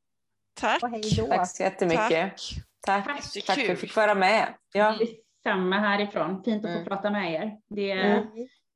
tack. 0.55 0.83
och 0.83 0.89
hej 0.91 1.03
då. 1.17 1.27
Tack 1.27 1.49
så 1.57 1.63
jättemycket. 1.63 2.09
Tack, 2.81 3.07
tack, 3.07 3.07
tack 3.47 3.55
för 3.57 3.63
att 3.63 3.69
vi 3.71 3.77
fick 3.77 3.97
vara 3.97 4.15
med. 4.15 4.55
Ja. 4.73 4.99
Detsamma 5.45 5.79
härifrån. 5.79 6.43
Fint 6.45 6.65
att 6.65 6.71
få 6.71 6.77
Mm. 6.77 6.85
prata 6.89 7.11
med 7.11 7.33
er. 7.35 7.59
Det, 7.69 7.91
Mm. 7.93 8.27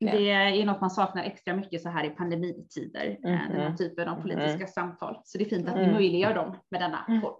Det 0.07 0.31
är 0.31 0.67
något 0.67 0.81
man 0.81 0.91
saknar 0.91 1.23
extra 1.25 1.55
mycket 1.57 1.83
så 1.83 1.89
här 1.89 2.05
i 2.05 2.11
pandemitider. 2.11 3.07
eh, 3.11 3.17
Den 3.23 3.35
här 3.39 3.69
Mhm. 3.69 3.77
typen 3.77 4.09
av 4.09 4.15
politiska 4.23 4.55
Mm. 4.55 4.69
samtal. 4.69 5.21
Så 5.25 5.39
det 5.39 5.45
är 5.45 5.49
fint 5.49 5.69
att 5.69 5.77
vi 5.77 5.81
Mm. 5.83 5.95
möjliggör 5.95 6.35
dem 6.35 6.57
med 6.71 6.81
denna 6.81 6.99
Mm. 7.09 7.21
podd. 7.21 7.35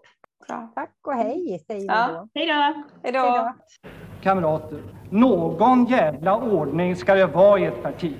Bra. 0.47 0.71
Tack 0.75 0.91
och 1.07 1.13
hej 1.13 1.63
säger 1.67 1.85
Ja. 1.87 2.27
vi 2.33 2.45
då. 2.45 2.49
Hej 3.03 3.11
då! 3.11 3.19
Hej. 3.21 3.53
Kamrater, 4.23 4.79
någon 5.09 5.85
jävla 5.85 6.35
ordning 6.37 6.95
ska 6.95 7.13
det 7.15 7.25
vara 7.25 7.59
i 7.59 7.65
ett 7.65 7.83
parti. 7.83 8.13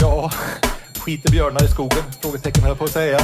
Ja, 0.00 0.30
skiter 1.00 1.30
björnar 1.30 1.64
i 1.64 1.68
skogen? 1.68 2.02
Frågetecken 2.20 2.62
höll 2.62 2.70
jag 2.70 2.78
på 2.78 2.84
att 2.84 2.90
säga. 2.90 3.18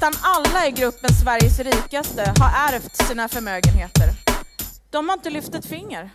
Nästan 0.00 0.12
alla 0.22 0.66
i 0.66 0.70
gruppen 0.70 1.14
Sveriges 1.14 1.58
rikaste 1.58 2.34
har 2.38 2.74
ärvt 2.74 2.96
sina 2.96 3.28
förmögenheter. 3.28 4.08
De 4.90 5.08
har 5.08 5.16
inte 5.16 5.30
lyft 5.30 5.54
ett 5.54 5.66
finger. 5.66 6.10